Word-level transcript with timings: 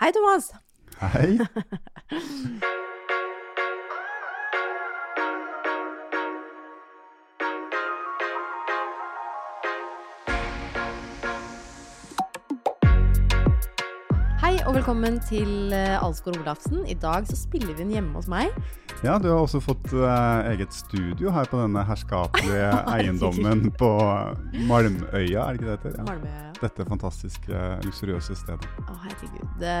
Hei, 0.00 0.12
Thomas. 0.12 0.52
Hei. 0.98 1.36
Hei 14.40 14.56
og 14.64 14.74
velkommen 14.74 15.20
til 15.28 15.72
eh, 15.72 16.00
Alsgaard 16.00 16.40
Olafsen. 16.40 16.86
I 16.88 16.94
dag 16.94 17.26
så 17.28 17.36
spiller 17.36 17.66
vi 17.66 17.82
den 17.82 17.90
hjemme 17.92 18.16
hos 18.16 18.24
meg. 18.24 18.48
Ja, 19.04 19.18
du 19.20 19.28
har 19.28 19.36
også 19.42 19.60
fått 19.60 19.92
uh, 19.92 20.08
eget 20.48 20.72
studio 20.72 21.28
her 21.36 21.44
på 21.44 21.60
denne 21.60 21.84
herskapelige 21.84 22.72
eiendommen 22.96 23.68
på 23.76 23.92
Malmøya, 24.64 25.44
er 25.44 25.52
det 25.52 25.60
ikke 25.60 25.68
det 25.68 25.76
heter? 25.76 25.92
Ja. 25.98 26.08
Malmøya. 26.08 26.49
Dette 26.60 26.84
fantastiske, 26.84 27.60
luksuriøse 27.86 28.34
stedet. 28.36 28.66
Å, 28.84 28.94
herregud. 29.06 29.44
Det, 29.62 29.76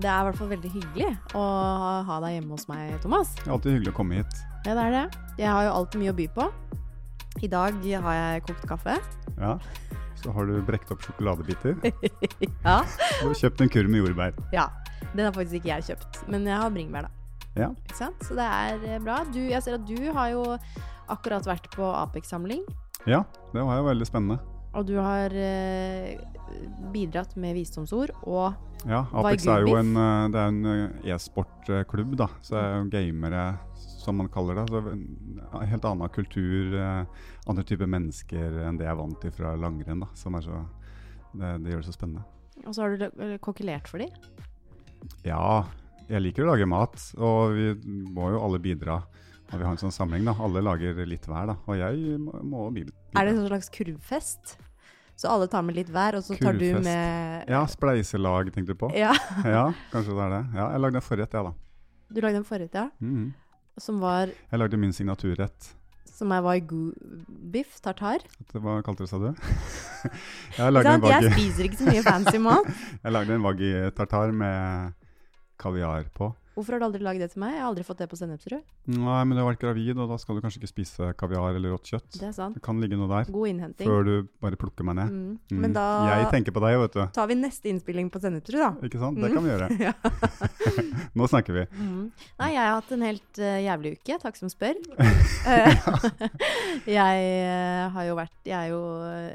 det 0.00 0.08
er 0.08 0.22
i 0.22 0.28
hvert 0.28 0.38
fall 0.38 0.48
veldig 0.54 0.70
hyggelig 0.72 1.10
å 1.36 1.42
ha 2.08 2.16
deg 2.24 2.38
hjemme 2.38 2.56
hos 2.56 2.64
meg, 2.70 2.94
Thomas. 3.02 3.34
Det 3.42 3.44
er 3.50 3.56
alltid 3.58 3.76
hyggelig 3.76 3.92
å 3.92 3.96
komme 3.98 4.20
hit. 4.22 4.38
Ja, 4.64 4.72
det 4.78 4.86
er 4.86 4.94
det. 4.96 5.02
Jeg 5.42 5.50
har 5.52 5.66
jo 5.66 5.74
alltid 5.80 6.00
mye 6.00 6.14
å 6.14 6.16
by 6.22 6.26
på. 6.38 6.46
I 7.44 7.50
dag 7.52 7.84
har 8.06 8.16
jeg 8.16 8.44
kokt 8.46 8.64
kaffe. 8.70 8.94
Ja. 9.36 9.58
Så 10.22 10.32
har 10.32 10.48
du 10.48 10.54
brekt 10.64 10.88
opp 10.94 11.04
sjokoladebiter. 11.04 11.76
ja. 12.68 12.78
Og 13.26 13.34
kjøpt 13.36 13.60
en 13.60 13.72
kurv 13.76 13.92
med 13.92 14.04
jordbær. 14.04 14.40
ja. 14.56 14.70
Den 15.14 15.28
har 15.28 15.34
faktisk 15.36 15.60
ikke 15.60 15.68
jeg 15.68 15.84
kjøpt, 15.92 16.22
men 16.32 16.46
jeg 16.48 16.56
har 16.58 16.72
bringebær, 16.74 17.04
da. 17.06 17.10
Ja. 17.60 17.68
Ikke 17.84 17.98
sant? 18.00 18.24
Så 18.24 18.34
det 18.34 18.46
er 18.48 19.04
bra. 19.04 19.20
Du, 19.30 19.38
jeg 19.44 19.60
ser 19.62 19.76
at 19.76 19.84
du 19.86 20.00
har 20.16 20.32
jo 20.32 20.40
akkurat 21.12 21.44
vært 21.46 21.68
på 21.76 21.84
Apex-samling. 22.00 22.64
ja, 23.06 23.20
det 23.52 23.62
var 23.62 23.78
jo 23.78 23.84
veldig 23.92 24.08
spennende. 24.08 24.40
Og 24.74 24.86
du 24.88 24.96
har 24.98 25.30
eh, 25.38 26.16
bidratt 26.94 27.36
med 27.40 27.54
visdomsord 27.56 28.10
og 28.24 28.54
Ja, 28.84 29.04
Apex 29.16 29.46
er 29.48 29.62
jo 29.64 29.76
en, 29.78 29.94
eh, 29.96 30.24
det 30.34 30.40
er 30.40 30.50
en 30.50 30.66
eh, 30.68 31.12
e-sportklubb, 31.14 32.16
da. 32.20 32.26
Så 32.44 32.58
det 32.58 32.64
er 32.64 32.74
jo 32.82 32.90
gamere, 32.92 33.44
som 33.78 34.18
man 34.20 34.28
kaller 34.28 34.58
det. 34.60 34.66
Så 34.68 34.82
en 34.92 35.70
helt 35.70 35.86
annen 35.88 36.12
kultur, 36.12 36.74
eh, 36.76 37.06
andre 37.48 37.64
typer 37.64 37.88
mennesker 37.88 38.58
enn 38.66 38.76
det 38.80 38.84
jeg 38.88 38.92
er 38.92 38.98
vant 39.00 39.20
til 39.22 39.32
fra 39.32 39.54
langrenn, 39.56 40.04
da. 40.04 40.10
Som 40.18 40.36
er 40.36 40.44
så 40.44 40.60
det, 41.34 41.54
det 41.64 41.72
gjør 41.72 41.80
det 41.80 41.88
så 41.88 41.96
spennende. 41.96 42.26
Og 42.64 42.74
så 42.76 42.84
har 42.84 42.98
du 42.98 43.38
kokkelert 43.42 43.88
for 43.90 43.98
dem. 44.04 44.12
Ja, 45.24 45.64
jeg 46.08 46.20
liker 46.26 46.44
å 46.44 46.52
lage 46.52 46.68
mat, 46.68 47.00
og 47.16 47.56
vi 47.56 47.72
må 48.14 48.30
jo 48.34 48.42
alle 48.44 48.60
bidra 48.62 49.00
Og 49.52 49.58
vi 49.60 49.64
har 49.64 49.72
en 49.74 49.80
sånn 49.80 49.92
samling. 49.92 50.24
da. 50.24 50.32
Alle 50.40 50.62
lager 50.64 50.96
litt 51.06 51.26
hver, 51.28 51.46
da. 51.52 51.56
Og 51.68 51.76
jeg 51.78 52.18
må, 52.18 52.32
må 52.42 52.62
bidra. 52.74 52.94
Er 53.14 53.28
det 53.28 53.34
en 53.36 53.46
slags 53.46 53.68
kurvfest? 53.70 54.56
Så 55.16 55.30
alle 55.30 55.46
tar 55.50 55.62
med 55.62 55.76
litt 55.78 55.90
hver, 55.94 56.16
og 56.18 56.24
så 56.26 56.34
tar 56.40 56.56
du 56.58 56.66
med 56.82 57.50
Ja, 57.50 57.62
spleiselag 57.70 58.50
tenkte 58.54 58.74
du 58.74 58.80
på? 58.80 58.90
Ja. 58.98 59.12
Ja, 59.46 59.68
kanskje 59.92 60.16
det 60.16 60.24
er 60.26 60.34
det. 60.34 60.42
Ja, 60.58 60.66
jeg 60.74 60.82
lagde 60.82 61.00
en 61.00 61.06
forrett, 61.06 61.36
jeg, 61.38 61.44
da. 61.46 61.54
Du 62.14 62.20
lagde 62.24 62.40
en 62.42 62.46
forrett, 62.48 62.74
ja. 62.74 62.88
Mhm. 62.98 63.32
Som 63.80 63.98
var 64.02 64.30
Jeg 64.30 64.58
lagde 64.60 64.78
min 64.78 64.92
signaturrett. 64.94 65.72
Som 66.14 66.30
er 66.30 66.42
wagyu-biff 66.46 67.80
tartar. 67.82 68.22
Hva 68.54 68.76
kalte 68.86 69.02
du, 69.02 69.10
sa 69.10 69.18
du? 69.18 69.32
jeg 70.58 70.74
lagde 70.76 70.92
en? 70.94 71.06
Jeg 71.10 71.32
spiser 71.32 71.66
ikke 71.66 71.80
så 71.80 71.88
mye 71.90 72.04
fancy 72.06 72.38
mat. 72.42 72.68
jeg 73.04 73.14
lagde 73.16 73.34
en 73.34 73.42
vaggi 73.42 73.72
tartar 73.98 74.30
med 74.30 74.94
kaviar 75.58 76.06
på. 76.14 76.30
Hvorfor 76.54 76.72
har 76.76 76.80
du 76.82 76.86
aldri 76.86 77.02
lagd 77.02 77.18
det 77.18 77.30
til 77.32 77.40
meg? 77.42 77.52
Jeg 77.56 77.62
har 77.64 77.68
aldri 77.72 77.84
fått 77.86 77.98
det 77.98 78.06
på 78.10 78.16
Sennepsrud. 78.18 78.62
Nei, 78.94 79.20
men 79.26 79.34
du 79.34 79.40
har 79.42 79.48
vært 79.52 79.60
gravid, 79.64 79.96
og 79.98 80.08
da 80.12 80.16
skal 80.22 80.36
du 80.38 80.40
kanskje 80.44 80.60
ikke 80.62 80.70
spise 80.70 81.08
kaviar 81.18 81.56
eller 81.58 81.74
rått 81.74 81.88
kjøtt. 81.90 82.10
Det 82.20 82.28
er 82.28 82.34
sant. 82.36 82.54
Det 82.58 82.62
kan 82.62 82.78
ligge 82.82 82.98
noe 83.00 83.08
der 83.10 83.30
God 83.32 83.48
innhenting. 83.50 83.88
før 83.90 84.04
du 84.06 84.28
bare 84.44 84.56
plukker 84.60 84.86
meg 84.86 84.96
ned. 85.00 85.10
Mm. 85.10 85.38
Mm. 85.50 85.60
Men 85.64 85.72
da 85.74 85.84
Jeg 86.12 86.28
tenker 86.30 86.54
på 86.54 86.62
deg, 86.62 86.78
vet 86.84 86.92
du. 86.94 87.02
tar 87.16 87.26
vi 87.26 87.34
neste 87.40 87.68
innspilling 87.72 88.10
på 88.14 88.22
Sennepsrud, 88.22 88.60
da. 88.62 88.70
Ikke 88.86 89.00
sant? 89.02 89.18
Det 89.18 89.30
Mm. 89.30 89.34
kan 89.34 89.44
vi 89.44 89.50
gjøre. 89.50 89.94
Nå 91.18 91.26
snakker 91.30 91.52
vi. 91.58 91.64
Mm. 91.74 92.10
Nei, 92.38 92.50
jeg 92.54 92.62
har 92.62 92.74
hatt 92.78 92.92
en 92.94 93.02
helt 93.02 93.38
uh, 93.42 93.58
jævlig 93.64 93.92
uke. 93.98 94.18
Takk 94.22 94.36
som 94.38 94.48
spør. 94.52 94.74
Eh, 95.44 95.76
jeg 96.88 97.24
uh, 97.44 97.90
har 97.92 98.06
jo 98.08 98.14
vært 98.16 98.46
Jeg 98.48 98.54
er 98.56 98.70
jo 98.72 98.78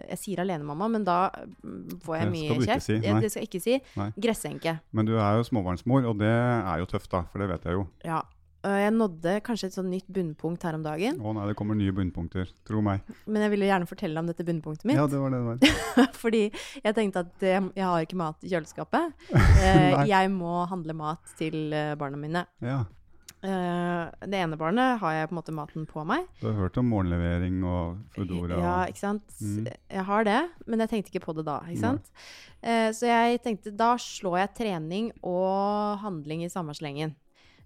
Jeg 0.10 0.18
sier 0.22 0.42
alenemamma, 0.44 0.88
men 0.90 1.04
da 1.06 1.18
mm, 1.62 2.00
får 2.06 2.16
jeg 2.18 2.30
mye 2.34 2.58
du 2.58 2.66
kjeft. 2.66 2.86
si, 2.88 2.98
det 3.04 3.30
skal 3.32 3.44
jeg 3.44 3.50
ikke 3.50 3.62
si. 3.64 3.76
Nei. 4.00 4.08
Gressenke. 4.18 4.74
Men 4.96 5.06
du 5.10 5.14
er 5.20 5.38
jo 5.40 5.46
småbarnsmor, 5.50 6.08
og 6.10 6.18
det 6.22 6.32
er 6.34 6.82
jo 6.82 6.88
tøft, 6.90 7.09
da. 7.12 7.24
For 7.32 7.42
det 7.44 7.50
vet 7.54 7.66
jeg 7.70 7.80
jo. 7.80 7.88
Ja. 8.06 8.22
Jeg 8.60 8.92
nådde 8.92 9.38
kanskje 9.40 9.70
et 9.70 9.76
sånn 9.78 9.88
nytt 9.88 10.08
bunnpunkt 10.12 10.66
her 10.68 10.76
om 10.76 10.82
dagen, 10.84 11.16
Å 11.24 11.32
nei, 11.32 11.46
det 11.48 11.54
kommer 11.56 11.78
nye 11.80 11.94
bunnpunkter. 11.96 12.50
Tro 12.68 12.82
meg. 12.84 13.06
men 13.26 13.46
jeg 13.46 13.54
ville 13.54 13.70
gjerne 13.70 13.88
fortelle 13.88 14.20
om 14.20 14.28
dette 14.28 14.44
bunnpunktet 14.44 14.84
mitt. 14.90 14.98
Ja, 15.00 15.06
det 15.08 15.22
var 15.22 15.32
det 15.32 15.40
det 15.40 15.48
var. 15.48 16.10
Fordi 16.24 16.42
jeg 16.84 16.96
tenkte 16.98 17.24
at 17.24 17.46
eh, 17.48 17.62
jeg 17.80 17.86
har 17.88 18.04
ikke 18.04 18.20
mat 18.20 18.44
i 18.44 18.52
kjøleskapet. 18.52 19.16
Eh, 19.60 20.06
jeg 20.08 20.30
må 20.32 20.66
handle 20.72 20.94
mat 20.96 21.32
til 21.40 21.72
eh, 21.76 21.96
barna 22.00 22.20
mine. 22.20 22.46
Ja. 22.64 22.82
Eh, 23.40 24.10
det 24.28 24.36
ene 24.36 24.58
barnet 24.60 24.98
har 25.00 25.14
jeg 25.16 25.30
på 25.30 25.32
en 25.32 25.38
måte 25.40 25.54
maten 25.56 25.86
på 25.88 26.04
meg. 26.08 26.26
Du 26.42 26.50
har 26.50 26.58
hørt 26.58 26.78
om 26.82 26.90
morgenlevering 26.92 27.62
og 27.64 28.02
Foodora? 28.12 28.58
Ja, 28.60 28.74
ikke 28.92 29.00
sant. 29.00 29.32
Mm. 29.40 29.70
Jeg 29.96 30.04
har 30.10 30.28
det, 30.28 30.40
men 30.68 30.84
jeg 30.84 30.92
tenkte 30.92 31.14
ikke 31.14 31.24
på 31.30 31.36
det 31.38 31.46
da. 31.48 31.62
ikke 31.72 31.86
sant? 31.86 32.10
Uh, 32.60 32.90
så 32.92 33.08
jeg 33.08 33.40
tenkte 33.46 33.72
da 33.80 33.94
slår 33.96 34.42
jeg 34.42 34.52
trening 34.60 35.08
og 35.24 36.02
handling 36.04 36.44
i 36.44 36.52
samme 36.52 36.76
slengen. 36.76 37.16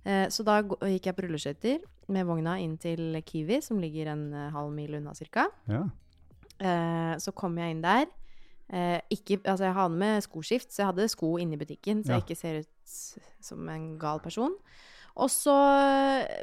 Uh, 0.05 0.27
så 0.29 0.45
da 0.45 0.59
gikk 0.61 1.09
jeg 1.09 1.17
på 1.17 1.25
rulleskøyter 1.25 1.81
med 2.13 2.27
vogna 2.29 2.59
inn 2.61 2.77
til 2.77 3.17
Kiwi, 3.25 3.57
som 3.65 3.81
ligger 3.81 4.11
en 4.13 4.27
halv 4.53 4.69
mil 4.75 4.99
unna 4.99 5.15
cirka. 5.17 5.47
Ja. 5.71 5.85
Så 7.19 7.31
kom 7.35 7.55
jeg 7.57 7.71
inn 7.73 7.81
der. 7.81 8.03
Ikke, 9.11 9.37
altså 9.47 9.65
jeg 9.69 9.75
hadde 9.77 9.97
med 9.99 10.23
skoskift, 10.25 10.69
så 10.71 10.81
jeg 10.83 10.89
hadde 10.91 11.07
sko 11.11 11.31
inne 11.39 11.55
i 11.55 11.61
butikken, 11.61 12.03
så 12.03 12.11
Ja. 12.11 12.19
jeg 12.19 12.25
ikke 12.27 12.37
ser 12.37 12.59
ut 12.59 12.97
som 13.41 13.69
en 13.71 13.97
gal 13.97 14.19
person. 14.19 14.51
Og 15.21 15.29
så 15.29 15.53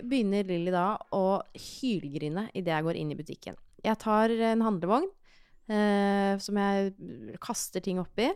begynner 0.07 0.47
Lilly 0.47 0.71
da 0.75 0.95
å 1.17 1.41
hylgrine 1.59 2.49
idet 2.55 2.71
jeg 2.71 2.87
går 2.87 2.99
inn 3.01 3.11
i 3.11 3.19
butikken. 3.19 3.59
Jeg 3.83 3.99
tar 4.03 4.31
en 4.31 4.63
handlevogn 4.63 5.09
eh, 5.73 6.37
som 6.43 6.59
jeg 6.61 6.93
kaster 7.43 7.83
ting 7.83 7.99
oppi. 8.03 8.29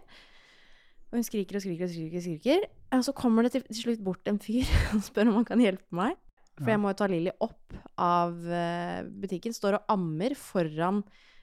Og 1.11 1.21
hun 1.21 1.27
skriker 1.27 1.61
og 1.61 1.63
skriker 1.63 1.87
og 1.87 1.93
skriker. 1.93 2.19
Og 2.19 2.27
skriker. 2.27 2.67
Og 2.97 3.05
så 3.07 3.15
kommer 3.17 3.47
det 3.47 3.55
til, 3.55 3.67
til 3.69 3.81
slutt 3.85 4.03
bort 4.07 4.31
en 4.31 4.41
fyr 4.43 4.67
og 4.97 5.05
spør 5.07 5.31
om 5.31 5.39
han 5.39 5.49
kan 5.49 5.63
hjelpe 5.63 5.95
meg. 5.95 6.19
For 6.55 6.71
jeg 6.71 6.79
må 6.79 6.93
jo 6.93 6.99
ta 6.99 7.07
Lilly 7.11 7.33
opp 7.43 7.79
av 7.99 8.35
eh, 8.47 9.07
butikken. 9.23 9.55
Står 9.55 9.81
og 9.81 9.95
ammer 9.95 10.37
foran 10.39 11.03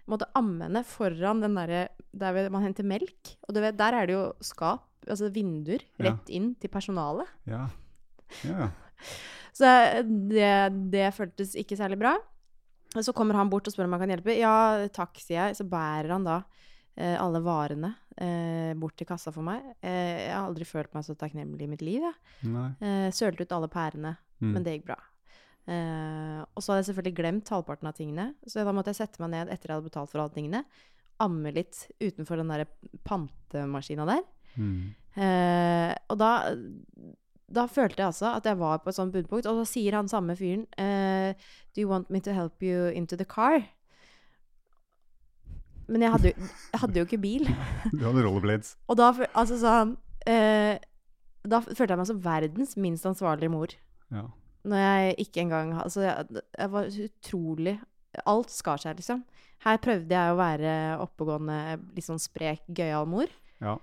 Måtte 0.10 0.26
amme 0.36 0.66
henne 0.66 0.82
foran 0.88 1.44
den 1.44 1.54
derre 1.56 1.84
der 2.12 2.48
man 2.52 2.66
henter 2.66 2.84
melk. 2.88 3.36
Og 3.46 3.54
du 3.56 3.62
vet, 3.64 3.78
der 3.80 3.96
er 3.96 4.10
det 4.10 4.16
jo 4.16 4.24
skap, 4.44 4.88
altså 5.06 5.30
vinduer, 5.32 5.84
rett 6.02 6.32
inn 6.34 6.50
til 6.60 6.72
personalet. 6.74 7.30
Ja. 7.48 7.68
Ja. 8.48 8.70
Så 9.62 9.68
det, 10.32 10.52
det 10.94 11.08
føltes 11.14 11.56
ikke 11.60 11.76
særlig 11.78 11.98
bra. 12.00 12.14
Så 13.04 13.14
kommer 13.16 13.36
han 13.38 13.50
bort 13.52 13.68
og 13.68 13.74
spør 13.74 13.86
om 13.90 13.94
han 13.96 14.02
kan 14.06 14.14
hjelpe. 14.14 14.34
Ja, 14.40 14.88
takk, 14.94 15.20
sier 15.22 15.48
jeg. 15.50 15.58
Så 15.60 15.66
bærer 15.70 16.12
han 16.16 16.24
da 16.28 16.38
eh, 16.96 17.16
alle 17.20 17.40
varene 17.44 17.94
eh, 18.16 18.72
bort 18.80 18.96
til 19.00 19.08
kassa 19.10 19.32
for 19.36 19.44
meg. 19.48 19.64
Eh, 19.84 20.28
jeg 20.28 20.34
har 20.34 20.48
aldri 20.48 20.68
følt 20.68 20.92
meg 20.96 21.06
så 21.08 21.16
takknemlig 21.20 21.68
i 21.68 21.70
mitt 21.72 21.84
liv. 21.86 22.04
Jeg. 22.08 22.72
Eh, 22.84 23.08
sølte 23.16 23.44
ut 23.48 23.56
alle 23.60 23.70
pærene, 23.72 24.16
Mm. 24.42 24.56
men 24.56 24.64
det 24.66 24.72
gikk 24.74 24.88
bra. 24.88 24.96
Eh, 25.70 26.40
og 26.56 26.64
så 26.64 26.72
hadde 26.72 26.80
jeg 26.82 26.88
selvfølgelig 26.88 27.18
glemt 27.20 27.50
halvparten 27.54 27.86
av 27.92 27.94
tingene, 27.94 28.24
så 28.50 28.64
da 28.66 28.72
måtte 28.74 28.90
jeg 28.90 28.98
sette 29.04 29.22
meg 29.22 29.30
ned 29.36 29.52
etter 29.54 29.70
jeg 29.70 29.78
hadde 29.78 29.86
betalt 29.92 30.10
for 30.10 30.24
alle 30.24 30.34
tingene. 30.34 30.64
Amme 31.22 31.52
litt 31.54 31.84
utenfor 32.02 32.42
den 32.42 32.50
der 32.50 32.64
pantemaskina 33.06 34.08
der. 34.10 34.24
Mm. 34.58 34.96
Eh, 35.22 35.92
og 36.10 36.18
da, 36.18 36.32
da 37.52 37.66
følte 37.68 38.00
jeg 38.02 38.08
altså 38.12 38.32
at 38.38 38.46
jeg 38.48 38.58
var 38.60 38.80
på 38.84 38.90
et 38.92 38.96
sånt 38.98 39.14
bunnpunkt. 39.14 39.46
Og 39.50 39.62
så 39.62 39.66
sier 39.74 39.98
han 40.00 40.08
samme 40.12 40.36
fyren 40.40 40.64
uh, 40.80 41.34
Do 41.76 41.82
you 41.84 41.90
want 41.92 42.10
me 42.10 42.20
to 42.24 42.34
help 42.36 42.64
you 42.64 42.90
into 42.96 43.18
the 43.20 43.26
car? 43.28 43.62
Men 45.92 46.06
jeg 46.06 46.12
hadde, 46.14 46.32
jo- 46.32 46.48
jeg 46.72 46.80
hadde 46.86 47.00
jo 47.02 47.06
ikke 47.08 47.22
bil. 47.22 47.48
Du 48.00 48.06
hadde 48.06 48.24
rollerblades. 48.24 48.76
Og 48.88 48.98
da 49.00 49.10
altså, 49.36 49.58
han 49.68 49.96
eh, 50.30 50.78
Da 51.44 51.60
følte 51.66 51.90
jeg 51.92 52.00
meg 52.00 52.08
som 52.12 52.22
verdens 52.24 52.78
minst 52.78 53.06
ansvarlige 53.10 53.52
mor. 53.52 53.74
Ja. 54.14 54.28
Når 54.64 54.78
jeg 54.86 55.16
ikke 55.26 55.42
engang 55.42 55.74
Altså, 55.82 56.02
jeg, 56.06 56.42
jeg 56.60 56.72
var 56.72 56.86
utrolig 57.08 57.76
Alt 58.28 58.52
skar 58.52 58.78
seg, 58.82 59.00
liksom. 59.00 59.24
Her 59.64 59.78
prøvde 59.82 60.12
jeg 60.16 60.34
å 60.34 60.38
være 60.40 60.72
oppegående, 61.00 61.58
litt 61.96 62.04
sånn 62.08 62.20
sprek, 62.20 62.64
gøyal 62.76 63.08
mor. 63.08 63.30
ja. 63.62 63.78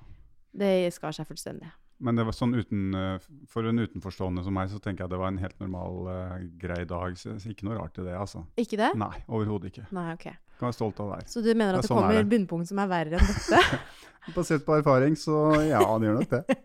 Det 0.59 0.89
skar 0.93 1.13
seg 1.15 1.27
fullstendig. 1.29 1.69
Men 2.01 2.15
det 2.15 2.25
var 2.29 2.33
sånn 2.37 2.53
uten, 2.55 2.95
eh, 2.95 3.19
for 3.51 3.67
en 3.67 3.79
utenforstående 3.83 4.45
som 4.47 4.55
meg, 4.55 4.69
så 4.71 4.79
tenker 4.79 5.05
jeg 5.05 5.11
det 5.11 5.19
var 5.19 5.33
en 5.33 5.39
helt 5.43 5.59
normal, 5.59 5.97
uh, 6.07 6.37
grei 6.61 6.85
dag. 6.87 7.17
Så 7.19 7.35
ikke 7.51 7.67
noe 7.67 7.75
rart 7.81 7.99
i 7.99 8.05
det, 8.07 8.15
altså. 8.15 8.45
Ikke 8.57 8.79
det? 8.79 8.93
Nei, 8.95 9.17
overhodet 9.27 9.73
ikke. 9.73 9.87
Nei, 9.97 10.13
ok. 10.15 10.29
Kan 10.59 10.69
være 10.69 10.77
stolt 10.79 11.01
av 11.03 11.11
det. 11.17 11.29
Så 11.31 11.43
du 11.43 11.51
mener 11.55 11.75
at 11.79 11.83
det 11.83 11.91
sånn 11.91 11.99
er 11.99 12.03
kommer 12.07 12.21
det. 12.23 12.29
bunnpunkt 12.31 12.69
som 12.71 12.79
er 12.83 12.89
verre 12.91 13.19
enn 13.19 13.27
dette? 13.27 13.81
Basert 14.37 14.65
på 14.67 14.75
erfaring, 14.77 15.15
så 15.17 15.35
ja, 15.65 15.81
det 15.99 16.09
gjør 16.11 16.17
nok 16.19 16.33
det. 16.35 16.57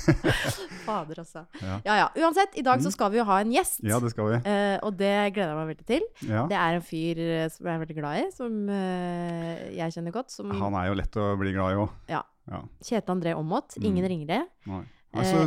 Fader, 0.86 1.18
altså. 1.20 1.42
Ja. 1.60 1.78
Ja 1.84 1.96
ja. 2.02 2.06
Uansett, 2.24 2.54
i 2.58 2.62
dag 2.64 2.80
så 2.80 2.88
Mm. 2.88 2.94
skal 2.96 3.10
vi 3.12 3.18
jo 3.18 3.24
ha 3.28 3.40
en 3.40 3.52
gjest. 3.52 3.80
Ja, 3.84 3.98
det 4.00 4.10
skal 4.14 4.30
vi. 4.30 4.36
Uh, 4.46 4.78
og 4.82 4.96
det 4.96 5.14
gleder 5.34 5.50
jeg 5.54 5.58
meg 5.58 5.68
veldig 5.76 5.86
til. 5.86 6.06
Ja. 6.28 6.46
Det 6.50 6.56
er 6.56 6.78
en 6.78 6.82
fyr 6.86 7.22
som 7.52 7.66
jeg 7.66 7.74
er 7.74 7.82
veldig 7.86 7.96
glad 7.98 8.20
i, 8.22 8.30
som 8.34 8.68
uh, 8.68 9.56
jeg 9.74 9.92
kjenner 9.94 10.12
godt. 10.14 10.30
Som 10.34 10.50
Han 10.50 10.74
er 10.74 10.88
jo 10.90 10.94
lett 10.98 11.16
å 11.20 11.36
bli 11.40 11.52
glad 11.52 11.74
i 11.74 11.82
òg. 11.84 11.90
Ja. 12.08 12.22
Ja. 12.50 12.62
Kjetil 12.84 13.14
André 13.14 13.32
Aamodt. 13.34 13.76
Ingen 13.80 14.04
Mm. 14.04 14.08
ringere. 14.12 14.40
Nei. 14.66 14.82
Altså 15.14 15.44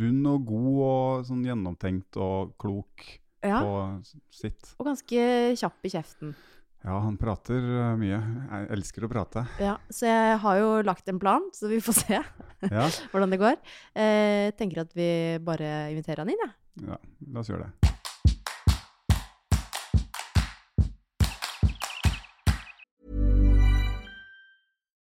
rund 0.00 0.26
og 0.30 0.46
god 0.48 0.78
og 0.86 1.26
sånn 1.28 1.42
gjennomtenkt 1.44 2.16
og 2.16 2.54
klok 2.58 3.04
ja, 3.44 3.58
på 3.60 4.02
sitt. 4.32 4.74
og 4.80 4.86
ganske 4.88 5.56
kjapp 5.60 5.84
i 5.84 5.92
kjeften. 5.92 6.32
Ja, 6.82 6.94
han 7.04 7.18
prater 7.20 7.60
eh, 7.60 7.96
mye. 8.00 8.16
Jeg 8.48 8.70
elsker 8.72 9.04
å 9.04 9.10
prate. 9.12 9.42
Ja, 9.60 9.74
så 9.92 10.06
jeg 10.08 10.38
har 10.40 10.56
jo 10.62 10.70
lagt 10.88 11.06
en 11.12 11.18
plan, 11.20 11.42
så 11.52 11.68
vi 11.68 11.76
får 11.84 11.98
se 12.00 12.16
Ja, 12.72 12.86
hvordan 13.12 13.30
det 13.30 13.38
går. 13.42 13.56
Eh, 13.94 14.48
tenker 14.56 14.80
at 14.86 14.94
vi 14.96 15.36
bare 15.44 15.90
inviterer 15.92 16.24
han 16.24 16.32
inn, 16.32 16.40
jeg. 16.40 16.56
ja 16.88 16.96
la 17.34 17.40
oss 17.44 17.52
gjøre 17.52 17.68
det. 17.68 17.89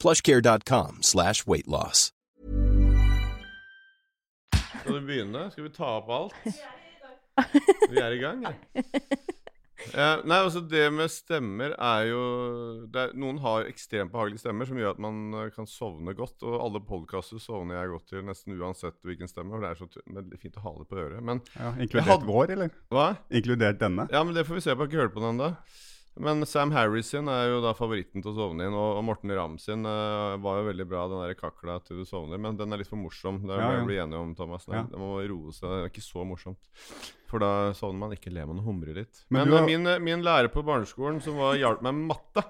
plushcare.com 0.00 1.02
slash 1.02 1.46
weight 1.46 1.68
loss. 1.68 2.10
Skal 4.80 4.94
vi 4.96 5.00
begynne? 5.06 5.46
Skal 5.52 5.66
vi 5.68 5.72
ta 5.76 5.96
opp 6.00 6.08
alt? 6.08 6.36
Vi 7.90 8.00
er 8.00 8.16
i 8.16 8.20
gang, 8.22 8.42
ja. 8.48 8.54
Eh, 9.96 10.20
nei, 10.28 10.36
altså 10.44 10.60
Det 10.68 10.82
med 10.92 11.08
stemmer 11.08 11.72
er 11.72 12.02
jo 12.10 12.18
det 12.92 13.00
er, 13.00 13.14
Noen 13.16 13.38
har 13.40 13.64
ekstremt 13.64 14.12
behagelige 14.12 14.42
stemmer 14.42 14.68
som 14.68 14.76
gjør 14.76 14.90
at 14.92 15.00
man 15.00 15.20
eh, 15.40 15.46
kan 15.54 15.64
sovne 15.68 16.12
godt. 16.18 16.42
Og 16.44 16.58
alle 16.60 16.82
podkaster 16.84 17.40
sovner 17.40 17.78
jeg 17.78 17.92
godt 17.94 18.06
til 18.12 18.26
nesten 18.28 18.58
uansett 18.60 18.98
hvilken 19.08 19.30
stemme. 19.30 19.54
For 19.56 19.64
det 19.64 19.70
er 19.70 19.80
så 19.80 19.88
veldig 20.18 20.40
fint 20.42 20.58
å 20.60 20.64
ha 20.66 20.74
det 20.82 20.88
på 20.90 21.00
øret. 21.00 21.24
Men 21.24 21.40
Ja, 21.56 21.72
inkludert 21.80 22.10
hadde- 22.12 22.28
vår, 22.28 22.52
eller? 22.58 22.74
hva? 22.92 23.06
Inkludert 23.40 23.80
denne? 23.80 24.04
Ja, 24.12 24.20
men 24.24 24.36
det 24.36 24.44
får 24.48 24.60
vi 24.60 24.66
se 24.66 24.74
på. 24.76 24.84
Jeg 24.84 24.84
har 24.84 24.92
ikke 24.92 25.02
hørt 25.06 25.16
på 25.16 25.24
den 25.24 25.32
ennå. 25.40 25.50
Men 26.18 26.42
Sam 26.44 26.72
Harris 26.74 27.06
sin 27.14 27.28
er 27.28 27.46
jo 27.52 27.60
da 27.62 27.70
favoritten 27.72 28.20
til 28.20 28.32
å 28.32 28.36
sovne 28.36 28.66
inn. 28.66 28.74
Og, 28.76 28.98
Morten 29.06 29.30
Ramm 29.36 29.54
sin 29.62 29.86
uh, 29.86 30.34
var 30.42 30.58
jo 30.60 30.66
veldig 30.66 30.86
bra, 30.90 31.04
den 31.08 31.22
der 31.22 31.36
kakla 31.38 31.78
til 31.86 32.02
du 32.02 32.04
sovner. 32.08 32.36
Men 32.42 32.58
den 32.58 32.72
er 32.74 32.82
litt 32.82 32.90
for 32.90 32.98
morsom. 33.00 33.38
Det 33.46 33.54
Ja, 33.56 33.62
må 33.62 33.70
ja. 33.72 33.78
jeg 33.78 33.86
bli 33.88 33.98
enig 34.02 34.18
om, 34.18 34.34
Thomas. 34.36 34.66
Ja. 34.68 34.82
det 34.90 34.98
må 35.00 35.12
roe 35.30 35.54
seg. 35.54 35.68
Det 35.70 35.78
er 35.86 35.88
ikke 35.92 36.04
så 36.04 36.26
morsomt. 36.26 36.70
For 37.30 37.38
da 37.40 37.52
sovner 37.78 38.02
man, 38.02 38.12
ikke 38.18 38.32
ler 38.34 38.48
man 38.50 38.58
og 38.60 38.66
humrer 38.68 38.98
litt. 39.04 39.22
Men 39.30 39.46
Men, 39.48 39.54
har- 39.54 39.62
eh, 39.62 39.66
min, 39.70 39.86
eh, 39.86 39.98
min 40.10 40.22
lærer 40.26 40.50
på 40.52 40.64
barneskolen 40.66 41.22
som 41.22 41.38
var, 41.38 41.54
hjalp 41.56 41.80
meg 41.86 41.94
med 41.94 42.10
matte 42.16 42.44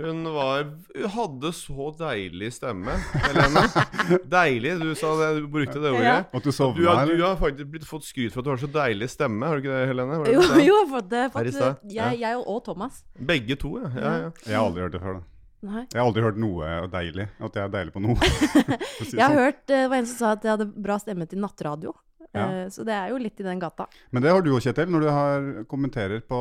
hun 0.00 0.24
var, 0.34 0.62
hun 0.96 1.08
hadde 1.14 1.50
så 1.52 1.88
deilig 1.98 2.48
stemme, 2.56 2.94
Helene. 3.26 3.64
Deilig. 4.36 4.72
Du 4.80 4.94
sa 4.98 5.10
det, 5.20 5.28
du 5.42 5.48
brukte 5.52 5.78
det 5.82 5.90
ordet. 5.92 6.06
Ja. 6.06 6.16
At 6.32 6.42
du 6.42 6.48
Du 6.48 6.54
sovna, 6.56 6.94
har, 6.96 7.06
du 7.12 7.22
har 7.22 7.36
faktisk 7.40 7.68
blitt 7.74 7.84
fått 7.86 8.06
skryt 8.08 8.32
for 8.32 8.40
at 8.40 8.48
du 8.48 8.50
har 8.54 8.62
så 8.62 8.70
deilig 8.72 9.10
stemme. 9.12 9.46
Har 9.46 9.60
du 9.60 9.66
ikke 9.66 9.74
det, 9.76 9.88
Helene? 9.92 10.22
Det 10.24 10.32
Jo, 10.32 10.40
jo, 10.40 10.62
jeg 10.62 10.72
har 10.78 10.88
fått 10.94 11.10
det. 11.12 11.24
Fått, 11.34 11.90
jeg, 11.92 12.18
jeg 12.24 12.38
og, 12.40 12.48
og 12.56 12.64
Thomas. 12.70 13.02
Begge 13.18 13.58
to, 13.60 13.74
ja. 13.82 13.92
ja, 13.98 14.14
ja. 14.24 14.32
Jeg 14.48 14.56
har 14.58 14.64
aldri 14.70 14.86
hørt 14.86 14.96
det 14.96 15.02
før. 15.04 15.20
da. 15.20 15.28
Nei. 15.62 15.82
Jeg 15.92 16.00
har 16.00 16.08
aldri 16.08 16.22
hørt 16.24 16.38
noe 16.42 16.70
deilig. 16.90 17.28
At 17.38 17.54
jeg 17.60 17.62
er 17.68 17.74
deilig 17.76 17.92
på 17.94 18.00
noe. 18.02 18.16
si 19.06 19.12
Jeg 19.14 19.22
har 19.22 19.28
sånn. 19.28 19.38
hørt 19.44 19.60
eh, 19.62 19.68
det 19.76 19.82
var 19.92 20.00
en 20.00 20.08
som 20.10 20.18
sa 20.24 20.32
at 20.34 20.48
jeg 20.48 20.56
hadde 20.56 20.66
bra 20.88 20.96
stemme 21.04 21.28
til 21.30 21.38
nattradio. 21.44 21.92
Ja. 22.32 22.48
Eh, 22.64 22.66
Så 22.72 22.82
det 22.88 22.96
er 22.96 23.12
jo 23.12 23.20
litt 23.20 23.38
i 23.38 23.46
den 23.46 23.60
gata. 23.62 23.86
Men 24.10 24.24
det 24.24 24.32
har 24.32 24.42
du 24.42 24.50
òg, 24.56 24.62
Kjetil, 24.64 24.88
når 24.90 25.04
du 25.06 25.10
har 25.12 25.46
kommenterer 25.70 26.24
på, 26.26 26.40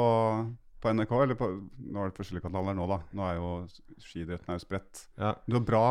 på 0.82 0.92
NRK. 0.94 1.12
Eller 1.24 1.38
på, 1.40 1.50
nå 1.80 2.02
er 2.04 2.10
det 2.12 2.18
forskjellige 2.18 2.48
kanaler 2.48 2.78
nå, 2.78 2.88
da. 2.90 3.02
Nå 3.18 3.28
er 3.28 3.38
jo 3.40 3.52
skidretten 4.02 4.50
er 4.54 4.58
jo 4.60 4.66
spredt. 4.66 5.06
ja. 5.22 5.36
Du 5.46 5.58
har 5.60 5.68
bra 5.68 5.86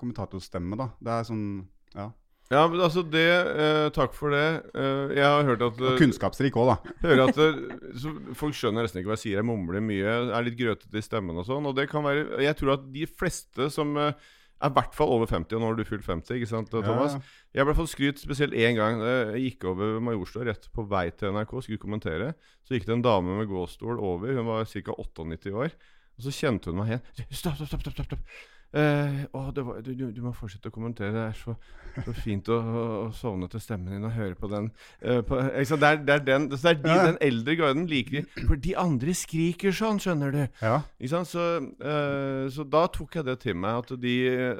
kommentatorstemme, 0.00 0.78
da. 0.78 0.90
Det 1.00 1.18
er 1.18 1.28
sånn 1.32 1.48
Ja. 1.96 2.10
Ja, 2.46 2.60
men 2.70 2.78
altså 2.78 3.02
det 3.02 3.26
eh, 3.26 3.88
Takk 3.90 4.12
for 4.14 4.30
det. 4.30 4.44
Eh, 4.78 5.16
jeg 5.18 5.26
har 5.26 5.42
hørt 5.48 5.64
at 5.66 5.80
Og 5.82 5.96
kunnskapsrik 5.98 6.54
òg, 6.54 6.68
da. 6.70 6.92
hører 7.08 7.24
at 7.24 7.40
så 7.98 8.12
Folk 8.38 8.54
skjønner 8.54 8.86
nesten 8.86 9.00
ikke 9.00 9.10
hva 9.10 9.16
jeg 9.18 9.24
sier. 9.24 9.40
Jeg 9.40 9.48
mumler 9.48 9.82
mye, 9.82 10.12
er 10.30 10.46
litt 10.46 10.58
grøtete 10.58 11.00
i 11.00 11.02
stemmen 11.02 11.40
og 11.42 11.48
sånn. 11.48 11.66
Og 11.66 11.74
det 11.74 11.88
kan 11.90 12.06
være 12.06 12.38
Jeg 12.46 12.54
tror 12.60 12.76
at 12.76 12.86
de 12.94 13.08
fleste 13.10 13.66
som 13.74 13.96
eh, 13.98 14.14
er 14.56 14.70
i 14.70 14.76
hvert 14.76 14.94
fall 14.96 15.10
over 15.12 15.28
50, 15.28 15.56
og 15.56 15.62
nå 15.62 15.68
har 15.68 15.76
du 15.76 15.84
fylt 15.88 16.06
50, 16.06 16.38
ikke 16.38 16.48
sant, 16.48 16.70
Thomas? 16.72 17.16
Ja. 17.18 17.60
Jeg 17.60 17.68
ble 17.68 17.74
fått 17.76 17.92
skryt 17.92 18.22
spesielt 18.22 18.56
én 18.56 18.76
gang. 18.78 19.02
Jeg 19.04 19.42
gikk 19.42 19.66
over 19.72 19.98
Majorstua 20.04 20.46
rett 20.48 20.68
på 20.72 20.86
vei 20.88 21.10
til 21.12 21.34
NRK, 21.36 21.52
skulle 21.66 21.82
kommentere. 21.82 22.32
Så 22.64 22.76
gikk 22.76 22.88
det 22.88 22.96
en 22.96 23.04
dame 23.04 23.36
med 23.36 23.50
gåstol 23.50 24.00
over. 24.00 24.32
Hun 24.36 24.48
var 24.48 24.64
ca. 24.70 24.96
98 24.96 25.52
år. 25.52 25.76
Og 26.16 26.24
så 26.24 26.32
kjente 26.32 26.72
hun 26.72 26.80
meg 26.80 26.94
igjen. 26.94 27.08
Stopp, 27.28 27.58
stopp! 27.60 27.68
stopp, 27.68 27.82
stopp, 27.92 28.08
stopp. 28.08 28.36
Eh, 28.76 29.22
å, 29.32 29.46
det 29.56 29.62
var, 29.64 29.80
du, 29.80 29.92
du, 30.12 30.18
må 30.20 30.32
fortsette 30.36 30.68
å 30.68 30.74
kommentere. 30.74 31.12
Det 31.14 31.22
er 31.30 31.38
så, 31.38 31.54
så 32.04 32.12
fint 32.18 32.48
å, 32.52 32.58
å, 32.60 32.82
å 33.06 33.08
sovne 33.16 33.48
til 33.52 33.62
stemmen 33.62 33.94
din 33.94 34.04
og 34.04 34.12
høre 34.12 34.36
på 34.36 34.50
den. 34.52 34.68
Eh, 35.00 35.22
på, 35.24 35.38
det, 35.40 35.88
er, 35.88 36.02
det 36.04 36.16
er 36.18 36.26
den, 36.26 36.48
så 36.52 36.60
det 36.68 36.74
er 36.74 36.82
de, 36.82 36.92
Ja. 36.92 37.06
den 37.08 37.20
eldre 37.24 37.56
garden 37.56 37.86
liker 37.90 38.18
de. 38.18 38.44
For 38.50 38.60
de 38.66 38.74
andre 38.80 39.16
skriker 39.16 39.72
sånn, 39.76 40.02
skjønner 40.02 40.34
du. 40.34 40.42
Ja. 40.60 40.82
Så, 41.06 41.46
eh, 41.80 42.44
så 42.52 42.68
da 42.68 42.84
tok 42.92 43.16
jeg 43.16 43.28
det 43.30 43.38
til 43.46 43.56
meg, 43.56 43.86
at 43.86 43.96
de, 44.02 44.16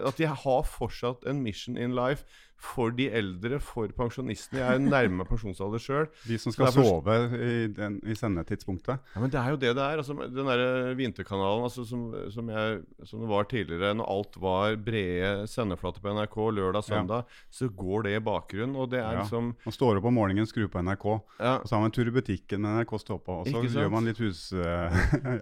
at 0.09 0.23
de 0.23 0.33
har 0.33 0.67
fortsatt 0.71 1.29
en 1.29 1.45
mission 1.45 1.77
in 1.77 1.97
life 1.97 2.25
for 2.59 2.91
de 2.91 3.07
eldre, 3.13 3.59
for 3.61 3.87
pensjonistene. 3.93 4.59
Jeg 4.63 4.67
er 4.67 4.79
jo 4.81 4.89
nærme 4.91 5.25
pensjonsalder 5.29 5.79
sjøl. 5.83 6.07
De 6.27 6.39
som 6.41 6.53
skal 6.53 6.67
Derfor- 6.71 7.03
sove 7.05 7.17
i, 7.37 7.67
den, 7.77 8.01
i 8.09 8.15
sendetidspunktet. 8.17 8.99
Ja, 9.15 9.21
men 9.21 9.31
det 9.31 9.39
er 9.41 9.51
jo 9.51 9.57
det 9.61 9.75
det 9.77 9.83
er. 9.85 9.99
Altså, 10.01 10.15
den 10.33 10.47
der 10.49 10.95
Vinterkanalen 10.97 11.65
altså, 11.69 11.85
som, 11.87 12.07
som, 12.33 12.49
jeg, 12.49 12.81
som 13.05 13.21
det 13.21 13.29
var 13.29 13.45
tidligere, 13.51 13.93
når 13.95 14.09
alt 14.09 14.39
var 14.41 14.77
brede 14.77 15.47
sendeflater 15.53 16.01
på 16.01 16.15
NRK 16.17 16.37
lørdag, 16.57 16.89
Ja. 16.91 17.23
så 17.51 17.69
går 17.69 18.03
det 18.09 18.17
i 18.17 18.21
bakgrunnen. 18.25 18.77
Og 18.77 18.91
det 18.91 19.01
er 19.01 19.13
Ja. 19.13 19.21
liksom 19.23 19.55
Man 19.65 19.73
står 19.73 19.99
opp 19.99 20.05
om 20.05 20.15
morgenen, 20.15 20.47
skrur 20.47 20.69
på 20.69 20.81
NRK, 20.83 21.07
ja. 21.41 21.59
og 21.61 21.67
så 21.69 21.77
har 21.77 21.81
man 21.85 21.91
en 21.93 21.97
tur 21.97 22.09
i 22.09 22.15
butikken 22.17 22.61
med 22.61 22.81
NRK 22.87 22.99
står 23.05 23.19
på, 23.25 23.41
og 23.41 23.47
så 23.47 23.63
gjør 23.63 23.91
man 23.91 24.05
litt 24.05 24.19
Men 24.21 24.33
Jon, 24.33 24.33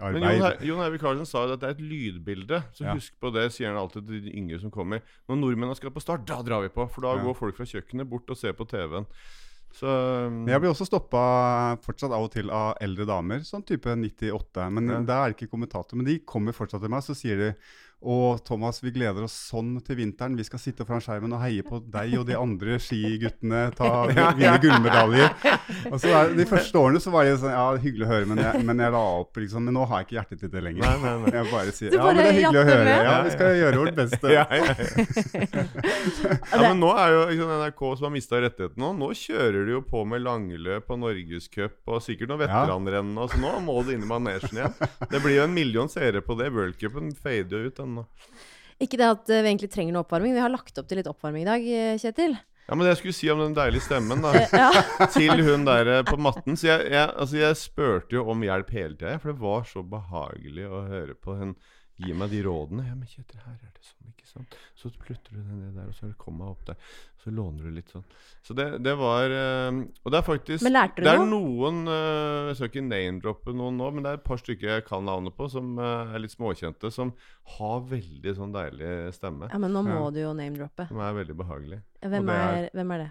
husarbeid. 0.00 0.42
Her- 0.42 0.58
Jon 0.66 0.80
Eivind 0.84 1.00
Karlsen 1.00 1.26
sa 1.28 1.44
jo 1.46 1.54
at 1.54 1.60
det 1.62 1.68
er 1.70 1.74
et 1.76 1.84
lydbilde. 1.84 2.62
Så 2.74 2.86
husk 2.92 3.14
på 3.22 3.30
det, 3.34 3.46
sier 3.54 3.68
han 3.70 3.78
alltid 3.80 4.06
til 4.08 4.20
de 4.26 4.32
yngre 4.36 4.60
som 4.60 4.70
kommer. 4.74 5.00
Når 5.28 5.36
nordmennene 5.40 5.76
skal 5.78 5.90
på 5.94 6.02
start, 6.02 6.24
da 6.28 6.40
drar 6.42 6.62
vi 6.66 6.68
på! 6.74 6.86
For 6.94 7.03
da 7.04 7.14
Ja. 7.18 7.22
går 7.28 7.36
folk 7.38 7.56
fra 7.60 7.66
kjøkkenet 7.68 8.08
bort 8.10 8.30
og 8.32 8.36
ser 8.40 8.52
på 8.56 8.66
TV-en. 8.68 9.06
Så 9.74 9.90
um, 9.90 10.44
Jeg 10.46 10.60
blir 10.62 10.70
også 10.70 10.86
stoppa 10.86 11.22
fortsatt 11.82 12.12
av 12.14 12.22
og 12.28 12.30
til 12.30 12.50
av 12.54 12.76
eldre 12.84 13.06
damer, 13.08 13.40
sånn 13.42 13.64
type 13.66 13.90
98. 13.90 14.68
Men 14.70 14.88
Ja. 14.88 15.00
da 15.02 15.16
er 15.24 15.32
det 15.32 15.36
ikke 15.40 15.50
kommentator. 15.50 15.96
Men 15.98 16.06
de 16.06 16.18
kommer 16.20 16.54
fortsatt 16.54 16.80
til 16.84 16.92
meg, 16.94 17.02
så 17.02 17.14
sier 17.18 17.36
de 17.40 17.48
å, 18.04 18.36
Thomas, 18.44 18.82
vi 18.84 18.90
gleder 18.92 19.24
oss 19.24 19.32
sånn 19.48 19.78
til 19.84 19.96
vinteren. 19.96 20.36
Vi 20.36 20.44
skal 20.44 20.60
sitte 20.60 20.84
foran 20.84 21.00
skjermen 21.00 21.32
og 21.32 21.40
heie 21.40 21.62
på 21.64 21.78
deg 21.88 22.18
og 22.18 22.26
de 22.28 22.34
andre 22.36 22.76
skiguttene 22.82 23.62
ta, 23.78 23.90
vinne 24.10 24.58
gullmedaljer. 24.60 25.30
Og 25.88 25.96
så 26.02 26.10
er, 26.12 26.34
De 26.36 26.44
første 26.48 26.76
årene 26.80 27.00
så 27.00 27.12
var 27.14 27.24
det 27.24 27.38
sånn, 27.40 27.54
ja, 27.54 27.64
hyggelig 27.80 28.04
å 28.04 28.10
høre, 28.10 28.28
men 28.28 28.42
jeg, 28.42 28.60
men 28.68 28.82
jeg 28.84 28.92
la 28.92 29.02
opp, 29.22 29.40
liksom. 29.40 29.64
Men 29.64 29.78
nå 29.78 29.86
har 29.88 30.02
jeg 30.02 30.08
ikke 30.08 30.18
hjertet 30.18 30.42
til 30.44 30.52
det 30.52 30.64
lenger. 30.66 30.84
Nei, 30.84 30.96
nei, 31.00 31.14
nei. 31.22 31.32
Jeg 31.38 31.48
bare 31.54 31.74
sier 31.78 31.96
ja, 31.96 32.02
men 32.04 32.20
det 32.20 32.26
er 32.26 32.36
hyggelig 32.38 32.60
å 32.60 32.66
høre. 32.68 32.98
Ja, 33.08 33.14
vi 33.24 33.32
skal 33.34 33.56
gjøre 33.60 33.80
vårt 33.80 33.96
beste. 34.02 34.26
ja, 34.34 34.44
men 36.66 36.82
nå 36.82 36.90
er 37.00 37.14
jo 37.14 37.22
liksom, 37.30 37.54
NRK 37.62 37.82
som 37.94 38.08
har 38.08 38.14
mista 38.18 38.42
rettigheten 38.44 38.84
nå. 38.84 38.92
Nå 39.00 39.10
kjører 39.16 39.64
de 39.64 39.76
jo 39.78 39.82
på 39.88 40.04
med 40.08 40.24
langløp 40.24 40.92
og 40.92 41.00
norgescup 41.06 41.94
og 41.94 42.04
sikkert 42.04 42.32
noen 42.32 42.44
veteranrenn. 42.44 43.16
Så 43.32 43.40
nå 43.40 43.56
må 43.64 43.80
det 43.86 43.96
inn 43.96 44.04
i 44.04 44.10
manesjen 44.12 44.60
igjen. 44.60 44.76
Det 45.08 45.24
blir 45.24 45.38
jo 45.38 45.48
en 45.48 45.56
million 45.56 45.88
seere 45.88 46.20
på 46.24 46.36
det. 46.38 46.52
Worldcupen 46.54 47.12
fader 47.16 47.64
jo 47.64 47.72
ut 47.72 47.80
ennå. 47.84 48.06
Ikke 48.82 48.98
det 48.98 49.06
at 49.06 49.30
eh, 49.30 49.42
vi 49.44 49.52
egentlig 49.52 49.70
trenger 49.72 49.94
noe 49.94 50.02
oppvarming. 50.04 50.34
Vi 50.34 50.42
har 50.42 50.52
lagt 50.52 50.80
opp 50.80 50.88
til 50.90 50.98
litt 51.00 51.10
oppvarming 51.10 51.44
i 51.44 51.48
dag, 51.48 51.68
eh, 51.68 51.94
Kjetil. 52.02 52.34
Ja, 52.64 52.72
men 52.74 52.86
det 52.86 52.94
jeg 52.94 53.00
skulle 53.02 53.16
si 53.18 53.28
om 53.28 53.42
den 53.44 53.54
deilige 53.56 53.84
stemmen, 53.84 54.24
da. 54.24 54.32
Eh, 54.40 54.56
Ja. 54.56 54.70
til 55.14 55.44
hun 55.46 55.66
der 55.68 56.02
på 56.08 56.16
matten. 56.20 56.56
Så 56.58 56.70
jeg, 56.72 56.88
jeg, 56.94 57.12
altså 57.12 57.38
jeg 57.42 57.60
spurte 57.60 58.16
jo 58.18 58.24
om 58.32 58.42
hjelp 58.44 58.72
hele 58.74 58.96
tida, 58.96 59.18
for 59.22 59.32
det 59.34 59.40
var 59.44 59.66
så 59.68 59.84
behagelig 59.84 60.66
å 60.68 60.82
høre 60.88 61.14
på. 61.14 61.36
Hun 61.38 61.54
gi 62.00 62.16
meg 62.16 62.32
de 62.34 62.40
rådene. 62.48 62.88
Ja, 62.88 62.96
men 62.98 63.06
Kjetil, 63.06 63.38
her 63.44 63.54
er 63.60 63.70
det 63.70 63.84
sånn, 63.86 64.10
ikke 64.10 64.23
sant. 64.34 64.56
Så 64.76 64.90
plutter 65.00 65.32
du 65.32 65.40
deg 65.40 65.54
ned 65.62 65.74
der, 65.78 65.88
og 65.88 65.94
så 65.96 66.10
kom 66.20 66.38
jeg 66.42 66.52
opp 66.52 66.64
der. 66.68 66.76
Så 67.24 67.32
låner 67.32 67.64
du 67.64 67.70
litt 67.72 67.88
sånn. 67.94 68.04
Så 68.44 68.52
det, 68.58 68.66
det 68.84 68.92
var 69.00 69.32
eh, 69.32 69.78
Og 70.04 70.12
det 70.12 70.18
er 70.18 70.26
faktisk 70.26 70.64
Men 70.66 70.74
lærte 70.74 71.00
du 71.00 71.06
Det 71.06 71.12
er 71.14 71.22
noe? 71.24 71.30
noen 71.32 71.88
eh, 71.88 72.50
Jeg 72.50 72.56
skal 72.58 72.68
ikke 72.68 72.82
name-droppe 72.84 73.54
noen 73.56 73.78
nå, 73.80 73.86
men 73.94 74.04
det 74.04 74.10
er 74.12 74.18
et 74.20 74.26
par 74.26 74.36
stykker 74.42 74.68
jeg 74.74 74.84
kan 74.84 75.06
navnet 75.08 75.32
på, 75.38 75.48
som 75.48 75.78
eh, 75.80 76.12
er 76.12 76.20
litt 76.20 76.34
småkjente, 76.36 76.90
som 76.92 77.14
har 77.56 77.80
veldig 77.88 78.34
sånn 78.36 78.52
deilig 78.52 78.92
stemme. 79.16 79.48
ja, 79.48 79.58
men 79.58 79.72
nå 79.72 79.82
må 79.88 79.96
Ja. 80.02 80.10
du 80.10 80.20
jo 80.20 80.34
name-droppe. 80.36 80.88
Som 80.92 81.00
er 81.00 81.16
veldig 81.22 81.36
behagelig. 81.40 81.80
Hvem, 82.04 82.28
er- 82.28 82.64
er, 82.66 82.70
hvem 82.76 82.92
er 82.98 82.98
det? 83.06 83.10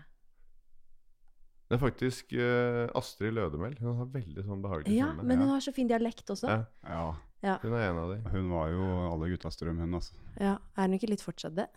Det 1.73 1.79
er 1.79 1.81
faktisk 1.87 2.33
uh, 2.37 2.85
Astrid 2.99 3.33
Lødemel. 3.33 3.73
Hun 3.81 3.95
har 3.97 4.09
veldig 4.13 4.43
sånn 4.45 4.61
behagelig 4.61 4.93
Ja, 4.99 5.07
stemme. 5.09 5.23
men 5.31 5.39
hun 5.41 5.47
Ja. 5.47 5.53
har 5.55 5.61
så 5.65 5.73
fin 5.73 5.87
dialekt 5.89 6.29
også. 6.29 6.47
Ja, 6.51 6.65
Ja, 6.85 7.15
Ja. 7.43 7.57
hun 7.63 7.73
er 7.73 7.89
en 7.89 7.97
av 7.97 8.09
de. 8.13 8.29
hun 8.29 8.49
var 8.53 8.69
jo 8.69 8.83
alle 9.11 9.29
guttas 9.33 9.57
drøm, 9.57 9.79
hun, 9.81 9.93
altså. 9.97 10.13
ja. 10.39 10.57
Er 10.77 10.81
hun 10.87 10.93
ikke 10.99 11.09
litt 11.09 11.21
fortsatt 11.25 11.55
det? 11.55 11.67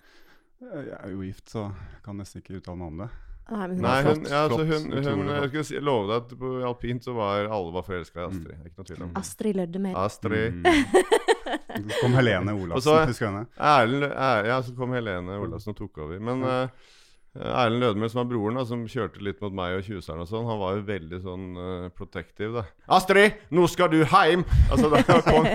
Jeg 0.60 0.88
er 1.00 1.10
jo 1.10 1.20
gift, 1.22 1.48
så 1.50 1.72
kan 2.04 2.16
nesten 2.20 2.42
ikke 2.42 2.60
uttale 2.60 2.76
meg 2.76 2.86
om 2.92 2.98
det. 2.98 3.08
Nei, 3.48 3.66
men 3.68 3.76
hun 3.76 3.82
Nei, 3.82 3.98
er 4.00 4.04
hun, 4.10 4.24
ja, 4.24 4.38
altså, 4.48 4.64
hun, 4.66 4.68
hun, 4.68 4.92
jeg 4.92 5.04
skulle 5.04 5.48
skal 5.48 5.64
si, 5.64 5.78
love 5.80 6.06
deg 6.08 6.16
at 6.22 6.38
på 6.38 6.48
alpint 6.66 7.04
så 7.04 7.14
var 7.14 7.46
alle 7.46 7.72
var 7.72 7.82
forelska 7.86 8.20
i 8.20 8.26
Mm. 8.26 8.30
Astrid. 8.30 8.46
Det 8.46 8.60
er 8.60 8.68
Ikke 8.70 8.78
noe 8.78 8.88
tvil 8.90 9.02
om. 9.06 9.12
Astrid 9.16 9.56
Løddemer. 9.56 9.94
Astrid. 9.96 10.52
Mm. 10.52 11.90
Så 11.90 12.00
kom 12.00 12.12
Helene 12.16 12.52
Olafsen, 12.52 12.82
så- 12.82 13.06
husker 13.06 13.26
du 13.26 13.32
henne? 13.32 13.46
Erlend 13.56 14.04
er, 14.12 14.46
Ja, 14.46 14.60
så 14.62 14.74
kom 14.76 14.92
Helene 14.92 15.38
Olafsen 15.40 15.70
og 15.70 15.76
tok 15.76 15.98
over. 15.98 16.18
Men 16.18 16.42
eh, 16.42 16.68
Erlend 17.40 17.82
Lødemel, 17.82 18.10
som 18.12 18.22
er 18.22 18.30
broren, 18.30 18.58
da, 18.58 18.64
som 18.68 18.86
kjørte 18.90 19.22
litt 19.24 19.42
mot 19.44 19.54
meg 19.56 19.78
og 19.78 19.84
tjuseren 19.86 20.22
og 20.24 20.30
sånn, 20.30 20.46
han 20.48 20.60
var 20.62 20.78
jo 20.78 20.86
veldig 20.88 21.20
sånn 21.24 21.46
uh, 21.58 21.88
protective, 21.96 22.62
da. 22.62 22.64
'Astrid, 22.86 23.42
nå 23.54 23.66
skal 23.70 23.92
du 23.92 24.00
heim!' 24.12 24.46
Altså, 24.70 24.90
da 24.92 25.02
kom 25.26 25.46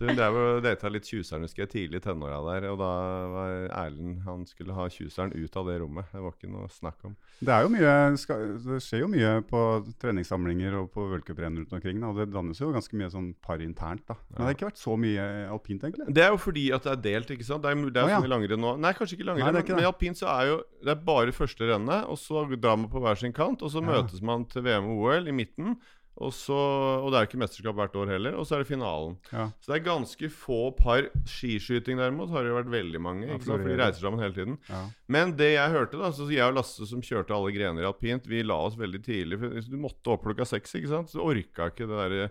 Så 0.00 0.08
hun 0.08 0.16
drev 0.16 0.36
og 0.40 0.62
data 0.64 0.88
litt 0.88 1.04
tjuseren, 1.04 1.44
husker 1.44 1.66
jeg, 1.66 1.70
tidlig 1.74 2.00
i 2.00 2.04
tenåra 2.06 2.38
der. 2.46 2.70
Og 2.72 2.78
da 2.80 2.90
var 3.34 3.50
Erlend 3.82 4.22
Han 4.24 4.46
skulle 4.48 4.72
ha 4.72 4.86
tjuseren 4.88 5.34
ut 5.36 5.58
av 5.60 5.68
det 5.68 5.74
rommet. 5.82 6.08
Det 6.08 6.22
var 6.24 6.32
ikke 6.32 6.48
noe 6.48 6.70
snakk 6.72 7.04
om. 7.04 7.16
Det, 7.36 7.50
er 7.52 7.66
jo 7.66 7.72
mye, 7.74 7.92
skal, 8.20 8.46
det 8.64 8.78
skjer 8.80 9.02
jo 9.04 9.10
mye 9.12 9.34
på 9.50 9.60
treningssamlinger 10.00 10.78
og 10.78 10.88
på 10.94 11.04
v-cuprenn 11.10 11.60
rundt 11.60 11.76
omkring. 11.76 12.00
Da, 12.00 12.14
og 12.14 12.22
det 12.22 12.30
dannes 12.32 12.62
jo 12.62 12.70
ganske 12.72 12.96
mye 12.96 13.10
sånn 13.12 13.28
par 13.44 13.60
internt. 13.60 14.06
da. 14.08 14.16
Men 14.30 14.38
det 14.38 14.46
har 14.46 14.56
ikke 14.56 14.70
vært 14.70 14.80
så 14.80 14.96
mye 15.04 15.28
alpint, 15.52 15.84
egentlig. 15.84 16.08
Det 16.16 16.24
er 16.24 16.32
jo 16.32 16.40
fordi 16.46 16.66
at 16.78 16.88
det 16.88 16.94
er 16.94 17.04
delt, 17.10 17.34
ikke 17.36 17.50
sant? 17.50 17.66
Det 17.66 17.74
er, 17.74 17.84
det 17.90 18.00
er 18.00 18.08
Å, 18.08 18.12
ja. 18.14 18.22
sånn 18.22 18.30
i 18.30 18.32
langrenn 18.32 18.64
nå. 18.64 18.72
Nei, 18.80 18.94
kanskje 18.96 19.18
ikke 19.18 19.28
langrenn, 19.34 19.60
men 19.60 19.84
i 19.84 19.90
alpint 19.90 20.22
så 20.22 20.32
er 20.32 20.48
jo 20.54 20.58
det 20.84 20.92
er 20.94 21.04
bare 21.04 21.32
første 21.36 21.66
rennet, 21.68 22.04
og 22.08 22.16
så 22.20 22.44
drar 22.56 22.76
man 22.80 22.90
på 22.92 23.00
hver 23.04 23.18
sin 23.20 23.32
kant, 23.36 23.62
og 23.62 23.70
så 23.72 23.82
Ja. 23.82 23.88
møtes 24.02 24.22
man 24.22 24.44
til 24.46 24.62
VM 24.62 24.86
og 24.94 25.02
OL 25.06 25.28
i 25.28 25.32
midten. 25.32 25.76
Og, 26.20 26.34
så, 26.36 26.52
og 26.52 27.06
det 27.12 27.16
er 27.16 27.26
ikke 27.28 27.38
mesterskap 27.40 27.76
hvert 27.78 27.94
år 27.96 28.08
heller, 28.12 28.34
og 28.36 28.44
så 28.44 28.56
er 28.58 28.58
det 28.60 28.68
finalen. 28.68 29.14
Ja. 29.32 29.46
Så 29.62 29.70
det 29.72 29.76
er 29.78 29.84
ganske 29.86 30.28
få 30.28 30.76
par. 30.76 31.06
Skiskyting 31.24 31.96
derimot 31.96 32.28
har 32.34 32.42
det 32.44 32.50
jo 32.50 32.58
vært 32.58 32.72
veldig 32.74 33.00
mange, 33.00 33.28
Ja, 33.30 33.38
for 33.40 33.56
de 33.62 33.76
reiser 33.78 34.02
sammen 34.04 34.20
hele 34.20 34.34
tiden. 34.36 34.58
Ja. 34.68 34.82
Men 35.08 35.32
det 35.38 35.54
jeg 35.54 35.70
hørte, 35.72 35.96
da 35.96 36.10
så 36.12 36.26
jeg 36.28 36.44
og 36.44 36.58
Lasse 36.58 36.84
som 36.90 37.00
kjørte 37.00 37.32
alle 37.32 37.54
grener 37.56 37.80
i 37.80 37.88
alpint, 37.88 38.26
vi 38.28 38.42
la 38.42 38.58
oss 38.66 38.76
veldig 38.76 39.00
tidlig. 39.06 39.38
For 39.40 39.48
du 39.70 39.78
måtte 39.80 40.12
opp 40.12 40.26
klokka 40.26 40.44
seks, 40.50 40.74
ikke 40.76 40.88
sant? 40.92 41.08
Så 41.08 41.22
du 41.22 41.24
orka 41.30 41.70
ikke 41.72 41.88
det 41.88 42.02
der 42.02 42.16
eh, 42.26 42.28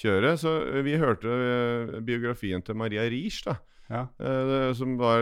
kjøret. 0.00 0.40
Så 0.40 0.54
eh, 0.72 0.80
vi 0.86 0.96
hørte 0.96 1.28
eh, 1.28 2.00
biografien 2.00 2.62
til 2.64 2.78
Maria 2.78 3.04
Rich, 3.10 3.42
da. 3.44 3.58
Ja. 3.90 4.06
Som 4.74 4.96
var 4.98 5.20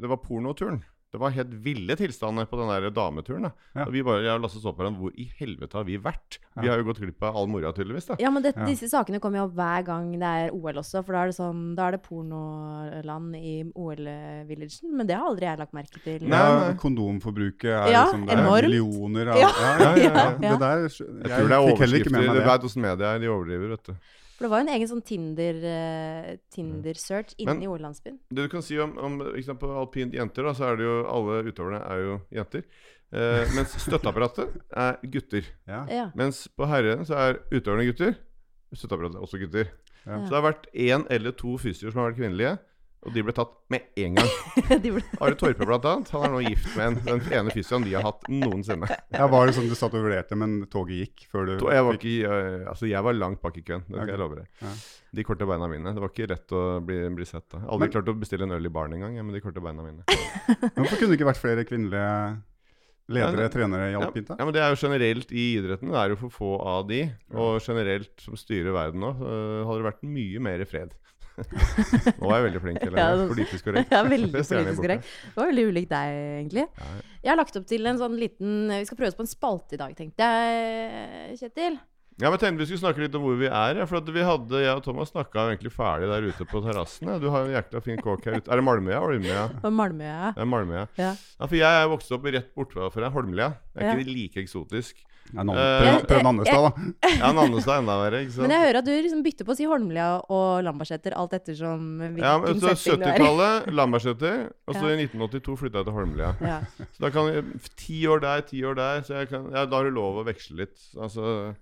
Det 0.00 0.08
var 0.08 0.16
pornoturen. 0.22 0.84
Det 1.12 1.20
var 1.22 1.30
helt 1.30 1.52
ville 1.62 1.94
tilstander 1.96 2.44
på 2.50 2.58
den 2.58 2.68
der 2.68 2.90
dameturen. 2.90 3.42
da 3.46 3.50
Ja. 3.76 3.84
Og 3.86 3.92
vi 3.92 4.02
bare, 4.02 4.22
Jeg 4.24 4.34
og 4.34 4.42
Lasse 4.42 4.60
så 4.60 4.72
på 4.74 4.82
hverandre. 4.82 5.00
Hvor 5.00 5.12
i 5.16 5.30
helvete 5.38 5.72
har 5.78 5.84
vi 5.84 5.96
vært? 5.98 6.38
Vi 6.60 6.66
har 6.68 6.76
jo 6.78 6.84
gått 6.84 6.98
glipp 7.00 7.22
av 7.22 7.36
all 7.36 7.46
moroa, 7.46 7.72
tydeligvis. 7.72 8.06
da 8.08 8.16
Ja, 8.18 8.28
men 8.30 8.42
det, 8.42 8.54
Ja. 8.56 8.64
disse 8.66 8.88
sakene 8.90 9.20
kommer 9.20 9.38
jo 9.38 9.44
opp 9.44 9.54
hver 9.54 9.84
gang 9.86 10.10
det 10.18 10.22
er 10.26 10.50
OL 10.52 10.74
også, 10.82 11.04
for 11.06 11.12
da 11.12 11.22
er 11.22 11.26
det 11.26 11.36
sånn 11.36 11.74
Da 11.76 11.86
er 11.88 11.90
det 11.92 12.02
pornoland 12.02 13.36
i 13.36 13.62
OL-villagen, 13.74 14.90
men 14.96 15.06
det 15.06 15.16
har 15.16 15.28
aldri 15.30 15.46
jeg 15.46 15.58
lagt 15.58 15.72
merke 15.76 16.02
til. 16.02 16.26
Nei, 16.28 16.36
Ja, 16.36 16.68
nei. 16.68 16.74
kondomforbruket 16.76 17.64
er 17.70 17.90
Ja, 17.92 18.04
liksom 18.06 18.26
det 18.26 18.36
er 18.36 18.68
millioner 18.68 19.28
av 19.30 19.36
Ja, 19.38 19.50
ja, 19.56 19.78
ja, 19.78 19.96
ja, 19.96 20.36
ja, 20.42 20.50
Det 20.56 20.58
der 20.58 20.88
Jeg 20.88 21.30
tror 21.30 21.48
det 21.48 21.56
er 21.56 21.64
overskrifter. 21.64 22.10
Du 22.10 22.34
det. 22.34 22.44
vet 22.46 22.60
hvordan 22.60 22.82
media. 22.82 23.18
De 23.18 23.26
overdriver, 23.28 23.68
vet 23.76 23.84
du. 23.84 23.94
For 24.36 24.44
det 24.44 24.50
var 24.52 24.60
jo 24.60 24.66
en 24.66 24.74
egen 24.74 24.88
sånn 24.90 25.00
Tinder, 25.08 25.60
eh, 25.64 26.36
Tinder-search 26.52 27.34
Men- 27.40 27.56
inne 27.56 27.64
i 27.64 27.70
OL-landsbyen. 27.72 28.18
Det 28.28 28.44
du 28.44 28.48
kan 28.52 28.62
si 28.62 28.76
om, 28.78 28.92
om 28.98 29.18
på 29.18 29.70
alpint 29.80 30.12
jenter, 30.12 30.44
da, 30.44 30.52
så 30.52 30.68
er 30.72 30.76
det 30.76 30.84
jo 30.84 30.96
alle 31.08 31.38
utøverne 31.48 31.80
er 31.88 32.02
jo 32.04 32.20
jenter. 32.36 32.64
Eh, 33.12 33.46
mens 33.56 33.72
støtteapparatet 33.80 34.52
er 34.76 34.98
gutter. 35.08 35.44
Ja, 35.66 35.86
Ja. 35.88 36.06
Mens 36.14 36.48
på 36.48 36.66
herrene 36.68 37.06
så 37.08 37.16
er 37.16 37.40
utøverne 37.50 37.86
gutter. 37.88 38.16
Støtteapparatet 38.74 39.16
er 39.16 39.24
også 39.24 39.40
gutter. 39.40 39.70
Ja. 40.04 40.20
Så 40.20 40.28
det 40.30 40.36
har 40.36 40.52
vært 40.52 40.66
én 40.74 41.06
eller 41.10 41.32
to 41.32 41.56
fysioer 41.58 41.90
som 41.92 42.02
har 42.02 42.10
vært 42.12 42.20
kvinnelige. 42.20 42.58
Og 43.06 43.12
de 43.14 43.22
ble 43.22 43.32
tatt 43.36 43.52
med 43.70 43.84
en 44.02 44.16
gang. 44.18 44.30
De 44.82 44.90
ble, 44.96 45.02
Are 45.22 45.36
Torpe, 45.38 45.62
blant 45.68 45.84
annet. 45.86 46.08
Han 46.10 46.24
er 46.26 46.32
nå 46.34 46.40
gift 46.48 46.72
med 46.74 46.86
en, 46.88 46.96
den 47.06 47.20
ene 47.38 47.52
fysioen 47.54 47.84
de 47.86 47.92
har 47.94 48.02
hatt 48.02 48.24
noensinne. 48.26 48.88
ja, 49.14 49.28
Var 49.30 49.46
det 49.46 49.54
sånn 49.54 49.68
du 49.70 49.76
satt 49.78 49.94
og 49.94 50.02
vurderte, 50.08 50.34
men 50.38 50.56
toget 50.72 51.04
gikk 51.04 51.26
før 51.30 51.46
du 51.46 51.52
Jeg 51.70 51.84
var, 51.86 52.00
ikke, 52.00 52.14
eh, 52.26 52.64
altså 52.72 52.88
jeg 52.90 53.06
var 53.06 53.14
langt 53.14 53.38
bak 53.44 53.56
i 53.60 53.62
køen, 53.62 53.84
det 53.86 53.94
skal 53.94 54.10
jeg 54.10 54.18
Ok. 54.18 54.22
love 54.24 54.40
deg. 54.40 54.48
Ja. 54.66 54.72
De 55.16 55.24
korte 55.30 55.46
beina 55.48 55.68
mine. 55.70 55.94
Det 55.94 56.02
var 56.02 56.10
ikke 56.12 56.26
lett 56.34 56.56
å 56.58 56.64
bli, 56.84 56.98
bli 57.14 57.24
sett 57.30 57.46
da. 57.54 57.62
Aldri 57.62 57.86
Men- 57.86 57.94
klart 57.94 58.10
å 58.10 58.16
bestille 58.18 58.42
en 58.50 58.56
øl 58.58 58.66
i 58.66 58.74
baren 58.74 58.92
engang, 58.98 59.14
jeg, 59.16 59.24
med 59.24 59.38
de 59.38 59.44
korte 59.46 59.62
beina 59.62 59.86
mine. 59.86 60.02
Hvorfor 60.76 60.98
kunne 60.98 61.14
det 61.14 61.20
ikke 61.20 61.30
vært 61.30 61.40
flere 61.44 61.64
kvinnelige 61.64 62.10
ledere, 63.08 63.46
Ja, 63.46 63.52
trenere 63.54 63.88
i 63.88 63.94
Ja, 63.94 64.00
alpint? 64.02 64.26
da? 64.28 64.36
ja, 64.38 64.44
men 64.44 64.52
Det 64.56 64.62
er 64.66 64.74
jo 64.74 64.80
generelt 64.82 65.30
i 65.30 65.44
idretten. 65.60 65.92
Det 65.94 66.00
er 66.02 66.08
jo 66.10 66.16
for 66.26 66.34
få 66.34 66.52
av 66.66 66.88
de. 66.90 67.04
Og 67.38 67.60
generelt 67.62 68.18
som 68.26 68.34
styrer 68.34 68.74
verden 68.74 69.00
nå, 69.00 69.12
hadde 69.16 69.78
det 69.82 69.86
vært 69.92 70.02
mye 70.10 70.40
mer 70.42 70.64
fred. 70.66 70.94
nå 72.20 72.30
er 72.30 72.36
jeg 72.38 72.44
veldig 72.46 72.62
flink 72.64 72.78
til 72.80 72.96
Ja, 72.96 73.08
det- 73.16 73.26
politisk 73.32 73.66
korrekt. 73.68 73.90
ja, 73.96 74.02
veldig 74.06 74.30
politisk 74.52 74.80
korrekt. 74.84 75.10
Det 75.26 75.36
var 75.40 75.50
veldig 75.52 75.66
ulikt 75.72 75.90
deg, 75.92 76.14
egentlig. 76.44 76.64
Jeg 77.22 77.32
har 77.32 77.40
lagt 77.42 77.58
opp 77.60 77.66
til 77.68 77.86
en 77.90 77.98
sånn 78.00 78.16
liten 78.20 78.70
Vi 78.72 78.84
skal 78.88 78.96
prøve 79.00 79.12
oss 79.12 79.18
på 79.18 79.26
en 79.26 79.30
spalte 79.34 79.76
i 79.76 79.82
dag, 79.82 79.92
tenkte 79.98 80.24
jeg, 80.30 81.36
Kjetil. 81.42 81.78
Ja, 82.16 82.30
men 82.32 82.40
tenkte 82.40 82.62
vi 82.64 82.66
skulle 82.70 82.80
snakke 82.80 83.02
litt 83.04 83.16
om 83.18 83.26
hvor 83.26 83.34
vi 83.36 83.44
er. 83.50 83.76
For 83.84 83.98
at 83.98 84.06
vi 84.08 84.22
hadde, 84.24 84.60
Jeg 84.64 84.72
og 84.78 84.80
Thomas 84.86 85.10
snakka 85.12 85.50
egentlig 85.50 85.68
ferdig 85.74 86.06
der 86.08 86.24
ute 86.30 86.46
på 86.48 86.62
terrassen. 86.64 87.10
Du 87.20 87.26
har 87.28 87.44
en 87.44 87.52
jækla 87.52 87.82
fin 87.84 88.00
kåk 88.00 88.24
her 88.24 88.38
ute. 88.38 88.48
Er 88.48 88.56
det 88.56 88.64
Malmøya? 88.64 89.02
Malmøya? 89.04 89.42
Malmøya. 89.68 90.14
Ja, 90.24 90.30
Det 90.38 90.46
Malmøya. 90.48 90.86
Ja. 90.96 91.10
Ja, 91.12 91.44
for 91.50 91.58
jeg 91.60 91.82
er 91.82 91.90
vokst 91.92 92.14
opp 92.16 92.24
rett 92.32 92.48
bortfra 92.56 92.88
fra 92.94 93.10
Holmlia. 93.12 93.50
Det 93.76 93.84
er 93.84 94.00
ikke 94.00 94.14
like 94.16 94.40
eksotisk. 94.46 95.04
Ja, 95.34 95.40
en 95.42 95.50
annen, 95.50 95.58
prøv, 95.82 95.96
prøv 96.10 96.22
Nannestad, 96.26 96.64
da. 96.66 96.90
Ja, 97.20 97.30
Nannestad 97.34 97.72
er 97.74 97.80
enda 97.82 97.96
verre, 98.00 98.20
ikke 98.24 98.34
sant? 98.36 98.42
Men 98.46 98.54
jeg 98.54 98.62
hører 98.66 98.78
at 98.80 98.86
du 98.86 98.92
liksom 98.94 99.22
bytter 99.26 99.48
på 99.48 99.54
å 99.54 99.56
si 99.58 99.66
Holmlia 99.70 100.06
og 100.32 100.62
Lambertseter 100.66 101.16
alt 101.18 101.34
ettersom 101.38 101.88
hvilken 102.04 102.22
Ja, 102.22 102.34
men 102.42 102.60
så 102.62 102.70
er 102.72 102.78
70-tallet, 102.82 103.68
Lambertseter. 103.74 104.44
Og 104.70 104.78
så 104.78 104.84
Ja. 104.90 104.94
i 104.94 105.06
1982 105.08 105.56
flytta 105.64 105.82
jeg 105.82 105.88
til 105.90 105.96
Holmlia. 105.98 106.30
Ja. 106.46 106.58
Så 106.94 107.02
da 107.06 107.10
kan 107.16 107.32
jeg, 107.32 107.44
Ti 107.82 107.98
år 108.12 108.22
der, 108.24 108.46
ti 108.48 108.62
år 108.64 108.78
der. 108.78 109.02
Så 109.08 109.18
jeg 109.18 109.28
kan, 109.34 109.50
ja, 109.54 109.66
da 109.66 109.80
har 109.80 109.90
du 109.90 109.94
lov 109.96 110.22
å 110.22 110.26
veksle 110.28 110.60
litt. 110.62 110.78
Altså, 110.94 111.54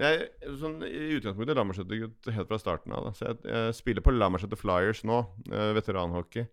men 0.00 0.06
jeg 0.08 0.54
sånn, 0.60 0.78
I 0.88 1.16
utgangspunktet 1.20 1.58
Lambertseter-gutt 1.60 2.32
helt 2.34 2.48
fra 2.50 2.58
starten 2.62 2.94
av. 2.96 3.10
Da. 3.10 3.14
Så 3.18 3.28
jeg, 3.30 3.38
jeg 3.52 3.74
spiller 3.78 4.04
på 4.04 4.14
Lambertseter 4.16 4.58
Flyers 4.60 5.04
nå. 5.08 5.22
eh, 5.52 5.70
veteranhockey. 5.76 6.48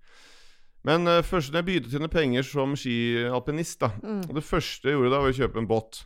Men 0.88 1.03
uh, 1.11 1.17
først 1.27 1.51
når 1.51 1.59
jeg 1.59 1.67
begynte 1.67 1.89
å 1.89 1.93
tjene 1.97 2.07
penger 2.11 2.45
som 2.47 2.71
skialpinist 2.79 3.81
da, 3.81 3.89
Mm. 3.99 4.21
og 4.29 4.35
Det 4.38 4.43
første 4.47 4.88
jeg 4.88 4.95
gjorde 4.95 5.09
da, 5.11 5.19
var 5.25 5.33
å 5.33 5.35
kjøpe 5.35 5.59
en 5.59 5.67
båt. 5.67 6.05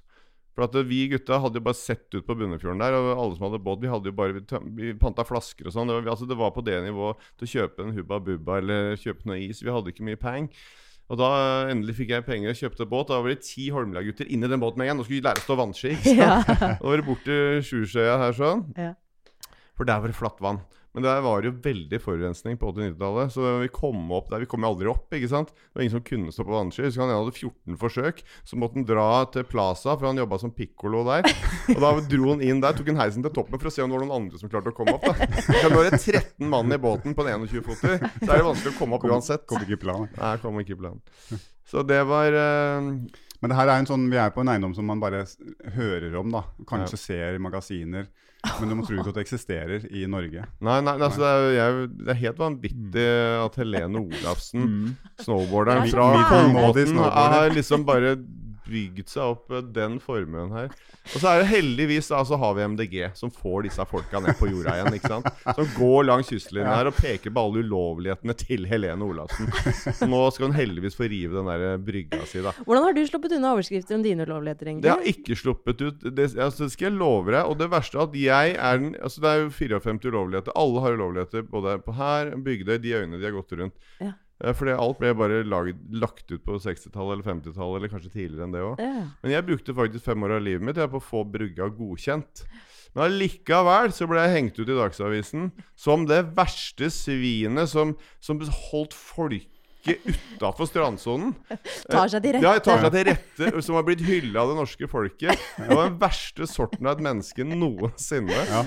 For 0.54 0.68
at 0.68 0.76
Vi 0.86 1.08
gutta 1.10 1.40
hadde 1.42 1.58
jo 1.58 1.66
bare 1.66 1.78
sett 1.78 2.14
ut 2.14 2.28
på 2.28 2.36
Bunnefjorden 2.38 2.82
der, 2.84 2.94
og 2.94 3.10
alle 3.16 3.38
som 3.38 3.48
hadde 3.48 3.64
båt, 3.66 3.82
vi 3.82 3.90
hadde 3.90 4.12
jo 4.12 4.16
bare 4.18 4.38
vi, 4.38 4.94
panta 5.02 5.26
flasker 5.26 5.66
og 5.66 5.74
sånn. 5.74 5.90
Det, 5.90 6.04
altså, 6.06 6.28
det 6.30 6.38
var 6.38 6.54
på 6.54 6.62
det 6.66 6.78
nivået 6.86 7.22
til 7.42 7.48
å 7.48 7.52
kjøpe 7.56 7.88
en 7.88 7.94
Hubba 7.98 8.20
Bubba 8.22 8.60
eller 8.62 8.94
kjøpe 9.02 9.26
noe 9.30 9.40
is. 9.42 9.64
Vi 9.66 9.74
hadde 9.74 9.94
ikke 9.94 10.06
mye 10.06 10.20
peng. 10.22 10.52
Og 11.12 11.20
da 11.20 11.30
endelig 11.70 11.98
fikk 11.98 12.14
jeg 12.14 12.26
penger 12.26 12.54
og 12.54 12.60
kjøpte 12.62 12.88
båt. 12.90 13.10
Da 13.10 13.20
var 13.22 13.34
det 13.34 13.44
ti 13.46 13.68
Holmlia-gutter 13.74 14.30
inni 14.30 14.50
den 14.50 14.62
båten 14.62 14.80
med 14.80 14.88
en 14.88 14.94
gang. 14.94 15.02
Nå 15.02 15.08
skulle 15.08 15.20
vi 15.20 15.26
lære 15.26 15.42
å 15.42 15.48
stå 15.48 15.58
vannski. 15.60 15.96
ikke 15.98 16.14
sant? 16.14 16.22
Ja. 16.22 16.70
Da 16.80 16.88
var 16.88 17.02
det 17.02 17.08
bort 17.10 17.26
til 17.26 17.66
Sjusjøya 17.68 18.16
her 18.22 18.38
sånn. 18.38 18.64
Ja. 18.80 18.94
For 19.74 19.90
der 19.90 20.02
var 20.06 20.14
det 20.14 20.18
flatt 20.18 20.40
vann. 20.44 20.62
Men 20.94 21.06
der 21.08 21.22
var 21.26 21.42
det 21.42 21.50
jo 21.50 21.56
veldig 21.66 21.98
forurensning 22.04 22.58
på 22.62 22.70
80-90-tallet. 22.70 23.32
Så 23.34 23.54
vi 23.64 23.70
kom 23.74 24.12
opp 24.14 24.28
der, 24.30 24.44
vi 24.44 24.50
kom 24.50 24.62
jo 24.62 24.70
aldri 24.70 24.90
opp. 24.92 25.08
ikke 25.18 25.30
sant? 25.32 25.50
Det 25.50 25.80
var 25.80 25.86
ingen 25.86 25.96
som 25.96 26.04
kunne 26.06 26.34
stå 26.36 26.46
på 26.46 26.54
vannski. 26.54 26.92
Så 26.94 27.02
han 27.02 27.10
hadde 27.10 27.34
14 27.34 27.80
forsøk. 27.82 28.22
Så 28.46 28.60
måtte 28.62 28.78
han 28.78 28.86
dra 28.86 29.08
til 29.34 29.48
Plaza, 29.50 29.96
for 29.96 30.10
han 30.12 30.22
jobba 30.22 30.38
som 30.44 30.54
pikkolo 30.54 31.02
der. 31.10 31.26
Og 31.74 31.82
da 31.82 31.92
dro 32.12 32.30
han 32.36 32.46
inn 32.46 32.62
der, 32.62 32.78
tok 32.78 32.94
han 32.94 33.02
heisen 33.02 33.26
til 33.26 33.34
toppen 33.34 33.58
for 33.58 33.72
å 33.72 33.74
se 33.74 33.82
om 33.82 33.90
det 33.90 33.98
var 33.98 34.06
noen 34.06 34.18
andre 34.22 34.42
som 34.42 34.54
klarte 34.54 34.70
å 34.70 34.78
komme 34.78 34.94
opp. 35.00 35.10
da. 35.10 35.42
Så 35.50 35.74
Når 35.74 35.90
det 35.90 35.98
er 35.98 36.06
13 36.22 36.54
mann 36.54 36.78
i 36.78 36.82
båten 36.86 37.18
på 37.18 37.26
en 37.26 37.48
21-foter, 37.50 37.98
så 38.22 38.30
er 38.30 38.36
det 38.38 38.48
vanskelig 38.52 38.76
å 38.76 38.78
komme 38.78 39.00
opp 39.00 39.04
Kom, 39.08 39.18
uansett. 39.18 39.48
kom 39.50 39.66
ikke 39.66 39.80
i 39.80 39.84
planen. 39.88 40.14
Nei, 40.22 40.36
kom 40.46 40.62
ikke 40.62 40.78
i 40.78 40.82
planen. 40.86 41.02
Så 41.74 41.82
det 41.88 42.04
var 42.06 42.38
uh... 42.38 42.94
Men 43.44 43.52
det 43.52 43.58
her 43.58 43.68
er 43.68 43.82
en 43.82 43.88
sånn, 43.90 44.06
vi 44.08 44.16
er 44.16 44.30
på 44.32 44.40
en 44.40 44.48
eiendom 44.54 44.72
som 44.78 44.86
man 44.88 45.02
bare 45.02 45.26
hører 45.76 46.14
om, 46.16 46.30
da. 46.32 46.46
Kanskje 46.70 46.96
ser 47.02 47.36
i 47.36 47.42
magasiner. 47.44 48.06
Men 48.44 48.72
du 48.72 48.76
må 48.76 48.84
tro 48.84 48.98
ikke 48.98 49.12
at 49.14 49.18
det 49.18 49.24
eksisterer 49.24 49.86
i 49.88 50.04
Norge. 50.10 50.44
Nei, 50.64 50.78
nei, 50.84 50.94
altså, 50.98 51.22
det, 51.24 51.30
er, 51.32 51.46
jeg, 51.56 51.90
det 52.02 52.12
er 52.12 52.20
helt 52.26 52.42
vanvittig 52.42 53.06
at 53.40 53.60
Helene 53.62 54.02
Olafsen, 54.04 54.66
snowboarderen 55.24 55.86
er 55.88 55.94
fra 55.94 56.08
er 56.12 56.26
Kolbotn, 56.32 56.92
snowboarder. 56.92 57.56
liksom 57.56 57.86
bare 57.88 58.18
bygd 58.68 59.10
seg 59.12 59.24
opp 59.36 59.52
eh, 59.52 59.62
den 59.76 60.00
formuen 60.04 60.52
her. 60.56 60.70
Og 61.12 61.18
så 61.20 61.28
er 61.34 61.42
det 61.44 61.50
heldigvis 61.52 62.08
da, 62.12 62.22
så 62.26 62.38
har 62.40 62.54
vi 62.56 62.64
MDG, 62.72 62.96
som 63.20 63.32
får 63.34 63.66
disse 63.68 63.86
folka 63.90 64.22
ned 64.24 64.38
på 64.40 64.48
jorda 64.52 64.78
igjen. 64.78 64.96
ikke 64.98 65.12
sant? 65.12 65.28
Som 65.58 65.68
går 65.76 66.06
langs 66.08 66.30
kystlinja 66.32 66.78
her 66.78 66.88
og 66.92 66.96
peker 66.96 67.34
på 67.36 67.44
alle 67.44 67.64
ulovlighetene 67.66 68.36
til 68.40 68.64
Helene 68.72 69.04
Olavsen. 69.04 69.50
Så 70.00 70.08
nå 70.08 70.22
skal 70.32 70.48
hun 70.50 70.56
heldigvis 70.58 70.96
få 71.00 71.10
rive 71.12 71.36
den 71.42 71.50
der 71.52 71.78
brygga 71.84 72.22
si, 72.30 72.40
da. 72.46 72.54
Hvordan 72.64 72.88
har 72.88 72.96
du 72.96 73.04
sluppet 73.10 73.36
unna 73.38 73.52
overskrifter 73.58 73.98
om 74.00 74.06
dine 74.08 74.24
ulovligheter, 74.28 74.66
Det 74.66 74.74
egentlig? 74.74 74.96
har 74.96 75.12
ikke 75.14 75.40
sluppet 75.44 75.84
ut. 75.84 76.08
Det, 76.16 76.30
altså, 76.40 76.64
det 76.70 76.72
skal 76.78 76.90
jeg 76.92 76.98
love 77.02 77.34
deg. 77.36 77.44
Og 77.52 77.60
det 77.60 77.70
verste 77.74 78.00
er 78.00 78.08
at 78.08 78.16
jeg 78.24 78.56
er 78.56 78.80
den 78.80 78.94
Altså 79.04 79.22
Det 79.24 79.30
er 79.34 79.42
jo 79.44 79.50
54 79.52 80.10
ulovligheter. 80.14 80.56
Alle 80.56 80.82
har 80.88 80.96
ulovligheter, 80.98 81.44
både 81.52 81.78
på 81.84 81.96
her, 82.00 82.32
Bygdøy, 82.44 82.78
de 82.84 82.96
øyene 82.96 83.20
de 83.20 83.28
har 83.28 83.36
gått 83.36 83.52
rundt. 83.60 83.76
Ja. 84.00 84.14
Eh, 84.42 84.54
Fordi 84.58 84.76
alt 84.76 85.00
ble 85.02 85.14
bare 85.18 85.42
laget, 85.46 85.80
lagt 85.94 86.32
ut 86.32 86.44
på 86.46 86.58
60-tallet 86.62 87.18
eller 87.20 87.28
50-tallet, 87.28 87.80
eller 87.80 87.92
kanskje 87.94 88.14
tidligere 88.14 88.48
enn 88.48 88.56
det 88.56 88.64
òg. 88.66 88.82
Ja. 88.82 89.08
Men 89.24 89.36
jeg 89.36 89.48
brukte 89.50 89.78
faktisk 89.78 90.08
fem 90.10 90.26
år 90.26 90.38
av 90.40 90.46
livet 90.46 90.66
mitt 90.66 90.80
jeg, 90.82 90.92
på 90.92 91.02
å 91.02 91.08
få 91.12 91.24
brygga 91.30 91.70
godkjent. 91.74 92.46
Men 92.94 93.08
allikevel 93.08 93.94
så 93.96 94.06
ble 94.10 94.22
jeg 94.22 94.36
hengt 94.36 94.60
ut 94.60 94.70
i 94.70 94.78
Dagsavisen 94.78 95.48
som 95.80 96.04
det 96.10 96.20
verste 96.38 96.92
svinet 96.94 97.72
som, 97.72 97.96
som 98.22 98.42
holdt 98.70 98.94
folk 98.94 99.50
folket 99.84 100.00
utafor 100.38 100.68
strandsonen. 100.68 101.34
Tar 101.92 102.08
seg 102.12 102.24
til 102.24 102.36
rette. 102.38 102.46
Ja, 102.46 102.60
tar 102.64 102.82
seg 102.84 102.94
til 102.94 103.08
rette, 103.10 103.62
som 103.66 103.76
har 103.76 103.86
blitt 103.88 104.04
hylla 104.06 104.44
av 104.44 104.52
det 104.52 104.58
norske 104.62 104.88
folket. 104.88 105.40
Det 105.58 105.70
var 105.70 105.90
den 105.90 106.00
verste 106.02 106.48
sorten 106.48 106.88
av 106.88 106.98
et 106.98 107.04
menneske 107.04 107.44
noensinne. 107.48 108.64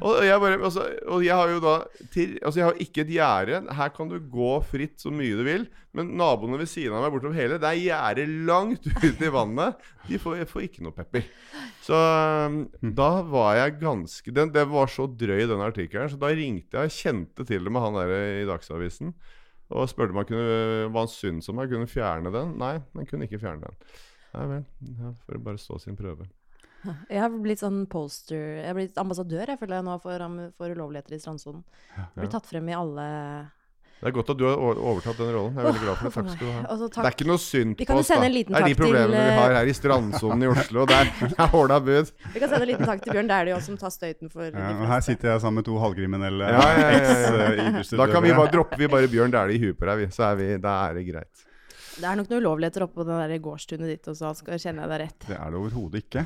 Og 0.00 0.22
jeg 0.24 0.40
bare 0.40 0.60
altså, 0.60 0.86
Og 1.10 1.24
jeg 1.24 1.36
har 1.36 1.50
jo 1.50 1.60
da 1.62 1.76
til, 2.12 2.38
Altså, 2.42 2.60
jeg 2.60 2.66
har 2.68 2.80
ikke 2.80 3.04
et 3.04 3.14
gjerde. 3.16 3.62
Her 3.76 3.92
kan 3.94 4.10
du 4.10 4.18
gå 4.18 4.52
fritt 4.70 5.00
så 5.00 5.12
mye 5.12 5.36
du 5.38 5.44
vil. 5.46 5.66
Men 5.96 6.12
naboene 6.14 6.60
ved 6.60 6.70
siden 6.70 6.94
av 6.94 7.02
meg 7.02 7.10
bortover 7.10 7.34
hele, 7.34 7.56
det 7.58 7.66
er 7.66 7.80
gjerde 7.82 8.26
langt 8.46 8.84
ut 8.86 9.24
i 9.26 9.30
vannet. 9.34 9.80
De 10.06 10.20
får, 10.22 10.44
får 10.46 10.68
ikke 10.68 10.84
noe 10.86 10.94
pepper. 10.94 11.26
Så 11.82 11.98
um, 11.98 12.60
da 12.94 13.08
var 13.26 13.56
jeg 13.58 13.80
ganske 13.80 14.34
den, 14.36 14.52
Det 14.54 14.62
var 14.70 14.90
så 14.92 15.08
drøy, 15.10 15.48
den 15.50 15.64
artikkelen. 15.64 16.12
Så 16.12 16.20
da 16.20 16.30
ringte 16.30 16.84
jeg, 16.84 16.94
kjente 16.94 17.46
til 17.48 17.66
det 17.66 17.74
med 17.74 17.82
han 17.82 17.98
der 17.98 18.14
i 18.44 18.46
Dagsavisen. 18.46 19.10
Og 19.70 19.86
spurte 19.90 20.14
om 20.14 20.20
han 20.20 20.26
kunne, 20.26 20.58
hva 20.90 21.04
han 21.04 21.12
syntes 21.12 21.50
om 21.50 21.60
jeg 21.62 21.70
kunne 21.70 21.90
fjerne 21.90 22.32
den. 22.34 22.56
Nei, 22.58 22.74
han 22.96 23.08
kunne 23.08 23.28
ikke 23.28 23.40
fjerne 23.42 23.68
den. 23.68 23.80
Nei 24.34 24.46
vel. 24.50 24.64
Ja, 24.98 25.14
får 25.26 25.42
bare 25.46 25.62
stå 25.62 25.78
sin 25.82 25.98
prøve. 25.98 26.26
Jeg 27.12 27.20
har 27.20 27.32
blitt 27.34 27.60
sånn 27.60 27.82
poster 27.92 28.38
Jeg 28.38 28.64
har 28.64 28.76
blitt 28.78 28.96
ambassadør, 28.96 29.50
jeg 29.52 29.60
føler 29.60 29.76
jeg 29.76 29.84
nå, 29.84 29.98
for, 30.00 30.22
for 30.56 30.72
ulovligheter 30.72 31.12
i 31.12 31.18
strandsonen. 31.20 31.60
Blir 32.14 32.30
tatt 32.32 32.48
frem 32.48 32.70
i 32.72 32.76
alle 32.78 33.04
Det 34.00 34.08
er 34.08 34.12
godt 34.16 34.30
at 34.32 34.38
du 34.40 34.46
har 34.48 34.56
overtatt 34.56 35.18
den 35.20 35.26
rollen. 35.34 35.56
Jeg 35.56 35.60
er 35.60 35.66
veldig 35.66 35.80
glad 35.82 35.96
for 36.00 36.06
det. 36.08 36.12
Takk 36.14 36.28
skal 36.32 36.46
du 36.46 36.52
ha. 36.54 36.60
Altså, 36.72 36.86
så 36.88 37.02
Det 37.02 37.08
er 37.10 37.16
ikke 37.16 37.26
noe 37.28 37.42
synd 37.42 37.74
på 37.76 37.84
oss, 37.84 37.90
da. 37.90 38.14
sende 38.14 38.28
en 38.30 38.32
liten 38.32 38.54
Det 38.56 38.62
er 38.62 38.70
de 38.70 38.78
problemene 38.78 39.10
til, 39.10 39.16
vi 39.20 39.34
eh, 39.34 39.40
har 39.40 39.56
her 39.58 39.68
i 39.68 39.74
strandsonen 39.76 40.44
i 40.46 40.48
Oslo. 40.54 40.86
Der 40.88 41.02
er, 41.02 41.10
er 41.44 41.50
håla 41.52 41.78
bud. 41.84 42.12
Vi 42.32 42.40
kan 42.40 42.48
sende 42.54 42.62
en 42.64 42.70
liten 42.72 42.88
takk 42.88 43.04
til 43.04 43.12
Bjørn 43.18 43.28
Dæhlie, 43.28 43.60
som 43.66 43.76
tar 43.82 43.92
støyten 43.92 44.32
for 44.32 44.48
Ja, 44.48 44.54
de 44.56 44.78
og 44.80 44.88
her 44.94 45.04
sitter 45.04 45.34
jeg 45.34 45.44
sammen 45.44 45.60
med 45.60 45.68
to 45.68 45.76
halvkriminelle 45.84 46.48
Ja, 46.48 46.64
ja, 46.80 46.88
ja, 46.96 47.12
ja, 47.12 47.52
ja. 47.76 47.84
Da 48.00 48.08
kan 48.08 48.24
vi 48.24 48.32
bare, 48.32 48.48
dropper 48.56 48.80
vi 48.80 48.88
bare 48.96 49.12
Bjørn 49.12 49.36
Dæhlie 49.36 49.60
i 49.60 49.64
huet 49.66 49.76
på 49.76 49.92
deg, 49.92 50.06
vi. 50.06 50.10
Så 50.16 50.30
er 50.30 50.40
vi, 50.40 50.48
da 50.64 50.78
er 50.88 50.96
det 50.96 51.04
greit. 51.12 51.46
Det 51.98 52.06
er 52.06 52.16
nok 52.16 52.28
noen 52.30 52.40
ulovligheter 52.44 52.84
oppå 52.86 53.04
det 53.04 53.16
der 53.18 53.40
gårdstunet 53.42 53.90
ditt 53.90 54.06
også, 54.08 54.30
skal 54.38 54.60
kjenner 54.62 54.86
jeg 54.86 54.90
deg 54.92 55.00
rett. 55.02 55.24
Det 55.26 55.36
er 55.36 55.50
det 55.50 55.58
overhodet 55.60 56.04
ikke. 56.04 56.22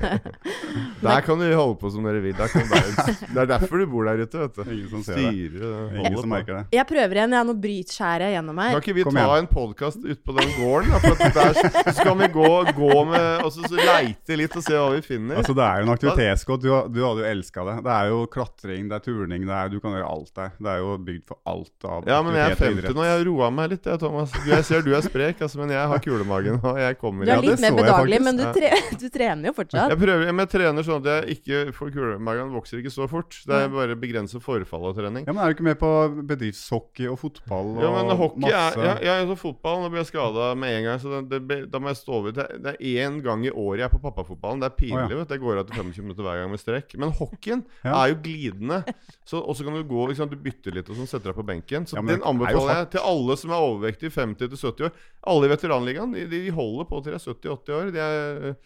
Der 1.00 1.20
kan 1.24 1.40
du 1.40 1.46
holde 1.56 1.76
på 1.80 1.90
som 1.90 2.04
dere 2.04 2.20
vil. 2.22 2.34
Der 2.36 2.50
kan 2.52 2.66
bare, 2.70 3.04
det 3.34 3.40
er 3.42 3.48
derfor 3.48 3.80
du 3.80 3.86
bor 3.90 4.04
der 4.06 4.20
ute, 4.20 4.38
vet 4.42 4.58
du. 4.58 4.62
Ingen 4.70 4.90
som 4.92 5.02
ser 5.04 5.16
det. 5.16 5.30
Styrer 5.30 5.64
og 5.70 5.94
Ingen 5.96 6.18
som 6.20 6.30
merker 6.32 6.58
det. 6.58 6.62
Jeg 6.76 6.86
prøver 6.90 7.18
igjen, 7.20 7.34
jeg. 7.36 7.48
Nå 7.48 7.54
bryter 7.64 7.96
skjæret 7.96 8.34
gjennom 8.34 8.58
meg. 8.60 8.74
Kan 8.74 8.84
ikke 8.84 8.94
vi 8.98 9.04
Kom 9.08 9.16
ta 9.16 9.24
igjen. 9.24 9.46
en 9.46 9.50
podkast 9.50 10.04
ute 10.04 10.18
på 10.28 10.36
den 10.36 10.52
gården? 10.58 10.92
Da, 10.92 11.00
for 11.02 11.24
at 11.24 11.38
der, 11.40 11.60
så 11.88 11.94
skal 11.96 12.18
vi 12.20 12.28
gå, 12.36 12.50
gå 12.76 12.90
med 13.10 13.44
Og 13.46 13.52
så, 13.54 13.64
så 13.64 13.80
leite 13.80 14.38
litt 14.38 14.56
og 14.60 14.66
se 14.66 14.76
hva 14.76 14.90
vi 14.94 15.00
finner. 15.06 15.40
Altså 15.40 15.56
Det 15.56 15.64
er 15.66 15.80
jo 15.80 15.88
en 15.88 15.94
aktivitetsgodt 15.96 16.64
Du, 16.66 16.68
du 16.92 17.00
hadde 17.06 17.24
jo 17.24 17.28
elska 17.30 17.64
det. 17.70 17.76
Det 17.88 17.94
er 17.96 18.12
jo 18.12 18.20
klatring, 18.36 18.88
det 18.92 18.98
er 19.00 19.04
turning, 19.08 19.46
det 19.48 19.56
er, 19.56 19.72
du 19.72 19.80
kan 19.82 19.96
gjøre 19.96 20.10
alt 20.12 20.32
der. 20.36 20.52
Det 20.60 20.72
er 20.74 20.84
jo 20.84 20.94
bygd 21.08 21.24
for 21.32 21.40
alt 21.50 21.88
av 21.88 22.10
Ja, 22.12 22.20
men 22.26 22.36
jeg 22.36 22.44
er 22.44 22.56
aktivitet 22.58 22.90
50 22.92 23.00
nå. 23.00 23.06
Jeg 23.08 23.16
har 23.18 23.26
roa 23.30 23.50
meg 23.56 23.72
litt, 23.74 23.88
jeg, 23.88 24.02
Thomas. 24.04 24.36
Du, 24.36 24.52
jeg 24.60 24.68
ser 24.68 24.84
du 24.86 24.90
er 24.96 25.04
sprek, 25.04 25.40
altså, 25.44 25.58
men 25.62 25.72
jeg 25.74 25.90
har 25.92 26.02
kulemagen, 26.04 26.60
og 26.62 26.78
jeg 26.80 26.98
kommer 27.00 27.24
Du 27.26 27.32
er 27.32 27.40
Ja, 27.40 27.44
litt 27.44 27.62
mer 27.64 27.76
bedagelig, 27.80 28.20
men 28.26 28.38
du, 28.38 28.44
tre, 28.54 28.70
du 29.02 29.06
trener 29.12 29.50
jo 29.50 29.54
fortsatt. 29.56 29.94
Jeg 29.94 30.00
prøver, 30.00 30.26
men 30.30 30.44
jeg 30.46 30.52
trener 30.54 30.86
sånn 30.86 31.00
at 31.02 31.10
jeg 31.10 31.38
ikke 31.38 31.62
får 31.76 31.92
kulemagen. 31.96 32.52
Vokser 32.54 32.80
ikke 32.82 32.92
så 32.94 33.08
fort. 33.10 33.36
Det 33.48 33.60
er 33.64 33.72
bare 33.72 33.96
begrenset 34.00 34.42
forfall 34.44 34.88
av 34.90 34.96
trening. 34.98 35.26
Ja, 35.28 35.34
men 35.34 35.42
Er 35.44 35.52
du 35.52 35.58
ikke 35.58 35.66
med 35.70 35.78
på 35.80 35.90
bedriftshockey 36.30 37.08
og 37.10 37.18
fotball 37.20 37.74
og 37.76 37.82
Ja, 37.84 37.90
men 37.94 38.12
hockey 38.16 38.46
er 38.48 38.54
masse 38.54 38.84
ja, 38.84 38.94
ja, 39.04 39.14
altså 39.22 39.36
fotball, 39.40 39.82
nå 39.84 39.90
blir 39.92 40.02
jeg 40.02 40.10
skada 40.10 40.50
med 40.58 40.76
en 40.78 40.86
gang. 40.88 41.00
Så 41.02 41.20
det, 41.30 41.40
det, 41.48 41.58
da 41.72 41.80
må 41.82 41.90
jeg 41.92 42.00
stå 42.00 42.16
over 42.20 42.34
Det 42.36 42.46
det 42.60 42.74
er 42.76 43.06
én 43.06 43.20
gang 43.24 43.44
i 43.46 43.50
året 43.52 43.82
jeg 43.82 43.88
er 43.88 43.94
på 43.94 44.02
pappafotballen. 44.04 44.60
Det 44.62 44.70
er 44.70 44.76
pinlig. 44.78 45.06
Oh, 45.06 45.14
ja. 45.14 45.20
vet 45.22 45.32
det 45.34 45.40
går 45.42 45.60
av 45.62 45.68
til 45.70 45.78
25 45.80 46.04
minutter 46.06 46.26
hver 46.26 46.40
gang 46.42 46.52
med 46.52 46.62
strekk. 46.62 46.96
Men 47.00 47.14
hockeyen 47.16 47.64
Ja. 47.86 47.94
er 48.02 48.12
jo 48.12 48.18
glidende. 48.24 48.82
Så 49.26 49.40
Og 49.40 49.56
så 49.56 49.64
kan 49.64 49.74
du 49.74 49.82
gå 49.88 50.06
liksom. 50.10 50.28
Du 50.30 50.36
bytter 50.36 50.74
litt 50.76 50.88
og 50.90 50.98
sånn, 50.98 51.08
setter 51.10 51.32
deg 51.32 51.38
på 51.40 51.46
benken. 51.46 51.86
Så 51.88 51.96
Ja, 51.96 52.02
men 52.04 52.18
den 52.18 52.22
er 52.24 52.30
anbefaler 52.32 52.82
jeg 52.82 52.90
til 52.96 53.04
alle 53.12 53.36
som 53.40 53.54
er 53.54 53.64
overvektige 53.70 54.12
50 54.14 54.49
til 54.49 54.49
70 54.56 54.84
år. 54.88 54.92
Alle 55.26 55.46
i 55.46 55.52
veteranligaen 55.56 56.12
de, 56.12 56.26
de 56.30 56.50
holder 56.50 56.84
på 56.90 57.02
til 57.04 57.12
de 57.12 57.18
er 57.18 57.26
70-80 57.34 57.74
år. 57.76 57.90
De 57.92 57.98
er, 57.98 58.56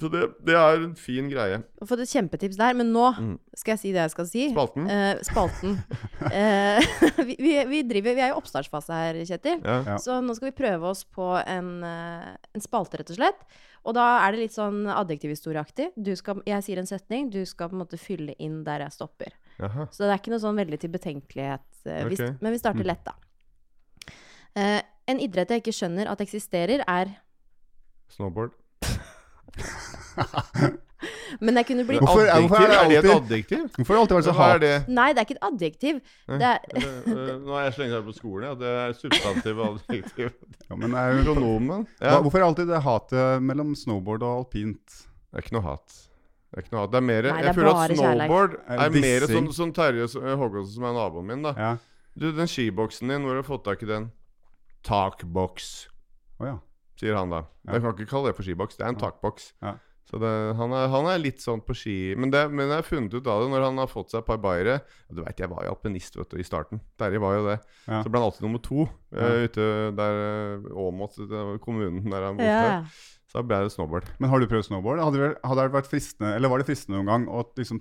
så 0.00 0.08
det, 0.10 0.24
det 0.44 0.54
er 0.58 0.80
en 0.82 0.94
fin 0.98 1.28
greie. 1.30 1.58
Du 1.78 1.84
har 1.84 1.86
fått 1.86 2.00
et 2.02 2.10
kjempetips 2.10 2.56
der, 2.58 2.74
men 2.74 2.90
nå 2.92 3.12
Mm. 3.14 3.38
skal 3.54 3.72
jeg 3.76 3.78
si 3.78 3.92
det 3.94 4.00
jeg 4.02 4.10
skal 4.10 4.26
si. 4.26 4.48
Spalten? 4.50 4.88
Eh, 4.90 5.20
spalten. 5.22 5.76
Eh, 6.34 6.80
vi, 7.28 7.36
vi, 7.68 7.82
driver, 7.86 8.14
vi 8.16 8.20
er 8.24 8.32
i 8.32 8.34
oppstartsfase 8.34 8.90
her, 8.96 9.14
Kjetil. 9.24 9.60
Ja. 9.62 9.76
Ja. 9.86 9.96
Så 10.02 10.16
nå 10.24 10.34
skal 10.34 10.50
vi 10.50 10.56
prøve 10.58 10.88
oss 10.90 11.04
på 11.04 11.28
en, 11.46 11.68
eh, 11.84 12.34
en 12.54 12.60
spalte, 12.64 12.98
rett 12.98 13.10
og 13.14 13.16
slett. 13.20 13.44
Og 13.84 13.94
da 13.94 14.04
er 14.24 14.32
det 14.32 14.40
litt 14.40 14.54
sånn 14.56 14.86
adjektivhistorieaktig. 14.88 15.90
Du 15.94 16.10
Jeg 16.10 16.62
sier 16.64 16.78
en 16.80 16.86
setning, 16.88 17.30
du 17.30 17.44
skal 17.46 17.68
på 17.68 17.76
en 17.76 17.82
måte 17.84 17.98
fylle 18.00 18.34
inn 18.40 18.64
der 18.64 18.80
jeg 18.80 18.92
stopper. 18.96 19.30
Jaha. 19.60 19.86
Så 19.92 20.02
det 20.08 20.10
er 20.10 20.18
ikke 20.18 20.32
noe 20.34 20.40
sånn 20.42 20.56
veldig 20.58 20.80
til 20.80 20.90
betenkelighet. 20.90 21.60
eh, 21.86 22.02
hvis- 22.08 22.40
Men 22.40 22.52
vi 22.52 22.58
starter 22.58 22.80
Mm. 22.82 22.86
lett, 22.86 23.04
da. 23.04 23.14
Eh, 25.06 25.12
en 25.12 25.20
idrett 25.20 25.48
jeg 25.50 25.62
ikke 25.62 25.72
skjønner 25.76 26.10
at 26.10 26.20
eksisterer, 26.20 26.84
er 26.88 27.06
Snowboard. 28.08 28.52
Men 31.44 31.56
jeg 31.58 31.66
kunne 31.66 31.84
blitt 31.84 32.00
Hvorfor- 32.00 32.30
hvorfor 32.30 32.62
er 32.62 32.68
det 32.68 32.74
er 32.78 32.88
det 32.88 32.96
et 32.96 33.04
alltid- 33.04 33.32
adjektiv? 33.32 33.62
Hvorfor 33.76 33.94
har 33.94 33.96
det 33.96 34.02
alltid 34.04 34.16
vært 34.16 34.24
så 34.24 34.32
Hva 34.38 34.54
er 34.54 34.58
det? 34.62 34.88
Nei, 34.88 35.12
det 35.12 35.18
er 35.18 35.24
ikke 35.26 35.36
et 35.36 35.48
adjektiv. 35.52 36.00
Det 36.28 36.42
er, 36.42 36.58
Eh, 36.74 37.38
Nå 37.44 37.52
er 37.58 37.64
jeg 37.64 37.72
så 37.74 37.78
lenge 37.82 37.94
her 37.96 38.02
på 38.06 38.14
skolen 38.14 38.44
ja. 38.48 38.54
det 38.54 38.70
er 38.84 38.92
substantiv 38.94 39.58
og 39.58 39.80
adjektiv. 39.88 40.30
Ja, 40.70 40.76
men 40.76 40.94
er 40.94 41.12
jo, 41.12 41.34
Pronomen. 41.34 41.86
hva, 41.98 42.06
Ja. 42.06 42.20
hvorfor 42.22 42.38
er 42.38 42.46
alltid 42.46 42.66
det 42.68 42.80
hatet 42.82 43.42
mellom 43.42 43.74
snowboard 43.76 44.22
og 44.22 44.38
alpint? 44.46 44.86
Det 44.86 45.34
er 45.34 45.42
ikke 45.44 45.52
noe 45.58 45.62
hat. 45.66 45.86
Det 45.92 46.56
er 46.56 46.62
ikke 46.62 46.72
noe 46.72 46.80
hat. 46.86 46.90
Det 46.94 46.96
er 47.02 47.06
mer 47.10 47.22
Nei, 47.22 47.32
det 47.32 47.44
Jeg 47.44 47.48
er 47.48 47.58
føler 47.58 47.74
at 47.74 47.96
snowboard 47.98 48.52
Er 48.54 48.78
er 48.78 48.88
det 48.88 49.00
mer 49.02 49.20
dissing? 49.26 49.36
sånn 49.48 49.52
som 49.52 49.72
Terje 49.72 50.06
Håkonsen, 50.38 50.74
som 50.74 50.84
er 50.84 50.92
naboen 50.94 51.26
min. 51.26 51.42
da 51.42 51.52
Ja. 51.58 51.76
Du, 52.16 52.30
den 52.32 52.46
skiboksen 52.46 53.08
din, 53.10 53.22
hvor 53.26 53.34
har 53.34 53.42
du 53.42 53.48
fått 53.48 53.64
tak 53.64 53.82
i 53.82 53.86
den? 53.86 54.10
Takboks, 54.84 55.88
oh, 56.40 56.46
ja. 56.46 56.58
sier 57.00 57.16
han 57.18 57.32
da. 57.32 57.42
Ja. 57.64 57.74
Jeg 57.78 57.82
kan 57.84 57.96
ikke 57.96 58.10
kalle 58.12 58.30
det 58.30 58.36
for 58.38 58.46
skiboks. 58.46 58.76
Det 58.78 58.84
er 58.86 58.92
en 58.92 58.98
Ja. 59.00 59.06
takboks. 59.08 59.52
Ja. 59.64 59.74
Så 60.04 60.18
det, 60.20 60.30
han, 60.58 60.70
er, 60.76 60.90
han 60.92 61.06
er 61.08 61.16
litt 61.18 61.40
sånn 61.40 61.62
på 61.64 61.72
ski 61.74 61.94
Men, 62.20 62.28
det, 62.30 62.42
men 62.52 62.68
jeg 62.68 62.76
har 62.76 62.84
funnet 62.84 63.14
ut 63.16 63.26
av 63.32 63.40
det 63.40 63.46
når 63.54 63.62
han 63.64 63.78
har 63.80 63.88
fått 63.88 64.12
seg 64.12 64.20
et 64.20 64.26
par 64.28 64.36
bayere. 64.42 64.74
Du 65.08 65.22
veit, 65.24 65.38
jeg 65.40 65.48
var 65.48 65.64
jo 65.64 65.72
alpinist 65.72 66.18
vet 66.20 66.28
du, 66.30 66.36
i 66.38 66.44
starten. 66.44 66.82
Terje 67.00 67.18
var 67.24 67.38
jo 67.38 67.46
det. 67.48 67.56
Ja. 67.88 68.02
Så 68.04 68.12
ble 68.12 68.20
han 68.20 68.28
alltid 68.28 68.44
nummer 68.44 68.60
to 68.62 68.84
Ja. 68.84 69.24
eh, 69.30 69.46
ute 69.48 69.66
der 69.96 70.20
uh, 70.60 70.76
Åmot, 70.84 71.16
det 71.16 71.42
kommunen 71.64 72.04
der 72.12 72.26
han 72.28 72.36
bodde. 72.36 72.52
ja. 72.52 72.84
Så 73.32 73.40
da 73.40 73.46
ble 73.48 73.62
det 73.64 73.72
snowboard. 73.72 74.04
Men 74.20 74.30
har 74.30 74.38
du 74.38 74.46
prøvd 74.46 74.68
snowboard? 74.68 75.00
Hadde 75.02 75.32
hadde 75.42 75.62
det 75.64 75.72
vært 75.74 75.88
fristende, 75.90 76.34
eller 76.36 76.52
var 76.52 76.60
det 76.62 76.68
fristende 76.68 77.00
noen 77.00 77.08
gang 77.10 77.24
å 77.32 77.40
liksom 77.56 77.80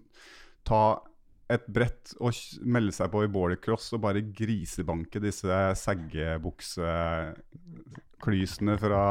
ta 0.65 0.79
et 1.53 1.67
brett 1.71 2.13
og 2.19 2.33
melde 2.65 2.91
seg 2.95 3.11
på 3.13 3.23
i 3.25 3.29
bordercross 3.31 3.93
og 3.95 4.01
bare 4.05 4.21
grisebanke 4.35 5.19
disse 5.23 5.75
seggebukseklysene 5.83 8.75
fra 8.81 9.03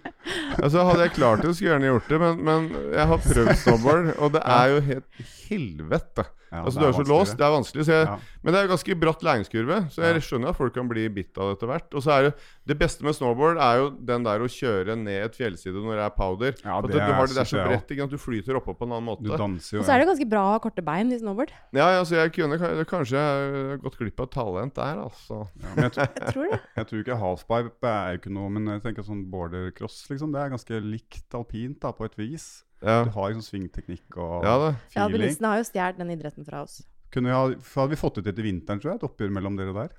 Altså 0.64 0.78
Hadde 0.88 1.04
jeg 1.04 1.12
klart 1.14 1.42
det, 1.44 1.50
skulle 1.54 1.70
jeg 1.70 1.76
gjerne 1.76 1.92
gjort 1.92 2.10
det, 2.10 2.18
men, 2.22 2.34
men 2.46 2.60
jeg 2.96 3.06
har 3.12 3.20
prøvd 3.22 3.54
snowboard, 3.60 4.04
og 4.18 4.28
det 4.34 4.42
er 4.42 4.64
jo 4.72 4.78
helt 4.88 5.10
helvete. 5.46 6.22
Ja, 6.52 6.62
altså 6.62 6.78
det 6.78 6.80
Du 6.80 6.86
er 6.86 6.94
er 6.94 7.04
så 7.04 7.08
låst, 7.10 7.36
det. 7.36 7.44
er 7.46 7.50
vanskelig. 7.56 7.84
Så 7.84 7.92
jeg, 7.96 8.06
Ja. 8.06 8.18
Men 8.42 8.52
det 8.54 8.58
er 8.60 8.66
jo 8.68 8.70
ganske 8.76 8.94
bratt 9.02 9.22
læringskurve, 9.26 9.76
så 9.90 9.98
jeg 10.06 10.14
Ja. 10.14 10.20
skjønner 10.22 10.48
at 10.50 10.56
folk 10.56 10.74
kan 10.74 10.88
bli 10.88 11.08
bitt 11.08 11.36
av 11.38 11.48
det 11.50 11.56
etter 11.58 11.66
hvert. 11.66 11.94
Og 11.94 12.02
så 12.02 12.10
er 12.14 12.22
det 12.22 12.34
det 12.66 12.78
beste 12.78 13.02
med 13.02 13.14
snowboard 13.14 13.58
er 13.58 13.78
jo 13.82 13.90
den 13.90 14.22
der 14.22 14.38
å 14.38 14.46
kjøre 14.46 14.96
ned 14.96 15.24
et 15.26 15.34
fjellside 15.34 15.74
når 15.74 15.96
det 15.98 16.04
er 16.06 16.14
powder. 16.16 16.54
Ja, 16.64 16.78
at 16.78 16.86
det 16.86 16.92
du 16.94 17.00
har 17.00 17.26
det, 17.26 17.34
det 17.34 17.42
er 17.42 17.50
så 17.50 17.64
bredt, 17.66 17.90
ikke 17.90 17.98
sant? 18.06 18.10
du 18.10 18.18
flyter 18.18 18.54
oppå 18.60 18.76
på 18.78 18.86
en 18.86 18.92
annen 18.94 19.04
måte. 19.10 19.22
Du 19.26 19.36
danser 19.36 19.76
jo 19.76 19.80
Og 19.80 19.86
så 19.86 19.94
er 19.94 19.98
det 19.98 20.08
ganske 20.08 20.28
bra 20.30 20.40
å 20.46 20.52
ha 20.54 20.58
korte 20.62 20.84
bein 20.84 21.10
i 21.12 21.18
snowboard. 21.18 21.50
Ja, 21.74 21.90
ja, 21.98 22.02
så 22.04 22.14
jeg 22.14 22.32
kunne 22.32 22.58
kanskje 22.86 23.80
gått 23.82 23.98
glipp 23.98 24.20
av 24.20 24.30
talent 24.30 24.74
der, 24.74 24.96
altså. 25.02 25.48
ja, 25.60 25.66
men 25.74 25.90
jeg, 25.90 25.92
tror- 25.96 26.14
Jeg 26.16 26.32
tror 26.32 26.50
det. 26.50 26.60
jeg 26.76 26.86
tror 26.86 27.02
ikke 27.02 27.18
halfpipe 27.20 27.86
er 27.90 28.12
jo 28.14 28.18
ikke 28.20 28.32
noe, 28.32 28.48
men 28.50 28.66
jeg 28.66 28.82
tenker 28.86 29.02
sånn 29.02 29.26
bordercross, 29.30 30.06
liksom. 30.10 30.32
Det 30.32 30.40
er 30.40 30.50
ganske 30.54 30.80
likt 30.82 31.34
alpint, 31.34 31.80
da, 31.80 31.90
på 31.92 32.04
et 32.04 32.14
vis. 32.16 32.62
Ja, 32.86 33.02
Du 33.04 33.10
har 33.16 33.30
liksom 33.34 33.44
svingteknikk 33.50 34.16
og 34.22 34.46
ja 34.46 34.56
feeling. 34.56 34.80
Ja. 34.96 35.06
Bilistene 35.12 35.52
har 35.52 35.60
jo 35.62 35.68
stjålet 35.68 35.98
den 36.00 36.10
idretten 36.16 36.46
fra 36.46 36.62
oss. 36.64 36.80
Kunne 37.12 37.30
vi 37.30 37.34
ha, 37.36 37.44
for 37.62 37.82
hadde 37.84 37.94
vi 37.96 38.00
fått 38.00 38.18
det 38.20 38.24
til 38.30 38.34
til 38.40 38.46
vinteren, 38.50 38.80
tror 38.82 38.92
jeg, 38.94 39.00
et 39.02 39.06
oppgjør 39.10 39.32
mellom 39.36 39.56
dere 39.58 39.74
der? 39.76 39.94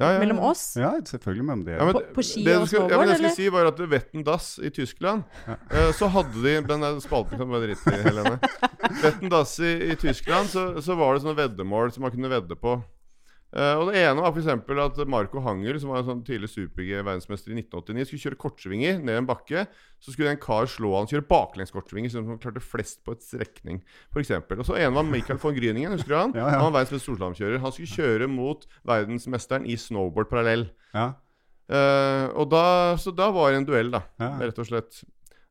Ja, 0.00 0.06
ja, 0.06 0.12
ja. 0.14 0.20
Mellom 0.22 0.38
oss. 0.48 0.62
Ja, 0.80 0.90
selvfølgelig 1.04 1.44
mellom 1.44 1.64
dere. 1.66 1.76
Ja, 1.82 1.84
men 1.84 1.92
På- 1.98 2.14
på 2.16 2.22
ski 2.24 2.44
det 2.46 2.54
og 2.56 2.68
snowboard, 2.70 2.90
men 2.96 3.08
det 3.08 3.12
jeg 3.12 3.18
skulle 3.20 3.34
si, 3.36 3.48
var 3.52 3.66
at 3.68 3.82
Wetten 3.92 4.24
Dass 4.24 4.46
i 4.58 4.70
Tyskland 4.72 5.22
eh, 5.46 5.90
Så 5.92 6.08
hadde 6.08 6.32
de 6.46 6.54
Den 6.64 7.00
spalten 7.04 7.36
kan 7.36 7.44
du 7.44 7.52
bare 7.52 7.66
drite 7.68 7.92
i, 7.92 8.00
Helene. 8.06 8.38
Wetten 9.04 9.28
Dass 9.28 9.52
i, 9.60 9.72
i 9.92 9.96
Tyskland, 10.00 10.48
så, 10.48 10.64
så 10.80 10.96
var 10.96 11.12
det 11.14 11.22
sånne 11.26 11.36
veddemål 11.36 11.92
som 11.92 12.06
man 12.06 12.14
kunne 12.14 12.30
vedde 12.32 12.56
på. 12.56 12.78
Eh, 13.52 13.74
og 13.76 13.90
Det 13.92 14.00
ene 14.00 14.22
var 14.24 14.32
for 14.32 14.80
at 14.80 15.00
Marco 15.08 15.40
Hangel, 15.44 15.78
som 15.80 15.90
var 15.92 16.00
en 16.00 16.08
sånn 16.08 16.24
tidlig 16.24 16.48
super-G-verdensmester 16.54 17.52
i 17.52 17.58
1989, 17.60 18.06
skulle 18.08 18.24
kjøre 18.24 18.40
kortsvinger 18.40 19.02
ned 19.04 19.18
en 19.20 19.28
bakke. 19.28 19.66
Så 20.00 20.14
skulle 20.14 20.32
en 20.32 20.40
kar 20.40 20.66
slå 20.66 20.94
han 20.96 21.10
kjøre 21.10 21.28
baklengs 21.28 21.74
kortsvinger, 21.74 22.10
sånn 22.10 22.24
at 22.24 22.32
han 22.34 22.42
klarte 22.42 22.64
flest 22.64 23.02
på 23.04 23.12
et 23.12 23.22
strekning. 23.26 23.82
For 24.10 24.24
eksempel. 24.24 24.58
og 24.58 24.66
så 24.66 24.78
ene 24.80 24.96
var 24.96 25.04
Michael 25.04 25.38
von 25.42 25.54
Gryningen. 25.54 25.92
husker 25.92 26.14
du 26.14 26.16
han? 26.16 26.32
Ja, 26.42 26.46
ja. 26.48 26.62
Han 26.62 26.72
var 26.72 26.80
verdens 26.80 26.94
beste 26.96 27.10
storslalåmkjører. 27.10 27.60
Han 27.60 27.74
skulle 27.76 27.92
kjøre 27.92 28.30
mot 28.30 28.64
verdensmesteren 28.88 29.68
i 29.68 29.76
snowboard 29.76 30.32
parallell. 30.32 30.70
Ja, 30.96 31.12
Uh, 31.72 32.28
og 32.36 32.50
da, 32.52 32.62
så 33.00 33.12
da 33.16 33.30
var 33.32 33.52
det 33.52 33.62
en 33.62 33.66
duell, 33.68 33.92
da. 33.94 34.02
Ja. 34.20 34.32
Rett 34.42 34.58
og 34.60 34.66
slett. 34.68 34.98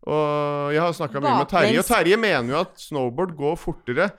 Og 0.06 0.74
jeg 0.74 0.82
har 0.82 0.94
snakka 0.98 1.22
mye 1.22 1.38
med 1.40 1.50
Terje, 1.50 1.80
og 1.82 1.88
Terje 1.88 2.18
mener 2.20 2.54
jo 2.54 2.60
at 2.60 2.78
snowboard 2.82 3.34
går 3.38 3.58
fortere 3.58 4.10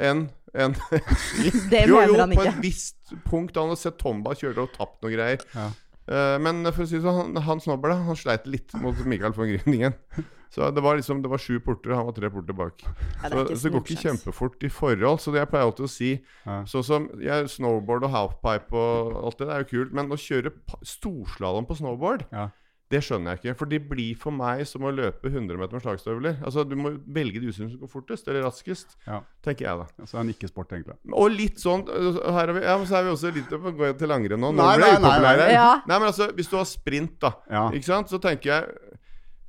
enn 0.00 0.26
enn. 0.54 0.76
Det 1.72 1.84
jo, 1.88 1.96
mener 1.96 2.12
jo, 2.12 2.18
han 2.20 2.36
på 2.36 2.44
et 2.48 2.60
visst 2.64 3.14
punkt. 3.28 3.56
Han 3.56 3.72
har 3.72 3.80
sett 3.80 3.98
Tomba 4.00 4.36
kjøre 4.38 4.66
og 4.66 4.76
tapt 4.76 5.00
noe 5.04 5.14
greier. 5.14 5.44
ja. 5.56 5.70
Uh, 6.10 6.34
men 6.42 6.64
for 6.74 6.82
å 6.82 6.86
si 6.90 6.96
det 6.98 7.04
sånn, 7.04 7.36
han, 7.36 7.44
han 7.46 7.60
snobber, 7.62 7.92
da, 7.92 8.00
han 8.08 8.16
sleit 8.18 8.48
litt 8.50 8.72
mot 8.82 8.96
Mikael 9.06 9.34
von 9.36 9.46
Grüningen. 9.52 9.94
Så 10.52 10.66
det 10.74 10.82
var 10.84 10.98
liksom 10.98 11.22
Det 11.24 11.30
var 11.32 11.40
sju 11.40 11.60
porter, 11.64 11.94
han 11.96 12.04
var 12.04 12.12
tre 12.12 12.28
porter 12.28 12.52
bak. 12.52 12.82
Ja, 12.82 13.30
Så, 13.30 13.44
så 13.56 13.68
det 13.68 13.70
går 13.72 13.84
ikke 13.86 14.02
kjempefort 14.02 14.66
i 14.66 14.68
forhold. 14.68 15.22
Så 15.22 15.32
det 15.32 15.40
jeg 15.40 15.48
pleier 15.48 15.70
alltid 15.70 15.86
å 15.86 15.88
si 15.88 16.10
Ja. 16.44 16.58
Sånn 16.68 16.84
som 16.84 17.06
jeg, 17.22 17.46
snowboard 17.48 18.04
og 18.04 18.12
halfpipe 18.12 18.76
og 18.76 19.14
alt 19.22 19.38
det, 19.40 19.46
det 19.48 19.54
er 19.54 19.64
jo 19.64 19.70
kult, 19.70 19.94
men 19.96 20.12
å 20.12 20.18
kjøre 20.20 20.52
storslalåm 20.84 21.70
på 21.70 21.78
snowboard 21.80 22.26
Ja. 22.34 22.50
Det 22.92 23.00
skjønner 23.06 23.32
jeg 23.32 23.40
ikke. 23.40 23.54
For 23.62 23.70
det 23.72 23.80
blir 23.88 24.18
for 24.20 24.34
meg 24.36 24.62
som 24.68 24.84
å 24.84 24.92
løpe 24.92 25.30
100 25.30 25.56
meter 25.60 25.78
med 25.78 25.84
slagstøvler. 25.84 26.38
Altså, 26.44 26.64
Du 26.68 26.76
må 26.76 26.92
velge 27.08 27.40
det 27.40 27.48
utstyrene 27.52 27.72
som 27.72 27.80
går 27.82 27.92
fortest, 27.92 28.28
eller 28.28 28.44
raskest, 28.46 28.96
Ja. 29.06 29.22
tenker 29.42 29.66
jeg 29.68 29.78
da. 29.80 29.86
Så 29.96 30.02
altså, 30.04 30.16
er 30.18 30.20
en 30.26 30.32
ikke-sport, 30.34 30.72
egentlig. 30.76 30.96
Og 31.12 31.30
litt 31.32 31.56
sånn 31.62 31.86
her 31.88 32.48
er 32.48 32.52
vi, 32.58 32.64
ja, 32.66 32.76
Så 32.84 32.96
er 33.00 33.04
vi 33.08 33.14
også 33.16 33.32
litt 33.34 33.48
Gå 33.52 33.92
til 33.98 34.08
langrenn 34.08 34.40
nå. 34.40 34.52
Nå 34.52 34.60
Nei, 34.60 34.76
ble 34.76 34.86
jeg 34.92 35.00
upopulær 35.00 35.42
her. 35.46 35.52
Ja. 35.56 35.68
Nei, 35.86 35.98
men 35.98 36.08
altså, 36.08 36.30
hvis 36.36 36.48
du 36.52 36.56
har 36.56 36.64
sprint, 36.68 37.18
da, 37.20 37.32
Ja. 37.50 37.70
ikke 37.70 37.84
sant, 37.90 38.08
så 38.12 38.20
tenker 38.20 38.50
jeg 38.52 38.78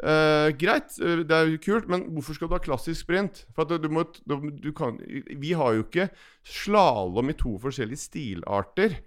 Uh, 0.03 0.49
Greit, 0.59 0.97
det 0.99 1.31
er 1.31 1.47
jo 1.47 1.59
kult, 1.63 1.85
men 1.87 2.01
hvorfor 2.11 2.35
skal 2.35 2.49
du 2.49 2.55
ha 2.57 2.59
klassisk 2.59 3.05
sprint? 3.05 3.45
For 3.55 3.63
at 3.63 3.69
du, 3.69 3.77
du 3.85 3.93
må 3.93 4.03
du, 4.27 4.49
du 4.59 4.71
kan, 4.75 4.97
Vi 4.99 5.53
har 5.55 5.77
jo 5.77 5.85
ikke 5.85 6.09
slalåm 6.43 7.29
i 7.31 7.35
to 7.39 7.53
forskjellige 7.61 8.01
stilarter, 8.01 8.97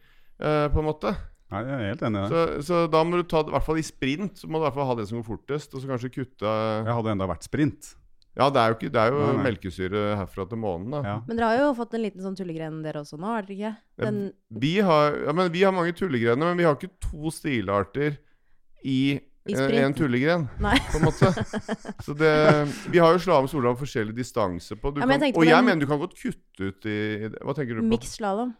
uh, 0.40 0.68
på 0.72 0.81
en 0.81 0.88
måte. 0.88 1.12
Nei, 1.52 1.61
jeg 1.62 1.74
er 1.76 1.90
helt 1.92 2.02
enig 2.09 2.18
i 2.18 2.22
det. 2.26 2.30
Så, 2.32 2.64
så 2.66 2.78
da 2.90 3.04
må 3.06 3.20
du 3.20 3.26
ta 3.30 3.42
det, 3.46 3.52
i 3.52 3.54
hvert 3.54 3.66
fall 3.68 3.78
i 3.78 3.85
sprint, 3.87 4.40
så 4.40 4.48
må 4.50 4.59
du 4.59 4.64
i 4.64 4.66
hvert 4.66 4.74
fall 4.80 4.88
ha 4.88 4.96
det 4.98 5.04
som 5.11 5.20
går 5.20 5.26
fortest, 5.28 5.76
og 5.76 5.82
så 5.85 5.87
kanskje 5.92 6.11
kutte 6.16 6.42
Jeg 6.50 6.90
hadde 6.96 7.12
enda 7.14 7.28
vært 7.30 7.46
sprint. 7.46 7.92
Ja, 8.37 8.50
det 8.52 8.61
er 8.61 8.72
jo, 8.72 8.74
ikke, 8.76 8.90
det 8.92 9.00
er 9.00 9.14
jo 9.14 9.20
Nei, 9.22 9.28
nei. 9.38 9.44
melkesyre 9.46 10.00
herfra 10.20 10.44
til 10.50 10.59
månen, 10.61 10.90
da. 10.92 10.98
Ja. 11.06 11.14
Men 11.24 11.38
dere 11.38 11.46
har 11.54 11.61
jo 11.62 11.68
fått 11.78 11.94
en 11.96 12.02
liten 12.04 12.20
sånn 12.20 12.35
tullegren 12.37 12.82
dere 12.85 13.00
også 13.00 13.16
nå, 13.16 13.30
har 13.32 13.46
dere 13.46 13.54
ikke? 13.56 13.70
Den, 14.02 14.18
Vi 14.66 14.74
har, 14.85 15.16
ja, 15.24 15.32
men 15.38 15.48
vi 15.54 15.62
har 15.64 15.72
mange 15.72 15.94
tullegrener, 15.96 16.50
men 16.50 16.59
vi 16.61 16.66
har 16.68 16.76
ikke 16.76 16.90
to 17.06 17.30
stilarter 17.32 18.18
i, 18.85 18.98
I 19.48 19.54
en, 19.56 19.72
en 19.87 19.94
tullegren, 19.96 20.44
nei. 20.61 20.74
på 20.90 20.98
en 21.00 21.06
måte. 21.06 21.30
Så 22.04 22.12
det, 22.18 22.35
vi 22.92 23.00
har 23.00 23.14
jo 23.16 23.22
slalåm 23.24 23.46
og 23.48 23.54
solham 23.54 23.78
forskjellig 23.80 24.12
distanse 24.18 24.76
på. 24.76 24.92
Du 24.92 25.00
Ja, 25.00 25.06
men 25.09 25.22
jeg 25.22 25.32
kan, 25.32 25.40
og 25.40 25.46
jeg 25.48 25.56
den- 25.56 25.70
mener 25.70 25.87
du 25.87 25.88
kan 25.94 26.02
godt 26.02 26.18
kutte 26.18 26.68
ut 26.74 26.90
i 26.90 26.98
i 27.22 27.30
det. 27.30 27.40
Hva 27.40 27.54
tenker 27.56 27.78
du 27.78 27.87
på? 27.87 27.88
Mix 27.94 28.18
slalåm. 28.18 28.52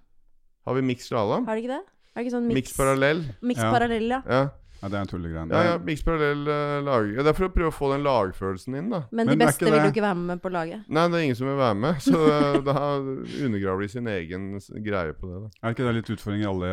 Har 0.65 0.79
vi 0.81 0.87
mix 0.89 1.11
slalåm? 1.11 1.45
Har 1.51 1.53
du 1.59 1.67
ikke 1.67 1.75
det? 1.77 1.83
Er 2.17 2.23
det 2.23 2.31
ikke 2.31 2.37
sånn 2.39 2.47
Mix 2.49 2.73
parallell? 2.73 3.27
Mix 3.45 3.61
Ja. 3.61 3.73
parallell, 3.75 4.09
ja. 4.09 4.23
Ja. 4.27 4.45
Ja, 4.83 4.89
det 4.93 4.97
er 4.99 5.05
en 5.07 5.09
tullegrein. 5.09 5.49
ja, 5.51 5.61
ja, 5.65 5.77
mix 5.81 6.03
parallell 6.05 6.43
uh, 6.49 6.83
lag. 6.85 7.07
Ja, 7.17 7.23
det 7.25 7.31
er 7.33 7.37
for 7.39 7.47
å 7.49 7.53
prøve 7.53 7.71
å 7.71 7.75
få 7.75 7.89
den 7.95 8.03
lagfølelsen 8.05 8.77
inn, 8.77 8.91
da. 8.93 9.01
Men, 9.11 9.27
de 9.31 9.33
Men 9.33 9.47
beste 9.47 9.65
vil 9.65 9.73
jo 9.73 9.89
ikke 9.89 10.05
være 10.05 10.19
med 10.21 10.43
på 10.45 10.53
laget. 10.53 10.83
Nei, 10.93 11.05
det 11.09 11.17
er 11.17 11.25
ingen 11.31 11.39
som 11.39 11.49
vil 11.49 11.57
være 11.57 11.79
med, 11.81 12.03
så 12.05 12.21
da 12.67 12.83
undergraver 13.47 13.87
de 13.87 13.89
sin 13.89 14.11
egen 14.13 14.51
greie 14.85 15.17
på 15.17 15.31
det. 15.31 15.41
da 15.47 15.49
Er 15.65 15.77
ikke 15.77 15.87
det 15.89 15.95
litt 15.97 16.13
utfordring 16.13 16.45
i 16.45 16.51
alle 16.51 16.71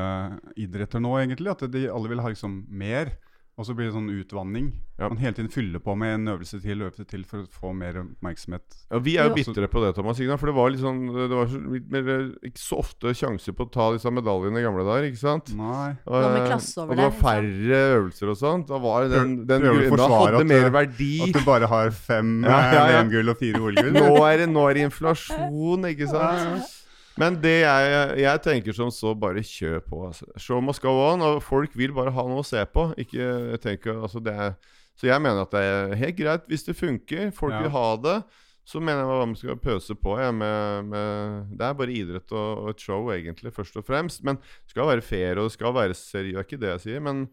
idretter 0.65 1.03
nå, 1.03 1.13
egentlig? 1.21 1.55
At 1.55 1.63
de 1.71 1.85
alle 1.87 2.11
vil 2.11 2.23
ha 2.25 2.33
liksom 2.35 2.59
mer, 2.67 3.15
og 3.53 3.67
så 3.67 3.75
blir 3.77 3.85
det 3.85 3.93
sånn 3.93 4.09
utvanning. 4.09 4.71
Ja. 4.97 5.07
Man 5.11 5.19
hele 5.21 5.35
tiden 5.37 5.51
fyller 5.53 5.81
på 5.83 5.93
med 5.97 6.15
en 6.15 6.31
øvelse 6.31 6.57
til 6.63 6.81
øvelse 6.81 7.03
til 7.09 7.21
for 7.29 7.43
å 7.43 7.49
få 7.53 7.73
mer 7.77 7.99
oppmerksomhet. 8.01 8.65
Ja, 8.89 9.01
Vi 9.05 9.13
er 9.21 9.27
jo 9.27 9.33
ja. 9.33 9.37
bitre 9.37 9.69
på 9.69 9.83
det, 9.83 9.91
Thomas. 9.97 10.21
Ikke? 10.21 10.37
For 10.41 10.49
det 10.49 10.55
var 10.57 10.71
litt 10.73 10.81
sånn 10.81 11.01
Det 11.13 11.27
var 11.37 11.53
litt 11.75 11.91
mer, 11.93 12.09
ikke 12.49 12.61
så 12.63 12.79
ofte 12.81 13.13
sjanser 13.17 13.53
på 13.57 13.67
å 13.67 13.71
ta 13.73 13.91
disse 13.93 14.09
medaljene 14.13 14.61
i 14.61 14.65
gamle 14.65 14.85
dager, 14.87 15.05
ikke 15.11 15.21
sant? 15.21 15.53
Nei. 15.57 15.93
Og, 16.07 16.17
og, 16.17 16.39
eh, 16.41 16.57
og 16.81 16.93
det 16.97 17.01
var 17.03 17.17
færre 17.21 17.81
øvelser 17.99 18.33
og 18.33 18.39
sånt. 18.41 18.69
Da 18.73 18.81
var 18.81 19.09
den, 19.13 19.35
den 19.49 19.67
da 19.69 20.09
hadde 20.17 20.45
mer 20.49 20.69
verdi. 20.73 21.13
At 21.27 21.37
du 21.37 21.43
bare 21.45 21.69
har 21.69 21.93
fem 21.93 22.39
Ja, 22.41 22.57
ja, 22.57 22.71
ja. 22.73 22.85
eh, 22.85 22.95
VM-gull 23.03 23.35
og 23.35 23.41
fire 23.41 23.61
OL-gull. 23.61 23.93
Nå 23.99 24.15
er 24.25 24.43
det, 24.43 24.49
nå 24.49 24.65
er 24.69 24.79
det 24.79 24.87
inflasjon, 24.89 25.91
ikke 25.93 26.09
sant? 26.09 26.79
Men 27.21 27.35
det 27.43 27.59
jeg, 27.61 28.19
jeg 28.23 28.41
tenker 28.41 28.73
som 28.73 28.89
så, 28.93 29.11
bare 29.13 29.43
kjør 29.45 29.81
på. 29.85 29.99
Altså. 30.07 30.25
Show 30.41 30.61
must 30.65 30.81
go 30.81 30.93
on. 31.11 31.21
Og 31.21 31.43
folk 31.45 31.75
vil 31.77 31.93
bare 31.93 32.13
ha 32.15 32.23
noe 32.29 32.41
å 32.41 32.47
se 32.47 32.63
på. 32.73 32.87
Ikke, 32.97 33.19
jeg 33.53 33.59
tenker, 33.61 33.99
altså 34.01 34.21
det 34.23 34.33
er, 34.33 34.55
så 34.97 35.07
jeg 35.11 35.21
mener 35.21 35.43
at 35.45 35.51
det 35.53 35.61
er 35.67 35.93
helt 35.99 36.17
greit 36.17 36.47
hvis 36.49 36.65
det 36.65 36.75
funker. 36.79 37.29
Folk 37.37 37.53
Ja. 37.53 37.61
vil 37.67 37.75
ha 37.75 37.85
det. 38.01 38.17
Så 38.65 38.79
mener 38.79 39.01
jeg 39.03 39.07
hva 39.11 39.25
man 39.27 39.35
skal 39.35 39.57
pøse 39.59 39.93
på. 39.99 40.13
Jeg, 40.23 40.33
med, 40.39 40.85
med, 40.87 41.49
det 41.59 41.65
er 41.67 41.73
bare 41.75 41.91
idrett 41.91 42.31
og, 42.31 42.61
og 42.63 42.69
et 42.71 42.79
show, 42.85 43.09
egentlig, 43.11 43.51
først 43.53 43.75
og 43.77 43.83
fremst. 43.85 44.23
Men 44.23 44.37
det 44.39 44.71
skal 44.71 44.87
være 44.87 45.03
fair, 45.03 45.35
og 45.37 45.49
det 45.49 45.57
skal 45.57 45.73
være 45.75 45.93
seriøst. 45.99 46.31
Det 46.31 46.39
er 46.39 46.47
ikke 46.47 46.61
det 46.61 46.71
jeg 46.71 46.83
sier, 46.85 47.03
men 47.03 47.25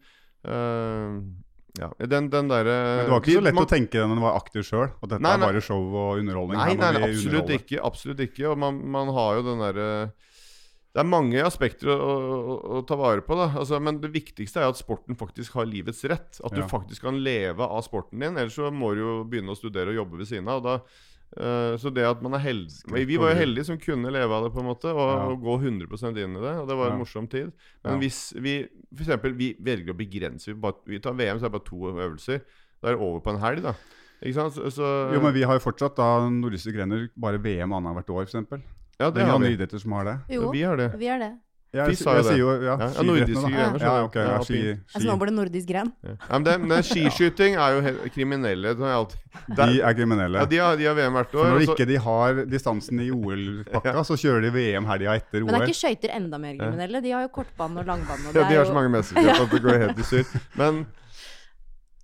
øh, 0.45 1.21
ja, 1.79 1.87
den, 1.99 2.29
den 2.29 2.49
der, 2.49 2.63
Men 2.65 3.05
det 3.05 3.11
var 3.13 3.21
ikke 3.21 3.37
så 3.37 3.43
lett 3.45 3.55
man- 3.55 3.65
å 3.65 3.69
tenke 3.69 3.91
det 3.95 4.07
når 4.09 4.15
du 4.19 4.21
var 4.25 4.35
aktiv 4.41 4.63
sjøl, 4.67 4.89
at 5.01 5.09
dette 5.09 5.21
Nei, 5.21 5.33
er 5.37 5.37
bare 5.45 5.61
show 5.61 5.79
og 5.95 6.19
underholdning. 6.19 6.57
Nei, 6.59 6.73
nei, 6.75 6.91
nei 6.97 7.07
absolutt 7.11 7.49
ikke. 7.55 7.79
Absolutt 7.83 8.19
ikke. 8.19 8.49
Og 8.51 8.57
man, 8.59 8.81
man 8.91 9.07
har 9.15 9.35
jo 9.39 9.43
den 9.47 9.59
derre 9.63 10.11
Det 10.91 10.99
er 10.99 11.07
mange 11.07 11.39
aspekter 11.47 11.87
å, 11.87 11.95
å, 11.95 12.55
å 12.75 12.85
ta 12.85 12.97
vare 12.99 13.21
på. 13.23 13.37
Altså, 13.39 13.79
men 13.79 14.01
det 14.03 14.09
viktigste 14.11 14.59
er 14.59 14.65
jo 14.67 14.73
at 14.73 14.81
sporten 14.81 15.15
faktisk 15.15 15.53
har 15.55 15.63
livets 15.65 16.03
rett. 16.03 16.41
At 16.43 16.51
du 16.51 16.59
Ja. 16.59 16.67
faktisk 16.67 17.01
kan 17.07 17.15
leve 17.23 17.63
av 17.63 17.79
sporten 17.87 18.19
din. 18.19 18.35
Ellers 18.35 18.57
så 18.59 18.67
må 18.75 18.91
du 18.93 18.99
jo 18.99 19.23
begynne 19.23 19.53
å 19.53 19.55
studere 19.55 19.87
og 19.95 20.01
jobbe 20.01 20.17
ved 20.19 20.27
siden 20.27 20.49
av. 20.51 20.57
Og 20.59 20.63
da, 20.67 20.73
eh, 20.75 20.89
så 21.79 21.93
det 21.93 22.03
at 22.03 22.21
man 22.21 22.33
er 22.33 22.39
heldig 22.43 23.05
Vi 23.07 23.15
var 23.17 23.31
jo 23.31 23.39
heldige 23.39 23.63
som 23.65 23.77
kunne 23.79 24.11
leve 24.11 24.29
av 24.35 24.43
det, 24.43 24.51
på 24.53 24.59
en 24.59 24.65
måte, 24.67 24.91
og, 24.91 24.99
Ja. 24.99 25.27
og 25.31 25.41
gå 25.41 25.59
100 25.61 26.17
inn 26.23 26.35
i 26.35 26.41
det. 26.41 26.55
Og 26.59 26.67
det 26.67 26.75
var 26.77 26.87
en 26.91 26.97
Ja. 26.97 27.03
morsom 27.03 27.29
tid. 27.29 27.51
Men 27.83 27.93
Ja. 27.93 27.99
hvis 27.99 28.33
vi 28.41 28.67
for 28.95 29.03
eksempel, 29.05 29.33
vi 29.37 29.53
velger 29.61 29.93
å 29.93 29.97
begrense 29.97 30.47
Vi, 30.47 30.53
bare, 30.53 30.75
vi 30.85 30.99
tar 30.99 31.13
VM, 31.13 31.39
så 31.39 31.45
er 31.45 31.49
det 31.49 31.51
bare 31.51 31.69
to 31.69 31.77
øvelser. 31.93 32.41
Da 32.81 32.89
er 32.89 32.95
det 32.97 33.01
over 33.01 33.19
på 33.21 33.29
en 33.33 33.39
helg, 33.39 33.61
da. 33.63 33.73
Ikke 34.21 34.33
sant? 34.35 34.53
Så, 34.53 34.65
så 34.69 35.13
Jo, 35.13 35.21
men 35.21 35.33
vi 35.33 35.41
har 35.43 35.53
jo 35.57 35.71
fortsatt 35.71 35.95
da 35.95 36.29
nordiske 36.29 36.73
grener 36.75 37.09
bare 37.17 37.37
VM 37.41 37.71
annethvert 37.71 38.09
år, 38.09 38.23
f.eks. 38.27 38.61
Ja, 38.99 39.09
Det 39.09 39.13
det 39.15 39.23
er 39.23 39.25
har 39.25 39.35
andre 39.35 39.47
vi. 39.49 39.57
idretter 39.57 39.79
som 39.79 39.91
har 39.93 40.03
det. 40.03 40.19
Jo, 40.29 40.51
Vi 40.51 40.61
har 40.61 40.75
det. 40.75 40.99
vi 40.99 41.07
har 41.07 41.17
det. 41.17 41.39
Jeg, 41.71 41.95
sa 41.95 42.11
jo 42.11 42.19
jeg 42.19 42.25
sier 42.27 42.39
jo 42.41 42.47
ja, 42.65 42.73
Ja, 42.75 42.87
ja, 42.97 43.03
nordiske 43.07 43.47
grener, 43.47 43.79
Ja, 43.79 43.91
okay, 44.03 44.25
ja, 44.27 44.39
ski, 44.43 44.57
ski, 44.59 44.71
Altså, 44.91 45.07
nå 45.07 45.13
blir 45.21 45.29
det 45.31 45.35
nordisk 45.37 45.67
gren. 45.69 45.91
Ja. 46.03 46.15
Ja, 46.19 46.31
men, 46.33 46.43
det, 46.43 46.55
men 46.67 46.83
skiskyting 46.89 47.55
er 47.55 47.77
jo 47.77 47.81
helt 47.85 48.01
kriminelle. 48.11 48.73
Alltid, 48.75 49.17
der, 49.55 49.71
De 49.71 49.79
er 49.79 49.93
kriminelle. 49.95 50.41
ja, 50.41 50.45
de, 50.51 50.57
har, 50.59 50.75
de 50.81 50.89
har 50.89 50.97
VM 50.99 51.15
hvert 51.15 51.31
For 51.31 51.47
når 51.53 51.63
så- 51.63 51.75
ikke 51.77 51.87
de 51.87 51.97
har 52.03 52.41
distansen 52.51 52.99
i 52.99 53.07
OL-pakka, 53.15 54.03
så 54.03 54.19
kjører 54.19 54.41
de 54.49 54.51
VM 54.57 54.85
helga 54.91 55.15
etter 55.15 55.39
OL. 55.39 55.45
Men 55.47 55.53
det 55.55 55.61
er 55.61 55.71
ikke 55.71 55.79
skøyter 55.79 56.15
enda 56.19 56.37
mer 56.43 56.57
kriminelle? 56.59 57.01
De 57.07 57.11
har 57.15 57.21
jo 57.23 57.31
kortbane 57.39 57.79
og 57.79 57.85
langbane. 57.93 58.27
Og 58.27 58.35
ja, 58.35 58.41
de 58.41 58.43
er 58.43 58.57
har 58.57 58.65
jo- 58.65 58.71
så 58.73 58.73
mange 58.75 58.91
mesterskap 58.97 59.45
at 59.47 59.55
det 59.55 59.61
går 59.63 59.79
helt 59.85 59.99
i 60.03 60.09
surr. 60.11 60.35
Men 60.59 60.85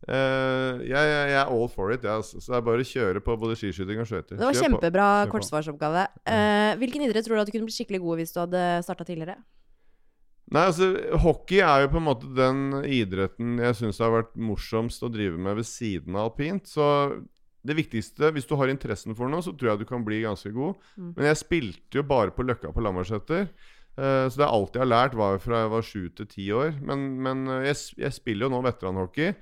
eh, 0.07 0.87
jeg, 0.87 1.11
jeg, 1.11 1.35
er 1.37 1.51
all 1.51 1.67
for 1.71 1.93
it. 1.93 2.03
jeg, 2.03 2.11
altså. 2.11 2.41
så 2.41 2.53
det 2.53 2.57
er 2.59 2.65
bare 2.69 2.85
å 2.85 2.89
kjøre 2.91 3.21
på 3.23 3.37
både 3.43 3.59
skiskyting 3.59 4.01
og 4.03 4.09
skøyter. 4.09 4.35
Det 4.35 4.43
var 4.45 4.57
Kjør 4.57 4.67
kjempebra 4.67 5.11
kortsvarsoppgave. 5.31 6.07
Uh, 6.23 6.73
hvilken 6.81 7.05
idrett 7.07 7.27
tror 7.27 7.37
du 7.37 7.43
at 7.43 7.51
du 7.51 7.55
kunne 7.55 7.69
blitt 7.69 7.77
skikkelig 7.77 8.03
god 8.03 8.21
hvis 8.21 8.35
du 8.35 8.41
hadde 8.43 8.65
starta 8.87 9.07
tidligere? 9.07 9.37
Nei, 10.55 10.63
altså 10.63 10.93
Hockey 11.19 11.59
er 11.59 11.83
jo 11.83 11.89
på 11.91 11.99
en 11.99 12.05
måte 12.07 12.29
den 12.31 12.61
idretten 12.87 13.57
jeg 13.59 13.75
syns 13.81 13.97
har 13.99 14.13
vært 14.13 14.37
morsomst 14.39 15.03
å 15.03 15.11
drive 15.11 15.35
med 15.35 15.59
ved 15.59 15.67
siden 15.67 16.15
av 16.15 16.29
alpint. 16.29 16.69
Så 16.71 16.85
det 17.67 17.75
viktigste, 17.75 18.31
hvis 18.31 18.47
du 18.47 18.55
har 18.59 18.71
interessen 18.71 19.15
for 19.17 19.27
noe, 19.31 19.43
så 19.43 19.51
tror 19.51 19.73
jeg 19.73 19.81
du 19.81 19.89
kan 19.89 20.05
bli 20.07 20.21
ganske 20.23 20.53
god. 20.55 20.77
Mm. 20.95 21.11
Men 21.17 21.29
jeg 21.33 21.41
spilte 21.41 21.99
jo 21.99 22.05
bare 22.07 22.31
på 22.31 22.45
Løkka 22.47 22.71
på 22.71 22.83
Lambertseter. 22.85 23.49
Uh, 23.97 24.29
så 24.29 24.37
det 24.37 24.45
er 24.45 24.53
alt 24.53 24.77
jeg 24.77 24.83
har 24.85 24.91
lært, 24.91 25.17
var 25.17 25.39
fra 25.43 25.63
jeg 25.65 25.73
var 25.73 25.87
sju 25.89 26.01
til 26.15 26.29
ti 26.31 26.47
år. 26.55 26.75
Men, 26.85 27.07
men 27.25 27.47
eh, 27.49 27.67
jeg, 27.71 27.81
jeg 28.05 28.15
spiller 28.15 28.47
jo 28.47 28.53
nå 28.53 28.61
veteranhockey. 28.69 29.33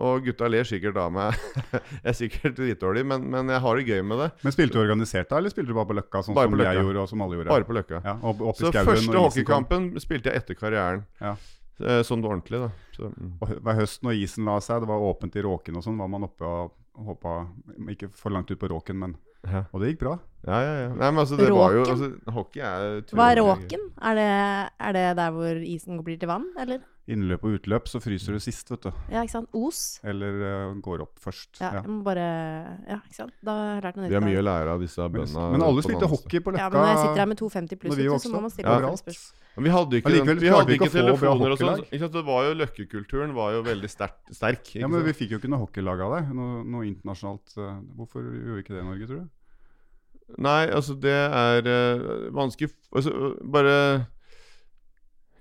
Og 0.00 0.24
gutta 0.24 0.48
ler 0.48 0.64
sikkert 0.64 0.96
av 0.96 1.10
meg. 1.12 1.36
jeg 1.72 2.10
er 2.12 2.16
sikkert 2.16 2.56
dritdårlig, 2.56 3.04
men, 3.06 3.26
men 3.32 3.50
jeg 3.52 3.60
har 3.64 3.76
det 3.80 3.86
gøy 3.88 4.02
med 4.08 4.22
det. 4.24 4.28
Men 4.42 4.54
spilte 4.56 4.78
du 4.78 4.82
organisert 4.84 5.28
da, 5.28 5.40
eller 5.42 5.52
spilte 5.52 5.72
du 5.72 5.76
bare 5.76 5.90
på 5.90 5.96
Løkka, 5.98 6.22
sånn 6.24 6.36
Bare 6.38 6.48
som 6.48 6.54
på 6.56 6.60
Løkka. 6.62 6.72
jeg 6.76 6.86
gjorde, 6.86 7.02
og 7.02 7.10
som 7.12 7.24
alle 7.26 7.40
gjorde? 7.40 7.50
Bare 7.52 7.68
på 7.68 7.76
Løkka. 7.76 8.00
Ja, 8.06 8.14
og 8.22 8.44
opp 8.52 8.62
i 8.62 8.64
Så 8.64 8.72
første 8.72 9.24
hockeykampen 9.26 9.90
spilte 10.02 10.32
jeg 10.32 10.42
etter 10.44 10.58
karrieren. 10.58 11.04
Ja. 11.20 11.34
Eh, 11.82 12.02
Sånn 12.06 12.22
ordentlig, 12.24 12.60
da. 12.62 12.70
Så, 12.96 13.10
mm. 13.10 13.34
Og 13.42 13.52
Hver 13.64 13.78
høst 13.80 14.04
når 14.06 14.20
isen 14.22 14.46
la 14.48 14.58
seg, 14.62 14.84
det 14.84 14.90
var 14.92 15.02
åpent 15.02 15.36
i 15.36 15.44
råken 15.44 15.78
og 15.80 15.84
sånn, 15.84 15.98
var 16.00 16.10
man 16.12 16.28
oppe 16.28 16.46
og 16.46 16.78
hoppa 17.08 17.46
Ikke 17.88 18.10
for 18.12 18.34
langt 18.34 18.50
ut 18.52 18.60
på 18.60 18.68
råken, 18.70 18.98
men 19.00 19.16
Ja. 19.42 19.64
Og 19.72 19.80
det 19.82 19.88
gikk 19.92 20.04
bra. 20.04 20.18
Ja, 20.46 20.58
ja, 20.62 20.74
ja. 20.84 20.88
Nei, 20.94 21.08
men 21.10 21.18
altså, 21.24 21.36
det 21.38 21.48
var 21.50 21.72
jo 21.74 21.82
altså, 21.82 22.12
Hockey 22.30 22.62
er 22.62 23.00
Hva 23.10 23.30
er 23.32 23.40
råken? 23.42 23.88
Er 23.98 24.18
det, 24.18 24.26
er 24.86 24.92
det 24.94 25.04
der 25.18 25.32
hvor 25.34 25.62
isen 25.66 25.98
blir 26.06 26.18
til 26.20 26.30
vann, 26.30 26.46
eller? 26.62 26.82
Innløp 27.10 27.42
og 27.42 27.56
utløp, 27.58 27.88
så 27.90 27.98
fryser 27.98 28.36
du 28.36 28.38
sist, 28.38 28.68
vet 28.70 28.84
du. 28.86 28.90
Ja, 29.10 29.24
ikke 29.26 29.32
sant? 29.34 29.48
Os? 29.58 29.98
Eller 30.06 30.36
uh, 30.70 30.74
går 30.78 31.00
opp 31.02 31.18
først. 31.18 31.58
Ja, 31.58 31.72
Ja. 31.74 31.80
jeg 31.82 31.90
må 31.90 32.04
bare 32.06 32.26
Ja, 32.86 33.00
ikke 33.02 33.16
sant? 33.16 33.32
Da 33.42 33.50
har 33.56 33.72
jeg 33.74 33.82
lært 33.88 33.96
noe 33.96 34.04
nytt. 34.04 34.12
Vi 34.12 34.18
har 34.20 34.22
mye 34.28 34.38
å 34.38 34.44
lære 34.46 34.68
av 34.76 34.80
disse 34.84 35.02
Men, 35.02 35.12
bøndene. 35.16 35.50
men 35.56 35.64
alle 35.66 35.82
spilte 35.82 36.06
hockey 36.12 36.38
på 36.38 36.52
Løkka. 36.54 36.62
Ja, 36.62 36.68
men 36.70 36.78
når 36.78 36.90
jeg 36.92 37.00
sitter 37.02 37.22
her 37.24 37.26
med 37.32 37.38
250 37.42 37.80
pluss, 37.82 37.96
vi 37.96 38.06
vet 38.06 38.22
du, 38.22 38.28
så 38.28 38.30
må 38.30 38.40
man 38.46 38.54
stille 38.54 38.76
Ja. 38.78 38.94
spørsmål. 39.02 39.40
Men 39.56 39.64
vi 39.64 39.70
hadde 39.74 39.92
ikke, 39.98 40.08
Allikevel 40.12 40.38
vi 40.40 40.48
hadde 40.48 40.72
ikke 40.72 40.86
ikke 40.86 40.94
telefoner 40.94 41.50
og 41.52 41.58
sånn. 41.58 41.82
Ikke 41.90 41.98
sant? 42.06 42.12
Det 42.14 42.24
var 42.24 42.40
jo 42.46 42.54
Løkkekulturen 42.62 43.34
var 43.34 43.52
jo 43.52 43.62
veldig 43.66 43.90
sterk. 43.90 44.16
sterk 44.30 44.62
ikke 44.62 44.80
Ja, 44.80 44.86
men 44.86 45.02
vi 45.04 45.12
fikk 45.12 45.30
jo 45.34 45.38
ikke 45.42 45.50
noe 45.50 45.66
hockeylag 45.66 46.00
av 46.06 46.10
det. 46.16 46.34
Noe, 46.38 46.62
noe 46.64 46.86
internasjonalt. 46.86 47.58
eh, 47.58 47.80
Hvorfor 47.98 48.22
gjorde 48.22 48.54
vi 48.54 48.62
ikke 48.62 48.74
det 48.78 48.80
i 48.80 48.86
Norge, 48.86 49.06
tror 49.10 49.20
du? 49.26 49.28
Nei, 50.38 50.66
altså 50.70 50.94
det 50.98 51.12
er 51.12 51.66
uh, 51.66 52.30
vanskelig 52.32 52.70
altså, 52.94 53.36
Bare 53.44 54.06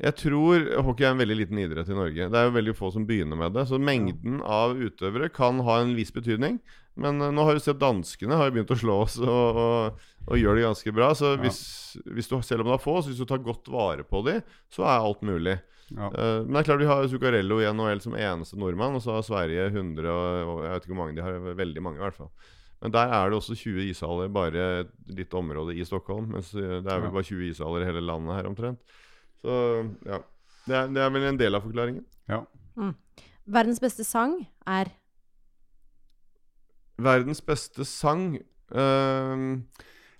Jeg 0.02 0.18
tror 0.18 0.64
hockey 0.88 1.06
er 1.06 1.14
en 1.14 1.22
veldig 1.22 1.36
liten 1.38 1.60
idrett 1.62 1.90
i 1.92 1.98
Norge. 1.98 2.30
Det 2.34 2.38
er 2.40 2.48
jo 2.48 2.56
veldig 2.56 2.74
få 2.78 2.90
som 2.94 3.04
begynner 3.06 3.38
med 3.38 3.54
det. 3.54 3.68
Så 3.70 3.78
mengden 3.78 4.40
av 4.42 4.74
utøvere 4.74 5.30
kan 5.34 5.62
ha 5.68 5.82
en 5.82 5.94
viss 5.98 6.14
betydning. 6.16 6.58
Men 7.00 7.22
eh, 7.22 7.34
nå 7.34 7.46
har 7.46 7.56
du 7.56 7.64
sett 7.64 7.82
danskene 7.82 8.40
har 8.40 8.50
jo 8.50 8.56
begynt 8.56 8.74
å 8.74 8.80
slå 8.82 8.96
oss 9.06 9.20
og, 9.22 9.60
og, 9.62 10.08
og 10.26 10.40
gjør 10.40 10.58
det 10.58 10.66
ganske 10.66 10.96
bra. 10.96 11.12
Så 11.18 11.36
hvis, 11.44 11.60
hvis 12.18 12.32
du, 12.32 12.40
selv 12.46 12.66
om 12.66 12.72
det 12.72 12.80
er 12.80 12.84
få, 12.84 12.98
så 13.00 13.12
hvis 13.12 13.22
du 13.22 13.28
tar 13.30 13.44
godt 13.46 13.70
vare 13.72 14.08
på 14.08 14.24
dem, 14.26 14.42
så 14.74 14.88
er 14.88 15.06
alt 15.06 15.22
mulig. 15.28 15.60
Ja. 15.92 16.08
Eh, 16.08 16.40
men 16.46 16.56
det 16.56 16.64
er 16.64 16.70
klart 16.72 16.82
vi 16.82 16.90
har 16.90 17.12
Zuccarello 17.12 17.60
i 17.62 17.70
NHL 17.70 18.02
som 18.04 18.18
eneste 18.18 18.60
nordmann, 18.60 18.98
og 18.98 19.06
så 19.06 19.18
har 19.18 19.28
Sverige 19.28 19.70
100 19.70 20.10
og, 20.10 20.66
Jeg 20.66 20.74
vet 20.74 20.88
ikke 20.88 20.96
hvor 20.96 21.02
mange 21.04 21.18
de 21.20 21.26
har, 21.26 21.40
veldig 21.62 21.86
mange 21.86 22.02
i 22.02 22.06
hvert 22.08 22.18
fall. 22.18 22.34
Men 22.82 22.94
der 22.96 23.14
er 23.14 23.30
det 23.30 23.38
også 23.38 23.54
20 23.54 23.92
ishaller, 23.92 24.34
bare 24.34 24.68
et 24.82 24.94
lite 25.14 25.38
område 25.38 25.76
i 25.78 25.86
Stockholm. 25.86 26.32
Mens 26.34 26.50
eh, 26.58 26.80
det 26.82 26.90
er 26.90 27.06
vel 27.06 27.14
bare 27.14 27.28
20 27.28 27.52
ishaller 27.52 27.86
i 27.86 27.90
hele 27.92 28.02
landet 28.02 28.40
her 28.40 28.50
omtrent. 28.50 29.00
Så 29.42 29.56
ja. 30.06 30.20
Det 30.68 30.76
er, 30.78 30.88
det 30.94 31.02
er 31.02 31.10
vel 31.10 31.24
en 31.32 31.38
del 31.40 31.56
av 31.58 31.64
forklaringen. 31.66 32.04
ja. 32.30 32.42
Verdens 33.52 33.80
beste 33.82 34.04
sang 34.06 34.36
er 34.70 34.92
Verdens 37.02 37.42
beste 37.42 37.86
sang 37.90 38.36
uh, 38.38 38.78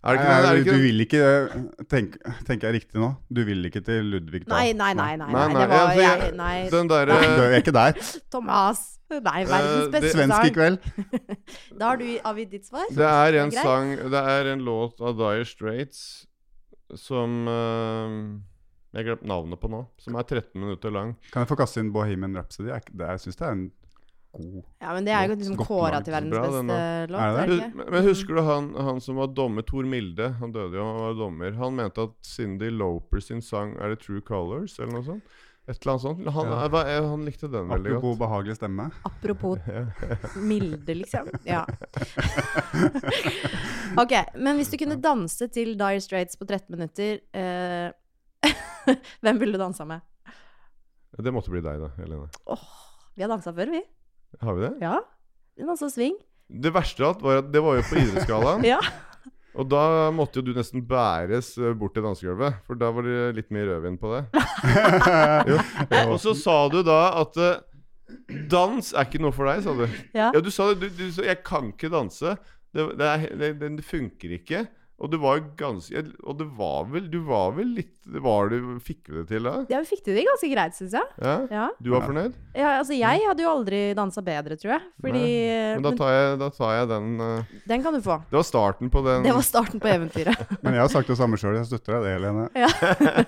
Er 0.02 0.18
det 0.18 0.18
ikke, 0.18 0.26
Nei, 0.26 0.34
er 0.34 0.42
det 0.42 0.52
du, 0.52 0.62
ikke 0.62 0.74
du 0.74 0.82
vil 0.88 1.04
ikke 1.06 1.86
tenk, 1.92 2.16
Tenker 2.48 2.68
jeg 2.72 2.78
riktig 2.80 3.02
nå? 3.04 3.12
Du 3.30 3.44
vil 3.48 3.70
ikke 3.70 3.84
til 3.86 4.10
Ludvig 4.16 4.42
da? 4.48 4.56
Nei, 4.56 4.72
nei, 4.74 4.90
nei. 4.98 5.12
nei, 5.22 5.30
Nei, 5.30 5.46
nei, 5.46 5.54
nei, 5.54 5.62
Det 5.62 5.70
var 5.70 5.86
altså, 5.86 6.02
jeg- 6.08 6.34
Nei. 6.40 6.56
Den 6.74 6.90
derre 6.92 7.20
Du 7.22 7.44
er 7.46 7.56
ikke 7.60 7.76
der. 7.78 8.02
Thomas. 8.34 8.82
Nei, 9.12 9.42
verdens 9.46 9.86
Eh, 9.86 9.92
beste 9.92 10.02
det- 10.08 10.14
Svensk 10.16 10.38
i 10.38 10.50
sang. 10.50 10.56
kveld. 10.56 10.78
Da 11.80 11.90
har 11.92 11.98
du 12.02 12.06
avgitt 12.32 12.52
ditt 12.58 12.66
svar. 12.68 12.88
Det 12.90 13.08
er 13.12 13.40
en 13.44 13.52
sang 13.52 13.96
Det 14.12 14.24
er 14.36 14.52
en 14.56 14.66
låt 14.66 15.02
av 15.02 15.18
Dire 15.22 15.46
Straits 15.46 16.26
som 16.96 17.46
ehm, 17.48 18.24
Jeg 18.92 19.00
har 19.00 19.08
glemt 19.08 19.28
navnet 19.30 19.60
på 19.62 19.70
nå. 19.72 19.86
Som 20.04 20.18
er 20.20 20.26
13 20.28 20.60
minutter 20.60 20.92
lang. 20.92 21.14
Kan 21.32 21.46
jeg 21.46 21.52
få 21.54 21.56
kaste 21.62 21.80
inn 21.80 21.94
Bohemian 21.96 22.36
Rhapsody? 22.36 22.70
Jeg, 22.74 22.84
det, 22.92 23.08
jeg 23.14 23.22
syns 23.24 23.40
det 23.40 23.46
er 23.48 23.54
en 23.56 23.62
god 24.36 24.58
Ja, 24.82 24.94
men 24.96 25.06
det 25.08 25.14
er 25.16 25.28
jo 25.28 25.36
liksom 25.36 25.58
kåra 25.60 26.02
til 26.04 26.14
verdens 26.16 26.32
Bra, 26.36 26.42
beste 26.48 26.76
låt, 27.12 27.22
Er 27.22 27.32
det 27.36 27.42
er 27.42 27.52
det 27.52 27.70
Men 27.76 27.90
men 27.96 28.06
husker 28.08 28.36
du 28.36 28.42
han, 28.48 28.70
han 28.88 29.00
som 29.04 29.20
var 29.20 29.32
dommer, 29.36 29.64
Tor 29.68 29.88
Milde? 29.88 30.28
Han 30.40 30.52
døde 30.56 30.76
jo, 30.80 30.84
han 30.88 31.00
var 31.06 31.16
dommer. 31.20 31.56
Han 31.60 31.76
mente 31.80 32.04
at 32.10 32.18
Cindy 32.28 32.70
Loper 32.72 33.24
sin 33.24 33.42
sang 33.44 33.78
Er 33.80 33.96
det 33.96 34.02
True 34.04 34.22
Colors, 34.28 34.76
eller 34.80 34.92
noe 34.98 35.08
sånt? 35.08 35.40
Et 35.70 35.78
eller 35.78 35.92
annet 35.94 36.02
sånt. 36.04 36.28
Han, 36.36 36.48
Ja. 36.52 36.84
jeg, 36.90 37.04
han 37.06 37.22
likte 37.28 37.48
den 37.48 37.68
veldig 37.70 37.92
godt. 37.94 37.98
Apropos 38.02 38.18
behagelig 38.20 38.56
stemme. 38.58 38.88
Apropos 39.06 39.60
milde, 40.52 40.96
liksom. 40.98 41.30
Ja. 41.46 41.62
ok, 44.04 44.14
men 44.42 44.58
hvis 44.60 44.72
du 44.74 44.78
kunne 44.82 44.98
danse 45.04 45.48
til 45.54 45.76
Dire 45.80 46.02
Straits 46.04 46.40
på 46.40 46.48
13 46.50 46.66
minutter, 46.76 47.20
eh, 47.38 47.92
hvem 49.24 49.40
ville 49.42 49.58
du 49.58 49.62
dansa 49.62 49.86
med? 49.88 50.02
Det 51.22 51.34
måtte 51.34 51.52
bli 51.54 51.62
deg, 51.64 51.82
da, 51.82 51.92
Helene. 52.00 52.30
Vi 53.16 53.24
har 53.26 53.32
dansa 53.32 53.54
før, 53.56 53.72
vi. 53.74 53.82
Har 54.42 54.58
vi 54.58 54.66
det? 54.66 54.74
Ja. 54.82 54.98
Vi 55.60 55.68
dansa 55.68 55.90
swing. 55.92 56.16
Det 56.52 56.72
verste 56.76 57.04
av 57.04 57.14
alt 57.14 57.24
var 57.24 57.42
at 57.42 57.50
det 57.52 57.64
var 57.64 57.80
jo 57.80 57.88
på 57.90 58.02
idrettsgallaen. 58.02 58.68
Ja. 58.74 58.82
Og 59.52 59.68
da 59.68 60.08
måtte 60.16 60.40
jo 60.40 60.46
du 60.48 60.54
nesten 60.56 60.80
bæres 60.88 61.58
eh, 61.60 61.74
bort 61.76 61.92
til 61.92 62.06
dansegulvet, 62.06 62.62
for 62.64 62.80
da 62.80 62.88
var 62.96 63.04
det 63.04 63.34
litt 63.36 63.50
mye 63.52 63.66
rødvin 63.68 63.98
på 64.00 64.14
det. 64.14 64.22
jo. 65.52 65.58
Og 66.06 66.16
så 66.24 66.32
sa 66.40 66.56
du 66.72 66.78
da 66.88 67.02
at 67.20 67.36
eh, 67.36 67.60
dans 68.48 68.94
er 68.96 69.10
ikke 69.10 69.20
noe 69.20 69.36
for 69.36 69.52
deg, 69.52 69.60
sa 69.66 69.76
du. 69.76 69.84
Ja. 70.16 70.30
Ja, 70.32 70.40
du 70.40 70.48
sa 70.56 70.70
det. 70.72 70.80
Du, 70.80 71.04
du 71.04 71.12
sa 71.12 71.28
'jeg 71.28 71.44
kan 71.44 71.74
ikke 71.74 71.92
danse'. 71.92 72.38
Det, 72.72 72.86
det, 72.96 73.10
er, 73.10 73.28
det, 73.36 73.72
det 73.76 73.84
funker 73.84 74.38
ikke. 74.40 74.64
Og 75.02 75.10
du 75.10 75.18
var 75.22 75.42
ganske 75.58 76.04
Og 76.22 76.38
det 76.38 76.46
var 76.58 76.86
vel 76.92 77.08
Du 77.12 77.20
var 77.26 77.56
vel 77.58 77.74
litt 77.80 77.98
var 78.22 78.50
du, 78.50 78.58
Fikk 78.82 79.08
du 79.08 79.20
det 79.20 79.28
til 79.30 79.46
da? 79.46 79.54
ja, 79.70 79.80
vi 79.84 79.88
fikk 79.92 80.02
til 80.08 80.16
det 80.18 80.24
ganske 80.26 80.48
greit, 80.50 80.74
syns 80.74 80.96
jeg. 80.98 81.06
Ja? 81.22 81.36
Ja. 81.54 81.66
Du 81.78 81.92
var 81.94 82.02
fornøyd? 82.08 82.34
ja, 82.58 82.72
altså 82.80 82.96
jeg 82.98 83.22
hadde 83.28 83.46
jo 83.46 83.52
aldri 83.52 83.82
dansa 83.96 84.24
bedre, 84.26 84.58
tror 84.60 84.74
jeg. 84.74 84.82
Fordi 85.06 85.22
Men 85.78 85.86
da 85.86 85.92
tar 86.00 86.12
jeg, 86.16 86.32
da 86.42 86.50
tar 86.56 86.74
jeg 86.80 86.90
den 86.90 87.12
uh, 87.22 87.54
Den 87.70 87.86
kan 87.86 87.96
du 87.96 88.02
få. 88.04 88.18
Det 88.32 88.40
var 88.40 88.48
starten 88.48 88.90
på 88.92 89.04
den 89.06 89.28
Det 89.30 89.36
var 89.38 89.46
starten 89.46 89.84
på 89.84 89.92
eventyret. 89.94 90.42
Men 90.66 90.80
jeg 90.80 90.84
har 90.84 90.92
sagt 90.92 91.14
det 91.14 91.20
samme 91.22 91.40
sjøl. 91.40 91.60
Jeg 91.62 91.70
støtter 91.70 92.00
deg 92.00 92.08
det, 92.08 92.16
Helene. 92.18 92.50
Ja. 92.58 92.74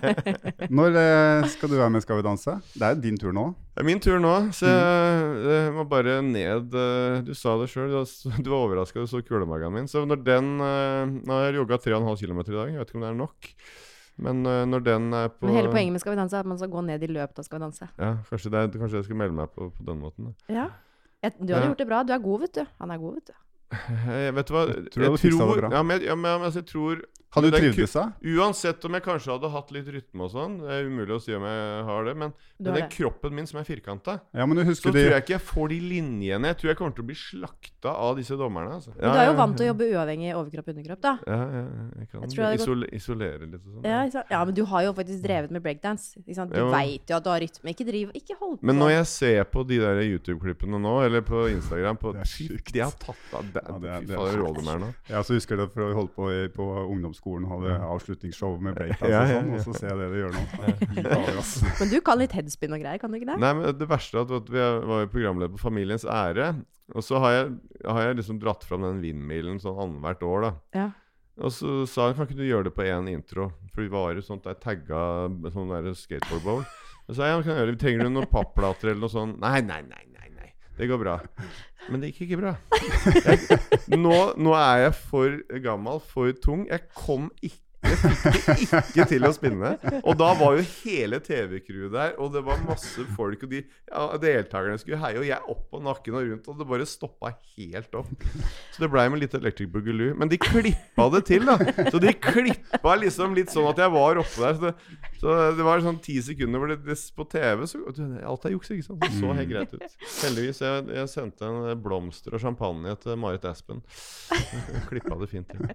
Når 0.82 0.98
uh, 0.98 1.52
skal 1.54 1.70
du 1.70 1.78
være 1.78 1.94
med 1.94 2.04
Skal 2.04 2.20
vi 2.20 2.26
danse? 2.26 2.58
Det 2.74 2.90
er 2.90 3.00
din 3.06 3.22
tur 3.22 3.32
nå. 3.36 3.52
Det 3.74 3.82
er 3.82 3.88
min 3.88 4.00
tur 4.04 4.20
nå, 4.22 4.32
så 4.54 4.68
jeg, 4.70 5.30
jeg 5.50 5.72
må 5.74 5.84
bare 5.90 6.20
ned 6.22 6.76
eh, 6.78 7.22
Du 7.26 7.32
sa 7.34 7.56
det 7.58 7.72
sjøl, 7.72 7.90
du 7.90 8.50
var 8.52 8.60
overraska 8.68 9.02
du 9.02 9.08
så 9.10 9.22
kulemagen 9.26 9.74
min. 9.74 9.88
Så 9.90 10.04
når 10.06 10.22
den 10.28 10.52
eh, 10.62 11.16
Nå 11.26 11.34
har 11.40 11.48
jeg 11.48 11.58
jogga 11.58 11.80
3,5 11.82 12.22
km 12.22 12.44
i 12.44 12.54
dag, 12.54 12.70
jeg 12.70 12.78
vet 12.84 12.92
ikke 12.94 13.00
om 13.02 13.06
det 13.08 13.10
er 13.10 13.18
nok. 13.24 13.50
Men 14.22 14.44
eh, 14.46 14.60
når 14.70 14.84
den 14.86 15.08
er 15.18 15.32
på 15.34 15.50
Men 15.50 15.58
hele 15.58 15.72
poenget 15.74 15.96
med 15.96 16.04
Skal 16.06 16.14
vi 16.14 16.20
danse 16.22 16.38
er 16.38 16.46
at 16.46 16.52
man 16.54 16.60
skal 16.62 16.70
gå 16.76 16.84
ned 16.86 17.02
i 17.02 17.10
løpet 17.10 17.42
av 17.42 17.48
Skal 17.48 17.58
vi 17.58 17.64
danse. 17.66 17.88
Ja, 17.98 18.12
kanskje, 18.30 18.52
det 18.54 18.66
kanskje 18.78 19.00
jeg 19.02 19.08
skal 19.10 19.18
melde 19.24 19.40
meg 19.42 19.50
på, 19.58 19.72
på 19.74 19.88
den 19.90 20.04
måten. 20.06 20.30
da. 20.30 20.54
Ja. 20.54 20.68
Jeg, 21.26 21.34
du 21.40 21.50
hadde 21.56 21.64
Ja. 21.64 21.72
gjort 21.72 21.82
det 21.82 21.88
bra. 21.90 22.04
Du 22.06 22.14
er 22.14 22.22
god, 22.22 22.46
vet 22.46 22.60
du. 22.60 22.66
Han 22.84 22.94
er 22.94 23.02
god, 23.02 23.18
vet 23.18 23.32
du. 23.34 23.40
Jeg, 23.72 24.34
vet 24.38 24.48
du 24.48 24.54
hva 24.54 24.66
tror 24.68 24.94
du 24.94 25.06
hadde 25.08 25.22
fiksa 25.24 25.50
det 25.50 25.60
bra. 25.64 25.74
Ja, 25.74 25.84
men, 25.84 26.02
ja, 26.06 26.16
men 26.16 26.42
altså, 26.42 26.62
jeg 26.62 26.70
tror 26.70 27.06
Hadde 27.34 27.50
du 27.50 27.56
trivdes 27.58 27.94
da? 27.96 28.04
Uansett 28.36 28.84
om 28.86 28.94
jeg 28.94 29.04
kanskje 29.08 29.32
hadde 29.34 29.50
hatt 29.50 29.72
litt 29.74 29.88
rytme 29.90 30.26
og 30.28 30.30
sånn, 30.36 30.60
det 30.62 30.70
er 30.76 30.86
umulig 30.86 31.16
å 31.16 31.22
si 31.22 31.34
om 31.34 31.46
jeg 31.48 31.80
har 31.88 32.06
det, 32.06 32.14
men, 32.22 32.34
men 32.60 32.68
den 32.68 32.76
det. 32.78 32.90
kroppen 32.94 33.34
min 33.34 33.48
som 33.50 33.58
er 33.58 33.66
firkanta, 33.66 34.20
Ja, 34.38 34.46
så 34.46 34.54
de... 34.54 34.76
tror 34.76 35.00
jeg 35.00 35.24
ikke 35.24 35.34
jeg 35.34 35.44
får 35.48 35.72
de 35.72 35.80
linjene. 35.82 36.52
Jeg 36.52 36.60
tror 36.60 36.70
jeg 36.70 36.78
kommer 36.78 36.94
til 36.94 37.06
å 37.06 37.08
bli 37.10 37.18
slakta 37.18 37.96
av 38.04 38.20
disse 38.20 38.38
dommerne. 38.38 38.76
Altså. 38.78 38.94
Men 39.00 39.16
du 39.18 39.22
er 39.24 39.30
jo 39.32 39.38
vant 39.40 39.58
til 39.58 39.66
å 39.66 39.70
jobbe 39.72 39.88
uavhengig 39.96 40.36
overkropp 40.38 40.70
og 40.70 40.76
underkropp, 40.76 41.02
da. 41.08 41.16
Ja, 41.26 41.40
ja, 41.40 41.64
ja, 41.64 41.88
jeg 42.04 42.12
kan 42.12 42.28
Jeg 42.28 42.38
jeg 42.38 42.46
hadde 42.46 42.68
gått... 42.68 42.94
isolere 43.00 43.50
litt 43.50 43.58
og 43.58 43.72
sånn. 43.80 43.90
Ja, 43.90 44.24
ja, 44.36 44.44
men 44.44 44.60
du 44.60 44.64
har 44.70 44.86
jo 44.86 44.94
faktisk 45.02 45.26
drevet 45.26 45.58
med 45.58 45.66
breakdance. 45.66 46.22
Ikke 46.22 46.38
sant? 46.38 46.54
Du 46.54 46.70
veit 46.70 47.10
jo 47.10 47.18
at 47.18 47.26
du 47.26 47.32
har 47.34 47.42
rytme. 47.42 47.74
Ikke 47.74 47.88
driv 47.90 48.14
Ikke 48.14 48.38
hold 48.38 48.60
på. 48.60 48.70
Men 48.70 48.78
når 48.78 48.94
jeg 49.00 49.10
ser 49.16 49.42
på 49.50 49.66
de 49.74 49.82
der 49.82 50.04
YouTube-klippene 50.06 50.78
nå, 50.86 50.94
eller 51.08 51.26
på 51.26 51.48
Instagram 51.50 51.98
på, 51.98 52.14
Det 52.14 52.28
er 52.28 52.34
sjukt. 52.36 52.74
De 52.78 52.86
har 52.86 52.94
tatt 53.02 53.38
av 53.42 53.50
det, 53.58 53.63
Ja, 53.64 53.78
det 53.80 53.94
Fy 54.04 54.16
faen, 54.18 54.38
råder 54.42 54.66
meg 54.68 54.82
nå. 54.84 54.90
Jeg 55.10 55.18
også 55.20 55.38
husker 55.38 55.60
det 55.62 55.68
for 55.74 55.86
å 55.86 55.96
holde 55.98 56.14
på 56.18 56.30
i, 56.34 56.42
på 56.54 56.68
ungdomsskolen, 56.84 57.48
hadde 57.50 57.78
avslutningsshow 57.88 58.58
med 58.64 58.78
breakdance 58.78 59.12
Ja, 59.14 59.22
og 59.24 59.32
ja, 59.32 59.40
sånn, 59.40 59.54
ja. 59.54 59.60
og 59.60 59.66
så 59.68 59.78
ser 59.78 59.92
jeg 59.92 60.02
det 60.02 60.10
de 60.14 60.22
gjør 60.22 60.36
nå. 60.36 60.44
Men 61.80 61.94
du 61.94 61.98
kan 62.06 62.22
litt 62.22 62.36
headspin 62.38 62.76
og 62.76 62.84
greier, 62.84 63.02
kan 63.02 63.14
du 63.14 63.20
ikke 63.20 63.32
det? 63.32 63.40
Nei, 63.44 63.54
men 63.60 63.80
Det 63.80 63.88
verste 63.90 64.20
er 64.20 64.28
at, 64.28 64.36
at 64.44 64.52
vi 64.52 64.68
var 64.92 65.06
jo 65.06 65.12
programleder 65.14 65.54
på 65.56 65.64
Familiens 65.64 66.06
ære. 66.06 66.52
Og 66.94 67.06
så 67.06 67.22
har 67.24 67.32
jeg, 67.38 67.54
har 67.88 68.02
jeg 68.10 68.20
liksom 68.20 68.42
dratt 68.44 68.66
fram 68.68 68.84
den 68.86 69.02
vindmilen 69.04 69.62
sånn 69.64 69.80
annethvert 69.80 70.28
år, 70.28 70.48
da. 70.48 70.54
Ja. 70.78 70.90
Og 71.42 71.50
så 71.56 71.82
sa 71.90 72.10
han 72.10 72.18
kan 72.18 72.28
ikke 72.28 72.38
du 72.38 72.46
gjøre 72.46 72.68
det 72.68 72.76
på 72.78 72.86
én 72.86 73.08
intro? 73.10 73.50
For 73.74 73.86
vi 73.86 73.92
var 73.94 74.14
jo 74.14 74.22
sånt 74.26 74.46
der 74.46 74.60
tagga 74.62 75.00
sånn 75.54 75.72
der 75.74 75.94
skateboardbowl. 75.98 76.62
Så 77.08 77.18
sa 77.18 77.28
jeg 77.28 77.36
ja, 77.36 77.40
kan 77.42 77.52
jeg 77.56 77.62
gjøre 77.64 77.74
det. 77.74 77.80
Trenger 77.82 78.06
du 78.06 78.12
noen 78.14 78.30
papplater 78.32 78.92
eller 78.92 79.08
noe 79.08 79.12
sånt? 79.12 79.40
Nei, 79.42 79.60
nei, 79.66 79.82
nei. 79.88 80.04
Det 80.78 80.88
går 80.90 81.02
bra. 81.02 81.18
Men 81.92 82.02
det 82.02 82.12
gikk 82.12 82.26
ikke 82.28 82.40
bra. 82.42 82.54
Jeg, 83.26 83.60
nå, 84.00 84.16
nå 84.40 84.54
er 84.58 84.86
jeg 84.88 84.96
for 84.98 85.36
gammel, 85.64 86.00
for 86.14 86.32
tung. 86.44 86.66
Jeg 86.70 86.88
kom 86.96 87.30
ikke 87.42 87.63
jeg 87.84 88.00
fikk 88.02 88.72
det 88.72 88.82
ikke 88.82 89.06
til 89.12 89.28
å 89.28 89.32
spinne. 89.36 89.74
Og 90.02 90.18
da 90.20 90.30
var 90.40 90.58
jo 90.58 90.66
hele 90.84 91.20
TV-crewet 91.24 91.94
der, 91.94 92.16
og 92.22 92.34
det 92.36 92.44
var 92.46 92.62
masse 92.68 93.06
folk, 93.18 93.46
og 93.46 93.54
de 93.54 93.62
ja, 93.64 94.06
deltakerne 94.22 94.80
skulle 94.82 95.00
heie, 95.02 95.20
og 95.22 95.28
jeg 95.28 95.54
opp 95.54 95.64
på 95.74 95.82
nakken 95.84 96.18
og 96.18 96.28
rundt, 96.30 96.50
og 96.50 96.60
det 96.60 96.70
bare 96.70 96.88
stoppa 96.90 97.34
helt 97.56 97.98
opp. 98.00 98.28
Så 98.74 98.84
det 98.84 98.90
blei 98.94 99.06
med 99.12 99.24
litt 99.24 99.36
Electric 99.38 99.72
Boogaloo. 99.74 100.14
Men 100.20 100.32
de 100.32 100.40
klippa 100.42 101.10
det 101.14 101.24
til, 101.30 101.48
da. 101.50 101.58
Så 101.92 102.02
de 102.04 102.14
klippa 102.18 102.96
liksom 103.00 103.36
litt 103.38 103.54
sånn 103.54 103.70
at 103.72 103.82
jeg 103.84 103.94
var 103.94 104.22
oppe 104.22 104.46
der. 104.46 104.58
Så 104.58 104.70
det, 104.70 104.74
så 105.22 105.38
det 105.58 105.68
var 105.68 105.84
sånn 105.84 106.00
ti 106.04 106.18
sekunder 106.24 106.62
hvor 106.62 106.74
det, 106.74 106.80
det 106.88 107.00
på 107.14 107.26
TV 107.32 107.66
så 107.70 107.82
Alt 108.24 108.46
er 108.48 108.54
juks, 108.56 108.72
ikke 108.74 108.86
sant? 108.86 109.02
Det 109.04 109.12
så 109.16 109.34
helt 109.36 109.50
greit 109.50 109.74
ut. 109.76 109.98
Heldigvis. 110.24 110.62
Jeg, 110.64 110.86
jeg 110.98 111.12
sendte 111.12 111.50
en 111.50 111.84
blomster 111.84 112.36
og 112.36 112.44
champagne 112.44 112.96
til 113.04 113.18
Marit 113.20 113.46
Aspen. 113.50 113.82
Klippa 114.90 115.18
det 115.22 115.30
fint 115.32 115.52
til. 115.52 115.74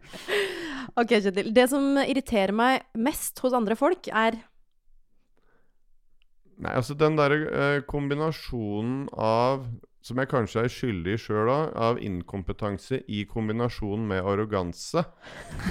Ok, 0.99 1.19
Kjetil. 1.19 1.51
Det 1.55 1.67
som 1.71 1.98
irriterer 2.07 2.55
meg 2.55 2.87
mest 2.99 3.41
hos 3.45 3.57
andre 3.57 3.77
folk, 3.79 4.11
er 4.13 4.39
Nei, 6.59 6.73
altså 6.75 6.97
den 6.99 7.15
derre 7.15 7.37
eh, 7.55 7.81
kombinasjonen 7.87 9.05
av 9.15 9.69
Som 10.03 10.19
jeg 10.19 10.31
kanskje 10.31 10.65
er 10.65 10.73
skyldig 10.73 11.15
i 11.15 11.21
sjøl 11.21 11.51
òg, 11.53 11.75
av 11.79 12.01
inkompetanse 12.03 13.01
i 13.13 13.25
kombinasjon 13.29 14.07
med 14.09 14.25
arroganse. 14.25 15.03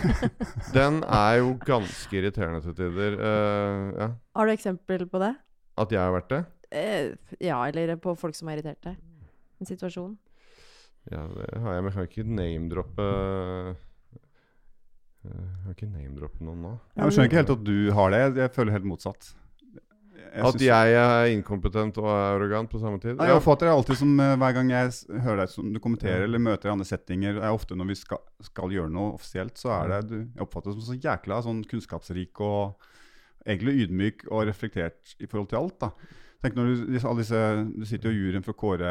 den 0.78 1.00
er 1.04 1.40
jo 1.40 1.56
ganske 1.64 2.20
irriterende 2.20 2.62
til 2.62 2.76
tider. 2.78 3.18
Eh, 3.18 3.88
ja. 3.98 4.10
Har 4.38 4.48
du 4.48 4.54
eksempel 4.54 5.08
på 5.10 5.24
det? 5.24 5.32
At 5.80 5.96
jeg 5.96 6.04
har 6.04 6.14
vært 6.14 6.30
det? 6.36 6.42
Eh, 6.70 7.16
ja, 7.40 7.58
eller 7.66 7.96
på 8.04 8.14
folk 8.20 8.38
som 8.38 8.52
har 8.52 8.60
irritert 8.60 8.84
deg? 8.86 9.00
En 9.58 9.72
situasjon? 9.72 10.14
Ja, 11.10 11.24
det 11.32 11.62
har 11.64 11.78
jeg, 11.78 11.84
men 11.84 11.92
jeg 11.92 11.96
kan 11.96 12.10
ikke 12.12 12.38
name-droppe 12.38 13.08
eh, 13.08 13.84
Jeg 15.28 15.64
kan 15.64 15.76
ikke 15.76 15.90
name-droppe 15.92 16.46
noen 16.46 16.64
nå. 16.64 16.72
Jeg 16.96 17.14
skjønner 17.14 17.30
ikke 17.30 17.42
helt 17.42 17.54
at 17.58 17.68
du 17.68 17.76
har 17.98 18.14
det. 18.14 18.24
Jeg 18.42 18.54
føler 18.56 18.76
helt 18.78 18.90
motsatt. 18.90 19.30
Jeg 20.28 20.46
At 20.46 20.62
jeg 20.62 20.98
er 21.00 21.32
inkompetent 21.34 21.98
og 22.02 22.08
arrogant 22.10 22.70
på 22.70 22.80
samme 22.82 23.00
tid? 23.02 23.16
Nei, 23.18 23.30
Jeg 23.30 23.40
oppfatter 23.40 23.70
det 23.70 23.74
alltid 23.74 24.00
som 24.02 24.12
eh, 24.22 24.36
hver 24.38 24.54
gang 24.58 24.70
jeg 24.74 24.92
hører 25.24 25.40
deg 25.42 25.54
som 25.54 25.72
du 25.74 25.80
kommenterer 25.82 26.26
eller 26.28 26.42
møter 26.44 26.70
i 26.70 26.74
andre 26.74 26.86
settinger, 26.86 27.40
er 27.40 27.56
ofte 27.56 27.78
når 27.80 27.90
vi 27.94 27.98
skal, 27.98 28.22
skal 28.46 28.76
gjøre 28.76 28.92
noe 28.94 29.16
offisielt, 29.16 29.58
så 29.58 29.72
er 29.80 29.94
det 29.96 30.02
du, 30.12 30.18
Jeg 30.20 30.44
oppfatter 30.46 30.74
det 30.74 30.78
som 30.78 30.92
så 30.92 31.00
jækla 31.08 31.40
sånn 31.46 31.64
kunnskapsrik 31.72 32.44
og 32.44 32.88
egentlig 33.48 33.86
ydmyk 33.86 34.28
og 34.30 34.46
reflektert 34.52 35.16
i 35.24 35.30
forhold 35.30 35.50
til 35.54 35.62
alt. 35.62 35.78
da. 35.88 35.92
Tenk 36.44 36.54
når 36.54 36.68
du, 36.70 36.82
disse, 37.18 37.40
du 37.74 37.86
sitter 37.90 38.12
jo 38.12 38.14
i 38.14 38.20
juryen 38.28 38.44
for 38.46 38.54
å 38.54 38.60
kåre 38.62 38.90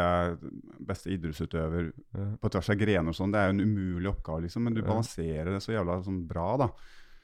beste 0.83 1.13
idrettsutøver 1.15 1.93
Ja. 2.17 2.25
på 2.43 2.51
tvers 2.51 2.71
av 2.75 2.77
grener 2.81 3.09
og 3.13 3.15
sånn. 3.15 3.31
Det 3.33 3.39
er 3.39 3.47
jo 3.53 3.55
en 3.55 3.61
umulig 3.69 4.11
oppgave, 4.11 4.43
liksom, 4.47 4.65
men 4.67 4.75
du 4.75 4.83
balanserer 4.83 5.53
det 5.55 5.63
så 5.63 5.73
jævla 5.77 6.01
sånn 6.03 6.27
bra, 6.27 6.57
da. 6.65 6.69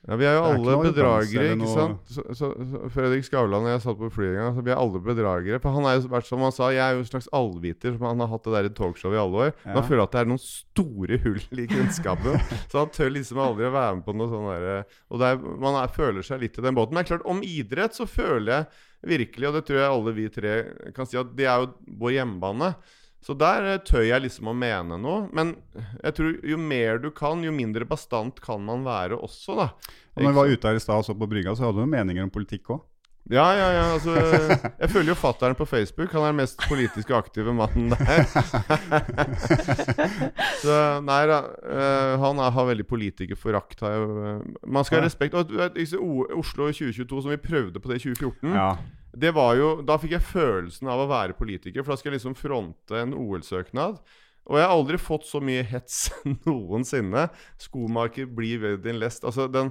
Ja, 0.02 0.16
Vi 0.18 0.26
er 0.26 0.32
jo 0.34 0.42
er 0.42 0.56
alle 0.56 0.72
bedragere, 0.82 1.42
ikke 1.52 1.58
noe- 1.60 1.74
sant? 1.76 2.08
Så, 2.10 2.22
så, 2.34 2.48
så 2.58 2.78
Fredrik 2.90 3.22
Skavlan 3.22 3.62
og 3.68 3.70
jeg 3.70 3.82
satt 3.84 3.98
på 4.00 4.08
flyet 4.10 4.32
en 4.32 4.38
gang, 4.40 4.54
så 4.56 4.64
vi 4.66 4.72
er 4.74 4.80
alle 4.82 4.98
bedragere. 5.04 5.60
For 5.62 5.76
han 5.76 5.86
er 5.86 5.94
jo 5.94 6.08
vært 6.10 6.26
som 6.26 6.42
han 6.42 6.54
sa, 6.56 6.70
jeg 6.74 6.82
er 6.82 6.96
jo 6.96 7.04
en 7.04 7.10
slags 7.12 7.28
allviter, 7.38 7.94
som 7.94 8.08
han 8.08 8.24
har 8.24 8.30
hatt 8.32 8.48
det 8.48 8.54
der 8.56 8.66
i 8.66 8.72
talkshowet 8.80 9.14
i 9.14 9.20
alle 9.22 9.44
år. 9.44 9.52
Men 9.62 9.78
han 9.78 9.86
føler 9.86 10.02
at 10.02 10.16
det 10.16 10.22
er 10.24 10.30
noen 10.32 10.42
store 10.42 11.18
hull 11.22 11.62
i 11.62 11.66
kunnskapen. 11.70 12.40
så 12.72 12.80
han 12.82 12.90
tør 12.98 13.12
liksom 13.14 13.42
aldri 13.46 13.68
å 13.68 13.74
være 13.76 13.98
med 14.00 14.06
på 14.08 14.16
noe 14.18 14.32
sånn 14.32 14.48
derre 14.50 14.74
Og 15.12 15.22
det 15.22 15.28
er, 15.30 15.44
man 15.68 15.78
er, 15.84 15.94
føler 15.94 16.26
seg 16.26 16.42
litt 16.42 16.58
i 16.58 16.64
den 16.66 16.74
båten. 16.80 16.96
Men 16.96 17.04
det 17.04 17.06
er 17.06 17.12
klart, 17.14 17.28
om 17.36 17.44
idrett 17.46 17.94
så 17.94 18.08
føler 18.10 18.56
jeg 18.56 18.66
virkelig, 19.14 19.48
og 19.52 19.54
det 19.60 19.62
tror 19.70 19.80
jeg 19.84 19.92
alle 19.94 20.16
vi 20.18 20.26
tre 20.34 20.56
kan 20.98 21.06
si, 21.06 21.18
at 21.18 21.30
det 21.38 21.46
er 21.46 21.62
jo 21.62 21.70
vår 22.02 22.16
hjemmebane. 22.18 22.72
Så 23.22 23.36
der 23.38 23.68
eh, 23.74 23.80
tør 23.86 24.02
jeg 24.02 24.24
liksom 24.24 24.48
å 24.50 24.56
mene 24.58 24.96
noe. 24.98 25.28
Men 25.32 25.54
jeg 26.02 26.16
tror 26.18 26.38
jo 26.52 26.58
mer 26.58 26.98
du 27.02 27.10
kan, 27.14 27.44
jo 27.46 27.52
mindre 27.54 27.86
bastant 27.86 28.40
kan 28.42 28.64
man 28.66 28.82
være 28.86 29.18
også, 29.22 29.54
da. 29.60 29.68
Og 30.16 30.24
når 30.24 30.32
vi 30.32 30.40
var 30.40 30.56
ute 30.56 30.72
her 30.72 30.80
i 30.80 30.82
stad 30.82 31.04
og 31.04 31.06
så 31.06 31.14
på 31.16 31.28
brygga, 31.30 31.54
så 31.56 31.68
hadde 31.68 31.84
du 31.84 31.92
meninger 31.92 32.26
om 32.26 32.32
politikk 32.34 32.74
òg. 32.74 32.82
Ja, 33.30 33.44
ja, 33.54 33.66
ja. 33.70 33.82
Altså, 33.94 34.16
jeg 34.82 34.90
følger 34.90 35.12
jo 35.12 35.14
fatter'n 35.14 35.54
på 35.54 35.62
Facebook. 35.70 36.10
Han 36.10 36.24
er 36.26 36.32
den 36.32 36.40
mest 36.40 36.58
politisk 36.66 37.12
aktive 37.14 37.52
mannen 37.54 37.92
der. 37.94 38.24
Så 40.62 40.78
nei 41.06 41.20
da. 41.30 41.36
eh, 41.62 42.16
han 42.22 42.42
har 42.42 42.66
veldig 42.72 42.86
politikerforakt. 42.90 43.84
eh, 43.86 44.42
Man 44.66 44.82
skal 44.84 45.00
ha 45.00 45.06
respekt. 45.06 45.38
Og 45.38 45.46
du 45.52 45.60
vet, 45.60 45.78
Oslo 46.34 46.66
2022, 46.74 47.22
som 47.22 47.30
vi 47.30 47.38
prøvde 47.38 47.78
på 47.78 47.92
det 47.92 48.00
i 48.00 48.04
2014 48.10 48.58
Ja. 48.58 48.72
Det 49.12 49.32
var 49.36 49.56
jo, 49.58 49.70
Da 49.84 49.98
fikk 50.00 50.16
jeg 50.16 50.24
følelsen 50.24 50.88
av 50.88 51.04
å 51.04 51.08
være 51.10 51.36
politiker, 51.36 51.82
for 51.82 51.92
da 51.92 52.00
skal 52.00 52.12
jeg 52.12 52.20
liksom 52.20 52.36
fronte 52.38 53.00
en 53.02 53.16
OL-søknad. 53.16 54.00
Og 54.50 54.58
jeg 54.58 54.66
har 54.66 54.74
aldri 54.74 54.98
fått 54.98 55.26
så 55.28 55.38
mye 55.44 55.62
hets 55.68 56.08
noensinne. 56.48 57.28
Skomaker 57.62 58.26
blir 58.26 58.62
ved 58.62 58.82
din 58.86 58.98
lest. 59.02 59.26
Altså 59.28 59.46
den, 59.52 59.70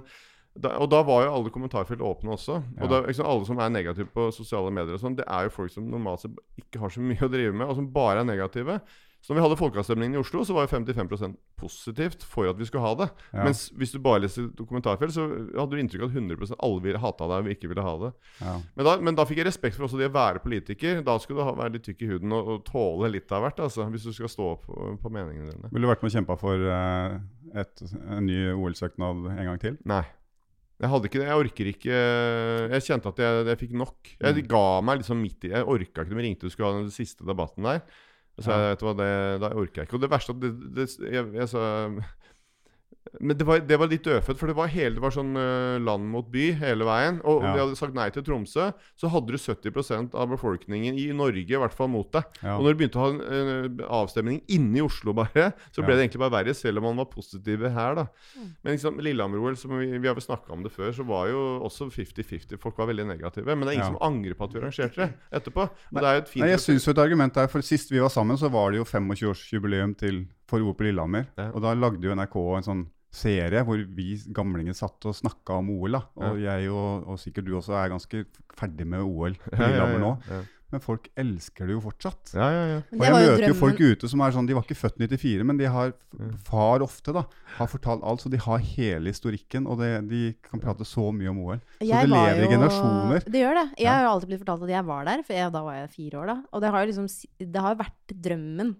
da, 0.54 0.76
og 0.78 0.90
da 0.92 1.02
var 1.08 1.26
jo 1.26 1.34
alle 1.36 1.54
kommentarfelt 1.54 2.04
åpne 2.06 2.36
også. 2.38 2.62
Ja. 2.78 2.86
Og 2.86 2.94
da, 2.94 3.02
liksom, 3.08 3.28
alle 3.28 3.48
som 3.50 3.60
er 3.60 3.74
negative 3.74 4.12
på 4.14 4.30
sosiale 4.36 4.72
medier, 4.74 4.96
og 4.96 5.04
sånn, 5.04 5.18
det 5.20 5.28
er 5.28 5.48
jo 5.48 5.56
folk 5.58 5.74
som 5.74 5.90
normalt 5.92 6.28
ikke 6.62 6.84
har 6.84 6.94
så 6.94 7.04
mye 7.04 7.28
å 7.28 7.32
drive 7.32 7.56
med, 7.56 7.68
og 7.68 7.80
som 7.80 7.90
bare 7.92 8.24
er 8.24 8.30
negative. 8.30 8.80
Så 9.22 9.32
når 9.32 9.38
vi 9.38 9.42
hadde 9.46 9.58
folkeavstemningen 9.60 10.18
i 10.18 10.20
Oslo, 10.22 10.42
så 10.42 10.56
var 10.56 10.66
jo 10.66 10.72
55% 10.74 11.36
positivt 11.62 12.24
for 12.26 12.50
at 12.50 12.58
vi 12.58 12.66
skulle 12.66 12.82
ha 12.82 12.94
det. 13.04 13.08
Ja. 13.30 13.44
Mens 13.46 13.68
hvis 13.78 13.94
du 13.94 14.00
bare 14.02 14.24
leser 14.24 14.48
kommentarfelt, 14.58 15.14
så 15.14 15.28
hadde 15.30 15.70
du 15.70 15.82
inntrykk 15.82 16.08
av 16.08 16.10
at 16.10 16.18
100 16.18 16.56
alle 16.58 16.82
ville 16.82 17.02
hata 17.04 17.28
deg 17.30 17.46
og 17.46 17.54
ikke 17.54 17.70
ville 17.70 17.86
ha 17.86 17.94
det. 18.02 18.12
ja. 18.40 18.56
Men 18.80 18.88
da, 18.88 18.96
men 19.10 19.20
da 19.20 19.28
fikk 19.30 19.44
jeg 19.44 19.48
respekt 19.52 19.78
for 19.78 19.86
også 19.86 20.00
det 20.02 20.10
å 20.10 20.16
være 20.16 20.42
politiker. 20.42 21.04
Da 21.06 21.20
skulle 21.22 21.44
du 21.44 21.46
ha, 21.46 21.54
være 21.60 21.78
litt 21.78 21.86
tykk 21.86 22.02
i 22.02 22.10
huden 22.16 22.34
og, 22.34 22.50
og 22.56 22.66
tåle 22.66 23.12
litt 23.14 23.30
av 23.38 23.46
hvert, 23.46 23.62
altså, 23.68 23.86
hvis 23.94 24.10
du 24.10 24.16
skal 24.18 24.34
stå 24.34 24.50
opp 24.56 24.66
på, 24.66 24.90
på 25.06 25.14
meningene 25.14 25.54
dine. 25.54 25.70
Ville 25.70 25.86
du 25.86 25.94
vært 25.94 26.02
med 26.02 26.10
og 26.10 26.18
kjempa 26.18 26.42
for 26.42 26.66
uh, 26.66 27.22
et, 27.62 27.86
en 28.02 28.26
ny 28.26 28.42
OL-søknad 28.56 29.30
en 29.36 29.52
gang 29.52 29.62
til? 29.62 29.78
Nei. 29.90 30.04
Jeg 30.82 30.90
hadde 30.90 31.10
ikke 31.12 31.20
det. 31.22 31.26
Jeg 31.30 31.42
orker 31.44 31.68
ikke 31.70 31.98
Jeg 32.74 32.86
kjente 32.88 33.12
at 33.12 33.20
jeg, 33.22 33.42
jeg 33.52 33.60
fikk 33.60 33.74
nok. 33.78 34.16
Jeg 34.18 34.46
ga 34.50 34.68
meg 34.82 35.04
liksom 35.04 35.20
midt 35.22 35.46
i 35.46 35.52
Jeg 35.54 35.68
orka 35.70 36.06
ikke 36.08 36.18
vi 36.18 36.26
ringte 36.26 36.48
og 36.50 36.54
skulle 36.56 36.72
ha 36.72 36.80
den 36.80 36.96
siste 36.96 37.28
debatten 37.28 37.68
der. 37.70 37.84
Så 38.40 38.52
jeg, 38.56 38.72
vet 38.72 38.82
du 38.82 38.86
hva, 38.88 38.94
det, 38.98 39.12
da 39.44 39.50
orker 39.52 39.82
jeg 39.82 39.90
ikke. 39.90 39.98
Og 39.98 40.04
det 40.04 40.12
verste 40.12 40.36
at 40.36 40.42
det, 40.42 40.52
det, 40.78 40.88
jeg, 41.12 41.28
jeg 41.36 41.50
sa 41.52 41.64
Men 43.20 43.36
det 43.36 43.46
var, 43.48 43.60
det 43.66 43.78
var 43.82 43.90
litt 43.90 44.04
dødfødt, 44.06 44.38
for 44.38 44.48
det 44.48 44.56
var, 44.56 44.68
hele, 44.70 44.94
det 44.96 45.02
var 45.02 45.10
sånn 45.12 45.34
øh, 45.36 45.80
land 45.84 46.06
mot 46.14 46.28
by 46.32 46.52
hele 46.60 46.86
veien. 46.86 47.18
Og 47.26 47.42
Ja. 47.42 47.54
de 47.56 47.60
hadde 47.64 47.76
sagt 47.80 47.96
nei 47.98 48.06
til 48.14 48.22
Tromsø, 48.24 48.68
så 48.96 49.10
hadde 49.10 49.34
du 49.34 49.38
70% 49.42 50.14
av 50.14 50.30
befolkningen 50.30 50.96
i 51.02 51.08
Norge 51.12 51.42
i 51.50 51.58
hvert 51.60 51.74
fall 51.74 51.90
mot 51.90 52.12
deg. 52.14 52.24
Ja. 52.44 52.56
Og 52.60 52.64
når 52.64 52.76
du 52.76 52.80
begynte 52.84 53.02
å 53.02 53.06
ha 53.08 53.10
en 53.10 53.22
en 53.52 53.78
avstemning 53.90 54.42
inne 54.48 54.78
i 54.78 54.82
Oslo, 54.86 55.14
bare, 55.18 55.50
så 55.74 55.82
ble 55.82 55.96
Ja. 55.96 55.98
det 55.98 56.06
egentlig 56.12 56.22
bare 56.22 56.36
verre, 56.46 56.54
selv 56.56 56.78
om 56.78 56.84
man 56.92 57.02
var 57.02 57.10
positive 57.12 57.70
her, 57.74 57.96
da. 57.96 58.06
Men 58.64 58.78
liksom, 58.78 59.02
Lillehammer-OL, 59.02 59.58
som 59.58 59.72
vi, 59.80 59.98
vi 59.98 60.08
har 60.08 60.14
vel 60.16 60.22
snakka 60.24 60.54
om 60.54 60.62
det 60.64 60.72
før, 60.72 60.94
så 60.94 61.04
var 61.04 61.28
jo 61.34 61.60
også 61.66 61.90
50-50. 61.92 62.58
Folk 62.62 62.78
var 62.78 62.86
veldig 62.94 63.08
negative. 63.08 63.46
Men 63.58 63.62
det 63.66 63.74
er 63.74 63.80
ingen 63.82 63.92
Ja. 63.94 63.98
som 63.98 64.14
angrer 64.14 64.36
på 64.38 64.46
at 64.46 64.54
vi 64.54 64.60
arrangerte 64.62 64.96
det 64.96 65.14
etterpå. 65.42 65.62
Og 65.68 65.98
det 66.00 66.04
er 66.06 66.14
jo 66.14 66.22
et 66.22 66.30
fint 66.30 66.44
Nei, 66.46 66.52
jeg 66.54 66.60
synes 66.60 66.86
jo 66.86 66.92
et 66.92 66.98
argument 67.02 67.34
der, 67.34 67.48
for 67.48 67.62
Sist 67.62 67.90
vi 67.92 68.00
var 68.00 68.10
sammen, 68.14 68.38
så 68.38 68.48
var 68.52 68.72
det 68.72 68.78
jo 68.78 68.86
25-årsjubileum 68.86 69.98
til 69.98 70.28
for 70.52 70.62
OL 70.68 70.76
på 70.78 70.88
Lillehammer. 70.90 71.30
Ja. 71.40 71.50
Og 71.56 71.64
da 71.66 71.74
lagde 71.80 72.04
jo 72.06 72.16
NRK 72.20 72.38
en 72.60 72.68
sånn 72.70 72.86
serie 73.12 73.66
hvor 73.68 73.82
vi 73.92 74.14
gamlinger 74.32 74.76
satt 74.78 75.04
og 75.10 75.18
snakka 75.18 75.58
om 75.60 75.74
OL. 75.74 75.98
da. 75.98 76.06
Og 76.30 76.40
jeg 76.40 76.70
og, 76.72 77.10
og 77.12 77.20
sikkert 77.20 77.48
du 77.50 77.58
også 77.60 77.76
er 77.82 77.92
ganske 77.92 78.26
ferdig 78.56 78.88
med 78.88 79.04
OL 79.04 79.36
på 79.42 79.52
Ja, 79.58 79.62
ja, 79.66 79.68
Lillehammer 79.68 80.04
nå. 80.06 80.42
Men 80.72 80.80
folk 80.80 81.10
elsker 81.20 81.68
det 81.68 81.74
jo 81.76 81.82
fortsatt. 81.84 82.30
ja, 82.32 82.46
ja, 82.48 82.60
ja. 82.70 82.76
Og 82.96 83.02
jeg 83.04 83.12
møter 83.12 83.44
jo 83.50 83.56
folk 83.60 83.82
ute 83.84 84.08
som 84.08 84.22
er 84.24 84.32
sånn 84.32 84.46
De 84.48 84.56
var 84.56 84.64
ikke 84.64 84.78
født 84.80 85.02
94, 85.04 85.44
men 85.50 85.58
de 85.60 85.66
har 85.68 85.92
far 86.48 86.80
ofte 86.86 87.12
da 87.18 87.26
har 87.58 87.68
fortalt 87.68 88.06
alt, 88.08 88.24
så 88.24 88.32
de 88.32 88.40
har 88.40 88.64
hele 88.64 89.12
historikken. 89.12 89.68
Og 89.68 89.82
det, 89.84 89.90
de 90.08 90.22
kan 90.48 90.62
prate 90.64 90.88
så 90.88 91.10
mye 91.12 91.28
om 91.34 91.42
OL. 91.44 91.60
Så 91.82 91.90
Jeg 91.90 92.08
det 92.08 92.14
lever 92.16 92.46
i 92.46 92.52
generasjoner. 92.54 93.28
Det 93.28 93.42
gjør 93.44 93.60
det. 93.60 93.66
Jeg 93.82 93.90
Ja. 93.90 93.98
har 93.98 94.06
jo 94.08 94.14
alltid 94.14 94.32
blitt 94.32 94.44
fortalt 94.46 94.64
at 94.64 94.72
jeg 94.78 94.86
var 94.94 95.04
der, 95.12 95.24
for 95.28 95.34
jeg, 95.36 95.52
da 95.52 95.64
var 95.68 95.76
jeg 95.82 95.92
fire 95.98 96.22
år 96.24 96.32
da. 96.32 96.38
Og 96.56 96.64
det 96.64 96.72
har 96.72 96.80
jo 96.86 96.92
liksom 96.94 97.12
det 97.52 97.66
har 97.68 97.76
jo 97.76 97.82
vært 97.84 98.16
drømmen 98.30 98.72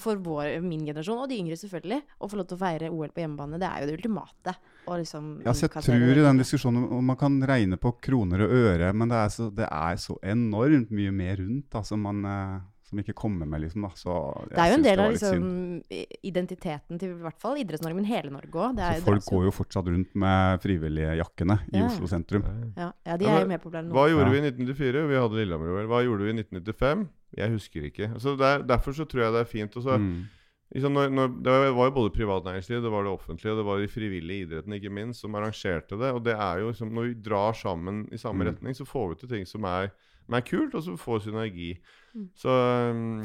for 0.00 0.20
vår, 0.22 0.60
min 0.62 0.84
generasjon, 0.86 1.24
og 1.24 1.30
de 1.30 1.40
yngre 1.42 1.56
selvfølgelig, 1.58 2.00
å 2.22 2.28
få 2.30 2.38
lov 2.38 2.46
til 2.50 2.56
å 2.56 2.60
feire 2.60 2.90
OL 2.94 3.10
på 3.14 3.24
hjemmebane. 3.24 3.58
Det 3.60 3.68
er 3.68 3.82
jo 3.82 3.88
det 3.88 3.96
ultimate. 3.98 4.54
Og 4.84 5.00
liksom 5.00 5.30
Ja, 5.44 5.54
så 5.56 5.66
jeg 5.66 5.72
tror 5.86 6.04
i 6.12 6.26
den 6.26 6.40
diskusjonen 6.40 6.86
om 6.94 7.10
man 7.10 7.18
kan 7.20 7.40
regne 7.48 7.78
på 7.80 7.94
kroner 8.04 8.44
og 8.46 8.54
øre, 8.54 8.92
men 8.92 9.10
det 9.10 9.18
er 9.18 9.34
så, 9.34 9.48
det 9.50 9.66
er 9.70 9.98
så 10.00 10.18
enormt 10.22 10.92
mye 10.94 11.12
mer 11.14 11.40
rundt 11.40 11.74
Altså 11.74 11.96
man 12.00 12.24
eh, 12.28 12.62
som 12.94 13.02
ikke 13.02 13.16
kommer 13.18 13.46
med, 13.50 13.60
liksom. 13.66 13.82
Da. 13.82 13.90
Så 13.98 14.14
Det 14.48 14.58
er 14.62 14.70
jo 14.70 14.78
en 14.78 14.86
del 14.86 15.00
av 15.04 15.10
liksom, 15.12 15.48
identiteten 16.24 16.98
til 17.00 17.14
i 17.14 17.22
hvert 17.24 17.40
fall 17.42 17.58
Idretts-Norge, 17.60 17.96
men 17.98 18.06
hele 18.08 18.30
Norge 18.32 18.52
òg. 18.68 18.78
Så 19.00 19.06
folk 19.06 19.26
går 19.28 19.46
jo 19.48 19.52
fortsatt 19.54 19.88
rundt 19.90 20.14
med 20.18 20.62
frivilligjakkene 20.64 21.58
i 21.72 21.78
Ja. 21.80 21.86
Oslo 21.88 22.06
sentrum. 22.10 22.44
ja, 22.76 22.92
ja, 23.06 23.16
de 23.16 23.24
er 23.26 23.40
jo 23.42 23.48
mer 23.50 23.58
populære 23.58 23.88
nå. 23.88 23.92
Hva 23.96 24.06
gjorde 24.10 24.30
vi 24.30 24.38
i 24.38 24.46
1994? 24.50 25.08
Vi 25.08 25.20
hadde 25.20 25.40
Lillehammer-OL. 25.40 25.86
Hva 25.90 26.02
gjorde 26.04 26.24
vi 26.24 26.30
i 26.30 26.38
1995? 26.42 27.08
Jeg 27.36 27.50
husker 27.50 27.82
ikke. 27.90 28.12
Altså, 28.14 28.36
det 28.38 28.46
er, 28.46 28.62
Derfor 28.62 28.92
så 28.94 29.04
tror 29.08 29.22
jeg 29.24 29.32
det 29.32 29.40
er 29.42 29.50
fint. 29.50 29.74
Også, 29.76 29.98
Mm. 29.98 30.24
liksom 30.74 30.92
når, 30.94 31.08
når, 31.10 31.28
det 31.42 31.52
var 31.74 31.86
jo 31.90 31.90
både 31.94 32.10
privat 32.14 32.44
næringsliv, 32.44 32.82
det 32.82 32.90
var 32.90 33.02
det 33.04 33.12
offentlige, 33.12 33.52
og 33.52 33.58
det 33.58 33.66
var 33.66 33.78
de 33.78 33.88
frivillige 33.88 34.46
idrettene 34.46 34.78
ikke 34.80 34.90
minst, 34.92 35.20
som 35.20 35.34
arrangerte 35.34 35.98
det. 35.98 36.12
Og 36.14 36.22
det 36.24 36.34
er 36.34 36.58
jo 36.60 36.70
liksom, 36.70 36.90
Når 36.94 37.02
vi 37.08 37.14
drar 37.14 37.52
sammen 37.54 38.08
i 38.12 38.16
samme 38.16 38.44
Mm. 38.44 38.54
retning, 38.54 38.74
så 38.74 38.86
får 38.86 39.08
vi 39.10 39.14
til 39.20 39.28
ting 39.28 39.46
som 39.46 39.64
er, 39.64 39.90
som 40.24 40.38
er 40.38 40.44
kult, 40.48 40.74
og 40.74 40.82
som 40.86 40.96
får 41.00 41.22
synergi. 41.26 41.74
Mm. 42.14 42.26
Så 42.38 42.56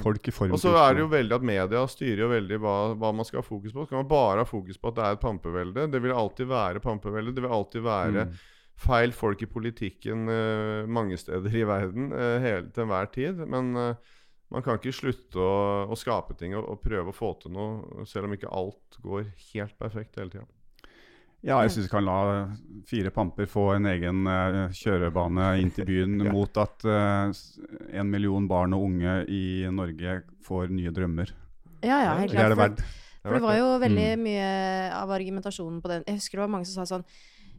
Folk 0.04 0.28
i 0.28 0.34
form 0.34 0.54
Og 0.56 0.62
så 0.62 0.74
er 0.82 0.96
det 0.98 1.04
jo 1.04 1.10
veldig 1.12 1.36
at 1.38 1.46
media 1.46 1.82
styrer 1.88 2.24
jo 2.26 2.30
veldig 2.32 2.58
hva, 2.64 2.76
hva 2.98 3.12
man 3.16 3.28
skal 3.28 3.44
ha 3.44 3.46
fokus 3.46 3.76
på. 3.76 3.86
Skal 3.86 4.02
man 4.02 4.10
bare 4.10 4.44
ha 4.44 4.50
fokus 4.50 4.80
på 4.82 4.90
at 4.90 4.98
det 4.98 5.06
er 5.06 5.18
et 5.18 5.24
pampevelde? 5.24 5.88
Det 5.94 6.02
vil 6.04 6.16
alltid 6.16 6.50
være 6.50 6.82
pampevelde. 6.84 7.36
Det 7.36 7.46
vil 7.46 7.58
alltid 7.60 7.86
være 7.86 8.26
Mm. 8.30 8.40
feil 8.80 9.12
folk 9.12 9.42
i 9.44 9.50
politikken 9.52 10.30
uh, 10.32 10.88
mange 10.88 11.18
steder 11.20 11.52
i 11.52 11.66
verden 11.68 12.14
uh, 12.16 12.40
hele, 12.40 12.70
til 12.72 12.86
enhver 12.86 13.12
tid. 13.14 13.42
Men 13.46 13.76
uh, 13.76 14.16
man 14.50 14.64
kan 14.66 14.80
ikke 14.80 14.96
slutte 14.96 15.38
å, 15.38 15.86
å 15.92 15.98
skape 16.00 16.34
ting 16.40 16.56
og, 16.58 16.66
og 16.66 16.82
prøve 16.82 17.12
å 17.12 17.16
få 17.16 17.34
til 17.42 17.54
noe, 17.54 18.06
selv 18.10 18.26
om 18.26 18.34
ikke 18.34 18.50
alt 18.50 18.98
går 19.04 19.28
helt 19.52 19.78
perfekt 19.78 20.18
hele 20.18 20.34
tida. 20.34 20.48
Ja, 21.42 21.62
jeg 21.64 21.72
syns 21.72 21.86
vi 21.88 21.92
kan 21.94 22.04
la 22.04 22.50
fire 22.90 23.12
pamper 23.16 23.46
få 23.48 23.76
en 23.78 23.86
egen 23.88 24.26
eh, 24.28 24.74
kjørebane 24.76 25.54
inn 25.62 25.70
til 25.72 25.86
byen 25.88 26.18
Ja. 26.26 26.32
mot 26.36 26.58
at 26.60 26.84
eh, 26.84 27.32
en 28.00 28.10
million 28.12 28.48
barn 28.50 28.74
og 28.76 28.84
unge 28.90 29.22
i 29.32 29.64
Norge 29.72 30.22
får 30.44 30.70
nye 30.74 30.92
drømmer. 30.92 31.32
Ja, 31.82 32.02
ja, 32.04 32.18
helt 32.20 32.32
Det 32.34 32.40
er 32.40 32.56
klart. 32.56 32.56
det 32.56 32.58
verdt. 32.60 32.84
for 33.24 33.34
det 33.38 33.42
var 33.44 33.56
jo 33.58 33.68
veldig 33.80 34.08
Mm. 34.18 34.24
mye 34.24 34.50
av 34.96 35.10
argumentasjonen 35.12 35.82
på 35.82 35.88
den 35.92 36.04
Jeg 36.08 36.16
husker 36.20 36.38
det 36.38 36.44
var 36.44 36.52
mange 36.58 36.66
som 36.68 36.84
sa 36.86 36.96
sånn 36.98 37.06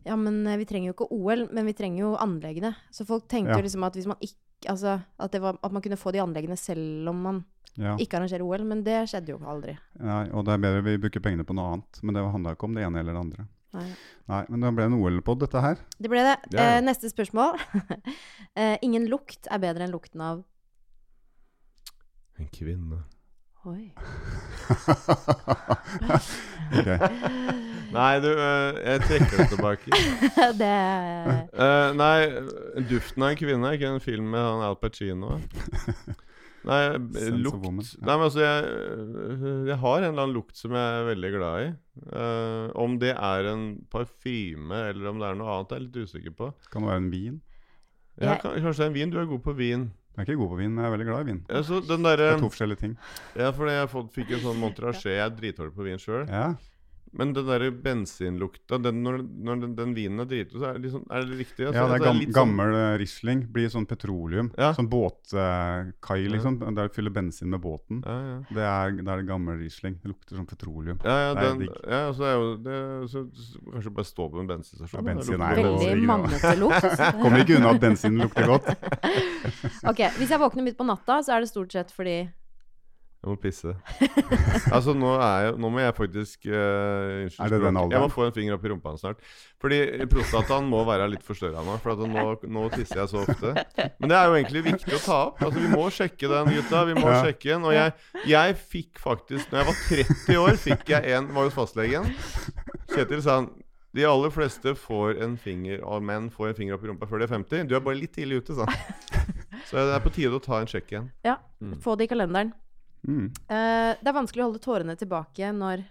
Ja, 0.04 0.16
men 0.16 0.46
eh, 0.46 0.56
vi 0.56 0.64
trenger 0.64 0.88
jo 0.92 0.94
ikke 0.96 1.10
OL, 1.12 1.48
men 1.52 1.66
vi 1.66 1.72
trenger 1.76 1.98
jo 2.04 2.16
anleggene. 2.16 2.74
Så 2.92 3.04
folk 3.06 3.26
tenkte 3.28 3.52
Ja. 3.52 3.58
jo 3.60 3.62
liksom 3.64 3.84
at 3.86 3.94
hvis 3.94 4.06
man 4.06 4.16
ikke 4.20 4.36
Altså 4.68 5.00
at, 5.18 5.30
det 5.32 5.40
var, 5.40 5.56
at 5.64 5.72
man 5.72 5.80
kunne 5.80 5.96
få 5.96 6.12
de 6.12 6.18
anleggene 6.20 6.56
selv 6.58 7.08
om 7.08 7.22
man 7.22 7.44
Ja. 7.78 7.96
ikke 7.96 8.18
arrangerer 8.18 8.42
OL, 8.44 8.62
men 8.64 8.82
det 8.84 9.08
skjedde 9.08 9.28
jo 9.32 9.38
aldri. 9.38 9.78
Nei, 9.98 10.28
og 10.36 10.44
det 10.44 10.52
er 10.52 10.58
bedre 10.58 10.82
vi 10.84 10.98
bruker 10.98 11.20
pengene 11.24 11.46
på 11.48 11.54
noe 11.56 11.72
annet. 11.78 12.00
Men 12.02 12.14
det 12.14 12.24
handla 12.32 12.52
ikke 12.54 12.64
om 12.68 12.74
det 12.74 12.84
ene 12.84 12.98
eller 13.00 13.12
det 13.14 13.20
andre. 13.20 13.46
Nei. 13.76 13.86
Nei, 14.30 14.42
Men 14.48 14.64
det 14.64 14.72
ble 14.74 14.88
en 14.88 14.98
OL-pod, 14.98 15.42
dette 15.44 15.62
her. 15.62 15.80
Det 15.98 16.10
ble 16.10 16.24
det. 16.26 16.36
Ja, 16.54 16.58
ja. 16.58 16.76
Eh, 16.78 16.84
neste 16.84 17.10
spørsmål. 17.10 17.58
eh, 18.58 18.76
ingen 18.82 19.06
lukt 19.10 19.50
er 19.50 19.62
bedre 19.62 19.86
enn 19.86 19.94
lukten 19.94 20.22
av 20.24 20.42
En 22.40 22.48
kvinne. 22.54 23.02
Oi. 23.68 23.90
okay. 26.78 26.96
Nei, 27.92 28.12
du, 28.24 28.30
eh, 28.32 28.78
jeg 28.86 29.02
trekker 29.04 29.42
det 29.42 29.48
tilbake. 29.50 29.98
det 30.62 30.70
uh, 31.52 31.90
nei, 31.98 32.16
'Duften 32.88 33.26
av 33.26 33.34
en 33.34 33.36
kvinne' 33.36 33.68
er 33.68 33.76
ikke 33.76 33.90
en 33.92 34.00
film 34.00 34.32
med 34.32 34.40
han 34.40 34.64
Al 34.64 34.78
Pacino? 34.80 35.36
Nei, 36.68 36.80
Sense 37.16 37.38
lukt 37.40 37.62
Woman, 37.64 37.84
ja. 37.86 38.00
Nei, 38.04 38.14
men 38.18 38.24
altså 38.26 38.40
jeg, 38.44 38.64
jeg 39.70 39.76
har 39.80 39.96
en 40.02 40.08
eller 40.10 40.24
annen 40.26 40.34
lukt 40.36 40.58
som 40.60 40.74
jeg 40.76 40.96
er 40.98 41.06
veldig 41.08 41.30
glad 41.36 41.62
i. 41.62 41.68
Uh, 42.12 42.66
om 42.80 42.98
det 43.00 43.14
er 43.16 43.48
en 43.52 43.62
parfyme 43.92 44.82
eller 44.90 45.08
om 45.08 45.22
det 45.22 45.30
er 45.30 45.38
noe 45.40 45.54
annet, 45.54 45.72
jeg 45.72 45.78
er 45.78 45.80
jeg 45.80 45.86
litt 45.88 46.10
usikker 46.10 46.36
på. 46.36 46.50
Kan 46.72 46.84
det 46.84 46.92
være 46.92 47.02
en 47.04 47.10
vin? 47.14 47.40
Ja, 48.20 48.34
Jeg- 48.34 48.42
kan, 48.42 48.58
kanskje 48.60 48.76
det 48.76 48.86
er 48.86 48.92
en 48.92 48.98
vin? 48.98 49.10
Du 49.10 49.18
er 49.22 49.30
god 49.30 49.42
på 49.46 49.56
vin. 49.56 49.90
Jeg 50.10 50.26
er 50.26 50.26
ikke 50.34 50.40
god 50.42 50.50
på 50.52 50.58
vin, 50.58 50.74
men 50.74 50.84
jeg 50.84 50.90
er 50.90 50.96
veldig 50.96 51.06
glad 51.08 51.20
i 51.20 51.30
vin. 51.30 51.40
Ja, 51.48 51.62
så 51.64 51.80
den 51.86 52.02
Det 52.02 52.20
er 52.20 52.36
to 52.36 52.50
forskjellige 52.50 52.80
ting. 52.82 52.96
Ja, 53.36 53.50
fordi 53.56 53.72
jeg 53.72 53.88
fikk 54.18 54.32
en 54.36 54.42
sånn 54.44 54.60
Montrachet. 54.60 55.14
Jeg 55.16 55.24
er 55.24 55.30
dritdårlig 55.30 55.72
på 55.72 55.86
vin 55.86 56.02
sjøl. 56.02 56.26
Ja. 56.28 56.54
Men 57.12 57.32
den 57.34 57.46
der 57.48 57.64
bensinlukta 57.74 58.78
den, 58.78 59.00
Når, 59.02 59.16
når 59.42 59.60
den, 59.64 59.72
den 59.74 59.94
vinen 59.96 60.20
er 60.22 60.28
driti 60.30 60.54
så 60.60 60.68
er 60.68 60.76
det, 60.78 60.82
liksom, 60.84 61.02
er 61.10 61.24
det 61.26 61.38
riktig? 61.40 61.64
Altså, 61.66 61.80
Ja, 61.80 61.86
det 61.90 61.96
er 61.96 62.04
gam, 62.04 62.18
litt 62.20 62.28
sånn- 62.28 62.36
gammel 62.36 62.74
sånn... 62.76 62.98
Riesling. 63.02 63.40
Blir 63.52 63.68
sånn 63.72 63.86
petroleum. 63.90 64.50
Ja. 64.56 64.68
Sånn 64.76 64.88
båtkai, 64.92 66.20
liksom. 66.30 66.58
Der 66.62 66.86
du 66.88 66.94
fyller 66.94 67.10
bensin 67.10 67.50
med 67.50 67.60
båten. 67.64 68.02
Ja, 68.06 68.16
ja. 68.28 68.36
Det 68.54 68.62
er, 68.68 68.94
det 69.00 69.08
er 69.16 69.24
gammel 69.26 69.58
Riesling. 69.58 69.98
Det 70.02 70.12
lukter 70.12 70.38
sånn 70.38 70.46
petroleum. 70.46 71.00
Ja, 71.04 71.16
ja, 71.26 71.34
Det 71.34 71.46
er 71.50 71.58
digg. 71.64 71.74
ja 71.90 72.02
så 72.14 72.22
det 72.22 72.30
er 72.30 72.38
jo 72.38 72.50
det, 72.68 72.78
så, 73.10 73.24
så, 73.34 73.64
Kanskje 73.74 73.94
bare 73.98 74.10
stå 74.12 74.28
på 74.30 74.40
en 74.44 74.50
bensinstasjon. 74.50 75.00
Ja, 75.00 75.06
bensin 75.14 75.42
er 75.48 75.62
jo- 75.64 75.76
Veldig 75.80 76.06
mannete 76.06 76.54
lukt. 76.60 76.88
Kommer 77.22 77.42
ikke 77.44 77.56
unna 77.58 77.74
at 77.74 77.80
bensin 77.82 78.18
lukter 78.22 78.46
godt. 78.54 78.70
Ok, 79.90 80.00
Hvis 80.18 80.30
jeg 80.30 80.38
våkner 80.40 80.62
midt 80.64 80.76
på 80.78 80.84
natta, 80.86 81.20
så 81.24 81.34
er 81.36 81.40
det 81.44 81.50
stort 81.50 81.72
sett 81.74 81.90
fordi 81.94 82.18
Jeg 83.20 83.28
må 83.28 83.34
pisse. 83.36 83.72
altså, 84.74 84.94
nå, 84.96 85.10
er 85.20 85.42
jeg, 85.44 85.56
nå 85.60 85.68
må 85.68 85.80
jeg 85.82 85.92
faktisk 85.92 86.46
uh, 86.48 87.26
Er 87.28 87.50
det 87.52 87.58
den 87.60 87.76
alderen? 87.76 87.92
Jeg 87.92 88.00
må 88.00 88.08
få 88.14 88.24
en 88.24 88.32
finger 88.32 88.54
opp 88.56 88.64
i 88.64 88.70
rumpa 88.72 88.94
snart. 88.96 89.20
Fordi 89.60 89.80
prostataen 90.08 90.64
må 90.72 90.80
være 90.88 91.08
litt 91.12 91.26
forstørra 91.26 91.60
nå. 91.66 91.74
For 91.84 91.92
at 91.92 92.00
nå, 92.14 92.24
nå 92.48 92.62
tisser 92.72 93.02
jeg 93.02 93.10
så 93.12 93.20
ofte. 93.26 93.52
Men 94.00 94.08
det 94.14 94.16
er 94.16 94.24
jo 94.30 94.38
egentlig 94.38 94.62
viktig 94.70 94.96
å 94.96 95.02
ta 95.04 95.18
opp. 95.26 95.42
Altså, 95.44 95.60
Vi 95.60 95.68
må 95.74 95.84
sjekke 95.92 96.30
den, 96.32 96.52
gutta. 96.56 96.84
Vi 96.88 96.96
må 96.96 97.08
Ja. 97.12 97.18
sjekke 97.26 97.50
den. 97.52 97.66
Og 97.68 97.74
jeg, 97.76 97.92
jeg 98.32 98.56
fikk 98.72 99.02
faktisk 99.04 99.52
Når 99.52 99.60
jeg 99.60 99.68
var 99.68 99.82
30 99.90 100.40
år, 100.46 100.60
fikk 100.64 100.94
jeg 100.94 101.12
en 101.18 101.28
Var 101.36 101.50
hos 101.50 101.58
fastlegen. 101.58 102.08
Kjetil 102.94 103.20
sa 103.26 103.42
han 103.42 103.50
de 103.90 104.04
aller 104.06 104.30
fleste 104.30 104.70
får 104.78 105.16
en 105.24 105.32
finger 105.34 105.80
og 105.82 106.04
menn 106.06 106.28
får 106.30 106.52
en 106.52 106.54
finger 106.54 106.76
opp 106.76 106.84
i 106.86 106.90
rumpa 106.92 107.08
før 107.10 107.18
de 107.18 107.26
er 107.26 107.32
50. 107.34 107.64
Du 107.66 107.72
er 107.74 107.80
bare 107.82 107.98
litt 107.98 108.12
tidlig 108.14 108.36
ute, 108.44 108.54
sa 108.54 108.62
han. 108.70 108.76
Så 109.68 109.76
det 109.82 109.96
er 109.96 110.04
på 110.04 110.12
tide 110.14 110.30
å 110.38 110.42
ta 110.44 110.60
en 110.62 110.70
sjekk 110.70 110.92
igjen. 110.94 111.08
Ja, 111.26 111.36
Mm. 111.60 111.74
få 111.84 111.92
det 111.98 112.06
i 112.06 112.08
kalenderen. 112.14 112.54
Mm. 113.06 113.30
Eh, 113.48 113.92
det 113.96 114.10
er 114.10 114.16
vanskelig 114.16 114.44
å 114.44 114.50
holde 114.50 114.62
tårene 114.64 114.98
tilbake 114.98 115.54
når 115.56 115.86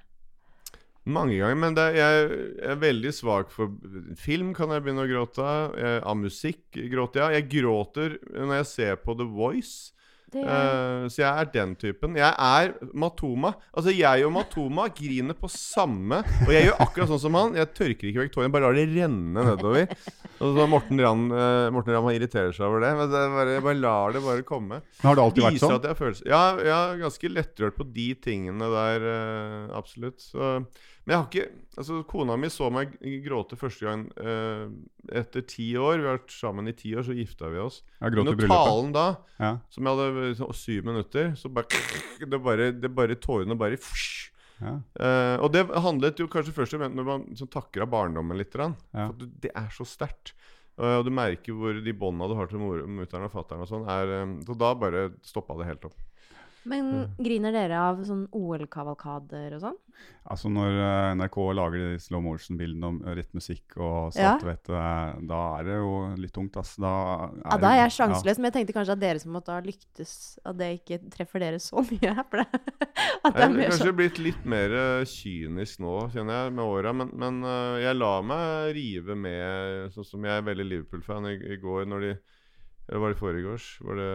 Mange 1.09 1.39
ganger, 1.39 1.55
men 1.57 1.73
det, 1.73 1.85
jeg 1.95 2.25
er 2.69 2.75
veldig 2.77 3.11
svak 3.15 3.49
for 3.49 3.71
film. 4.19 4.51
Kan 4.53 4.69
jeg 4.75 4.83
begynne 4.85 5.07
å 5.07 5.09
gråte 5.09 5.41
av? 5.41 5.77
Av 6.05 6.17
musikk 6.19 6.75
gråter 6.91 7.23
jeg. 7.23 7.39
Jeg 7.39 7.47
gråter 7.55 8.17
når 8.35 8.59
jeg 8.59 8.67
ser 8.69 8.99
på 9.01 9.15
The 9.17 9.25
Voice. 9.25 9.95
Det 10.33 10.45
Uh, 10.49 11.05
så 11.11 11.21
jeg 11.21 11.29
er 11.29 11.49
den 11.53 11.75
typen. 11.79 12.17
Jeg 12.17 12.29
er 12.29 12.73
Matoma. 12.97 13.53
Altså, 13.73 13.93
jeg 13.95 14.25
og 14.27 14.33
Matoma 14.35 14.87
griner 14.95 15.37
på 15.37 15.49
samme 15.51 16.21
Og 16.45 16.51
jeg 16.53 16.67
gjør 16.67 16.83
akkurat 16.85 17.11
sånn 17.11 17.21
som 17.21 17.37
han. 17.37 17.55
Jeg 17.59 17.71
tørker 17.77 18.09
ikke 18.09 18.23
vekk 18.23 18.33
tårene, 18.35 18.49
jeg 18.49 18.55
bare 18.55 18.65
lar 18.67 18.79
det 18.79 18.87
renne 18.93 19.45
nedover. 19.49 19.95
Og 20.39 20.57
så 20.57 20.67
Morten 20.71 21.01
Ramm 21.03 21.25
uh, 21.33 21.69
Morten 21.75 21.95
Ramm 21.95 22.11
irriterer 22.13 22.55
seg 22.55 22.67
over 22.67 22.85
det, 22.85 22.93
men 22.99 23.11
det 23.11 23.23
er 23.23 23.33
bare, 23.35 23.55
jeg 23.57 23.65
bare 23.69 23.81
lar 23.81 24.15
det 24.15 24.23
bare 24.25 24.45
komme. 24.47 24.81
Men 24.99 25.09
har 25.09 25.19
det 25.19 25.25
alltid 25.25 25.47
vært 25.47 25.63
sånn? 25.63 25.89
jeg. 25.89 26.21
Ja, 26.29 26.43
jeg 26.63 26.75
er 26.75 27.01
ganske 27.03 27.33
lettrørt 27.33 27.79
på 27.79 27.87
de 27.95 28.07
tingene 28.23 28.71
der, 28.73 29.09
uh, 29.09 29.77
absolutt. 29.79 30.21
Så, 30.23 30.59
men 31.05 31.13
jeg 31.15 31.17
har 31.19 31.27
ikke 31.31 31.49
Altså, 31.79 32.01
kona 32.03 32.35
mi 32.35 32.49
så 32.51 32.67
meg 32.75 32.97
gråte 33.23 33.55
første 33.55 33.85
gang 33.87 34.01
eh, 34.19 34.65
etter 35.15 35.45
ti 35.47 35.69
år. 35.79 36.01
Vi 36.01 36.07
har 36.09 36.17
vært 36.17 36.33
sammen 36.35 36.67
i 36.67 36.73
ti 36.75 36.89
år, 36.91 37.05
så 37.07 37.13
gifta 37.15 37.47
vi 37.53 37.61
oss. 37.63 37.77
Jeg 38.01 38.11
gråt 38.11 38.17
i 38.17 38.19
Under 38.25 38.35
bryllupet. 38.35 38.65
talen 38.67 38.91
da, 38.91 39.05
Ja. 39.39 39.51
som 39.71 39.87
jeg 39.87 39.95
hadde 39.95 40.33
så, 40.35 40.49
syv 40.59 40.83
minutter, 40.89 41.29
så 41.39 41.47
bare 41.47 41.67
Det 42.33 42.41
bare, 42.43 42.71
det 42.75 42.91
bare 42.93 43.15
Tårene 43.15 43.55
bare. 43.55 43.79
Ja. 44.59 44.73
Eh, 44.99 45.37
og 45.39 45.53
det 45.55 45.63
handlet 45.71 46.19
jo 46.19 46.27
kanskje 46.27 46.51
først 46.57 46.75
og 46.75 46.81
fremst 46.83 46.97
når 46.99 47.05
man 47.07 47.23
liksom 47.29 47.47
takker 47.47 47.85
av 47.87 47.93
barndommen 47.95 48.35
litt. 48.37 48.51
grann. 48.51 48.75
Ja. 48.91 49.07
For 49.07 49.15
at 49.23 49.39
det 49.47 49.51
er 49.55 49.69
så 49.71 49.87
sterkt. 49.87 50.33
Eh, 50.75 50.97
og 50.99 51.05
du 51.07 51.11
merker 51.15 51.55
hvor 51.55 51.79
de 51.79 51.93
bånda 51.95 52.27
du 52.27 52.35
har 52.35 52.47
til 52.51 52.59
mutter'n 52.59 53.23
og 53.23 53.31
fatter'n 53.31 53.63
og 53.63 53.71
sånn, 53.71 53.87
er 53.87 54.11
eh, 54.19 54.35
Så 54.43 54.57
da 54.59 54.73
bare 54.75 55.13
stoppa 55.23 55.55
det 55.63 55.67
helt 55.71 55.85
opp. 55.87 55.95
Men 56.67 57.07
griner 57.17 57.53
dere 57.55 57.77
av 57.79 58.01
sånn 58.03 58.25
OL-kavalkader 58.35 59.53
og 59.55 59.61
sånn? 59.63 59.77
Altså 60.29 60.49
Når 60.51 60.75
eh, 60.77 61.11
NRK 61.17 61.37
lager 61.57 61.81
de 61.81 61.99
slow 62.01 62.21
motion-bildene 62.23 62.89
om 62.91 62.97
eh, 63.03 63.15
rett 63.17 63.31
musikk 63.35 63.77
og 63.79 64.11
Ja. 64.13 64.35
svart-hvitt, 64.35 64.69
eh, 64.75 65.19
da 65.29 65.39
er 65.59 65.67
det 65.67 65.77
jo 65.79 65.93
litt 66.19 66.33
tungt, 66.35 66.57
ass. 66.59 66.75
Da 66.79 66.91
Ja, 67.45 67.57
da 67.57 67.71
er 67.73 67.81
jeg 67.85 67.95
sjanseløs, 67.97 68.37
men 68.37 68.49
jeg 68.51 68.55
tenkte 68.59 68.75
kanskje 68.77 68.95
at 68.95 69.01
dere 69.01 69.19
som 69.23 69.33
måtte 69.33 69.55
ha 69.55 69.61
lyktes, 69.65 70.13
at 70.45 70.59
det 70.59 70.69
ikke 70.79 70.99
treffer 71.15 71.43
dere 71.43 71.59
så 71.63 71.81
mye. 71.81 72.13
For 72.29 72.43
det, 72.43 72.47
at 73.25 73.33
det 73.33 73.43
er 73.43 73.47
er 73.47 73.55
mer 73.55 73.71
kanskje 73.71 73.85
sånn 73.87 73.99
blitt 74.01 74.19
litt 74.23 74.45
mer 74.45 74.77
kynisk 75.09 75.79
nå, 75.83 75.95
kjenner 76.13 76.43
jeg, 76.43 76.57
med 76.59 76.65
åra. 76.65 76.93
Men, 76.93 77.13
men 77.15 77.41
jeg 77.81 77.95
lar 77.97 78.27
meg 78.27 78.75
rive 78.77 79.15
med, 79.15 79.95
sånn 79.95 80.11
som 80.11 80.27
jeg 80.27 80.35
er 80.37 80.45
veldig 80.51 80.67
Liverpool-fan 80.73 81.31
i, 81.31 81.37
i 81.55 81.59
går 81.63 81.89
når 81.89 82.05
de 82.07 82.13
Eller 82.89 83.03
var 83.03 83.13
det 83.13 83.19
foregårs? 83.19 83.67
Hvor 83.85 83.99
det, 83.99 84.09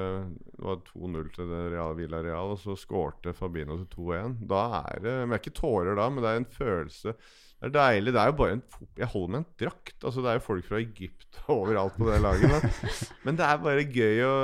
det 0.51 0.67
var 0.67 0.81
2-0 0.89 1.31
til 1.37 1.51
det 1.53 1.63
Real 1.77 1.95
Villa 1.95 2.21
Real, 2.25 2.57
og 2.57 2.59
så 2.59 2.75
skårte 2.79 3.35
Fabino 3.37 3.77
til 3.79 3.87
2-1. 3.95 4.37
Da 4.51 4.63
er 4.81 5.05
det 5.05 5.15
Men 5.21 5.31
det 5.31 5.39
er 5.39 5.43
ikke 5.45 5.61
tårer 5.61 5.99
da, 5.99 6.09
men 6.11 6.25
det 6.25 6.33
er 6.33 6.41
en 6.43 6.53
følelse. 6.57 7.15
Det 7.15 7.71
er 7.71 7.75
deilig. 7.77 8.13
Det 8.13 8.21
er 8.21 8.33
jo 8.33 8.37
bare 8.41 8.57
en 8.57 8.65
Jeg 8.99 9.11
holder 9.13 9.31
med 9.31 9.39
en 9.41 9.47
drakt. 9.63 9.97
Altså 10.03 10.25
Det 10.25 10.31
er 10.31 10.41
jo 10.41 10.47
folk 10.49 10.67
fra 10.67 10.81
Egypt 10.83 11.41
overalt 11.55 11.97
på 11.97 12.11
det 12.11 12.21
laget. 12.25 12.51
Men, 12.51 12.95
men 13.25 13.39
det 13.39 13.47
er 13.47 13.63
bare 13.63 13.87
gøy 13.95 14.23
å 14.27 14.35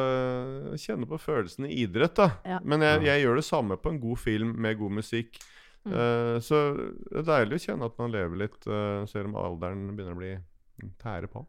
kjenne 0.79 1.11
på 1.11 1.19
følelsen 1.21 1.67
i 1.67 1.75
idrett, 1.83 2.15
da. 2.17 2.31
Ja. 2.47 2.61
Men 2.63 2.87
jeg, 2.87 3.03
jeg 3.11 3.25
gjør 3.25 3.43
det 3.43 3.49
samme 3.51 3.81
på 3.83 3.91
en 3.91 4.03
god 4.03 4.23
film 4.23 4.55
med 4.63 4.79
god 4.79 5.01
musikk. 5.03 5.43
Mm. 5.85 5.93
Uh, 5.97 6.37
så 6.45 6.63
det 6.77 7.23
er 7.23 7.31
deilig 7.35 7.59
å 7.59 7.65
kjenne 7.67 7.91
at 7.91 7.99
man 7.99 8.15
lever 8.15 8.45
litt, 8.47 8.59
uh, 8.69 9.03
selv 9.11 9.33
om 9.33 9.39
alderen 9.41 9.89
begynner 9.91 10.15
å 10.15 10.21
bli 10.21 10.35
tære 11.01 11.31
på. 11.33 11.45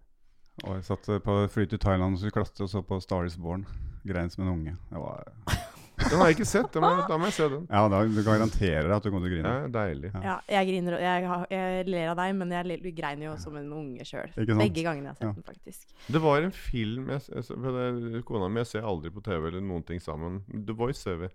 Og 0.65 0.75
jeg 0.77 0.83
satt 0.85 1.09
eh, 1.09 1.19
på 1.25 1.39
fly 1.49 1.65
til 1.71 1.79
Thailand 1.81 2.13
og 2.15 2.21
skulle 2.21 2.35
klatre 2.39 2.67
og 2.67 2.69
så 2.69 2.81
på 2.85 2.99
Star 3.01 3.25
is 3.25 3.37
Born. 3.41 3.65
Grein 4.05 4.29
som 4.33 4.43
en 4.47 4.53
unge. 4.55 4.75
Det 4.91 4.99
var 5.01 5.27
Den 6.01 6.17
har 6.17 6.31
jeg 6.31 6.39
ikke 6.39 6.47
sett. 6.49 6.71
Da 6.73 6.81
må, 6.81 6.89
da 7.05 7.17
må 7.21 7.27
jeg 7.29 7.35
se 7.35 7.45
den. 7.51 7.65
Ja, 7.69 7.83
da 7.91 7.99
du 8.09 8.21
garanterer 8.25 8.89
at 8.95 9.03
du 9.05 9.11
kommer 9.11 9.21
til 9.27 9.29
å 9.29 9.33
grine. 9.35 9.49
Ja, 9.53 9.67
deilig. 9.75 10.09
Ja, 10.25 10.35
jeg 10.49 10.69
griner 10.71 10.95
og 10.97 11.03
jeg, 11.05 11.27
har- 11.29 11.43
jeg 11.53 11.83
ler 11.93 12.07
av 12.09 12.17
deg, 12.17 12.31
men 12.39 12.53
jeg 12.55 12.65
le- 12.71 12.93
greiner 12.97 13.27
jo 13.27 13.33
som 13.43 13.57
en 13.59 13.67
unge 13.77 14.07
sjøl. 14.09 14.31
Ikke 14.33 14.47
sant? 14.55 14.63
Begge 14.63 14.85
gangene 14.87 15.11
jeg 15.11 15.13
har 15.13 15.19
sett 15.19 15.27
Ja. 15.29 15.33
den, 15.37 15.45
faktisk. 15.51 15.93
Det 16.15 16.21
var 16.23 16.41
en 16.47 16.55
film 16.57 17.11
jeg, 17.13 17.21
jeg, 17.29 17.45
for 17.51 17.77
det, 17.77 18.23
Kona 18.25 18.49
mi 18.49 18.63
jeg 18.63 18.71
ser 18.71 18.87
aldri 18.89 19.13
på 19.13 19.21
TV 19.29 19.47
eller 19.51 19.61
noen 19.61 19.85
ting 19.85 20.01
sammen. 20.01 20.41
The 20.49 20.73
Voice 20.81 20.97
ser 21.05 21.21
vi. 21.21 21.29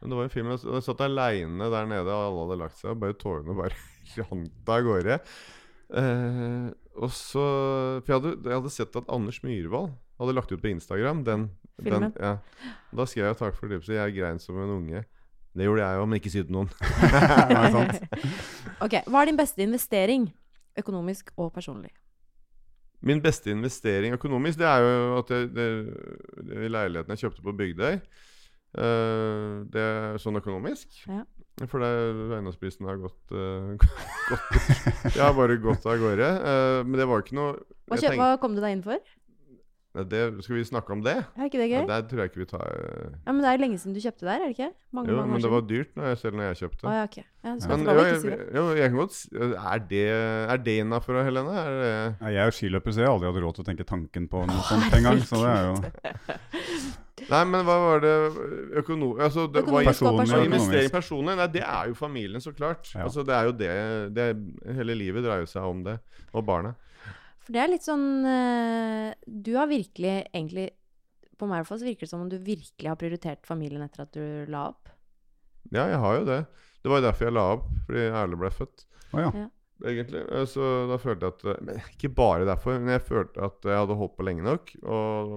Men 0.00 0.14
det 0.14 0.16
var 0.16 0.24
en 0.30 0.32
film 0.38 0.48
jeg, 0.54 0.64
jeg 0.64 0.86
satt 0.88 1.04
aleine 1.04 1.68
der 1.76 1.90
nede, 1.92 2.08
og 2.08 2.24
alle 2.30 2.46
hadde 2.46 2.60
lagt 2.64 2.80
seg, 2.80 2.94
og 2.94 3.02
bare 3.04 3.20
tårene 3.20 3.58
bare 3.60 3.76
rant 4.30 4.72
av 4.78 4.86
gårde. 4.88 5.20
Eh, 5.92 6.70
og 6.96 7.10
så 7.14 7.44
For 8.02 8.12
jeg 8.12 8.20
hadde, 8.20 8.32
jeg 8.44 8.54
hadde 8.58 8.70
sett 8.74 8.96
at 8.98 9.08
Anders 9.12 9.40
Myhrvold 9.44 9.92
hadde 10.20 10.34
lagt 10.36 10.52
ut 10.52 10.62
på 10.62 10.68
Instagram 10.72 11.24
den, 11.24 11.46
den 11.78 11.84
Filmen? 11.86 12.12
ja. 12.18 12.36
Da 12.96 13.06
skrev 13.06 13.24
jeg 13.30 13.36
'takk 13.36 13.54
for 13.56 13.66
tipset', 13.68 13.94
jeg 13.94 14.14
grein 14.16 14.38
som 14.38 14.58
en 14.58 14.70
unge. 14.76 15.04
Det 15.54 15.64
gjorde 15.66 15.82
jeg 15.82 15.98
òg, 15.98 16.08
men 16.08 16.16
ikke 16.20 16.30
si 16.30 16.42
til 16.42 16.52
noen. 16.52 16.70
Ok, 18.84 18.94
Hva 19.06 19.22
er 19.22 19.26
din 19.26 19.36
beste 19.36 19.62
investering? 19.62 20.30
Økonomisk 20.78 21.30
og 21.36 21.52
personlig. 21.52 21.90
Min 23.02 23.22
beste 23.22 23.50
investering 23.50 24.14
økonomisk, 24.14 24.58
det 24.58 24.66
er 24.66 24.78
jo 24.78 25.18
at 25.18 25.30
jeg, 25.30 25.48
det, 25.56 25.94
det, 26.36 26.70
leiligheten 26.70 27.10
jeg 27.10 27.18
kjøpte 27.18 27.42
på 27.42 27.52
Bygdøy 27.52 27.98
Uh, 28.78 29.66
Det 29.66 29.82
er 29.82 30.18
sånn 30.22 30.38
økonomisk. 30.38 30.92
Ja. 31.08 31.24
For 31.68 31.82
det, 31.84 31.90
eiendomsprisen 32.38 32.86
har 32.88 32.96
gått, 33.02 33.20
uh, 33.36 33.74
gått 34.30 34.60
Jeg 35.12 35.20
har 35.20 35.34
bare 35.36 35.58
gått 35.60 35.84
av 35.84 35.98
gårde. 36.00 36.28
Uh, 36.40 36.80
men 36.88 36.96
det 37.02 37.08
var 37.10 37.20
ikke 37.24 37.36
noe 37.36 37.56
Hva, 37.60 37.98
kjøp, 38.00 38.14
tenk- 38.14 38.22
hva 38.22 38.30
kom 38.40 38.54
du 38.56 38.62
deg 38.64 38.78
inn 38.78 38.84
for? 38.86 38.96
Det, 39.90 40.20
Skal 40.46 40.54
vi 40.54 40.62
snakke 40.68 40.92
om 40.94 41.00
det? 41.02 41.16
Er 41.34 41.48
ikke 41.48 41.58
det 41.58 41.66
Ja, 41.66 41.80
gøy? 41.82 41.86
der 41.90 42.04
tror 42.06 42.20
jeg 42.22 42.30
ikke 42.30 42.38
vi 42.44 42.46
tar 42.52 42.62
uh... 42.62 43.08
Ja, 43.26 43.32
men 43.34 43.40
Det 43.42 43.48
er 43.50 43.58
lenge 43.58 43.78
siden 43.82 43.96
du 43.96 43.98
kjøpte 44.04 44.22
der, 44.28 44.36
er 44.36 44.44
det 44.46 44.54
ikke? 44.54 44.68
Mange, 44.94 45.10
Jo, 45.10 45.16
mange 45.18 45.32
men 45.32 45.40
år 45.40 45.42
det 45.42 45.50
var 45.50 45.64
dyrt 45.66 45.96
når 45.98 46.06
jeg, 46.12 46.18
selv 46.20 46.36
når 46.38 46.44
jeg 46.46 46.58
kjøpte. 46.60 46.84
Å 46.86 46.92
ja, 46.94 47.00
ok. 47.08 47.16
Ja, 47.18 47.50
Men 47.50 47.60
skal 47.64 47.82
jo, 47.90 48.04
jeg, 48.06 48.20
si 48.22 48.30
det. 48.30 48.38
jo, 48.54 48.62
jeg 48.78 48.92
kan 48.92 49.00
godt 49.00 49.16
si 49.16 49.30
Er 49.42 49.82
det, 49.90 50.04
er 50.54 50.62
det 50.68 50.76
innafor, 50.84 51.18
Helene? 51.26 51.56
Er 51.58 51.74
det 51.80 51.90
Ja, 51.90 52.30
Jeg 52.36 52.40
er 52.44 52.52
jo 52.52 52.56
skiløper, 52.60 52.94
så 52.94 53.02
jeg 53.02 53.10
har 53.10 53.16
aldri 53.18 53.32
hatt 53.32 53.42
råd 53.48 53.58
til 53.58 53.66
å 53.66 53.68
tenke 53.72 53.88
tanken 53.90 54.30
på 54.30 54.44
noe 54.46 54.62
sånt 54.70 54.94
engang. 55.00 55.24
Så 55.26 55.42
det 55.42 55.50
er 55.56 55.66
jo 55.66 55.74
Nei, 57.30 57.40
men 57.46 57.64
hva 57.66 57.76
var 57.82 58.02
det 58.04 58.12
økono... 58.80 59.12
Altså, 59.22 59.46
det 59.52 59.62
var 59.66 59.84
personlig, 59.86 60.24
personlig. 60.24 60.48
Investering 60.50 60.92
personlig? 60.94 61.36
Nei, 61.38 61.46
det 61.54 61.62
er 61.64 61.90
jo 61.90 61.96
familien, 61.98 62.42
så 62.42 62.52
klart. 62.56 62.90
Ja. 62.94 63.04
Altså, 63.06 63.24
det 63.26 63.36
er 63.36 63.48
jo 63.48 63.54
det, 63.60 63.70
det 64.16 64.26
Hele 64.80 64.96
livet 64.98 65.24
dreier 65.26 65.46
seg 65.50 65.66
om 65.68 65.84
det. 65.86 65.96
Og 66.34 66.44
barna. 66.48 66.74
For 67.40 67.54
det 67.56 67.62
er 67.62 67.70
litt 67.72 67.86
sånn 67.86 68.04
eh, 68.28 69.12
Du 69.24 69.54
har 69.56 69.70
virkelig 69.70 70.12
egentlig 70.28 70.66
På 71.40 71.48
meg 71.48 71.56
i 71.56 71.62
hvert 71.62 71.70
fall 71.70 71.80
så 71.80 71.88
virker 71.88 72.04
det 72.06 72.10
som 72.12 72.22
om 72.26 72.28
du 72.30 72.36
virkelig 72.36 72.90
har 72.90 72.98
prioritert 73.00 73.48
familien 73.48 73.82
etter 73.86 74.04
at 74.04 74.12
du 74.14 74.50
la 74.52 74.66
opp. 74.74 74.90
Ja, 75.72 75.86
jeg 75.88 76.02
har 76.02 76.18
jo 76.20 76.26
det. 76.28 76.42
Det 76.82 76.90
var 76.92 77.00
jo 77.00 77.06
derfor 77.06 77.26
jeg 77.26 77.36
la 77.36 77.46
opp, 77.54 77.64
fordi 77.86 78.04
Erle 78.10 78.38
ble 78.40 78.50
født. 78.52 78.84
Oh, 79.12 79.22
ja. 79.22 79.46
Egentlig. 79.80 80.20
Eh, 80.28 80.44
Så 80.48 80.68
da 80.90 80.98
følte 81.00 81.30
jeg 81.30 81.38
at 81.38 81.70
eh, 81.78 81.88
ikke 81.96 82.12
bare 82.16 82.46
derfor, 82.48 82.76
men 82.76 82.92
jeg 82.96 83.06
følte 83.08 83.48
at 83.48 83.64
jeg 83.64 83.80
hadde 83.82 83.96
holdt 84.02 84.16
på 84.18 84.26
lenge 84.28 84.44
nok. 84.44 84.72
Og 84.84 85.34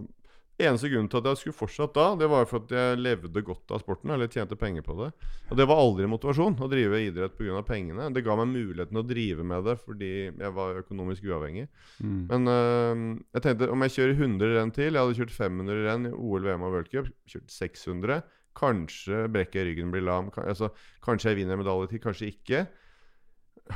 eneste 0.67 0.89
grunnen 0.91 1.09
til 1.11 1.19
at 1.21 1.29
jeg 1.29 1.39
skulle 1.39 1.57
fortsatt 1.57 1.93
da, 1.95 2.05
det 2.19 2.27
var 2.31 2.47
for 2.49 2.63
at 2.63 2.73
jeg 2.73 2.99
levde 2.99 3.43
godt 3.45 3.73
av 3.75 3.81
sporten. 3.83 4.13
Eller 4.13 4.31
tjente 4.31 4.57
penger 4.59 4.85
på 4.85 4.95
det. 4.99 5.09
Og 5.49 5.59
det 5.59 5.67
var 5.69 5.81
aldri 5.81 6.09
motivasjon 6.09 6.57
å 6.59 6.69
drive 6.71 7.01
idrett 7.05 7.37
pga. 7.37 7.63
pengene. 7.67 8.09
Det 8.13 8.23
ga 8.25 8.37
meg 8.39 8.51
muligheten 8.51 8.99
å 8.99 9.05
drive 9.07 9.47
med 9.47 9.65
det 9.67 9.77
fordi 9.81 10.11
jeg 10.27 10.53
var 10.57 10.79
økonomisk 10.83 11.25
uavhengig. 11.29 11.67
Mm. 11.99 12.21
Men 12.31 12.53
øh, 12.53 13.03
jeg 13.37 13.45
tenkte 13.47 13.71
om 13.73 13.85
jeg 13.85 13.95
kjører 13.97 14.15
100 14.19 14.55
renn 14.57 14.73
til 14.75 14.89
Jeg 14.91 14.99
hadde 15.01 15.19
kjørt 15.19 15.35
500 15.37 15.83
renn 15.87 16.07
i 16.09 16.13
OL, 16.13 16.47
VM 16.47 16.65
og 16.67 16.77
World 16.77 16.93
Cup. 16.93 17.11
Kjørt 17.29 17.51
600. 17.53 18.23
Kanskje 18.57 19.25
brekker 19.33 19.61
jeg 19.63 19.71
ryggen, 19.71 19.91
blir 19.93 20.05
lam. 20.05 20.29
Altså, 20.43 20.69
kanskje 21.05 21.31
jeg 21.31 21.41
vinner 21.41 21.57
medalje 21.57 21.89
til, 21.93 22.03
kanskje 22.03 22.29
ikke. 22.33 22.65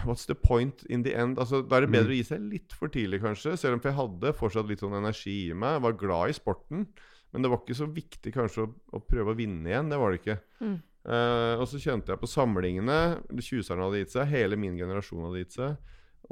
What's 0.04 0.26
the 0.28 0.36
point 0.36 0.84
in 0.90 1.04
the 1.04 1.14
end? 1.16 1.38
Altså, 1.40 1.62
Da 1.68 1.78
er 1.78 1.86
det 1.86 1.92
bedre 1.92 2.12
Mm. 2.12 2.16
å 2.16 2.18
gi 2.18 2.24
seg 2.28 2.42
litt 2.52 2.74
for 2.74 2.88
tidlig, 2.90 3.22
kanskje. 3.22 3.58
Selv 3.58 3.74
om 3.78 3.82
jeg 3.82 3.96
hadde 3.96 4.34
fortsatt 4.36 4.68
litt 4.68 4.80
sånn 4.84 4.98
energi 4.98 5.50
i 5.50 5.54
meg. 5.54 5.78
Jeg 5.78 5.82
var 5.86 5.94
glad 5.94 6.30
i 6.30 6.34
sporten. 6.36 6.88
Men 7.34 7.42
det 7.42 7.50
var 7.52 7.60
ikke 7.60 7.76
så 7.76 7.88
viktig 7.92 8.34
kanskje 8.34 8.66
å, 8.68 8.74
å 8.94 9.00
prøve 9.04 9.32
å 9.34 9.38
vinne 9.38 9.68
igjen. 9.68 9.90
Det 9.90 9.98
var 10.00 10.12
det 10.12 10.20
ikke. 10.22 10.40
Mm. 10.62 10.78
Uh, 11.08 11.56
og 11.62 11.68
så 11.72 11.80
kjente 11.80 12.12
jeg 12.12 12.20
på 12.20 12.28
samlingene. 12.28 12.98
Tjuserne 13.40 13.84
hadde 13.88 14.02
gitt 14.04 14.12
seg. 14.12 14.28
Hele 14.28 14.58
min 14.60 14.76
generasjon 14.78 15.24
hadde 15.24 15.40
gitt 15.46 15.56
seg. 15.56 15.78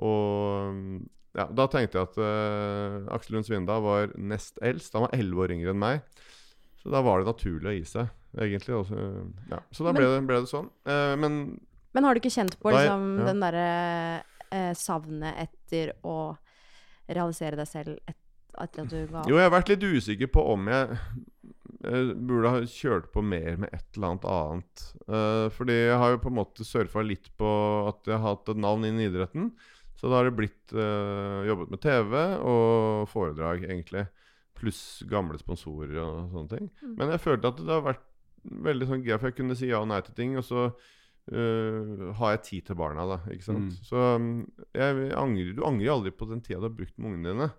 Og 0.04 1.02
ja, 1.36 1.46
da 1.52 1.68
tenkte 1.72 2.00
jeg 2.00 2.10
at 2.10 2.18
uh, 2.20 3.08
Aksel 3.16 3.36
Lund 3.38 3.48
Svindal 3.48 3.84
var 3.84 4.12
nest 4.20 4.60
eldst. 4.64 4.94
Han 4.96 5.08
var 5.08 5.16
elleve 5.16 5.46
år 5.48 5.56
yngre 5.56 5.72
enn 5.76 5.80
meg. 5.80 6.04
Så 6.84 6.92
da 6.94 7.02
var 7.02 7.20
det 7.24 7.32
naturlig 7.32 7.72
å 7.72 7.76
gi 7.80 7.86
seg, 7.90 8.12
egentlig. 8.38 8.76
Også, 8.78 9.00
ja. 9.52 9.60
Så 9.74 9.88
da 9.88 9.94
ble, 9.96 10.06
det, 10.12 10.20
ble 10.28 10.42
det 10.44 10.52
sånn. 10.52 10.68
Uh, 10.88 11.16
men 11.20 11.40
Men 11.96 12.04
har 12.04 12.16
du 12.16 12.20
ikke 12.20 12.34
kjent 12.34 12.58
på 12.60 12.74
liksom, 12.76 13.04
ja. 13.22 13.28
den 13.30 13.44
derre 13.44 13.68
eh, 14.52 14.72
savnet 14.76 15.38
etter 15.46 15.94
å 16.04 16.36
realisere 17.08 17.56
deg 17.60 17.70
selv 17.70 17.96
et, 18.04 18.18
etter 18.60 18.84
at 18.84 18.92
du 18.92 18.98
ga 19.00 19.22
opp? 19.22 19.30
Jo, 19.32 19.38
jeg 19.40 19.48
har 19.48 19.54
vært 19.54 19.72
litt 19.72 19.86
usikker 19.86 20.32
på 20.34 20.44
om 20.52 20.68
jeg 20.72 20.98
eh, 20.98 22.12
burde 22.16 22.52
ha 22.52 22.66
kjørt 22.68 23.08
på 23.14 23.24
mer 23.24 23.62
med 23.64 23.72
et 23.72 23.86
eller 23.96 24.12
annet 24.12 24.28
annet. 24.34 24.84
Uh, 25.08 25.48
fordi 25.56 25.78
jeg 25.78 26.02
har 26.02 26.12
jo 26.12 26.20
på 26.26 26.34
en 26.34 26.38
måte 26.42 26.68
surfa 26.68 27.06
litt 27.06 27.32
på 27.40 27.54
at 27.94 28.12
jeg 28.12 28.18
har 28.18 28.36
hatt 28.36 28.52
et 28.52 28.60
navn 28.66 28.84
innen 28.88 29.06
idretten. 29.06 29.54
Så 29.96 30.12
da 30.12 30.20
har 30.20 30.28
det 30.28 30.36
blitt 30.36 30.76
uh, 30.76 31.46
jobbet 31.48 31.72
med 31.72 31.84
TV 31.86 32.18
og 32.44 33.06
foredrag, 33.08 33.64
egentlig. 33.70 34.04
Pluss 34.60 34.82
gamle 35.08 35.40
sponsorer 35.40 35.96
og 36.04 36.36
sånne 36.36 36.52
ting. 36.58 36.68
Mm. 36.84 36.92
Men 37.00 37.16
jeg 37.16 37.24
følte 37.24 37.54
at 37.54 37.64
det 37.64 37.72
har 37.72 37.88
vært 37.88 38.04
veldig 38.68 38.90
sånn 38.90 39.08
gøy, 39.08 39.16
for 39.16 39.30
jeg 39.32 39.40
kunne 39.40 39.56
si 39.58 39.72
ja 39.72 39.80
og 39.80 39.90
nei 39.90 40.02
til 40.04 40.20
ting. 40.20 40.36
Og 40.40 40.44
så 40.48 40.68
eh, 41.32 42.06
har 42.20 42.36
jeg 42.36 42.44
tid 42.50 42.68
til 42.70 42.80
barna, 42.80 43.06
da. 43.10 43.20
Ikke 43.34 43.48
sant? 43.48 43.72
Mm. 43.72 43.86
Så 43.88 44.06
um, 44.20 44.32
jeg 44.76 45.12
angrer, 45.18 45.54
du 45.58 45.64
angrer 45.68 45.96
aldri 45.96 46.14
på 46.16 46.30
den 46.30 46.44
tida 46.46 46.62
du 46.62 46.70
har 46.70 46.78
brukt 46.78 46.98
med 46.98 47.12
ungene 47.12 47.34
dine. 47.34 47.50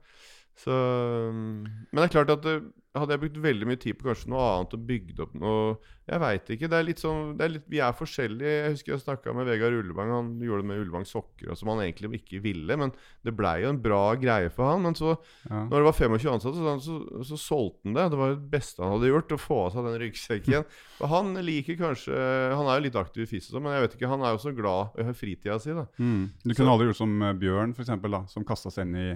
Så, 0.56 0.72
um, 0.72 1.62
men 1.92 2.00
det 2.00 2.08
er 2.08 2.14
klart 2.16 2.30
at 2.32 2.42
det, 2.46 2.56
hadde 2.96 3.12
jeg 3.12 3.20
brukt 3.26 3.42
veldig 3.44 3.66
mye 3.68 3.76
tid 3.76 3.98
på 3.98 4.06
kanskje 4.08 4.30
noe 4.32 4.40
annet 4.54 4.72
og 4.72 4.84
bygd 4.88 5.18
opp 5.20 5.34
noe 5.36 5.74
Jeg 6.08 6.20
veit 6.22 6.46
ikke. 6.54 6.68
det 6.72 6.76
er 6.78 6.86
litt 6.86 7.00
sånn, 7.02 7.34
det 7.36 7.44
er 7.44 7.50
litt, 7.52 7.64
Vi 7.68 7.80
er 7.84 7.92
forskjellige. 7.98 8.52
Jeg 8.62 8.70
husker 8.72 8.92
jeg 8.94 9.02
snakka 9.02 9.34
med 9.36 9.44
Vegard 9.50 9.74
Ullevang. 9.76 10.12
Han 10.14 10.30
gjorde 10.40 10.62
det 10.64 10.68
med 10.70 10.80
Ullevang 10.80 11.04
sokker, 11.04 11.50
som 11.60 11.68
han 11.74 11.82
egentlig 11.84 12.22
ikke 12.22 12.40
ville. 12.40 12.78
Men 12.80 12.94
det 13.26 13.34
blei 13.36 13.58
jo 13.66 13.72
en 13.74 13.82
bra 13.84 14.14
greie 14.16 14.48
for 14.54 14.70
han. 14.70 14.80
Men 14.86 14.96
så, 14.96 15.12
Ja. 15.50 15.66
når 15.68 15.76
det 15.76 15.88
var 15.90 15.98
25 15.98 16.32
ansatte, 16.38 16.56
så, 16.56 16.74
så, 16.86 16.96
så 17.34 17.40
solgte 17.42 17.84
han 17.90 17.98
det. 17.98 18.06
Det 18.14 18.20
var 18.22 18.32
det 18.32 18.50
beste 18.56 18.80
han 18.86 18.94
hadde 18.96 19.12
gjort, 19.12 19.34
å 19.36 19.42
få 19.44 19.60
av 19.66 19.72
seg 19.76 19.90
den 19.90 20.00
ryggsekken. 20.06 20.64
og 21.02 21.06
han 21.12 21.34
liker 21.44 21.76
kanskje 21.82 22.16
Han 22.56 22.64
er 22.70 22.78
jo 22.80 22.86
litt 22.88 22.96
aktiv 23.02 23.26
i 23.26 23.30
FIS, 23.34 23.50
og 23.50 23.58
sånn, 23.58 23.66
men 23.68 23.76
jeg 23.76 23.84
vet 23.90 23.98
ikke, 23.98 24.08
han 24.14 24.24
er 24.24 24.32
jo 24.38 24.40
så 24.46 24.54
glad 24.56 24.96
i 25.04 25.10
fritida 25.12 25.58
si. 25.60 25.76
da 25.76 25.84
Mm. 26.00 26.30
Du 26.46 26.54
kunne 26.54 26.72
aldri 26.72 26.88
gjort 26.88 27.02
som 27.02 27.12
eh, 27.28 27.36
Bjørn, 27.36 27.74
for 27.76 27.82
eksempel, 27.84 28.10
da, 28.16 28.24
som 28.30 28.44
kasta 28.46 28.70
seg 28.72 28.86
inn 28.88 28.96
i 28.96 29.08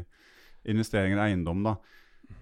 investeringer 0.64 1.18
i 1.20 1.30
eiendom. 1.30 1.62
da. 1.64 1.76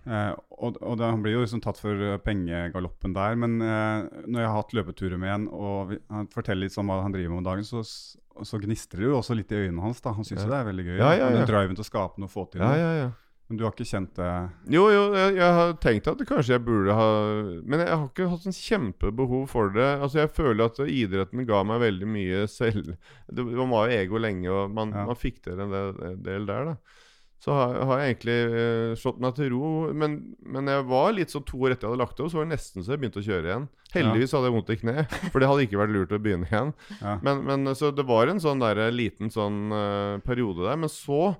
Eh, 0.08 0.32
og, 0.58 0.76
og 0.84 0.98
det, 1.00 1.04
Han 1.08 1.22
blir 1.24 1.36
jo 1.36 1.42
liksom 1.44 1.62
tatt 1.64 1.78
for 1.80 1.96
eh, 1.96 2.18
pengegaloppen 2.24 3.14
der. 3.16 3.36
Men 3.40 3.58
eh, 3.64 4.08
når 4.26 4.40
jeg 4.42 4.48
har 4.50 4.56
hatt 4.62 4.74
løpeturer 4.76 5.20
med 5.20 5.34
en, 5.34 5.46
og 5.52 5.92
vi, 5.92 6.00
han 6.12 6.28
forteller 6.32 6.66
litt 6.66 6.78
om 6.80 6.90
hva 6.92 7.02
han 7.04 7.14
driver 7.14 7.34
med 7.34 7.42
om 7.42 7.48
dagen, 7.50 7.64
så, 7.68 7.84
så 7.84 8.60
gnistrer 8.62 9.04
det 9.04 9.08
jo 9.10 9.16
også 9.20 9.36
litt 9.38 9.52
i 9.54 9.62
øynene 9.64 9.84
hans. 9.86 10.02
da. 10.04 10.12
Han 10.16 10.24
syns 10.28 10.42
jo 10.42 10.48
Ja. 10.48 10.52
det 10.54 10.60
er 10.60 10.68
veldig 10.72 10.84
gøy. 10.90 10.98
Ja, 10.98 11.14
ja. 11.16 11.30
Den 11.36 11.48
driven 11.48 11.78
til 11.78 11.86
å 11.86 11.88
skape 11.88 12.20
noe 12.20 12.28
og 12.30 12.34
få 12.36 12.46
til 12.52 12.64
noe. 12.64 12.76
ja, 12.76 12.92
ja 13.04 13.08
Men 13.48 13.56
du 13.56 13.62
har 13.64 13.72
ikke 13.72 13.88
kjent 13.88 14.10
det 14.18 14.28
Jo, 14.74 14.82
jo, 14.92 15.04
jeg, 15.16 15.36
jeg 15.38 15.52
har 15.56 15.70
tenkt 15.80 16.08
at 16.12 16.20
kanskje 16.28 16.52
jeg 16.58 16.64
burde 16.66 16.92
ha 16.92 17.06
Men 17.64 17.80
jeg 17.80 17.88
har 17.94 18.02
ikke 18.10 18.26
hatt 18.28 18.42
sånn 18.44 18.52
kjempebehov 18.58 19.46
for 19.48 19.72
det. 19.72 19.86
Altså 20.04 20.20
Jeg 20.20 20.34
føler 20.36 20.66
at 20.68 20.80
idretten 20.84 21.46
ga 21.48 21.62
meg 21.64 21.80
veldig 21.80 22.08
mye 22.12 22.42
selv 22.52 22.90
Det 23.32 23.46
Man 23.46 23.72
var 23.72 23.88
jo 23.88 23.96
ego 24.02 24.20
lenge, 24.20 24.50
og 24.52 24.74
man, 24.76 24.92
man 24.92 25.16
fikk 25.16 25.40
til 25.46 25.64
en 25.64 25.72
del, 25.72 25.94
en 26.10 26.20
del 26.26 26.44
der, 26.50 26.74
da. 26.74 26.76
Så 27.39 27.55
har, 27.55 28.01
jeg 28.01 28.16
egentlig 28.16 28.36
uh, 28.51 28.95
slått 28.99 29.20
meg 29.22 29.36
til 29.36 29.53
ro. 29.55 29.68
Men, 29.95 30.16
men 30.43 30.70
jeg 30.72 30.86
var 30.91 31.12
litt 31.14 31.30
sånn 31.30 31.45
to 31.47 31.61
år 31.62 31.76
etter 31.76 31.86
jeg 31.86 31.93
hadde 31.93 32.03
lagt 32.03 32.22
av, 32.22 32.30
så 32.32 32.41
var 32.41 32.49
det 32.49 32.57
nesten 32.57 32.82
så 32.82 32.97
jeg 32.97 33.03
begynte 33.03 33.20
å 33.22 33.26
kjøre 33.28 33.53
igjen. 33.53 33.68
Heldigvis 33.95 34.34
hadde 34.34 34.51
jeg 34.51 34.57
vondt 34.57 34.72
i 34.74 34.78
kne, 34.80 35.05
for 35.30 35.39
det 35.39 35.51
hadde 35.53 35.68
ikke 35.68 35.78
vært 35.80 35.95
lurt 35.95 36.16
å 36.16 36.18
begynne 36.24 36.49
igjen. 36.51 36.72
Ja. 36.99 37.14
Men, 37.22 37.45
men 37.47 37.74
så 37.78 37.93
det 37.95 38.09
var 38.09 38.32
en 38.32 38.43
sånn 38.43 38.64
der, 38.64 38.82
liten 38.91 39.30
sånn 39.30 39.70
uh, 39.70 40.18
periode 40.26 40.66
der. 40.66 40.82
Men 40.82 40.91
så 40.93 41.36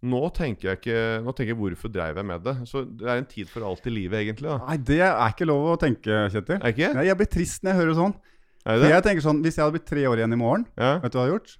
nå 0.00 0.20
tenker 0.32 0.70
jeg 0.70 0.78
ikke 0.78 1.00
Nå 1.26 1.32
tenker 1.36 1.52
jeg 1.52 1.58
hvorfor 1.60 1.90
dreiv 1.92 2.16
jeg 2.16 2.24
med 2.24 2.44
det? 2.46 2.54
Så 2.70 2.86
det 2.88 3.04
er 3.04 3.18
en 3.20 3.26
tid 3.28 3.50
for 3.50 3.66
alt 3.68 3.84
i 3.84 3.92
livet, 3.92 4.22
egentlig. 4.22 4.48
da 4.48 4.70
Nei, 4.70 4.78
det 4.90 5.02
er 5.04 5.34
ikke 5.34 5.48
lov 5.50 5.74
å 5.74 5.80
tenke, 5.80 6.22
Kjetil. 6.32 6.56
Er 6.56 6.72
ikke? 6.72 6.92
Nei, 6.96 7.04
jeg 7.10 7.18
blir 7.20 7.28
trist 7.34 7.66
når 7.66 7.74
jeg 7.74 7.80
hører 7.82 7.98
sånn. 7.98 8.14
Er 8.64 8.78
det 8.78 8.86
det? 8.86 8.94
jeg 8.94 9.04
tenker 9.08 9.24
sånn, 9.24 9.42
Hvis 9.44 9.58
jeg 9.58 9.64
hadde 9.64 9.76
blitt 9.76 9.88
tre 9.88 10.06
år 10.08 10.22
igjen 10.22 10.36
i 10.36 10.40
morgen, 10.40 10.64
Ja. 10.78 10.94
vet 11.02 11.12
du 11.12 11.18
hva 11.18 11.26
jeg 11.26 11.32
hadde 11.32 11.36
gjort? 11.36 11.54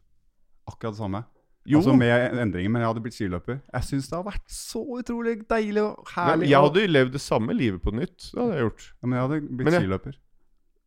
Akkurat 0.71 0.97
det 0.97 1.03
samme. 1.03 1.23
Jo, 1.71 1.79
Altså 1.81 1.95
med 1.97 2.39
endringer, 2.43 2.71
men 2.75 2.83
jeg 2.83 2.89
hadde 2.91 3.03
blitt 3.05 3.17
skiløper. 3.19 3.61
Jeg 3.73 3.83
syns 3.89 4.09
det 4.11 4.17
har 4.19 4.25
vært 4.27 4.49
så 4.51 4.83
utrolig 4.99 5.37
deilig 5.51 5.83
og 5.85 6.01
men 6.03 6.15
herlig. 6.17 6.49
jeg 6.51 6.65
hadde 6.67 6.87
levd 6.91 7.13
det 7.13 7.21
samme 7.25 7.55
livet 7.57 7.83
på 7.85 7.93
nytt. 7.95 8.19
Det 8.33 8.41
hadde 8.41 8.57
jeg 8.59 8.67
gjort. 8.67 8.89
ja, 9.03 9.07
men 9.07 9.17
jeg 9.19 9.29
hadde 9.29 9.41
blitt 9.47 9.65
Men 9.69 9.73
jeg- 9.79 9.83
skiløper. 9.85 10.19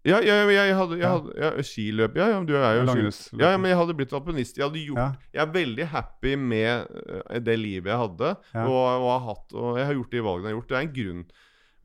Ja, 0.05 0.17
ja, 0.19 0.33
ja, 0.43 0.63
jeg 0.67 0.75
hadde, 0.75 0.97
jeg 0.99 1.07
hadde 1.07 1.31
ja, 1.39 1.49
skiløp 1.63 2.15
Ja, 2.19 2.25
ja, 2.27 2.39
men 2.41 2.45
du 2.45 2.55
er 2.57 2.73
jo 2.75 2.81
Langrennsløper. 2.89 3.39
ja, 3.39 3.51
ja, 3.51 3.57
men 3.57 3.69
jeg 3.71 3.77
hadde 3.79 3.93
blitt 3.95 4.11
alpinist. 4.13 4.57
Jeg 4.57 4.65
hadde 4.67 4.81
gjort. 4.85 5.15
Jeg 5.33 5.41
er 5.47 5.53
veldig 5.53 5.85
happy 5.87 6.35
med 6.35 6.87
eh, 7.29 7.39
det 7.39 7.55
livet 7.59 7.87
jeg 7.87 7.97
hadde, 8.01 8.33
og, 8.53 8.83
og 8.83 9.07
har 9.13 9.23
hatt 9.29 9.53
Og 9.55 9.77
jeg 9.79 9.85
har 9.87 9.93
gjort 9.95 10.11
de 10.11 10.19
valgene 10.27 10.49
jeg 10.49 10.53
har 10.55 10.59
gjort. 10.59 10.67
Det 10.67 10.75
er 10.75 10.81
en 10.89 10.93
grunn. 10.99 11.23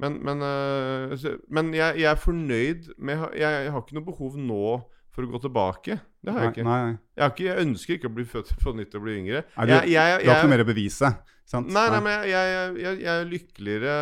Men, 0.01 0.18
men, 0.24 0.42
eh, 0.42 1.36
men 1.49 1.72
jeg, 1.74 1.99
jeg 2.03 2.11
er 2.11 2.18
fornøyd 2.22 2.90
med 2.99 3.22
jeg, 3.38 3.40
jeg 3.64 3.70
har 3.70 3.82
ikke 3.82 3.94
noe 4.01 4.05
behov 4.11 4.36
nå 4.36 4.82
for 5.14 5.22
å 5.22 5.30
gå 5.30 5.40
tilbake. 5.46 6.01
Det 6.25 6.35
har 6.35 6.43
jeg 6.47 6.53
ikke. 6.57 6.64
Nei, 6.66 6.79
nei. 6.83 6.95
Jeg, 7.14 7.23
har 7.23 7.33
ikke, 7.35 7.45
jeg 7.49 7.64
ønsker 7.66 7.95
ikke 7.99 8.09
å 8.11 8.14
bli 8.16 8.25
født 8.27 8.55
på 8.62 8.73
nytt 8.75 8.95
og 8.99 9.05
bli 9.05 9.16
yngre. 9.21 9.43
Nei, 9.57 9.66
du- 9.66 9.73
jeg, 9.73 9.91
jeg, 9.95 10.23
Du 10.25 10.31
har 10.31 10.41
ikke 10.41 10.49
noe 10.49 10.55
mer 10.57 10.64
å 10.64 10.69
bevise. 10.69 11.11
Sant? 11.49 11.71
Nei, 11.73 11.85
nei, 11.89 12.01
men 12.05 12.25
jeg, 12.29 12.33
jeg, 12.35 12.73
jeg, 12.83 12.97
jeg 13.01 13.09
er 13.09 13.29
lykkeligere 13.31 13.93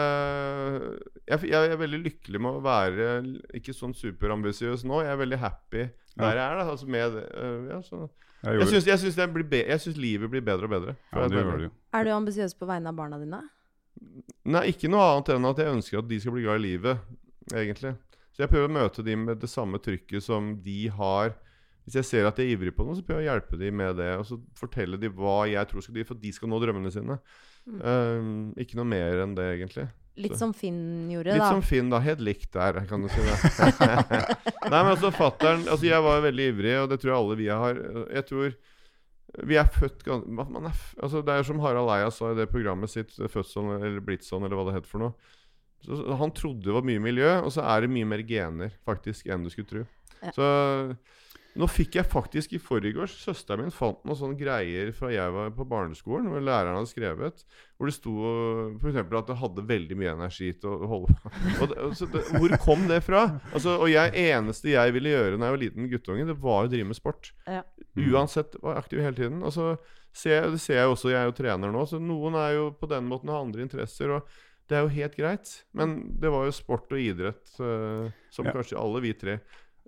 jeg, 1.31 1.45
jeg 1.53 1.69
er 1.71 1.79
veldig 1.79 2.01
lykkelig 2.03 2.41
med 2.43 2.57
å 2.59 2.63
være 2.65 3.11
ikke 3.55 3.75
sånn 3.77 3.95
superambisiøs 3.95 4.83
nå. 4.89 5.03
Jeg 5.07 5.13
er 5.15 5.21
veldig 5.21 5.39
happy 5.45 5.85
der 6.17 6.41
jeg 6.41 6.43
er. 6.43 6.57
da 6.59 6.65
Altså 6.73 6.89
med 6.91 7.21
øh, 7.23 7.69
ja, 7.71 7.79
så. 7.87 8.09
Jeg 8.43 8.59
Jeg 8.61 8.69
syns, 8.73 8.89
jeg 8.89 9.97
livet 10.03 10.31
blir 10.31 10.43
bedre 10.43 10.67
og 10.67 10.75
bedre. 10.75 10.97
ja, 11.13 11.29
det 11.29 11.39
gjør 11.39 11.57
det 11.61 11.69
jo. 11.69 11.71
Er 11.95 12.05
du 12.05 12.11
ambisiøs 12.17 12.55
på 12.59 12.67
vegne 12.67 12.91
av 12.91 12.99
barna 12.99 13.19
dine? 13.23 13.41
Nei, 14.47 14.67
ikke 14.73 14.91
noe 14.91 15.07
annet 15.13 15.33
enn 15.37 15.49
at 15.49 15.63
jeg 15.63 15.73
ønsker 15.73 15.99
at 16.03 16.09
de 16.11 16.19
skal 16.21 16.35
bli 16.35 16.43
glad 16.45 16.61
i 16.61 16.65
livet, 16.67 16.99
egentlig. 17.53 17.95
Så 18.35 18.45
jeg 18.45 18.51
prøver 18.53 18.69
å 18.69 18.75
møte 18.77 19.03
dem 19.07 19.25
med 19.31 19.41
det 19.41 19.49
samme 19.51 19.79
trykket 19.83 20.23
som 20.23 20.57
de 20.63 20.89
har. 20.99 21.33
Hvis 21.87 22.01
jeg 22.01 22.07
ser 22.09 22.27
at 22.27 22.39
de 22.39 22.43
er 22.43 22.57
ivrige 22.57 22.75
på 22.75 22.83
noe, 22.83 22.97
så 22.99 23.05
prøver 23.07 23.23
jeg 23.23 23.31
å 23.31 23.35
hjelpe 23.37 23.59
dem 23.61 23.77
med 23.79 24.01
det. 24.01 24.09
Og 24.19 24.27
så 24.27 24.41
fortelle 24.59 24.99
dem 24.99 25.15
hva 25.15 25.45
jeg 25.47 25.71
tror 25.71 25.85
skal 25.85 25.95
de, 25.95 26.05
for 26.09 26.19
de 26.19 26.33
skal 26.35 26.51
nå 26.51 26.59
drømmene 26.63 26.91
sine. 26.91 27.19
Mm. 27.67 27.79
Um, 27.79 28.33
ikke 28.59 28.79
noe 28.79 28.89
mer 28.91 29.23
enn 29.23 29.37
det, 29.39 29.47
egentlig. 29.55 29.87
Litt 30.17 30.33
Så- 30.33 30.39
som 30.39 30.53
Finn 30.57 31.11
gjorde, 31.13 31.35
Litt 31.37 31.45
da. 31.45 31.51
som 31.51 31.63
Finn, 31.63 31.91
da. 31.93 32.01
Helt 32.01 32.21
likt 32.25 32.51
der, 32.53 32.81
kan 32.89 33.03
du 33.03 33.09
si 33.13 33.21
det. 33.21 33.37
Nei, 34.71 34.83
men 34.83 34.93
altså, 34.95 35.13
fatteren 35.13 35.67
Altså, 35.69 35.87
jeg 35.87 36.03
var 36.03 36.25
veldig 36.25 36.47
ivrig, 36.55 36.75
og 36.83 36.89
det 36.91 36.99
tror 37.03 37.13
jeg 37.13 37.19
alle 37.21 37.37
vi 37.37 37.49
har. 37.53 37.81
Jeg 38.17 38.27
tror 38.31 38.57
vi 39.45 39.59
er 39.61 39.69
født 39.69 40.07
er, 40.07 40.73
altså, 41.03 41.21
Det 41.23 41.35
er 41.35 41.43
som 41.45 41.61
Harald 41.61 41.91
Eia 41.93 42.11
sa 42.11 42.31
i 42.33 42.39
det 42.39 42.49
programmet 42.51 42.89
sitt, 42.91 43.11
'Fødsel 43.13 43.77
eller 43.77 44.01
blitt 44.01 44.25
sånn', 44.25 44.47
eller 44.47 44.57
hva 44.57 44.71
det 44.71 44.79
het 44.81 44.87
for 44.87 44.99
noe. 44.99 45.15
Så 45.85 46.17
han 46.17 46.33
trodde 46.33 46.65
det 46.65 46.73
var 46.73 46.83
mye 46.83 46.99
miljø, 47.03 47.29
og 47.45 47.53
så 47.53 47.63
er 47.63 47.83
det 47.85 47.91
mye 47.93 48.09
mer 48.09 48.23
gener 48.27 48.73
faktisk 48.87 49.29
enn 49.29 49.45
du 49.45 49.51
skulle 49.51 49.69
tro. 49.69 49.85
Ja. 50.23 50.33
Så 50.33 50.97
nå 51.57 51.67
fikk 51.71 51.97
jeg 51.99 52.09
faktisk 52.09 52.53
i 52.57 52.61
forgårs 52.61 53.15
Søsteren 53.23 53.65
min 53.65 53.75
fant 53.75 54.03
noen 54.05 54.19
sånne 54.19 54.39
greier 54.39 54.91
fra 54.97 55.09
jeg 55.13 55.33
var 55.35 55.51
på 55.57 55.67
barneskolen, 55.69 56.29
hvor 56.31 56.45
læreren 56.45 56.77
hadde 56.79 56.91
skrevet. 56.91 57.45
Hvor 57.77 57.91
det 57.91 57.95
sto 57.97 58.15
f.eks. 58.77 58.99
at 59.01 59.31
det 59.31 59.39
hadde 59.41 59.67
veldig 59.69 59.99
mye 60.01 60.15
energi 60.15 60.53
til 60.61 60.73
å 60.75 60.91
holde 60.91 61.17
på. 61.17 61.33
Og 61.65 61.73
det, 61.73 61.91
så 61.99 62.09
det, 62.13 62.25
hvor 62.37 62.57
kom 62.63 62.87
det 62.91 63.03
fra? 63.07 63.25
Altså, 63.53 63.77
og 63.81 63.91
jeg 63.93 64.15
eneste 64.27 64.73
jeg 64.75 64.97
ville 64.97 65.13
gjøre 65.13 65.37
da 65.37 65.51
jeg 65.51 65.57
var 65.57 65.65
liten 65.65 65.91
guttunge, 65.93 66.29
det 66.29 66.39
var 66.45 66.67
å 66.67 66.73
drive 66.73 66.91
med 66.93 66.99
sport. 66.99 67.33
Ja. 67.49 67.63
Uansett 68.07 68.59
var 68.63 68.77
jeg 68.77 68.85
aktiv 68.85 69.05
hele 69.05 69.19
tiden. 69.19 69.43
Og 69.47 69.55
så 69.57 69.73
ser 70.17 70.39
jeg, 70.39 70.57
det 70.57 70.63
ser 70.65 70.81
jeg 70.81 70.93
også, 70.93 71.13
jeg 71.13 71.21
er 71.21 71.31
jo 71.31 71.37
trener 71.37 71.73
nå, 71.75 71.85
så 71.89 72.01
noen 72.01 72.37
er 72.41 72.57
jo 72.57 72.71
på 72.77 72.89
den 72.91 73.09
måten 73.09 73.33
har 73.33 73.45
andre 73.45 73.65
interesser. 73.65 74.17
og 74.19 74.29
det 74.67 74.75
er 74.75 74.83
jo 74.83 74.97
helt 74.97 75.15
greit, 75.15 75.51
men 75.79 75.93
det 76.19 76.31
var 76.33 76.49
jo 76.49 76.55
sport 76.55 76.91
og 76.91 76.99
idrett 76.99 77.53
uh, 77.63 78.11
som 78.35 78.49
Ja. 78.49 78.55
kanskje 78.57 78.81
alle 78.81 79.03
vi 79.05 79.13
tre 79.15 79.37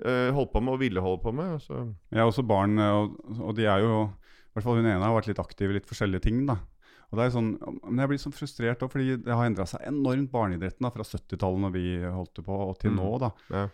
holdt 0.05 0.53
på 0.53 0.63
med 0.63 0.75
og 0.75 0.81
ville 0.81 1.01
holde 1.01 1.23
på 1.23 1.33
med. 1.35 1.61
Så. 1.61 1.95
Jeg 2.13 2.19
har 2.21 2.27
også 2.31 2.47
barn, 2.47 2.79
eh, 2.79 2.91
og, 2.91 3.17
og 3.41 3.55
de 3.57 3.65
er 3.67 3.81
jo 3.81 4.05
I 4.09 4.53
hvert 4.55 4.65
fall 4.65 4.77
hun 4.77 4.87
ene 4.87 5.03
har 5.05 5.15
vært 5.15 5.29
litt 5.29 5.39
aktiv 5.39 5.71
i 5.71 5.75
litt 5.79 5.87
forskjellige 5.87 6.23
ting. 6.23 6.47
da. 6.47 6.57
Og 7.11 7.17
det 7.19 7.25
er 7.25 7.31
sånn, 7.31 7.55
Men 7.85 7.99
jeg 8.03 8.09
blir 8.09 8.19
sånn 8.19 8.35
frustrert 8.37 8.83
òg, 8.85 8.91
fordi 8.93 9.17
det 9.25 9.33
har 9.35 9.47
endra 9.47 9.65
seg 9.67 9.81
enormt 9.87 10.31
barneidretten 10.31 10.83
da, 10.85 10.91
fra 10.91 11.03
70-tallet, 11.03 11.61
når 11.61 11.73
vi 11.73 11.85
holdt 12.05 12.43
på, 12.45 12.49
og 12.69 12.79
til 12.79 12.91
Mm. 12.91 12.97
nå. 13.01 13.19
da. 13.21 13.31
Ja. 13.51 13.69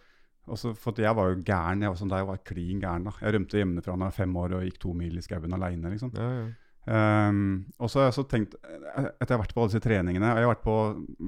Og 0.47 0.57
så- 0.59 0.77
for 0.77 0.93
jeg 0.97 1.14
var 1.16 1.31
jo 1.35 1.41
gæren. 1.43 1.81
Jeg 1.81 1.89
var 1.89 1.97
sånn, 1.97 2.11
jeg 2.16 2.27
var 2.27 2.37
klin 2.45 2.81
gæren. 2.81 3.05
da. 3.05 3.11
Jeg 3.20 3.35
rømte 3.35 3.59
hjemmefra 3.59 3.85
da 3.85 3.93
jeg 3.93 3.99
var 3.99 4.11
fem 4.12 4.35
år 4.37 4.53
og 4.55 4.62
gikk 4.62 4.79
to 4.79 4.93
mil 4.93 5.16
i 5.16 5.20
skauen 5.20 5.53
aleine. 5.55 5.91
Liksom. 5.91 6.12
Ja, 6.14 6.45
ja. 6.45 6.47
Um, 6.85 7.64
og 7.80 7.89
så 7.89 8.01
har 8.01 8.07
jeg 8.07 8.12
også 8.12 8.24
tenkt, 8.28 8.57
etter 8.61 9.30
jeg 9.30 9.30
har 9.30 9.41
vært 9.41 9.55
på 9.57 9.62
alle 9.62 9.72
disse 9.72 9.80
treningene 9.80 10.32
Jeg 10.35 10.45
har 10.45 10.51
vært 10.51 10.64
på, 10.66 10.74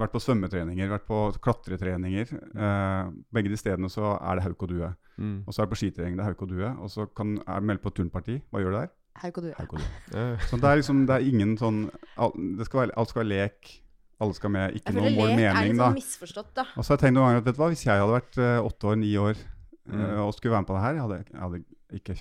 vært 0.02 0.12
på 0.12 0.20
svømmetreninger, 0.20 0.90
vært 0.92 1.06
på 1.08 1.20
klatretreninger. 1.46 2.34
uh, 2.52 3.08
begge 3.32 3.52
de 3.52 3.56
stedene 3.60 3.88
så 3.92 4.18
er 4.18 4.36
det 4.36 4.44
hauk 4.44 4.66
og 4.66 4.74
due. 4.74 4.92
Mm. 5.16 5.38
Og 5.46 5.54
så 5.54 5.62
er 5.62 5.66
det 5.66 5.72
på 5.72 5.80
skitrening 5.80 6.18
det 6.18 6.26
er 6.26 6.30
hauk 6.34 6.44
og 6.44 6.52
due. 6.52 6.74
Og 6.84 6.92
så 6.92 7.08
kan, 7.08 7.38
er 7.46 7.64
det 7.64 7.70
meldt 7.72 7.84
på 7.86 7.94
turnparti. 7.96 8.38
Hva 8.52 8.62
gjør 8.62 8.76
du 8.76 8.80
der? 8.82 8.92
Hauk 9.22 9.40
og 9.40 9.48
due. 9.48 9.56
Hauk 9.56 9.72
og 9.72 9.80
due. 9.80 10.28
Så 10.44 10.60
det 10.60 10.70
er 10.70 10.80
liksom, 10.82 11.02
det 11.08 11.16
er 11.16 11.32
ingen 11.32 11.56
sånn 11.60 11.82
al- 12.20 12.36
det 12.58 12.68
skal 12.68 12.84
være, 12.84 12.96
Alt 13.00 13.14
skal 13.14 13.24
være 13.24 13.32
lek. 13.32 13.74
Alle 14.20 14.36
skal 14.36 14.52
med. 14.52 14.76
Ikke 14.76 14.92
Jeg 14.92 14.96
noe 14.96 15.08
føler 15.08 15.16
mål 15.16 15.28
lek 15.28 15.36
er 15.36 15.40
mening, 15.40 15.72
litt 15.72 15.80
da. 15.80 15.88
sånn 15.88 15.98
misforstått, 16.00 16.52
da. 16.56 16.64
Og 16.72 16.84
så 16.84 16.92
har 16.92 16.96
jeg 16.96 17.04
tenkt 17.04 17.16
noen 17.16 17.26
ganger 17.26 17.42
at 17.42 17.48
vet 17.48 17.56
du 17.56 17.60
hva, 17.62 17.72
hvis 17.72 17.84
jeg 17.84 18.00
hadde 18.00 18.14
vært 18.14 18.38
eh, 18.40 18.68
åtte 18.68 18.88
år, 18.92 18.96
ni 19.00 19.10
år 19.20 19.40
mm. 19.40 19.98
uh, 20.00 20.20
og 20.24 20.30
skulle 20.36 20.54
være 20.54 20.64
med 20.64 20.70
på 20.70 20.76
det 20.76 20.84
her, 20.84 20.96
jeg 20.96 21.04
hadde, 21.04 21.18
jeg 21.32 21.42
hadde 21.42 21.60
ikke 21.94 22.16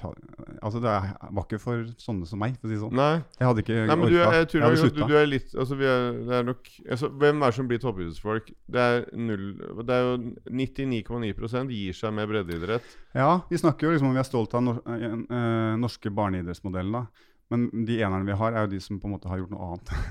Altså, 0.61 0.79
det 0.79 0.89
er- 0.91 1.17
var 1.33 1.43
ikke 1.43 1.59
for 1.59 1.83
sånne 1.97 2.27
som 2.27 2.37
meg, 2.39 2.57
for 2.61 2.67
å 2.67 2.69
si 2.69 2.75
det 2.75 2.81
sånn. 2.83 2.93
Nei. 2.93 3.23
Jeg 3.39 3.47
hadde 3.47 3.63
ikke 3.63 3.87
Nei, 3.87 3.95
men 3.95 4.09
du, 4.11 4.17
er- 4.21 4.31
jeg 4.33 4.47
tror 4.51 4.61
Jeg 4.61 4.93
du, 4.93 5.07
du 5.07 5.15
er 5.17 5.25
litt 5.25 5.55
Altså, 5.55 5.75
vi 5.79 5.85
er, 5.85 6.11
det 6.27 6.33
er 6.39 6.43
nok 6.43 6.69
altså, 6.91 7.09
Hvem 7.09 7.41
er 7.41 7.45
det 7.49 7.55
som 7.55 7.67
blir 7.67 7.79
toppidrettsfolk? 7.79 8.51
Det 8.69 8.79
er 8.79 9.05
null 9.17 9.45
Det 9.83 9.89
er 9.89 10.03
jo 10.05 10.17
99,9% 10.51 11.69
gir 11.73 11.93
seg 11.93 12.13
med 12.13 12.29
breddeidrett. 12.29 12.83
Ja, 13.15 13.41
vi 13.49 13.57
snakker 13.57 13.87
jo 13.87 13.91
liksom 13.95 14.07
om 14.09 14.13
vi 14.13 14.19
er 14.19 14.29
stolt 14.29 14.53
av 14.53 14.63
nor 14.63 14.81
eh, 14.85 15.75
norske 15.81 16.11
barneidrettsmodellen, 16.13 16.91
da. 16.91 17.05
Men 17.53 17.67
de 17.85 17.99
enerne 18.01 18.25
vi 18.25 18.33
har, 18.39 18.55
er 18.57 18.65
jo 18.65 18.71
de 18.71 18.79
som 18.81 18.97
på 18.97 19.05
en 19.05 19.13
måte 19.13 19.29
har 19.29 19.37
gjort 19.37 19.51
noe 19.53 19.67
annet. 19.69 19.91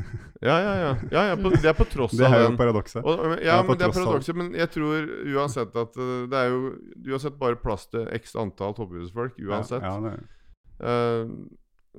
Ja, 0.45 0.59
ja, 0.61 0.73
ja. 0.77 0.89
ja, 1.09 1.21
ja 1.31 1.37
på, 1.41 1.51
det 1.57 1.71
er 1.71 1.77
på 1.79 1.87
tross 1.89 2.13
av 2.13 2.19
Det 2.21 2.29
er 2.29 2.43
jo 2.45 2.51
paradokset. 2.61 3.01
Og, 3.01 3.23
ja, 3.41 3.57
det 3.57 3.69
men 3.71 3.79
det 3.81 3.87
er 3.87 3.95
paradokset. 3.97 4.37
Men 4.37 4.51
jeg 4.59 4.71
tror 4.75 5.07
uansett 5.33 5.79
at 5.81 5.97
uh, 5.97 6.15
det 6.29 6.41
er 6.41 6.53
jo 6.53 6.59
uansett 7.09 7.39
bare 7.41 7.57
plass 7.59 7.89
til 7.89 8.05
x 8.19 8.37
antall 8.39 8.77
toppidrettsfolk. 8.77 9.39
Uansett. 9.41 9.87
Ja. 9.89 10.15
Eh, 10.85 11.31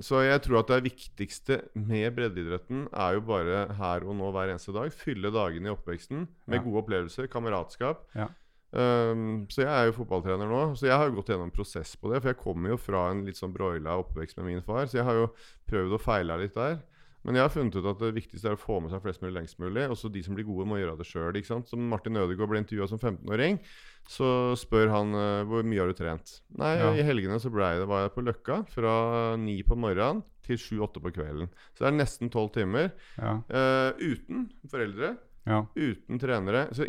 så 0.05 0.21
jeg 0.25 0.41
tror 0.43 0.59
at 0.59 0.71
det 0.73 0.91
viktigste 0.91 1.61
med 1.79 2.09
breddeidretten 2.17 2.85
er 2.91 3.15
jo 3.15 3.21
bare 3.25 3.61
her 3.79 4.03
og 4.03 4.17
nå 4.19 4.31
hver 4.35 4.51
eneste 4.51 4.75
dag. 4.75 4.91
Fylle 4.93 5.31
dagene 5.33 5.71
i 5.71 5.73
oppveksten 5.73 6.25
med 6.51 6.63
gode 6.67 6.83
opplevelser, 6.83 7.29
kameratskap. 7.31 8.03
Ja. 8.15 8.27
Um, 8.75 9.45
så 9.47 9.63
jeg 9.63 9.71
er 9.71 9.85
jo 9.89 9.95
fotballtrener 9.95 10.49
nå, 10.51 10.63
så 10.75 10.89
jeg 10.89 10.97
har 10.99 11.07
jo 11.07 11.15
gått 11.19 11.29
gjennom 11.31 11.47
en 11.47 11.55
prosess 11.55 11.95
på 11.95 12.11
det. 12.11 12.19
For 12.21 12.33
jeg 12.33 12.41
kommer 12.41 12.73
jo 12.73 12.79
fra 12.81 13.05
en 13.13 13.23
litt 13.27 13.39
sånn 13.39 13.53
broila 13.55 13.97
oppvekst 14.01 14.37
med 14.41 14.49
min 14.51 14.65
far, 14.65 14.89
så 14.91 14.99
jeg 14.99 15.07
har 15.07 15.21
jo 15.21 15.29
prøvd 15.71 15.95
å 15.95 16.01
feile 16.01 16.37
litt 16.43 16.57
der. 16.57 16.81
Men 17.25 17.39
jeg 17.39 17.41
har 17.47 17.49
funnet 17.55 17.73
ut 17.79 17.87
at 17.89 18.01
det 18.03 18.11
viktigste 18.13 18.51
er 18.51 18.53
å 18.53 18.61
få 18.61 18.75
med 18.83 18.91
seg 18.93 19.01
flest 19.01 19.23
mulig 19.23 19.33
lengst 19.33 19.57
mulig. 19.57 19.87
Også 19.89 20.11
de 20.13 20.21
som 20.21 20.35
blir 20.37 20.45
gode, 20.45 20.67
må 20.69 20.77
gjøre 20.77 20.93
det 20.99 21.07
sjøl. 21.09 21.39
Som 21.65 21.87
Martin 21.89 22.19
Ødegaard 22.21 22.51
ble 22.51 22.59
intervjua 22.61 22.85
som 22.91 22.99
15-åring. 23.01 23.57
Så 24.05 24.27
spør 24.61 24.91
han 24.93 25.15
eh, 25.17 25.41
hvor 25.49 25.65
mye 25.65 25.81
har 25.81 25.89
du 25.89 25.97
trent. 25.97 26.35
Nei, 26.61 26.75
Ja. 26.77 26.91
i 26.93 27.01
helgene 27.01 27.39
så 27.41 27.49
ble 27.49 27.71
det, 27.79 27.87
var 27.89 28.03
jeg 28.03 28.13
på 28.13 28.21
Løkka 28.27 28.59
fra 28.69 28.93
ni 29.41 29.57
på 29.65 29.73
morgenen 29.73 30.21
til 30.45 30.59
sju-åtte 30.61 31.01
på 31.01 31.09
kvelden. 31.15 31.49
Så 31.73 31.81
det 31.81 31.89
er 31.89 31.97
nesten 31.97 32.29
tolv 32.29 32.51
timer. 32.53 32.91
Ja, 33.17 33.39
uh, 33.49 33.97
uten 33.97 34.51
foreldre. 34.69 35.15
Ja. 35.45 35.59
Uten 35.77 36.17
trenere. 36.19 36.67
Så? 36.73 36.87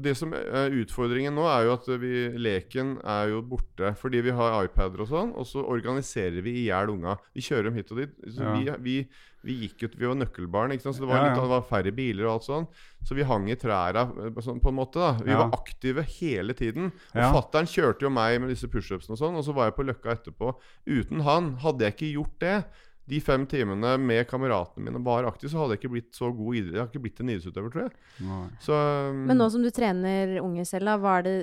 Det 0.00 0.14
som 0.16 0.32
er 0.32 0.72
Utfordringen 0.80 1.34
nå 1.36 1.44
er 1.50 1.66
jo 1.68 1.74
at 1.76 1.88
vi, 2.00 2.12
leken 2.40 2.96
er 3.04 3.34
jo 3.34 3.42
borte 3.44 3.94
fordi 4.00 4.22
vi 4.24 4.32
har 4.32 4.62
iPader 4.64 5.04
og 5.04 5.10
sånn, 5.10 5.32
og 5.36 5.44
så 5.48 5.60
organiserer 5.68 6.40
vi 6.44 6.54
i 6.62 6.68
hjel 6.70 6.94
unga. 6.94 7.18
Vi 7.36 7.44
kjører 7.44 7.68
dem 7.68 7.76
hit 7.76 7.92
og 7.92 8.00
dit. 8.00 8.14
Ja. 8.38 8.54
vi, 8.56 8.72
vi, 8.86 8.96
vi 9.44 9.58
gikk 9.66 9.84
ut, 9.84 9.98
vi 10.00 10.08
var 10.08 10.16
nøkkelbarn, 10.18 10.72
så 10.80 10.92
det 10.96 11.04
var, 11.06 11.20
Ja, 11.20 11.28
litt, 11.28 11.36
det 11.42 11.52
var 11.52 11.68
færre 11.68 11.92
biler 11.94 12.26
og 12.26 12.32
alt 12.38 12.48
sånn. 12.48 12.66
Så 13.06 13.14
vi 13.14 13.28
hang 13.28 13.46
i 13.52 13.56
træra 13.60 14.08
eh, 14.24 14.40
sånn, 14.42 14.58
på 14.64 14.72
en 14.72 14.78
måte. 14.80 14.98
da 14.98 15.12
Vi 15.22 15.36
var 15.36 15.52
aktive 15.60 16.02
hele 16.18 16.56
tiden. 16.58 16.90
Og 17.14 17.20
Ja. 17.22 17.30
fattern 17.32 17.68
kjørte 17.68 18.08
jo 18.08 18.10
meg 18.10 18.40
med 18.40 18.50
disse 18.50 18.68
pushupsene 18.72 19.14
og 19.14 19.20
sånn, 19.20 19.36
og 19.38 19.44
så 19.44 19.52
var 19.54 19.68
jeg 19.68 19.76
på 19.78 19.86
Løkka 19.86 20.16
etterpå. 20.16 20.56
Uten 20.88 21.20
han, 21.28 21.56
hadde 21.62 21.84
jeg 21.84 21.94
ikke 21.96 22.14
gjort 22.16 22.38
det 22.40 22.64
de 23.08 23.20
fem 23.24 23.44
timene 23.48 23.94
med 24.02 24.26
kameratene 24.28 24.84
mine 24.84 25.00
var 25.04 25.26
aktiv, 25.28 25.48
så 25.52 25.62
hadde 25.62 25.76
jeg 25.76 25.82
ikke 25.82 25.92
blitt 25.94 26.18
så 26.18 26.28
god 26.34 26.58
idrett. 26.58 26.74
Jeg 26.74 26.82
har 26.82 26.90
ikke 26.90 27.04
blitt 27.06 27.22
en 27.22 27.32
idrettsutøver, 27.32 27.72
tror 27.72 27.86
jeg. 27.86 27.94
Så, 28.64 28.80
um, 29.08 29.22
Men 29.30 29.40
nå 29.40 29.48
som 29.54 29.64
du 29.64 29.70
trener 29.74 30.36
unge 30.42 30.66
selv, 30.68 30.90
da, 30.90 30.98
hva 31.00 31.16
er 31.20 31.26
det, 31.28 31.36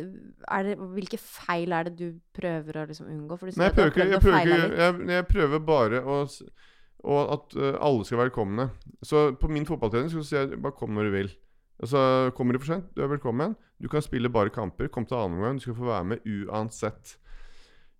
er 0.57 0.69
det, 0.69 0.77
hvilke 0.97 1.19
feil 1.21 1.73
er 1.75 1.89
det 1.89 1.95
du 1.97 2.19
prøver 2.37 2.81
å 2.81 2.85
liksom 2.91 3.09
unngå? 3.09 3.39
For 3.39 3.49
du 3.49 3.59
Nei, 3.61 3.71
jeg 3.71 3.77
prøver 3.79 3.95
du 3.97 4.15
Jeg 4.15 4.23
prøver, 4.27 4.77
jeg, 4.83 5.09
jeg 5.15 5.27
prøver 5.31 5.67
bare 5.73 6.05
å 6.05 6.21
og 7.05 7.33
at 7.35 7.55
uh, 7.59 7.75
alle 7.85 8.05
skal 8.05 8.17
være 8.17 8.31
velkomne. 8.31 8.69
Så 9.05 9.27
på 9.37 9.49
min 9.53 9.67
fotballtrening 9.67 10.09
så 10.09 10.23
sier 10.25 10.47
jeg 10.47 10.61
bare 10.61 10.73
kom 10.77 10.95
når 10.95 11.09
du 11.09 11.11
vil. 11.13 11.29
Altså, 11.83 12.31
Kommer 12.37 12.55
du 12.55 12.61
for 12.63 12.71
sent, 12.71 12.87
du 12.95 13.03
er 13.03 13.11
velkommen. 13.11 13.53
Du 13.81 13.89
kan 13.91 14.01
spille 14.01 14.31
bare 14.31 14.53
kamper. 14.53 14.89
Kom 14.89 15.05
til 15.05 15.19
annen 15.19 15.37
omgang. 15.37 15.59
Du 15.59 15.67
skal 15.67 15.77
få 15.77 15.89
være 15.89 16.09
med 16.13 16.25
uansett. 16.25 17.17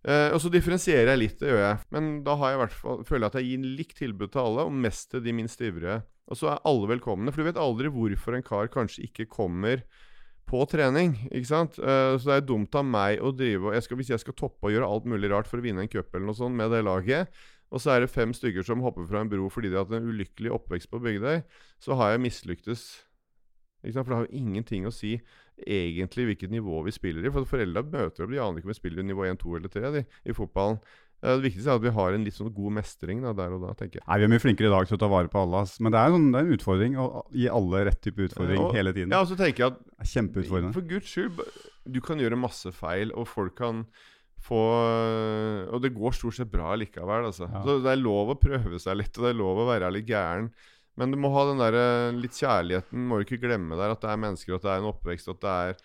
Eh, 0.06 0.30
og 0.36 0.38
så 0.41 0.51
differensierer 0.53 1.10
jeg 1.14 1.22
litt, 1.22 1.38
det 1.41 1.49
gjør 1.49 1.64
jeg. 1.64 1.78
Men 1.95 2.10
da 2.26 2.36
har 2.38 2.53
jeg 2.53 2.62
hvert 2.62 2.76
fall, 2.78 3.06
føler 3.08 3.26
jeg 3.26 3.32
at 3.32 3.38
jeg 3.39 3.47
gir 3.49 3.70
likt 3.80 3.95
tilbud 4.01 4.34
til 4.34 4.43
alle, 4.43 4.66
og 4.68 4.82
mest 4.86 5.10
til 5.14 5.24
de 5.26 5.34
minst 5.34 5.64
ivrige. 5.66 6.01
Og 6.30 6.39
så 6.39 6.51
er 6.51 6.68
alle 6.70 6.89
velkomne. 6.93 7.34
For 7.34 7.41
du 7.41 7.49
vet 7.49 7.62
aldri 7.62 7.91
hvorfor 7.93 8.38
en 8.38 8.45
kar 8.45 8.70
kanskje 8.74 9.08
ikke 9.08 9.30
kommer 9.32 9.82
på 10.45 10.62
trening. 10.70 11.16
ikke 11.32 11.49
sant? 11.49 11.80
Eh, 11.82 12.14
så 12.20 12.30
det 12.30 12.38
er 12.38 12.47
dumt 12.51 12.78
av 12.78 12.86
meg 12.86 13.22
å 13.22 13.34
drive 13.34 13.74
jeg 13.74 13.88
skal, 13.88 13.97
Hvis 13.97 14.14
jeg 14.14 14.22
skal 14.22 14.38
toppe 14.38 14.70
og 14.70 14.76
gjøre 14.76 14.89
alt 14.89 15.10
mulig 15.10 15.32
rart 15.34 15.49
for 15.49 15.62
å 15.62 15.66
vinne 15.66 15.86
en 15.86 15.91
cup 15.91 16.14
eller 16.14 16.30
noe 16.30 16.38
sånt 16.38 16.58
med 16.58 16.70
det 16.74 16.84
laget, 16.86 17.34
og 17.74 17.82
så 17.82 17.95
er 17.95 18.03
det 18.03 18.14
fem 18.14 18.30
stykker 18.34 18.64
som 18.64 18.84
hopper 18.86 19.08
fra 19.10 19.24
en 19.24 19.30
bro 19.32 19.49
fordi 19.49 19.72
de 19.72 19.80
har 19.80 19.88
hatt 19.88 19.97
en 19.97 20.12
ulykkelig 20.12 20.53
oppvekst 20.53 20.91
på 20.91 21.01
Bygdøy, 21.01 21.41
så 21.82 21.97
har 21.97 22.14
jeg 22.14 22.22
mislyktes. 22.28 22.84
For 23.82 24.06
det 24.06 24.18
har 24.18 24.28
jo 24.28 24.38
ingenting 24.38 24.86
å 24.86 24.93
si 24.93 25.18
egentlig 25.64 26.26
hvilket 26.30 26.51
nivå 26.51 26.84
vi 26.86 26.91
spiller 26.91 27.26
i. 27.26 27.32
For 27.32 27.45
foreldra 27.47 27.84
møter 27.86 28.26
opp, 28.26 28.32
de 28.32 28.39
aner 28.43 28.60
ikke 28.60 28.68
om 28.70 28.74
vi 28.74 28.80
spiller 28.82 29.03
i 29.03 29.08
nivå 29.08 29.26
1, 29.30 29.39
2 29.39 29.56
eller 29.60 29.70
3 29.72 29.91
de, 29.95 30.06
i 30.26 30.36
fotballen. 30.36 30.80
Det 31.26 31.41
viktigste 31.41 31.72
er 31.72 31.80
at 31.80 31.82
vi 31.82 31.93
har 31.95 32.14
en 32.14 32.26
litt 32.28 32.36
sånn 32.36 32.51
god 32.53 32.74
mestring 32.76 33.22
da, 33.24 33.32
der 33.34 33.53
og 33.56 33.64
da, 33.64 33.72
tenker 33.74 33.97
jeg. 33.97 34.03
Nei, 34.06 34.18
Vi 34.20 34.26
er 34.28 34.32
mye 34.36 34.43
flinkere 34.43 34.68
i 34.68 34.74
dag 34.76 34.86
til 34.89 34.97
å 34.97 34.99
ta 35.01 35.08
vare 35.10 35.32
på 35.32 35.39
alle. 35.41 35.62
Men 35.82 35.91
det 35.95 36.01
er, 36.01 36.12
sånn, 36.14 36.28
det 36.32 36.38
er 36.41 36.45
en 36.45 36.58
utfordring 36.58 36.97
å 37.01 37.06
gi 37.34 37.47
alle 37.49 37.86
rett 37.88 38.01
type 38.03 38.28
utfordring 38.28 38.60
og- 38.62 38.76
hele 38.76 38.93
tiden. 38.93 39.16
Ja, 39.16 39.22
og 39.24 39.28
så 39.32 39.38
tenker 39.39 39.64
jeg 39.64 39.72
at 39.72 39.80
Kjempeutfordrende. 40.12 40.74
For 40.76 40.82
guds 40.82 41.08
skyld, 41.10 41.39
du 41.89 42.01
kan 42.01 42.20
gjøre 42.20 42.38
masse 42.38 42.70
feil, 42.76 43.12
og 43.16 43.28
folk 43.28 43.56
kan 43.56 43.86
få 44.45 44.60
Og 45.74 45.82
det 45.82 45.93
går 45.95 46.14
stort 46.14 46.36
sett 46.38 46.51
bra 46.51 46.76
likevel, 46.78 47.26
altså. 47.32 47.47
Ja. 47.49 47.64
Så 47.64 47.82
det 47.82 47.91
er 47.95 48.01
lov 48.03 48.30
å 48.36 48.39
prøve 48.39 48.78
seg 48.78 48.97
litt, 48.99 49.18
og 49.18 49.24
det 49.26 49.32
er 49.34 49.39
lov 49.39 49.58
å 49.64 49.68
være 49.72 49.91
litt 49.95 50.06
gæren. 50.06 50.51
Men 50.95 51.11
du 51.11 51.17
må 51.19 51.29
ha 51.33 51.43
den 51.49 51.59
der 51.59 51.75
eh, 51.75 52.15
litt 52.15 52.37
kjærligheten, 52.39 53.05
må 53.09 53.19
du 53.19 53.25
ikke 53.25 53.41
glemme 53.43 53.75
der, 53.75 53.91
at 53.91 54.03
det 54.03 54.09
er 54.13 54.19
mennesker, 54.21 54.55
at 54.55 54.63
det 54.63 54.71
er 54.71 54.81
en 54.83 54.89
oppvekst, 54.93 55.31
at 55.33 55.41
det 55.43 55.53
er, 55.53 55.79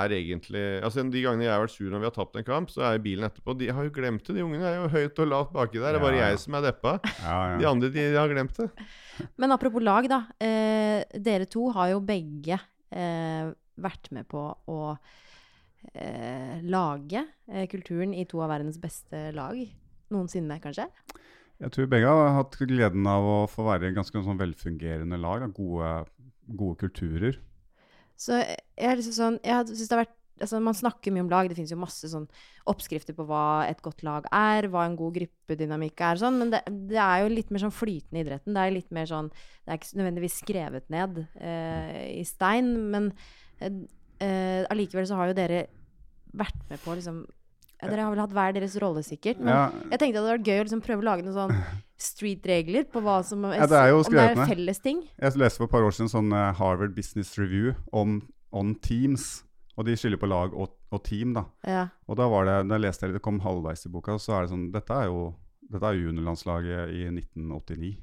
er 0.00 0.14
egentlig 0.16 0.62
Altså 0.86 1.02
De 1.12 1.20
gangene 1.20 1.44
jeg 1.44 1.52
har 1.52 1.60
vært 1.60 1.74
sur 1.74 1.90
når 1.92 2.00
vi 2.00 2.08
har 2.08 2.14
tapt 2.16 2.38
en 2.40 2.46
kamp, 2.46 2.72
så 2.72 2.86
er 2.88 3.02
bilen 3.04 3.26
etterpå. 3.28 3.56
De 3.60 3.68
har 3.76 3.84
jo 3.84 3.92
glemt 3.92 4.24
det. 4.24 4.38
De 4.38 4.46
ungene 4.46 4.64
er 4.70 4.78
jo 4.80 4.86
høyt 4.94 5.20
og 5.20 5.28
lavt 5.28 5.52
baki 5.52 5.82
der. 5.82 5.92
Det 5.92 6.00
er 6.00 6.06
bare 6.06 6.22
jeg 6.22 6.40
som 6.46 6.56
er 6.56 6.64
deppa. 6.70 6.94
Ja, 7.24 7.36
De 7.60 7.68
andre 7.68 7.90
de, 7.92 8.06
de 8.14 8.16
har 8.16 8.32
glemt 8.32 8.56
det. 8.62 8.70
Men 9.40 9.52
apropos 9.52 9.84
lag, 9.84 10.08
da. 10.08 10.22
Eh, 10.40 11.04
dere 11.20 11.50
to 11.52 11.68
har 11.76 11.92
jo 11.92 12.00
begge 12.04 12.56
eh, 12.56 13.52
vært 13.84 14.08
med 14.16 14.28
på 14.32 14.46
å 14.72 14.80
eh, 15.92 16.56
lage 16.64 17.20
eh, 17.52 17.66
kulturen 17.68 18.14
i 18.16 18.24
to 18.30 18.40
av 18.44 18.52
verdens 18.54 18.80
beste 18.80 19.26
lag. 19.36 19.60
Noensinne, 20.14 20.56
kanskje? 20.62 20.88
Jeg 21.64 21.72
tror 21.72 21.88
begge 21.88 22.10
har 22.12 22.34
hatt 22.36 22.58
gleden 22.60 23.06
av 23.08 23.24
å 23.24 23.38
få 23.48 23.64
være 23.64 23.88
i 23.88 23.96
ganske 23.96 24.20
sånn 24.26 24.40
velfungerende 24.40 25.16
lag. 25.20 25.46
Gode, 25.56 25.94
gode 26.52 26.76
kulturer. 26.82 27.38
Så 28.20 28.36
jeg 28.38 28.98
liksom 29.00 29.14
sånn 29.16 29.36
Jeg 29.42 29.66
synes 29.72 29.88
det 29.88 29.96
har 29.96 30.04
vært 30.04 30.20
Altså, 30.42 30.58
man 30.58 30.74
snakker 30.74 31.12
mye 31.14 31.22
om 31.22 31.28
lag. 31.30 31.46
Det 31.46 31.54
finnes 31.54 31.70
jo 31.70 31.78
masse 31.78 32.08
sånn 32.10 32.24
oppskrifter 32.66 33.14
på 33.14 33.22
hva 33.28 33.68
et 33.68 33.78
godt 33.84 34.02
lag 34.02 34.24
er, 34.34 34.66
hva 34.66 34.82
en 34.88 34.96
god 34.98 35.14
gruppedynamikk 35.14 36.02
er, 36.02 36.18
sånn, 36.18 36.40
men 36.40 36.50
det, 36.50 36.58
det 36.90 36.98
er 36.98 37.22
jo 37.22 37.28
litt 37.30 37.52
mer 37.54 37.62
sånn 37.62 37.74
flytende 37.74 38.18
i 38.18 38.24
idretten. 38.24 38.56
Det 38.56 38.64
er 38.64 38.74
litt 38.74 38.90
mer 38.94 39.06
sånn 39.06 39.30
Det 39.30 39.70
er 39.70 39.78
ikke 39.78 40.00
nødvendigvis 40.00 40.40
skrevet 40.42 40.90
ned 40.90 41.22
eh, 41.38 42.00
i 42.18 42.24
stein, 42.26 42.72
men 42.90 43.12
allikevel 43.62 45.04
eh, 45.04 45.08
så 45.12 45.20
har 45.20 45.30
jo 45.30 45.38
dere 45.38 45.62
vært 46.34 46.66
med 46.66 46.82
på 46.82 46.98
liksom 46.98 47.22
ja, 47.84 47.90
Dere 47.92 48.06
har 48.06 48.14
vel 48.14 48.22
hatt 48.24 48.34
hver 48.36 48.56
deres 48.56 48.76
rolle, 48.82 49.04
sikkert. 49.06 49.40
Men 49.40 49.52
Ja, 49.52 49.64
jeg 49.92 50.00
tenkte 50.00 50.14
det 50.16 50.22
hadde 50.22 50.34
vært 50.38 50.50
gøy 50.50 50.60
å 50.60 50.66
liksom 50.68 50.84
prøve 50.84 51.04
å 51.04 51.08
lage 51.10 51.26
noen 51.26 51.36
sånn 51.38 51.56
street-regler 52.08 52.88
på 52.92 53.02
hva 53.04 53.20
som 53.26 53.46
Ja, 53.52 53.68
det 53.70 53.80
er 53.80 53.92
jo 53.92 54.02
Om 54.02 54.16
det 54.16 54.26
er 54.30 54.42
felles 54.50 54.82
ting. 54.84 55.04
Jeg 55.20 55.40
leste 55.40 55.62
for 55.62 55.68
et 55.68 55.74
par 55.76 55.86
år 55.86 55.94
siden 55.94 56.12
sånn 56.12 56.32
eh, 56.34 56.50
Harvard 56.58 56.96
Business 56.96 57.36
Review 57.40 57.74
om 57.92 58.22
on 58.54 58.74
teams. 58.84 59.44
Og 59.74 59.88
de 59.88 59.96
skiller 59.98 60.20
på 60.22 60.28
lag 60.30 60.52
og, 60.54 60.74
og 60.94 61.00
team, 61.02 61.32
da. 61.34 61.48
Ja. 61.66 61.88
Og 62.06 62.18
da 62.20 62.28
var 62.30 62.46
det, 62.46 62.58
da 62.70 62.78
leste 62.78 63.08
jeg 63.08 63.16
det 63.16 63.24
kom 63.24 63.40
halvveis 63.42 63.88
i 63.88 63.90
boka, 63.90 64.14
så 64.22 64.36
er 64.36 64.44
det 64.44 64.52
sånn 64.52 64.68
Dette 64.74 64.94
er 64.94 65.08
jo 65.10 65.32
dette 65.70 65.88
er 65.88 65.96
jo 65.96 66.10
juniorlandslaget 66.10 66.92
i 66.92 67.06
1989. 67.08 67.94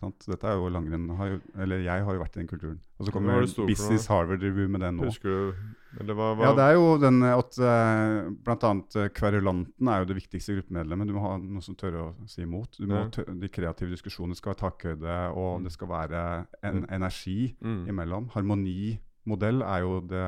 Dette 0.00 0.48
er 0.48 0.54
jo 0.56 0.68
langrenn 0.72 1.10
har 1.18 1.28
jo, 1.34 1.38
Eller 1.60 1.82
jeg 1.84 2.04
har 2.06 2.14
jo 2.16 2.20
vært 2.22 2.36
i 2.36 2.40
den 2.40 2.48
kulturen. 2.48 2.78
Og 2.98 3.06
så 3.06 3.12
kommer 3.12 3.42
Business 3.68 4.06
Harvard 4.08 4.42
Review 4.42 4.68
med 4.72 4.80
den 4.80 4.96
nå. 4.96 5.04
Husker 5.10 5.28
du 5.28 6.00
Eller 6.00 6.14
hva, 6.16 6.30
hva 6.38 6.46
Ja, 6.46 6.52
det 6.56 6.64
er 6.70 6.74
jo 6.78 6.86
den 7.02 7.18
eh, 7.26 7.34
at 7.36 7.58
uh, 7.60 8.30
blant 8.46 8.64
annet 8.68 8.96
eh, 8.96 9.08
kverulanten 9.12 9.88
er 9.92 9.98
jo 10.04 10.08
det 10.10 10.16
viktigste 10.20 10.54
gruppemedlemmet. 10.56 11.08
Du 11.10 11.14
må 11.16 11.24
ha 11.26 11.34
noen 11.42 11.64
som 11.66 11.74
tør 11.76 11.96
å 12.00 12.06
si 12.30 12.42
imot. 12.46 12.78
Ja. 12.80 13.02
tø 13.12 13.24
de 13.28 13.48
kreative 13.52 13.90
diskusjonene 13.92 14.38
skal 14.38 14.54
være 14.54 14.60
takhøyde, 14.62 15.18
og 15.34 15.64
det 15.66 15.72
skal 15.74 15.88
være 15.90 16.22
en 16.62 16.80
Mm. 16.84 16.86
energi 17.00 17.56
Mm. 17.60 17.88
imellom. 17.90 18.30
Harmonimodell 18.34 19.62
er 19.62 19.80
jo 19.84 20.00
det, 20.00 20.26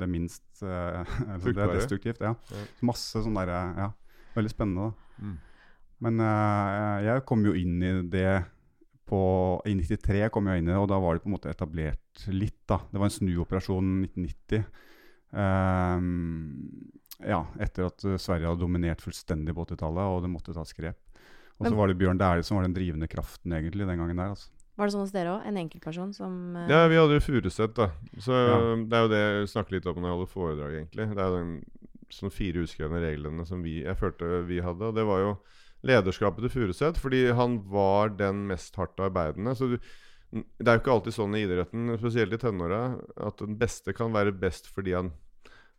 det 0.00 0.08
minst 0.08 0.42
uh, 0.62 1.04
altså 1.34 1.52
Det 1.52 1.62
er 1.62 1.74
destruktivt. 1.74 2.20
Ja. 2.20 2.34
Ja. 2.50 2.64
Masse 2.82 3.22
sånn 3.22 3.36
derre 3.36 3.60
Ja, 3.76 3.90
veldig 4.34 4.50
spennende, 4.50 4.90
da. 4.90 5.22
Mm. 5.22 5.36
Men 6.00 6.20
uh, 6.20 6.98
jeg 7.04 7.24
kom 7.28 7.44
jo 7.44 7.52
inn 7.56 7.78
i 7.82 7.92
det 8.12 8.44
på, 9.06 9.18
I 9.68 9.74
93 9.78 10.28
kom 10.34 10.48
jeg 10.50 10.62
inn 10.62 10.68
i 10.68 10.72
det, 10.74 10.78
og 10.82 10.88
da 10.90 10.98
var 11.02 11.14
det 11.16 11.22
på 11.24 11.30
en 11.30 11.36
måte 11.36 11.52
etablert 11.52 12.26
litt. 12.34 12.58
da. 12.68 12.80
Det 12.90 12.98
var 13.00 13.06
en 13.08 13.14
snuoperasjon 13.16 13.92
1990. 14.08 14.64
Um, 15.36 16.90
ja, 17.24 17.40
etter 17.62 17.88
at 17.88 18.04
eh, 18.04 18.18
Sverige 18.20 18.50
hadde 18.50 18.62
dominert 18.62 19.02
fullstendig 19.04 19.54
på 19.56 19.64
80-tallet, 19.66 20.10
og 20.16 20.22
det 20.24 20.30
måtte 20.32 20.54
tas 20.56 20.74
grep. 20.76 20.98
Og 21.56 21.70
så 21.70 21.72
var 21.78 21.88
det 21.88 21.96
Bjørn 21.96 22.18
Dæhlie 22.20 22.44
som 22.44 22.58
var 22.58 22.66
den 22.66 22.74
drivende 22.76 23.08
kraften 23.08 23.54
egentlig 23.56 23.86
den 23.88 23.96
gangen 24.02 24.18
der. 24.20 24.34
altså. 24.34 24.50
Var 24.76 24.84
det 24.88 24.92
sånn 24.92 25.04
hos 25.06 25.12
dere 25.14 25.30
òg? 25.38 25.46
En 25.48 25.56
enkeltperson 25.56 26.10
som 26.12 26.32
uh... 26.52 26.66
Ja, 26.68 26.82
vi 26.92 26.98
hadde 27.00 27.16
jo 27.16 27.22
Furuset, 27.24 27.72
da. 27.78 27.86
Så 28.20 28.36
Ja. 28.36 28.58
det 28.76 28.98
er 28.98 29.06
jo 29.06 29.12
det 29.14 29.20
jeg 29.22 29.48
snakker 29.54 29.78
litt 29.78 29.86
om 29.88 29.96
når 30.02 30.10
jeg 30.10 30.16
holder 30.18 30.32
foredrag, 30.34 30.74
egentlig. 30.82 31.06
Det 31.16 31.22
er 31.24 31.30
jo 31.32 31.38
den 31.38 31.54
sånn 32.12 32.34
fire 32.34 32.64
uskrevne 32.66 33.00
reglene 33.00 33.46
som 33.48 33.62
vi, 33.64 33.78
jeg 33.86 33.96
følte 33.96 34.42
vi 34.50 34.60
hadde. 34.60 34.90
Og 34.90 34.98
det 34.98 35.06
var 35.08 35.22
jo 35.24 35.30
lederskapet 35.86 36.46
til 36.46 36.52
Furuset, 36.54 36.98
fordi 37.00 37.26
han 37.36 37.60
var 37.70 38.14
den 38.18 38.46
mest 38.50 38.76
hardt 38.78 39.00
arbeidende. 39.02 39.54
Så 39.58 39.70
du, 39.72 39.76
det 40.32 40.66
er 40.66 40.78
jo 40.78 40.82
ikke 40.82 40.96
alltid 40.96 41.16
sånn 41.16 41.36
i 41.38 41.44
idretten, 41.46 41.94
spesielt 42.00 42.34
i 42.34 42.40
tenåra, 42.42 42.82
at 43.28 43.42
den 43.42 43.58
beste 43.60 43.94
kan 43.96 44.14
være 44.14 44.34
best 44.36 44.70
fordi 44.72 44.96
han 44.98 45.12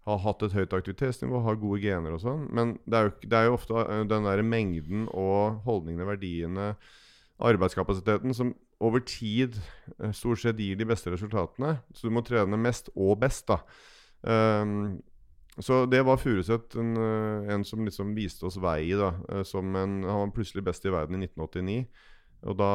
har 0.08 0.22
hatt 0.24 0.46
et 0.46 0.56
høyt 0.56 0.76
aktivitetsnivå, 0.76 1.42
har 1.44 1.60
gode 1.60 1.82
gener 1.84 2.16
og 2.16 2.24
sånn. 2.24 2.46
Men 2.56 2.78
det 2.88 3.00
er, 3.00 3.10
jo, 3.10 3.16
det 3.28 3.40
er 3.40 3.50
jo 3.50 3.58
ofte 3.58 3.84
eh, 3.84 4.06
den 4.08 4.30
der 4.30 4.44
mengden 4.46 5.10
og 5.12 5.60
holdningene, 5.68 6.08
verdiene, 6.08 6.70
arbeidskapasiteten 7.44 8.34
som 8.34 8.56
over 8.84 9.04
tid 9.06 9.58
eh, 10.00 10.14
stort 10.16 10.42
sett 10.42 10.62
gir 10.64 10.80
de 10.80 10.88
beste 10.88 11.12
resultatene. 11.12 11.76
Så 11.92 12.08
du 12.08 12.16
må 12.16 12.24
trene 12.26 12.60
mest 12.62 12.92
og 12.96 13.18
best, 13.22 13.52
da. 13.52 13.60
Ehm, 14.28 14.98
så 15.60 15.86
det 15.90 16.04
var 16.06 16.20
Furuseth, 16.22 16.78
en, 16.78 16.98
eh, 17.02 17.54
en 17.54 17.64
som 17.66 17.86
liksom 17.86 18.14
viste 18.18 18.46
oss 18.46 18.60
vei. 18.62 18.92
da 18.94 19.14
eh, 19.30 19.44
som 19.44 19.76
en, 19.76 20.04
Han 20.04 20.20
var 20.28 20.36
plutselig 20.36 20.64
best 20.64 20.86
i 20.86 20.94
verden 20.94 21.18
i 21.18 21.26
1989. 21.26 21.88
Og 22.46 22.58
da 22.60 22.74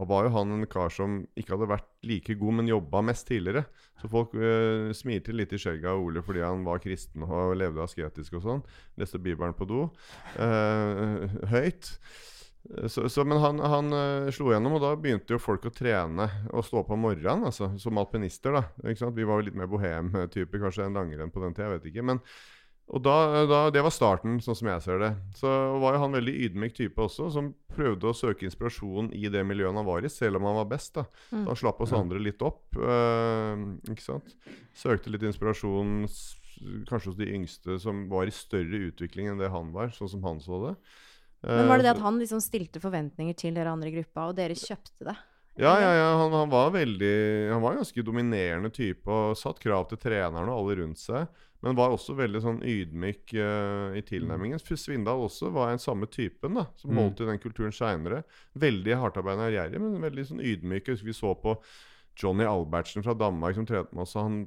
og 0.00 0.08
var 0.08 0.26
jo 0.26 0.32
han 0.34 0.54
en 0.54 0.66
kar 0.70 0.90
som 0.92 1.20
ikke 1.38 1.52
hadde 1.54 1.68
vært 1.70 1.88
like 2.08 2.34
god, 2.40 2.56
men 2.58 2.70
jobba 2.70 3.02
mest 3.04 3.26
tidligere. 3.28 3.66
Så 4.00 4.08
folk 4.10 4.32
uh, 4.34 4.88
smilte 4.96 5.34
litt 5.36 5.52
i 5.52 5.60
skjegget 5.60 5.90
av 5.92 6.00
Ole 6.00 6.24
fordi 6.24 6.42
han 6.42 6.64
var 6.66 6.80
kristen 6.82 7.26
og 7.26 7.54
levde 7.60 7.84
asketisk 7.84 8.38
og 8.40 8.46
sånn. 8.46 8.64
Leste 8.98 9.20
Bibelen 9.22 9.54
på 9.54 9.68
do. 9.68 9.84
eh, 10.40 11.28
høyt. 11.52 11.92
Så, 12.88 13.08
så, 13.10 13.24
men 13.26 13.40
han, 13.42 13.58
han 13.58 13.92
eh, 13.92 14.30
slo 14.34 14.52
gjennom, 14.52 14.76
og 14.78 14.84
da 14.84 14.92
begynte 14.94 15.34
jo 15.34 15.42
folk 15.42 15.66
å 15.66 15.74
trene 15.74 16.28
og 16.54 16.64
stå 16.64 16.84
på 16.86 16.94
om 16.94 17.04
morgenen. 17.08 17.48
Altså, 17.50 17.72
som 17.82 17.98
alpinister. 17.98 18.54
da 18.54 18.62
ikke 18.86 19.02
sant? 19.02 19.18
Vi 19.18 19.26
var 19.28 19.40
jo 19.40 19.48
litt 19.48 19.58
mer 19.58 19.70
bohem-typer 19.70 20.62
kanskje 20.62 20.86
enn 20.86 20.98
langrenn 20.98 21.32
på 21.34 21.42
den 21.42 21.56
tida. 21.56 21.68
Jeg 21.68 21.80
vet 21.80 21.88
ikke. 21.90 22.04
Men, 22.12 22.22
og 22.92 23.02
da, 23.02 23.16
da, 23.50 23.60
Det 23.74 23.82
var 23.82 23.94
starten, 23.94 24.38
sånn 24.44 24.58
som 24.58 24.70
jeg 24.70 24.84
ser 24.86 25.02
det. 25.02 25.10
Så 25.38 25.50
var 25.82 25.96
jo 25.96 26.04
han 26.04 26.16
veldig 26.16 26.34
ydmyk 26.46 26.78
type 26.78 27.02
også, 27.02 27.28
som 27.34 27.52
prøvde 27.74 28.10
å 28.10 28.16
søke 28.16 28.46
inspirasjon 28.46 29.10
i 29.16 29.26
det 29.32 29.42
miljøet 29.48 29.74
han 29.80 29.88
var 29.88 30.06
i, 30.06 30.12
selv 30.12 30.38
om 30.38 30.46
han 30.50 30.60
var 30.62 30.70
best. 30.70 30.94
da 31.00 31.06
Mm. 31.32 31.42
Så 31.42 31.46
han 31.48 31.62
slapp 31.64 31.80
oss 31.80 31.94
andre 31.96 32.22
litt 32.22 32.42
opp. 32.46 32.62
eh, 32.78 33.66
ikke 33.90 34.06
sant? 34.06 34.36
Søkte 34.76 35.10
litt 35.10 35.26
inspirasjon 35.26 36.04
kanskje 36.86 37.10
hos 37.10 37.18
de 37.18 37.26
yngste 37.34 37.78
som 37.82 38.04
var 38.10 38.28
i 38.28 38.34
større 38.34 38.86
utvikling 38.92 39.32
enn 39.32 39.40
det 39.40 39.50
han 39.50 39.72
var, 39.74 39.90
sånn 39.90 40.10
som 40.12 40.22
han 40.22 40.38
så 40.40 40.60
det. 40.68 40.74
Men 41.42 41.68
var 41.68 41.78
det 41.78 41.84
det 41.88 41.92
Eh, 41.92 41.96
at 41.96 42.02
han 42.06 42.18
liksom 42.22 42.40
stilte 42.40 42.80
forventninger 42.82 43.34
til 43.38 43.54
dere 43.54 43.72
andre 43.74 43.90
i 43.90 43.96
gruppa, 43.96 44.28
og 44.30 44.36
dere 44.38 44.54
kjøpte 44.54 45.08
det? 45.08 45.16
Ja, 45.60 45.72
ja, 45.76 45.88
ja 45.92 46.10
han, 46.16 46.32
han 46.32 46.48
var 46.48 46.70
veldig 46.72 47.50
Han 47.52 47.60
var 47.60 47.74
en 47.74 47.82
ganske 47.82 48.02
dominerende 48.06 48.70
type 48.72 49.04
og 49.10 49.36
satt 49.36 49.58
krav 49.60 49.84
til 49.90 49.98
trenerne 50.00 50.48
og 50.48 50.62
alle 50.62 50.78
rundt 50.80 51.02
seg. 51.02 51.26
Men 51.62 51.76
var 51.78 51.92
også 51.94 52.16
veldig 52.18 52.40
sånn 52.42 52.62
ydmyk 52.66 53.34
uh, 53.38 53.92
i 53.94 54.00
tilnærmingen. 54.02 54.58
Svindal 54.58 55.20
også 55.28 55.52
var 55.54 55.70
en 55.70 55.78
samme 55.78 56.08
typen 56.10 56.56
da 56.58 56.64
som 56.74 56.90
Mm. 56.90 56.98
holdt 56.98 57.20
i 57.22 57.28
den 57.28 57.38
kulturen 57.38 57.70
seinere. 57.76 58.24
Veldig 58.58 58.96
hardtarbeidende 58.98 59.46
og 59.46 59.54
gjerrig, 59.54 59.80
men 59.80 60.02
veldig 60.02 60.24
sånn 60.26 60.42
ydmyk. 60.42 60.90
Vi 61.04 61.14
så 61.14 61.36
på 61.38 61.54
Johnny 62.18 62.44
Albertsen 62.44 63.02
fra 63.04 63.14
Danmark 63.16 63.54
som 63.56 63.66
trente 63.66 63.94
med 63.96 64.02
oss. 64.04 64.14
Han, 64.18 64.42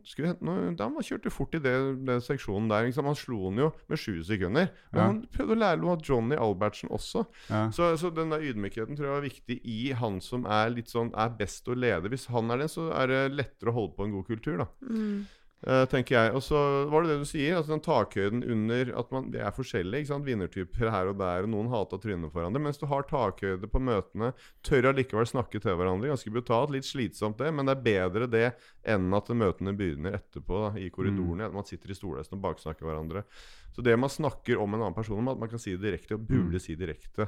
noe, 0.46 0.76
han 0.80 0.98
kjørte 1.04 1.32
fort 1.34 1.56
i 1.58 1.62
det, 1.64 1.74
den 2.06 2.22
seksjonen 2.22 2.70
der. 2.70 2.86
Liksom. 2.88 3.06
Han 3.10 3.18
slo 3.18 3.40
han 3.50 3.58
jo 3.64 3.72
med 3.90 4.00
sju 4.02 4.22
sekunder. 4.24 4.70
Men 4.92 5.00
Ja. 5.02 5.06
han 5.08 5.22
prøvde 5.34 5.56
å 5.58 5.62
lære 5.64 5.82
noe 5.82 5.96
av 5.98 6.04
Johnny 6.06 6.36
Albertsen 6.38 6.90
også. 6.94 7.26
Ja. 7.50 7.64
Så, 7.72 7.90
så 7.98 8.14
den 8.14 8.30
der 8.30 8.46
ydmykheten 8.46 8.96
tror 8.96 9.10
jeg 9.10 9.16
var 9.16 9.26
viktig 9.30 9.60
i 9.66 9.80
han 9.98 10.22
som 10.22 10.46
er 10.46 10.70
litt 10.76 10.90
sånn 10.94 11.12
er 11.18 11.34
best 11.38 11.68
å 11.68 11.76
lede. 11.76 12.10
Hvis 12.14 12.28
han 12.30 12.52
er 12.54 12.58
det, 12.64 12.70
så 12.72 12.92
er 12.94 13.08
det 13.12 13.24
lettere 13.34 13.74
å 13.74 13.78
holde 13.80 13.96
på 13.98 14.06
en 14.06 14.14
god 14.20 14.28
kultur, 14.30 14.58
da. 14.62 14.70
Mm. 14.86 15.26
Eh, 15.64 15.86
tenker 15.90 16.14
jeg. 16.14 16.34
Og 16.36 16.44
så 16.46 16.60
var 16.92 17.02
det 17.02 17.14
det 17.14 17.24
du 17.24 17.30
sier, 17.30 17.56
altså 17.58 17.74
den 17.74 17.82
takhøyden 17.82 18.44
under 18.44 18.92
at 19.00 19.12
man, 19.12 19.32
Det 19.32 19.40
er 19.42 19.54
forskjellig. 19.56 20.04
ikke 20.04 20.12
sant? 20.12 20.26
Vinnertyper 20.28 20.92
her 20.92 21.10
og 21.10 21.18
der, 21.18 21.48
og 21.48 21.50
noen 21.50 21.72
hater 21.72 21.98
trynet 21.98 22.30
for 22.30 22.42
hverandre. 22.42 22.62
Mens 22.62 22.78
du 22.78 22.86
har 22.86 23.08
takhøyde 23.10 23.66
på 23.72 23.82
møtene, 23.82 24.34
tør 24.62 24.92
allikevel 24.92 25.26
snakke 25.26 25.60
til 25.64 25.80
hverandre. 25.80 26.12
Ganske 26.12 26.30
brutalt, 26.30 26.70
litt 26.76 26.86
slitsomt 26.86 27.40
det, 27.40 27.50
men 27.56 27.66
det 27.66 27.78
er 27.78 27.86
bedre 27.88 28.30
det 28.30 28.46
enn 28.86 29.10
at 29.16 29.32
møtene 29.34 29.74
begynner 29.74 30.20
etterpå 30.20 30.62
da, 30.68 30.72
i 30.78 30.92
korridorene. 30.94 31.48
At 31.50 31.56
man 31.56 31.66
sitter 31.66 31.90
i 31.90 31.98
stolhesten 31.98 32.38
og 32.38 32.46
baksnakker 32.46 32.86
hverandre. 32.86 33.26
Så 33.74 33.82
det 33.82 33.98
man 33.98 34.12
snakker 34.12 34.62
om 34.62 34.74
en 34.74 34.84
annen 34.84 34.94
person, 34.96 35.18
om 35.18 35.34
at 35.34 35.40
man 35.40 35.50
kan 35.50 35.60
si 35.60 35.74
det 35.74 35.82
direkte, 35.82 36.14
og 36.20 36.28
burde 36.30 36.62
si 36.62 36.76
direkte 36.76 37.26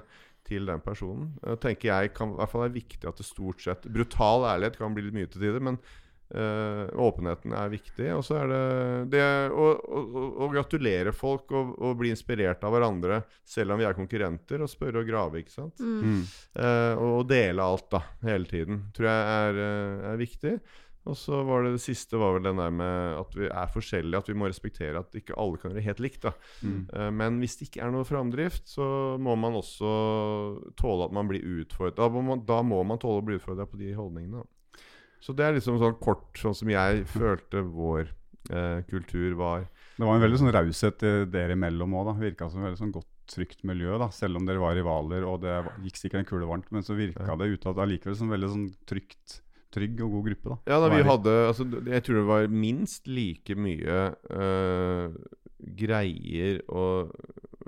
til 0.47 0.67
den 0.69 0.80
personen, 0.80 1.34
eh, 1.43 1.55
tenker 1.55 1.89
jeg 1.89 2.13
kan, 2.13 2.36
i 2.36 2.38
hvert 2.38 2.51
fall 2.53 2.67
er 2.67 2.75
viktig 2.75 3.07
at 3.07 3.17
det 3.17 3.25
stort 3.25 3.59
sett 3.59 3.88
Brutal 3.91 4.45
ærlighet 4.45 4.78
kan 4.78 4.93
bli 4.93 5.03
litt 5.07 5.17
mye 5.17 5.28
til 5.28 5.41
tider, 5.41 5.59
men 5.59 5.80
Eh, 6.28 6.89
åpenheten 6.99 7.53
er 7.55 7.69
viktig. 7.71 8.09
Og 8.17 8.23
så 8.28 8.36
er 8.41 8.49
det 8.51 8.63
det 9.13 9.21
å, 9.51 9.67
å, 9.80 10.01
å- 10.43 10.49
gratulere 10.51 11.13
folk 11.15 11.53
og, 11.55 11.69
og 11.80 11.93
bli 12.01 12.09
inspirert 12.11 12.65
av 12.67 12.73
hverandre, 12.75 13.21
selv 13.47 13.71
om 13.71 13.80
vi 13.80 13.86
er 13.88 13.95
konkurrenter, 13.95 14.59
og 14.65 14.67
spørre 14.71 14.99
og 15.05 15.07
grave, 15.07 15.39
ikke 15.39 15.55
sant. 15.55 15.80
Mm. 15.80 16.25
Eh, 16.59 16.95
og, 16.99 17.21
dele 17.30 17.63
alt, 17.63 17.88
da, 17.95 18.01
hele 18.28 18.45
tiden, 18.49 18.84
tror 18.97 19.07
jeg 19.07 19.32
er, 19.38 19.61
eh, 19.69 20.11
er 20.11 20.19
viktig. 20.19 20.53
Og 21.07 21.15
så 21.15 21.38
var 21.47 21.63
det 21.63 21.69
det 21.78 21.80
siste 21.86 22.19
var 22.19 22.34
vel 22.36 22.43
den 22.49 22.59
der 22.59 22.73
med 22.75 23.13
at 23.21 23.36
vi 23.39 23.47
er 23.47 23.69
forskjellige, 23.71 24.19
at 24.19 24.28
vi 24.28 24.34
må 24.36 24.49
respektere 24.51 24.99
at 24.99 25.13
ikke 25.15 25.38
alle 25.39 25.55
kan 25.61 25.71
gjøre 25.71 25.86
helt 25.86 26.01
likt. 26.03 26.25
da 26.28 26.34
Mm. 26.59 26.82
Uh, 26.91 27.11
Men 27.15 27.39
hvis 27.39 27.55
det 27.55 27.69
ikke 27.69 27.86
er 27.86 27.93
noe 27.95 28.03
framdrift, 28.03 28.67
så 28.67 29.15
må 29.15 29.38
man 29.39 29.55
også 29.55 29.88
tåle 30.75 31.05
at 31.07 31.15
man 31.15 31.30
blir 31.32 31.39
utfordret. 31.61 31.95
Da 31.95 32.09
må 32.11 32.21
man, 32.28 32.43
da 32.43 32.59
må 32.61 32.82
man 32.84 32.99
tåle 32.99 33.21
å 33.21 33.25
bli 33.25 33.38
utfordra 33.39 33.65
på 33.71 33.80
de 33.80 33.93
holdningene. 33.95 34.41
da. 34.43 34.43
Så 35.24 35.34
det 35.36 35.45
er 35.45 35.57
liksom 35.57 35.80
sånn 35.82 35.97
kort, 36.01 36.30
sånn 36.39 36.55
som 36.55 36.70
jeg 36.72 37.03
følte 37.09 37.63
vår 37.65 38.11
eh, 38.51 38.80
kultur 38.89 39.38
var. 39.39 39.68
Det 39.97 40.05
var 40.05 40.18
en 40.18 40.24
veldig 40.24 40.41
sånn 40.43 40.53
raushet 40.53 41.05
eh, 41.07 41.24
dere 41.32 41.57
imellom 41.57 41.95
òg. 41.97 42.13
Virka 42.22 42.49
som 42.51 42.61
et 42.61 42.70
veldig 42.70 42.82
sånn 42.82 42.93
godt, 42.95 43.09
trygt 43.28 43.65
miljø, 43.68 43.97
da. 43.99 44.09
Selv 44.15 44.39
om 44.39 44.45
dere 44.47 44.61
var 44.61 44.78
rivaler 44.78 45.26
og 45.28 45.41
det 45.43 45.57
gikk 45.84 45.99
sikkert 45.99 46.22
en 46.22 46.30
kule 46.30 46.47
varmt, 46.49 46.70
men 46.72 46.86
så 46.86 46.95
virka 46.97 47.36
det 47.39 47.49
utad 47.57 47.82
allikevel 47.84 48.15
som 48.15 48.32
veldig 48.32 48.51
sånn 48.53 48.70
trygt, 48.88 49.41
trygg 49.76 49.99
og 50.05 50.13
god 50.15 50.30
gruppe, 50.30 50.53
da. 50.53 50.59
Ja, 50.72 50.78
da 50.84 50.91
vi 50.93 51.01
hadde 51.09 51.34
altså, 51.49 51.68
Jeg 51.68 52.05
tror 52.05 52.22
det 52.22 52.28
var 52.30 52.53
minst 52.53 53.09
like 53.11 53.57
mye 53.59 53.97
øh, 54.32 55.18
greier 55.82 56.61
og 56.70 57.11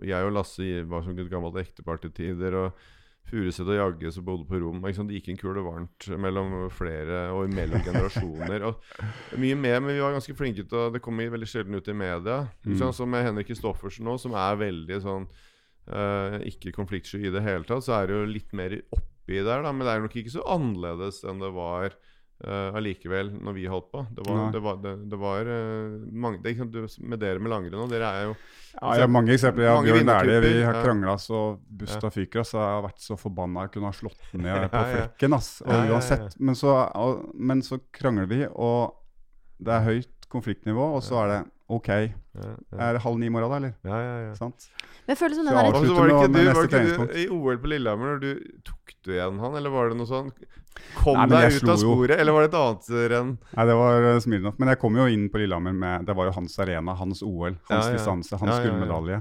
Jeg 0.06 0.30
og 0.30 0.32
Lasse 0.38 0.86
var 0.88 1.04
som 1.04 1.18
et 1.18 1.32
gammelt 1.34 1.60
ektepar 1.60 2.00
til 2.00 2.14
tider. 2.16 2.56
Og 2.56 2.88
Furuset 3.30 3.68
og 3.68 3.78
Jagge 3.78 4.12
som 4.14 4.26
bodde 4.26 4.48
på 4.50 4.60
rom. 4.62 4.82
Liksom. 4.86 5.08
Det 5.10 5.20
gikk 5.20 5.32
en 5.34 5.40
kule 5.40 5.64
varmt 5.66 6.08
mellom 6.22 6.56
flere 6.74 7.28
og 7.36 7.54
mellom 7.54 7.84
generasjoner. 7.86 8.66
Og 8.70 9.38
mye 9.42 9.58
mer, 9.60 9.80
men 9.84 9.94
vi 9.94 10.02
var 10.04 10.16
ganske 10.18 10.36
flinke 10.38 10.66
til 10.66 10.82
å 10.82 10.90
Det 10.94 11.04
kom 11.06 11.20
veldig 11.20 11.50
sjelden 11.50 11.78
ut 11.78 11.88
i 11.88 11.98
media. 11.98 12.42
Mm. 12.66 12.80
Som 12.96 13.14
med 13.14 13.28
Henrik 13.28 13.52
Kristoffersen 13.52 14.08
nå, 14.08 14.18
som 14.22 14.36
er 14.38 14.60
veldig 14.60 15.00
sånn 15.06 15.30
uh, 15.94 16.38
ikke 16.50 16.76
konfliktsky 16.76 17.26
i 17.28 17.34
det 17.34 17.44
hele 17.46 17.68
tatt, 17.68 17.86
så 17.86 18.00
er 18.00 18.10
det 18.10 18.18
jo 18.18 18.30
litt 18.34 18.54
mer 18.58 18.80
oppi 18.96 19.40
der, 19.40 19.64
da. 19.66 19.74
Men 19.74 19.86
det 19.86 19.94
er 19.94 20.06
nok 20.06 20.18
ikke 20.22 20.36
så 20.38 20.46
annerledes 20.50 21.24
enn 21.28 21.42
det 21.44 21.54
var 21.56 21.96
uh, 22.48 22.76
allikevel 22.80 23.32
når 23.44 23.54
vi 23.58 23.66
holdt 23.72 23.90
på. 23.92 24.06
Det 24.16 24.26
var, 24.28 24.52
det 24.54 24.62
var, 24.64 24.76
det, 24.84 24.94
det 25.12 25.20
var 25.20 25.50
uh, 25.50 25.98
mange 26.12 26.40
det, 26.42 26.46
er 26.46 26.56
ikke 26.56 26.66
sant, 26.66 26.74
du, 26.74 27.04
Med 27.10 27.20
dere 27.20 27.40
med 27.44 27.52
langrenn 27.52 27.82
og 27.84 27.90
dere 27.92 28.12
er 28.16 28.24
jo 28.30 28.36
Ja, 28.80 28.94
jeg 28.96 29.02
har 29.02 29.12
mange 29.12 29.34
eksempler. 29.34 29.66
Ja, 29.66 29.74
Mange 29.80 29.92
Bjørn 29.98 30.12
Dæhlie, 30.12 30.40
vi 30.46 30.62
har 30.64 30.76
ja. 30.78 30.84
krangla 30.86 31.18
så 31.20 31.40
busta 31.82 32.10
fyker. 32.14 32.40
ass. 32.46 32.54
Jeg 32.54 32.62
har 32.62 32.84
vært 32.86 33.02
så 33.02 33.18
forbanna 33.20 33.66
jeg 33.66 33.72
kunne 33.76 33.90
ha 33.90 33.98
slått 33.98 34.20
den 34.32 34.46
ned 34.46 34.70
på 34.72 34.78
Ja, 34.78 34.88
ja. 34.88 34.96
flekken. 34.96 35.34
ass. 35.40 35.52
Og 35.66 35.74
Ja, 35.74 35.78
ja, 35.80 35.86
ja. 35.90 35.94
uansett. 35.98 36.38
Men 36.40 36.56
så, 36.56 36.76
og, 36.96 37.26
men 37.36 37.62
så 37.66 37.80
krangler 37.92 38.30
vi, 38.30 38.44
og 38.54 38.94
det 39.60 39.74
er 39.76 39.88
høyt 39.90 40.30
konfliktnivå, 40.30 40.86
og 40.96 41.02
så 41.04 41.24
er 41.26 41.32
det 41.34 41.40
OK. 41.70 41.88
ja, 41.90 42.10
Er 42.80 42.94
det 42.96 43.02
halv 43.04 43.18
ni 43.22 43.26
i 43.28 43.30
morgen, 43.34 43.50
da, 43.52 43.58
eller? 43.58 43.74
ja, 43.86 43.98
ja, 44.06 44.14
ja. 44.30 44.34
Sant? 44.38 44.70
Men 45.06 45.16
jeg 45.16 45.20
føler 45.20 45.36
som 45.38 45.46
det 45.46 45.54
den 45.54 45.58
der 45.60 45.70
så 45.70 45.80
avslutter 45.82 46.02
med- 46.02 46.14
ikke 46.14 46.30
med 46.30 46.40
du, 46.40 46.50
neste 46.50 46.68
treningspunkt. 46.74 47.16
i 47.18 47.26
OL 47.34 47.58
på 47.62 47.68
Lillehammer 47.74 48.14
når 48.14 48.20
du 48.24 48.30
Tok 48.66 48.79
du 49.06 49.14
igjen 49.14 49.39
han, 49.39 49.56
eller 49.60 49.74
var 49.74 49.89
det 49.91 49.97
noe 50.00 50.10
sånn 50.10 50.32
Kom 50.95 51.18
Nei, 51.18 51.26
deg 51.28 51.58
ut 51.60 51.68
av 51.68 51.74
av 51.76 51.82
jo. 51.84 51.95
eller 52.14 52.32
var 52.32 52.45
det 52.45 52.47
et 52.50 52.58
annet 52.60 52.89
renn? 53.12 53.32
Nei, 53.58 53.64
det 53.68 53.74
var 53.76 54.06
uh, 54.06 54.20
Smirnov. 54.24 54.54
Men 54.62 54.70
jeg 54.72 54.80
kom 54.80 54.95
jo 54.95 55.08
inn 55.12 55.26
på 55.34 55.41
Lillehammer 55.41 55.74
med 55.76 56.06
Det 56.08 56.16
var 56.16 56.30
jo 56.30 56.36
hans 56.38 56.56
arena, 56.64 56.93
hans 56.95 57.22
OL, 57.26 57.58
hans 57.68 57.74
Ja, 57.74 57.82
ja. 57.89 57.97
distanse, 57.97 58.38
hans 58.39 58.54
Ja, 58.54 58.56
ja, 58.56 58.64
ja. 58.64 58.70
gullmedalje. 58.70 59.18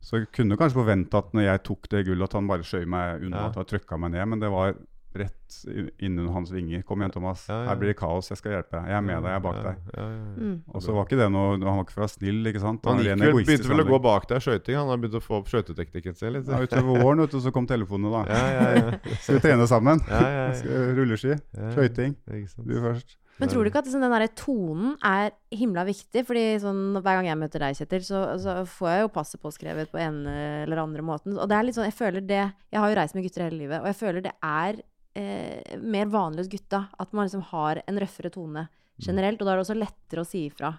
Så 0.00 0.22
jeg 0.22 0.30
kunne 0.32 0.56
kanskje 0.56 0.78
forvente 0.80 1.20
at 1.20 1.34
når 1.36 1.46
jeg 1.50 1.62
tok 1.68 1.90
det 1.92 2.04
gullet, 2.08 2.24
at 2.30 2.38
han 2.38 2.48
bare 2.48 2.64
skjøv 2.64 2.86
meg 2.96 3.26
unna, 3.28 3.44
at 3.50 3.58
han 3.60 3.68
trøkka 3.68 3.98
meg 4.00 4.14
ned. 4.16 4.24
Men 4.32 4.40
det 4.46 4.50
var 4.54 4.72
rett 5.20 5.56
innunder 6.02 6.32
hans 6.34 6.50
vinger. 6.52 6.82
Kom 6.86 7.00
igjen, 7.02 7.12
Thomas. 7.14 7.44
Ja, 7.48 7.62
ja. 7.62 7.68
Her 7.70 7.78
blir 7.80 7.90
det 7.92 7.96
kaos. 8.00 8.28
Jeg 8.32 8.40
skal 8.40 8.54
hjelpe 8.56 8.76
deg. 8.76 8.88
Jeg 8.92 8.96
er 8.98 9.04
med 9.06 9.16
deg. 9.22 9.28
Jeg 9.32 9.40
er 9.40 9.44
bak 9.46 9.56
Ja, 9.58 9.64
deg. 9.66 9.80
ja, 9.96 10.06
ja, 10.06 10.20
ja. 10.20 10.46
mm. 10.46 10.56
Og 10.74 10.84
så 10.84 10.96
var 10.96 11.08
ikke 11.08 11.18
det 11.22 11.28
noe 11.32 11.50
Han 11.56 11.66
var 11.66 11.82
ikke 11.86 11.96
for 11.96 12.02
å 12.02 12.06
være 12.06 12.14
snill, 12.16 12.40
ikke 12.52 12.62
sant? 12.64 12.88
Han 12.90 13.00
han 13.00 13.04
gikk 13.06 13.22
vel, 13.24 13.36
begynte 13.42 13.72
vel 13.72 13.84
å 13.84 13.88
gå 13.90 14.00
bak 14.08 14.28
deg 14.30 14.40
i 14.42 14.46
skøyting. 14.46 14.78
Han 14.80 14.92
har 14.94 15.02
begynt 15.04 15.18
å 15.20 15.24
få 15.26 15.40
opp 15.42 15.52
skøyteteknikken 15.52 16.18
sin 16.18 16.34
litt. 16.36 16.48
Ja, 16.50 16.62
Utover 16.64 17.04
våren 17.04 17.22
vet 17.26 17.36
du, 17.36 17.40
så 17.44 17.52
kom 17.54 17.68
telefonene, 17.70 18.24
da. 18.24 18.24
Ja, 18.30 18.48
ja, 18.56 18.72
ja. 18.80 18.98
Skal 19.22 19.38
vi 19.40 19.44
trene 19.48 19.68
sammen? 19.70 20.02
ja, 20.10 20.24
ja, 20.38 20.48
ja. 20.50 20.82
Rulleski, 20.98 21.38
skøyting. 21.76 22.18
Du 22.66 22.76
først. 22.82 23.16
Men 23.36 23.50
tror 23.52 23.66
du 23.66 23.68
ikke 23.68 23.82
at 23.82 23.88
sånn, 23.92 24.00
den 24.00 24.14
der 24.14 24.30
tonen 24.32 24.94
er 25.04 25.34
himla 25.52 25.82
viktig? 25.84 26.22
Fordi 26.24 26.44
sånn, 26.62 26.78
hver 27.04 27.18
gang 27.18 27.26
jeg 27.28 27.36
møter 27.36 27.60
deg, 27.60 27.76
Kjetil, 27.76 28.00
så, 28.06 28.20
så 28.40 28.54
får 28.78 28.88
jeg 28.94 29.02
jo 29.02 29.10
passet 29.12 29.42
påskrevet 29.42 29.90
på 29.92 30.00
en 30.00 30.22
eller 30.30 30.80
andre 30.80 31.04
måten. 31.04 31.34
Og 31.36 31.44
det 31.50 31.58
er 31.58 31.66
litt 31.68 31.76
sånn, 31.76 31.84
jeg 31.84 31.98
føler 31.98 32.24
det 32.24 32.38
Jeg 32.46 32.80
har 32.80 32.88
jo 32.88 32.96
reist 32.96 33.12
med 33.18 33.26
gutter 33.28 33.44
hele 33.44 33.58
livet, 33.60 33.82
og 33.84 33.90
jeg 33.90 33.98
føler 34.00 34.24
det 34.24 34.32
er 34.40 34.80
eh, 35.16 35.76
mer 35.80 36.10
vanlig 36.12 36.44
hos 36.44 36.52
gutta 36.52 36.84
at 37.00 37.12
man 37.16 37.26
liksom 37.28 37.44
har 37.52 37.80
en 37.86 38.00
røffere 38.02 38.30
tone 38.34 38.66
generelt. 39.02 39.40
Og 39.40 39.48
da 39.48 39.54
er 39.54 39.60
det 39.60 39.66
også 39.66 39.78
lettere 39.80 40.22
å 40.22 40.28
si 40.28 40.44
ifra 40.50 40.70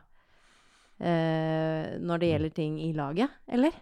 eh, 0.99 1.97
når 2.01 2.21
det 2.23 2.31
gjelder 2.31 2.55
ting 2.55 2.79
i 2.81 2.93
laget, 2.97 3.33
eller? 3.51 3.75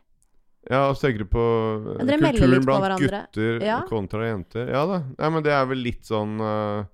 Ja, 0.66 0.88
og 0.90 0.98
tenker 0.98 1.22
du 1.22 1.30
på 1.30 1.46
kulturen 1.94 2.66
blant 2.66 2.86
på 2.98 3.06
gutter 3.06 3.62
Ja. 3.62 3.84
kontra 3.90 4.26
jenter. 4.32 4.72
Ja 4.74 4.86
da. 4.90 5.04
Nei, 5.20 5.30
men 5.36 5.44
det 5.46 5.54
er 5.54 5.68
vel 5.70 5.84
litt 5.86 6.08
sånn 6.10 6.40
uh, 6.42 6.88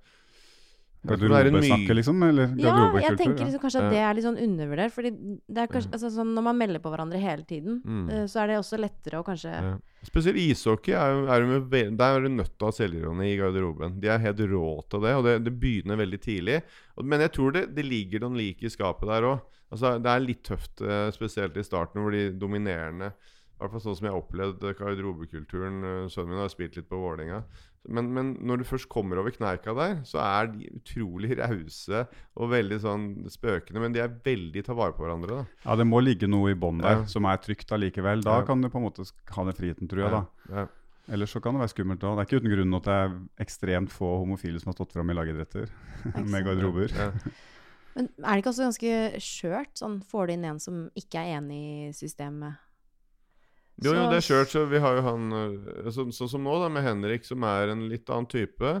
Garderobesnakket, 1.02 1.94
liksom? 1.98 2.22
Eller 2.22 2.52
Ja, 2.62 2.74
jeg 3.00 3.16
tenker 3.18 3.44
liksom 3.44 3.60
kanskje 3.60 3.80
at 3.82 3.90
det 3.90 3.98
er 3.98 4.14
litt 4.14 4.24
sånn 4.24 4.38
undervurdert. 4.38 4.92
Fordi 4.94 5.10
det 5.50 5.58
er 5.64 5.66
kanskje, 5.72 5.90
altså, 5.92 6.10
sånn, 6.14 6.30
når 6.36 6.42
man 6.46 6.58
melder 6.58 6.78
på 6.84 6.92
hverandre 6.92 7.18
hele 7.18 7.42
tiden, 7.44 7.80
Mm. 7.84 8.10
eh, 8.10 8.24
så 8.30 8.42
er 8.42 8.46
det 8.52 8.58
også 8.60 8.78
lettere 8.78 9.18
å 9.18 9.24
kanskje 9.26 9.50
Ja. 9.52 9.78
Spesielt 10.04 10.36
ishockey. 10.36 10.92
Er, 10.94 11.26
er 11.28 11.46
med, 11.46 11.70
der 11.96 12.16
er 12.16 12.20
du 12.22 12.28
nødt 12.28 12.56
til 12.58 12.66
å 12.66 12.70
ha 12.70 12.72
selvironi 12.72 13.32
i 13.32 13.36
garderoben. 13.38 14.00
De 14.00 14.08
er 14.08 14.18
helt 14.18 14.38
rå 14.38 14.82
til 14.88 15.00
det, 15.00 15.14
og 15.14 15.24
det, 15.24 15.44
det 15.44 15.58
begynner 15.60 15.96
veldig 15.96 16.20
tidlig. 16.20 16.62
Men 17.02 17.20
jeg 17.20 17.32
tror 17.32 17.52
det, 17.52 17.74
det 17.74 17.84
ligger 17.84 18.20
noen 18.20 18.36
lik 18.36 18.62
i 18.62 18.68
skapet 18.70 19.06
der 19.06 19.22
òg. 19.22 19.40
Altså, 19.72 19.98
det 20.02 20.06
er 20.10 20.20
litt 20.20 20.42
tøft, 20.44 20.82
eh, 20.82 21.10
spesielt 21.10 21.56
i 21.56 21.62
starten, 21.62 22.02
hvor 22.02 22.10
de 22.12 22.30
dominerende 22.36 23.12
I 23.12 23.64
hvert 23.64 23.70
fall 23.72 23.80
sånn 23.80 23.96
som 23.96 24.06
jeg 24.06 24.12
har 24.12 24.22
opplevd 24.22 24.74
garderobekulturen. 24.78 25.84
eh, 25.84 26.08
Sønnen 26.10 26.30
min 26.30 26.38
har 26.42 26.48
spilt 26.48 26.74
litt 26.76 26.88
på 26.88 26.98
Vålerenga. 26.98 27.44
Men, 27.88 28.12
men 28.14 28.36
når 28.46 28.58
du 28.58 28.64
først 28.64 28.88
kommer 28.88 29.18
over 29.18 29.30
kneika 29.34 29.72
der, 29.74 29.96
så 30.06 30.20
er 30.22 30.46
de 30.52 30.68
utrolig 30.70 31.34
rause 31.40 32.04
og 32.36 32.50
veldig 32.52 32.78
sånn 32.84 33.06
spøkende. 33.32 33.80
Men 33.82 33.92
de 33.96 34.00
er 34.04 34.12
veldig 34.22 34.62
tar 34.68 34.74
vare 34.78 34.92
på 34.94 35.02
hverandre. 35.02 35.40
da 35.42 35.46
Ja, 35.70 35.74
det 35.80 35.86
må 35.90 35.98
ligge 36.02 36.28
noe 36.30 36.52
i 36.52 36.54
bånn 36.54 36.78
der 36.82 37.00
Ja. 37.02 37.04
som 37.10 37.24
er 37.26 37.36
trygt 37.42 37.72
allikevel. 37.74 38.22
Da 38.22 38.38
Ja. 38.40 38.44
kan 38.46 38.60
du 38.62 38.68
på 38.68 38.78
en 38.78 38.86
måte 38.86 39.02
ha 39.34 39.44
den 39.44 39.52
friheten, 39.58 39.88
tror 39.90 40.04
jeg. 40.04 40.10
da. 40.10 40.24
Ja. 40.54 40.66
Ellers 41.10 41.32
så 41.34 41.40
kan 41.42 41.54
det 41.54 41.60
være 41.64 41.74
skummelt 41.74 42.04
òg. 42.06 42.14
Det 42.14 42.22
er 42.22 42.28
ikke 42.30 42.40
uten 42.44 42.54
grunn 42.56 42.74
at 42.78 42.84
det 42.84 42.94
er 42.94 43.16
ekstremt 43.42 43.90
få 43.90 44.12
homofile 44.22 44.60
som 44.62 44.70
har 44.70 44.76
stått 44.78 44.92
fram 44.94 45.10
i 45.10 45.14
lagidretter 45.18 45.66
med 46.32 46.44
garderober. 46.46 46.94
Ja. 46.94 47.10
Men 47.96 48.08
er 48.22 48.30
det 48.36 48.44
ikke 48.44 48.52
også 48.54 48.68
ganske 48.70 49.20
skjørt? 49.20 49.74
Sånn, 49.76 49.98
får 50.06 50.26
du 50.28 50.32
inn 50.32 50.44
en 50.44 50.60
som 50.62 50.84
ikke 50.96 51.18
er 51.18 51.40
enig 51.40 51.58
i 51.88 51.92
systemet? 51.92 52.54
Jo, 53.84 53.94
jo, 53.96 54.08
det 54.10 54.20
er 54.20 54.26
kjørt, 54.26 54.50
Så 54.54 54.64
vi 54.70 54.80
har 54.82 54.98
jo 54.98 55.04
han 55.06 55.28
Sånn 55.92 56.12
som 56.14 56.44
nå, 56.44 56.56
da, 56.62 56.70
med 56.72 56.86
Henrik, 56.86 57.26
som 57.28 57.44
er 57.48 57.74
en 57.74 57.86
litt 57.90 58.10
annen 58.10 58.30
type 58.30 58.76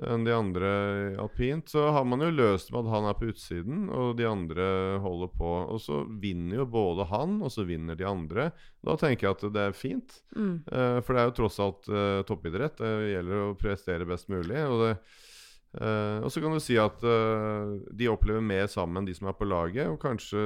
enn 0.00 0.24
de 0.24 0.32
andre 0.32 0.70
alpint, 1.20 1.68
så 1.68 1.90
har 1.94 2.06
man 2.08 2.22
jo 2.24 2.30
løst 2.32 2.70
med 2.72 2.84
at 2.84 2.92
han 2.94 3.08
er 3.10 3.16
på 3.18 3.30
utsiden, 3.32 3.88
og 3.92 4.14
de 4.18 4.26
andre 4.28 4.66
holder 5.04 5.32
på. 5.36 5.50
Og 5.74 5.80
så 5.82 6.02
vinner 6.22 6.62
jo 6.62 6.68
både 6.72 7.06
han, 7.10 7.38
og 7.44 7.52
så 7.52 7.66
vinner 7.68 7.98
de 7.98 8.08
andre. 8.08 8.50
Da 8.86 8.96
tenker 9.00 9.28
jeg 9.28 9.36
at 9.36 9.56
det 9.56 9.66
er 9.66 9.76
fint. 9.76 10.20
Mm. 10.36 10.54
Eh, 10.64 11.00
for 11.04 11.16
det 11.16 11.22
er 11.22 11.30
jo 11.30 11.36
tross 11.42 11.60
alt 11.62 11.90
eh, 11.92 12.22
toppidrett. 12.28 12.80
Det 12.80 13.10
gjelder 13.12 13.42
å 13.44 13.58
prestere 13.60 14.08
best 14.08 14.30
mulig. 14.32 14.62
Og, 14.64 14.86
det, 14.86 14.94
eh, 15.78 16.18
og 16.24 16.32
så 16.32 16.42
kan 16.42 16.56
du 16.56 16.62
si 16.62 16.76
at 16.80 17.04
uh, 17.06 17.76
de 17.94 18.10
opplever 18.10 18.42
mer 18.42 18.66
sammen, 18.70 19.06
de 19.06 19.14
som 19.16 19.30
er 19.30 19.36
på 19.38 19.48
laget, 19.48 19.86
og 19.90 20.00
kanskje 20.02 20.42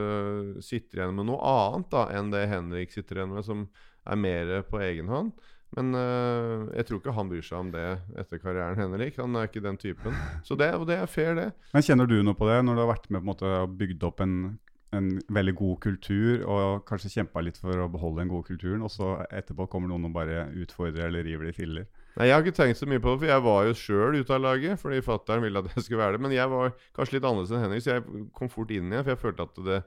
sitter 0.64 1.00
igjen 1.00 1.16
med 1.16 1.30
noe 1.30 1.40
annet 1.40 1.90
da 1.94 2.06
enn 2.16 2.30
det 2.34 2.46
Henrik 2.50 2.92
sitter 2.92 3.22
igjen 3.22 3.34
med, 3.36 3.46
som 3.46 3.66
er 4.04 4.20
mer 4.20 4.54
på 4.68 4.82
egen 4.84 5.08
hånd. 5.12 5.32
Men 5.74 5.94
uh, 5.98 6.68
jeg 6.76 6.86
tror 6.86 7.00
ikke 7.00 7.14
han 7.16 7.30
bryr 7.30 7.46
seg 7.46 7.58
om 7.58 7.72
det 7.74 7.86
etter 8.20 8.38
karrieren, 8.42 8.78
Henrik. 8.78 9.16
Han 9.18 9.34
er 9.38 9.48
ikke 9.48 9.64
den 9.64 9.80
typen. 9.80 10.14
Så 10.46 10.58
det, 10.58 10.70
og 10.78 10.86
det 10.90 11.00
er 11.00 11.10
fair, 11.10 11.34
det. 11.38 11.48
Men 11.74 11.86
kjenner 11.86 12.10
du 12.10 12.20
noe 12.22 12.38
på 12.38 12.46
det, 12.50 12.60
når 12.62 12.76
du 12.76 12.84
har 12.84 12.92
vært 12.92 13.08
med 13.10 13.20
på 13.20 13.24
en 13.24 13.32
måte 13.32 13.50
og 13.64 13.74
bygd 13.80 14.06
opp 14.06 14.22
en, 14.22 14.36
en 14.94 15.10
veldig 15.34 15.56
god 15.58 15.80
kultur, 15.88 16.44
og 16.46 16.84
kanskje 16.86 17.16
kjempa 17.16 17.42
litt 17.42 17.58
for 17.58 17.82
å 17.82 17.90
beholde 17.90 18.22
den 18.22 18.30
gode 18.30 18.52
kulturen, 18.52 18.84
og 18.86 18.92
så 18.94 19.16
etterpå 19.26 19.66
kommer 19.72 19.90
noen 19.90 20.06
og 20.10 20.14
bare 20.14 20.46
utfordrer 20.62 21.08
eller 21.08 21.26
river 21.26 21.48
det 21.48 21.56
i 21.56 21.58
filler? 21.58 21.90
Nei, 22.16 22.26
Jeg 22.28 22.34
har 22.36 22.44
ikke 22.46 22.56
tenkt 22.62 22.78
så 22.78 22.86
mye 22.86 23.02
på 23.02 23.10
det, 23.14 23.18
for 23.24 23.32
jeg 23.32 23.42
var 23.42 23.64
jo 23.66 23.74
sjøl 23.74 24.18
ute 24.20 24.34
av 24.36 24.42
laget. 24.44 24.78
Fordi 24.80 25.00
fattern 25.02 25.42
ville 25.42 25.58
at 25.64 25.70
jeg 25.74 25.84
skulle 25.88 26.02
være 26.04 26.16
det. 26.18 26.20
Men 26.26 26.34
jeg 26.36 26.50
var 26.52 26.74
kanskje 26.94 27.16
litt 27.18 27.24
annerledes 27.30 27.54
enn 27.56 27.64
Henrik, 27.66 27.82
så 27.86 27.96
jeg 27.98 28.26
kom 28.38 28.50
fort 28.52 28.70
inn 28.74 28.90
igjen. 28.92 29.02
For 29.06 29.14
jeg 29.16 29.22
følte 29.24 29.46
at 29.48 29.62
det, 29.66 29.78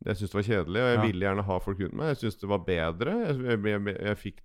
det 0.00 0.08
jeg 0.10 0.16
syntes 0.16 0.32
det 0.32 0.38
var 0.40 0.46
kjedelig, 0.48 0.80
og 0.80 0.88
jeg 0.88 0.96
Ja. 0.96 1.02
ville 1.04 1.26
gjerne 1.26 1.42
ha 1.44 1.58
folk 1.60 1.80
rundt 1.84 1.96
meg. 2.00 2.06
Jeg 2.14 2.16
syntes 2.22 2.40
det 2.40 2.48
var 2.48 2.62
bedre. 2.64 3.14
Jeg, 3.20 3.58
jeg, 3.68 3.96
jeg, 4.00 4.16
fikk, 4.22 4.38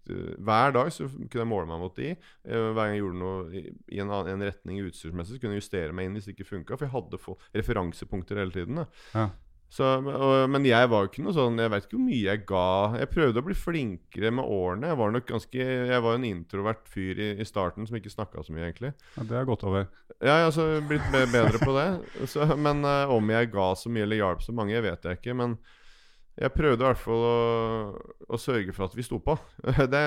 hver 0.50 0.74
dag 0.76 0.90
så 0.92 1.08
kunne 1.08 1.42
jeg 1.46 1.48
måle 1.54 1.70
meg 1.72 1.80
mot 1.80 1.96
de. 1.96 2.10
Eh, 2.12 2.66
Hver 2.76 2.76
gang 2.82 2.92
jeg 2.98 3.02
gjorde 3.06 3.22
noe 3.22 3.38
i, 3.56 3.64
i 3.96 4.02
en, 4.04 4.12
annen, 4.12 4.34
en 4.36 4.46
retning 4.52 4.82
utstyrsmessig, 4.84 5.38
så 5.38 5.42
kunne 5.46 5.56
jeg 5.56 5.64
justere 5.64 5.96
meg 5.96 6.10
inn 6.10 6.20
hvis 6.20 6.28
det 6.28 6.36
ikke 6.36 6.50
funka. 6.52 6.76
For 6.78 6.86
jeg 6.90 6.94
hadde 6.98 7.22
få 7.24 7.38
referansepunkter 7.56 8.42
hele 8.44 8.52
tiden. 8.52 8.84
Da. 8.84 8.86
Ja. 9.16 9.26
Så, 9.74 9.84
og, 10.00 10.34
men 10.54 10.64
jeg 10.68 10.88
var 10.88 11.04
jo 11.04 11.10
ikke 11.10 11.24
noe 11.26 11.34
sånn 11.36 11.58
Jeg 11.60 11.72
vet 11.74 11.88
ikke 11.88 11.98
hvor 11.98 12.06
mye 12.06 12.20
jeg 12.22 12.44
ga. 12.48 12.66
Jeg 13.02 13.10
prøvde 13.12 13.42
å 13.42 13.46
bli 13.48 13.56
flinkere 13.58 14.32
med 14.38 14.52
årene. 14.56 14.92
Jeg 14.92 15.00
var 15.02 15.16
nok 15.16 15.28
ganske 15.32 15.68
Jeg 15.92 16.04
var 16.06 16.18
en 16.18 16.28
introvert 16.30 16.86
fyr 16.92 17.20
i, 17.20 17.30
i 17.42 17.48
starten 17.48 17.88
som 17.90 17.98
ikke 18.00 18.14
snakka 18.14 18.46
så 18.46 18.56
mye, 18.56 18.70
egentlig. 18.70 18.94
Ja, 19.18 19.26
det 19.26 19.40
har 19.40 19.50
gått 19.50 19.66
over. 19.68 19.88
Ja, 20.22 20.38
jeg 20.38 20.46
har 20.46 20.52
altså 20.52 20.68
blitt 20.88 21.10
bedre 21.12 21.60
på 21.60 21.76
det. 21.76 21.88
Så, 22.32 22.48
men 22.56 22.86
uh, 22.88 23.12
om 23.12 23.34
jeg 23.34 23.52
ga 23.52 23.72
så 23.76 23.92
mye 23.92 24.06
eller 24.08 24.22
hjalp 24.22 24.46
så 24.46 24.56
mange, 24.56 24.80
vet 24.86 25.10
jeg 25.10 25.20
ikke. 25.20 25.36
Men 25.42 25.58
jeg 26.36 26.52
prøvde 26.56 26.84
i 26.84 26.88
hvert 26.90 27.00
fall 27.00 27.26
å, 27.28 27.36
å 28.28 28.40
sørge 28.40 28.74
for 28.76 28.88
at 28.88 28.96
vi 28.98 29.06
sto 29.08 29.20
på. 29.24 29.38
Det, 29.92 30.04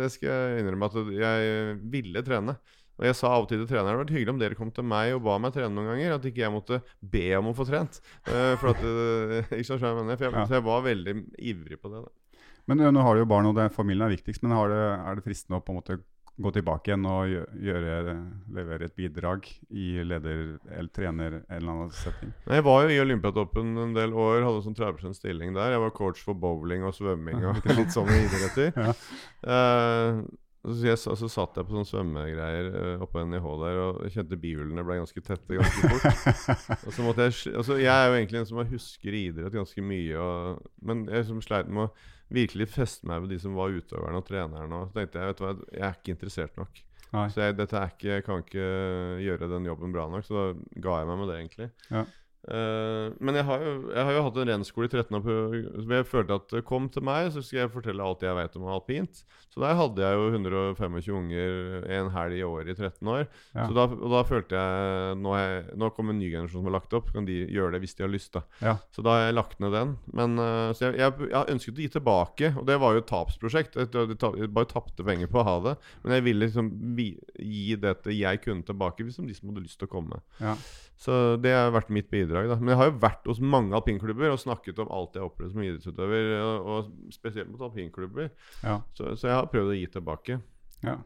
det 0.00 0.10
skal 0.12 0.30
jeg 0.30 0.62
innrømme 0.62 0.90
at 0.90 1.16
jeg 1.16 1.78
ville 1.92 2.24
trene. 2.24 2.56
Og 3.00 3.08
jeg 3.08 3.16
sa 3.16 3.32
av 3.32 3.46
og 3.46 3.50
til 3.50 3.62
til 3.62 3.70
treneren 3.70 3.88
det 3.88 3.94
hadde 3.94 4.02
vært 4.04 4.14
hyggelig 4.14 4.34
om 4.34 4.40
dere 4.42 4.58
kom 4.58 4.70
til 4.76 4.84
meg 4.84 5.14
og 5.16 5.24
ba 5.24 5.38
meg 5.40 5.54
trene 5.56 5.72
noen 5.72 5.88
ganger. 5.94 6.16
At 6.18 6.28
ikke 6.28 6.44
jeg 6.44 6.52
måtte 6.52 6.82
be 7.00 7.26
om 7.38 7.48
å 7.50 7.56
få 7.56 7.64
trent. 7.68 8.00
Uh, 8.28 8.54
for 8.60 8.74
at, 8.74 8.84
uh, 8.84 9.52
ikke 9.60 9.80
jeg 9.80 9.98
mener? 10.02 10.20
For 10.20 10.28
jeg, 10.28 10.36
Ja. 10.36 10.46
Så 10.46 10.58
jeg 10.58 10.66
var 10.68 10.84
veldig 10.84 11.16
ivrig 11.40 11.80
på 11.80 11.92
det. 11.94 12.04
Da. 12.04 12.40
Men 12.70 12.84
nå 12.94 13.02
har 13.02 13.16
du 13.16 13.24
jo 13.24 13.30
barn, 13.32 13.48
og 13.48 13.56
det, 13.56 13.70
familien 13.74 14.06
er 14.06 14.14
viktigst. 14.14 14.44
Men 14.44 14.54
har 14.54 14.70
det, 14.70 14.82
er 15.00 15.18
det 15.18 15.24
fristende 15.24 15.58
å 15.58 15.64
på 15.64 15.72
en 15.72 15.80
måte 15.80 15.98
gå 16.40 16.52
tilbake 16.54 16.88
igjen 16.90 17.06
og 17.08 17.32
gjøre, 17.60 18.14
levere 18.54 18.86
et 18.86 18.94
bidrag 18.96 19.48
i 19.68 19.88
leder- 20.06 20.58
eller 20.70 20.92
trener 20.94 21.40
en 21.40 21.56
eller 21.56 21.72
annen 21.72 21.90
setting? 21.96 22.32
Jeg 22.48 22.64
var 22.64 22.84
jo 22.84 22.94
i 22.94 23.00
Olympiatoppen 23.02 23.74
en 23.84 23.96
del 23.96 24.14
år, 24.16 24.44
hadde 24.46 24.62
sånn 24.64 24.78
30 24.78 25.16
stilling 25.18 25.56
der. 25.56 25.74
Jeg 25.74 25.82
var 25.84 25.96
coach 25.96 26.22
for 26.24 26.38
bowling 26.38 26.86
og 26.88 26.94
svømming 26.96 27.44
og 27.50 27.66
litt 27.74 27.92
sånne 27.96 28.22
idretter. 28.26 28.72
Ja. 28.76 28.94
Eh, 29.56 30.22
så, 30.60 30.96
så, 31.00 31.14
så 31.16 31.28
satt 31.32 31.56
jeg 31.56 31.64
på 31.64 31.72
sånne 31.72 31.88
svømmegreier 31.88 32.66
uh, 32.74 33.04
oppå 33.06 33.22
NIH 33.24 33.46
der 33.62 33.78
og 33.80 34.00
kjente 34.12 34.36
bihulene 34.40 34.84
ble 34.84 34.98
ganske 35.00 35.22
tette 35.24 35.56
ganske 35.56 35.88
fort. 35.88 36.26
og 36.86 36.92
så 36.92 37.06
måtte 37.06 37.28
jeg 37.30 37.54
altså, 37.56 37.78
Jeg 37.80 37.94
er 37.94 38.10
jo 38.10 38.18
egentlig 38.18 38.42
en 38.42 38.50
som 38.50 38.60
husker 38.68 39.16
idrett 39.16 39.56
ganske 39.56 39.84
mye, 39.84 40.20
og, 40.20 40.66
men 40.84 41.06
jeg 41.08 41.30
som 41.30 41.40
sleit 41.44 41.70
med 41.72 41.88
å 41.88 41.92
virkelig 42.30 42.68
feste 42.70 43.08
meg 43.08 43.24
ved 43.24 43.34
de 43.34 43.40
som 43.42 43.56
var 43.56 43.72
utøverne 43.72 44.20
og 44.20 44.28
trenerne. 44.28 44.82
Og 44.82 44.90
så 44.90 45.00
tenkte 45.00 45.22
jeg 45.22 45.32
vet 45.32 45.40
du 45.40 45.44
hva, 45.46 45.56
jeg 45.72 45.86
er 45.88 45.96
ikke 45.96 46.14
interessert 46.14 46.60
nok. 46.60 46.84
Nei. 47.10 47.26
Så 47.32 47.42
jeg, 47.42 47.56
dette 47.58 47.74
er 47.80 47.90
ikke, 47.90 48.10
jeg 48.12 48.26
kan 48.26 48.44
ikke 48.44 48.66
gjøre 49.24 49.48
den 49.50 49.66
jobben 49.66 49.94
bra 49.96 50.04
nok, 50.12 50.26
så 50.26 50.36
da 50.36 50.44
ga 50.84 51.00
jeg 51.00 51.08
meg 51.08 51.18
med 51.22 51.32
det, 51.32 51.38
egentlig. 51.40 51.70
Ja. 51.88 52.04
Eh, 52.48 53.12
men 53.20 53.36
jeg 53.36 53.44
har, 53.44 53.60
jo, 53.64 53.74
jeg 53.92 54.06
har 54.06 54.16
jo 54.16 54.22
hatt 54.24 54.38
en 54.40 54.50
renskole 54.54 54.88
i 54.88 54.92
13 54.92 55.18
år 55.18 55.56
som 55.82 55.92
jeg 55.92 56.08
følte 56.08 56.38
at 56.40 56.54
kom 56.66 56.88
til 56.92 57.04
meg, 57.04 57.28
så 57.34 57.42
skal 57.44 57.64
jeg 57.64 57.72
fortelle 57.74 58.04
alt 58.04 58.24
jeg 58.24 58.36
vet 58.38 58.56
om 58.56 58.68
alpint. 58.72 59.22
Så 59.50 59.58
der 59.64 59.74
hadde 59.74 60.02
jeg 60.04 60.14
jo 60.14 60.26
125 60.30 61.16
unger 61.18 61.86
en 61.90 62.10
helg 62.14 62.38
i 62.38 62.44
året 62.46 62.70
i 62.70 62.76
13 62.76 63.10
år. 63.10 63.24
Ja. 63.56 63.66
Så 63.66 63.74
da, 63.76 63.86
og 63.90 64.12
da 64.14 64.22
følte 64.28 64.60
jeg 64.60 65.16
nå, 65.20 65.34
jeg 65.40 65.78
nå 65.82 65.90
kommer 65.96 66.14
en 66.14 66.20
ny 66.22 66.30
generasjon 66.30 66.60
som 66.60 66.68
har 66.70 66.76
lagt 66.78 66.94
opp. 66.96 67.10
Kan 67.14 67.26
de 67.26 67.40
gjøre 67.50 67.74
det 67.74 67.82
hvis 67.82 67.98
de 67.98 68.06
har 68.06 68.12
lyst, 68.12 68.32
da. 68.36 68.44
Ja. 68.62 68.76
Så 68.94 69.02
da 69.04 69.16
har 69.16 69.26
jeg 69.26 69.36
lagt 69.36 69.58
ned 69.62 69.74
den. 69.74 69.96
Men 70.14 70.38
uh, 70.38 70.70
Så 70.76 70.86
jeg, 70.86 71.00
jeg, 71.02 71.30
jeg 71.32 71.56
ønsket 71.56 71.80
å 71.80 71.82
gi 71.82 71.90
tilbake, 71.96 72.52
og 72.54 72.68
det 72.70 72.78
var 72.82 72.94
jo 72.94 73.02
et 73.02 73.10
tapsprosjekt. 73.10 73.80
Jeg, 73.80 73.90
jeg, 73.90 74.52
bare 74.54 74.70
tapte 74.70 75.06
penger 75.06 75.30
på 75.30 75.42
å 75.42 75.46
ha 75.48 75.56
det. 75.66 75.74
Men 76.04 76.16
jeg 76.16 76.26
ville 76.30 76.46
liksom 76.46 76.70
gi 76.94 77.10
gi 77.40 77.74
dette 77.80 78.14
jeg 78.14 78.40
kunne 78.44 78.66
tilbake, 78.66 79.04
hvis 79.04 79.18
de 79.18 79.34
som 79.34 79.50
hadde 79.50 79.64
lyst 79.64 79.80
til 79.80 79.88
å 79.88 79.92
komme. 79.92 80.20
Ja. 80.38 80.54
Så 81.00 81.14
det 81.40 81.54
har 81.56 81.70
vært 81.72 81.92
mitt 81.96 82.10
bidrag. 82.12 82.50
da 82.50 82.58
Men 82.60 82.74
jeg 82.74 82.80
har 82.80 82.90
jo 82.90 82.98
vært 83.00 83.30
hos 83.30 83.40
mange 83.40 83.72
alpinklubber 83.76 84.34
og 84.34 84.42
snakket 84.42 84.82
om 84.82 84.90
alt 84.92 85.16
jeg 85.16 85.22
har 85.24 85.30
opplevd 85.30 85.54
som 85.54 85.62
idrettsutøver, 85.64 86.34
og, 86.44 86.68
og 86.74 87.14
spesielt 87.14 87.48
mot 87.48 87.62
alpinklubber. 87.64 88.28
Ja. 88.60 88.82
Så, 88.92 89.14
så 89.16 89.30
jeg 89.30 89.38
har 89.38 89.48
prøvd 89.52 89.72
å 89.72 89.78
gi 89.78 89.88
tilbake. 89.96 90.42
ja. 90.84 91.00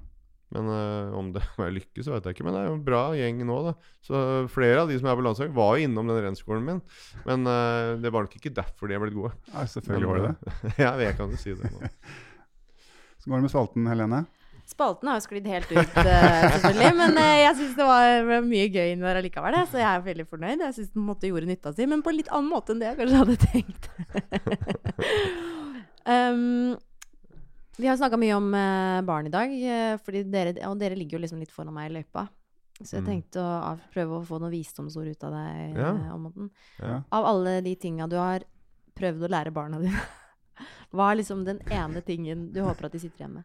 Men 0.55 0.69
eh, 0.71 1.15
om 1.19 1.33
det 1.35 1.43
var 1.59 1.73
lykkes, 1.75 2.09
vet 2.11 2.29
jeg 2.29 2.37
ikke. 2.37 2.47
Men 2.47 2.55
det 2.57 2.61
er 2.63 2.69
jo 2.69 2.77
en 2.77 2.87
bra 2.87 3.03
gjeng 3.19 3.41
nå, 3.49 3.57
da. 3.67 3.73
Så 4.05 4.21
flere 4.53 4.85
av 4.85 4.93
de 4.93 4.99
som 5.01 5.09
er 5.11 5.19
på 5.19 5.25
landslaget, 5.27 5.57
var 5.57 5.75
jo 5.75 5.89
innom 5.89 6.11
den 6.11 6.23
rennskolen 6.29 6.69
min. 6.69 6.85
Men 7.27 7.49
eh, 7.51 7.95
det 8.03 8.13
var 8.15 8.27
nok 8.27 8.39
ikke 8.39 8.55
derfor 8.55 8.91
de 8.91 8.97
er 8.97 9.03
blitt 9.03 9.19
gode. 9.19 9.35
ja, 9.51 9.67
selvfølgelig 9.75 10.11
var 10.13 10.23
det 10.23 10.31
det. 10.31 10.55
ja, 10.85 10.95
jeg 11.03 11.19
kan 11.19 11.35
jo 11.35 11.41
si 11.41 11.57
det 11.59 11.73
nå. 11.75 11.91
Så 13.25 13.31
går 13.31 13.41
det 13.41 13.47
med 13.47 13.55
Svalten, 13.55 13.87
Helene. 13.89 14.25
Spalten 14.67 15.09
har 15.11 15.19
jo 15.21 15.25
sklidd 15.27 15.47
helt 15.47 15.69
ut, 15.71 15.97
eh, 16.01 16.45
selvfølgelig. 16.55 16.93
Men 17.01 17.19
eh, 17.21 17.35
jeg 17.43 17.57
syns 17.59 17.75
det 17.77 17.85
var 17.89 18.41
mye 18.47 18.69
gøy 18.73 18.93
inni 18.95 19.05
der 19.05 19.19
allikevel, 19.21 19.59
så 19.69 19.77
jeg 19.83 19.89
er 19.91 20.05
veldig 20.07 20.27
fornøyd. 20.31 20.65
Jeg 20.65 20.75
syns 20.79 20.95
den 20.95 21.05
måtte 21.05 21.29
gjorde 21.29 21.51
nytta 21.51 21.73
si, 21.77 21.85
men 21.91 22.01
på 22.03 22.11
en 22.15 22.17
litt 22.17 22.31
annen 22.33 22.49
måte 22.51 22.73
enn 22.73 22.81
det 22.81 22.89
jeg 22.89 22.99
kanskje 23.03 23.21
hadde 23.21 23.37
tenkt. 23.45 23.91
um, 26.15 26.77
vi 27.77 27.87
har 27.91 27.97
snakka 27.99 28.17
mye 28.21 28.35
om 28.39 28.49
eh, 28.55 29.01
barn 29.07 29.27
i 29.29 29.33
dag, 29.35 29.51
eh, 29.53 29.97
fordi 30.05 30.25
dere, 30.31 30.55
og 30.71 30.79
dere 30.81 30.97
ligger 30.99 31.19
jo 31.19 31.23
liksom 31.25 31.41
litt 31.43 31.53
foran 31.55 31.75
meg 31.75 31.91
i 31.91 31.95
løypa. 31.99 32.29
Så 32.81 32.97
jeg 32.97 33.03
Mm. 33.05 33.07
tenkte 33.13 33.39
å 33.45 33.79
prøve 33.95 34.17
å 34.19 34.25
få 34.27 34.41
noen 34.43 34.51
visdomsord 34.51 35.07
ut 35.13 35.25
av 35.25 35.33
deg 35.37 35.77
Ja. 35.79 35.91
eh. 35.95 36.51
Ja. 36.81 37.03
Av 37.13 37.25
alle 37.25 37.61
de 37.63 37.75
tinga 37.77 38.09
du 38.09 38.17
har 38.17 38.43
prøvd 38.97 39.23
å 39.27 39.31
lære 39.31 39.53
barna 39.55 39.79
dine, 39.79 40.01
hva 40.95 41.11
er 41.13 41.17
liksom 41.21 41.45
den 41.45 41.61
ene 41.71 42.01
tingen 42.03 42.53
du 42.53 42.61
håper 42.63 42.87
at 42.87 42.93
de 42.93 42.99
sitter 42.99 43.25
igjen 43.25 43.35
med? 43.35 43.45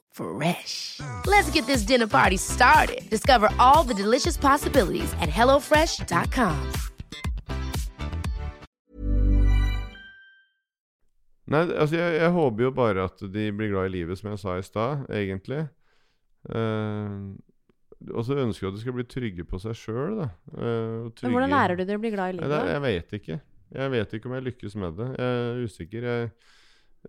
Fresh. 0.11 0.99
Let's 1.25 1.49
get 1.51 1.65
this 1.67 1.83
dinner 1.83 2.07
party 2.07 2.37
started. 2.37 3.09
Discover 3.09 3.49
all 3.59 3.83
the 3.83 3.93
delicious 3.93 4.37
possibilities 4.37 5.11
at 5.21 5.29
hellofresh.com. 5.29 6.57
Nei, 11.51 11.65
altså 11.67 11.97
jeg, 11.97 12.15
jeg 12.21 12.31
håper 12.31 12.63
jo 12.63 12.71
bare 12.75 13.05
at 13.09 13.23
de 13.33 13.47
blir 13.51 13.71
glad 13.73 13.89
i 13.89 13.95
livet, 13.97 14.19
som 14.19 14.29
jeg 14.31 14.39
sa 14.39 14.53
i 14.59 14.63
stad, 14.63 15.01
egentlig. 15.11 15.65
Uh, 16.47 17.33
og 18.15 18.23
så 18.25 18.37
ønsker 18.39 18.65
jeg 18.67 18.71
at 18.71 18.77
de 18.77 18.83
skal 18.85 18.95
bli 18.95 19.05
trygge 19.09 19.45
på 19.47 19.59
seg 19.61 19.75
sjøl, 19.77 20.21
da. 20.21 20.29
Uh, 20.55 21.09
Men 21.25 21.35
hvordan 21.35 21.51
lærer 21.53 21.75
du 21.77 21.83
dere 21.83 21.99
å 21.99 22.03
bli 22.03 22.13
glad 22.13 22.33
i 22.33 22.39
Nei, 22.39 22.47
det, 22.47 22.55
livet? 22.61 22.71
jeg 22.71 22.83
vet 22.87 23.17
ikke. 23.19 23.39
Jeg 23.71 23.91
vet 23.93 24.15
ikke 24.17 24.29
om 24.29 24.33
jeg 24.37 24.45
lykkes 24.47 24.77
med 24.83 24.97
det. 24.99 25.09
Jeg 25.17 25.35
er 25.41 25.59
usikker. 25.67 26.07
Jeg, 26.11 26.31
eh, 26.31 26.57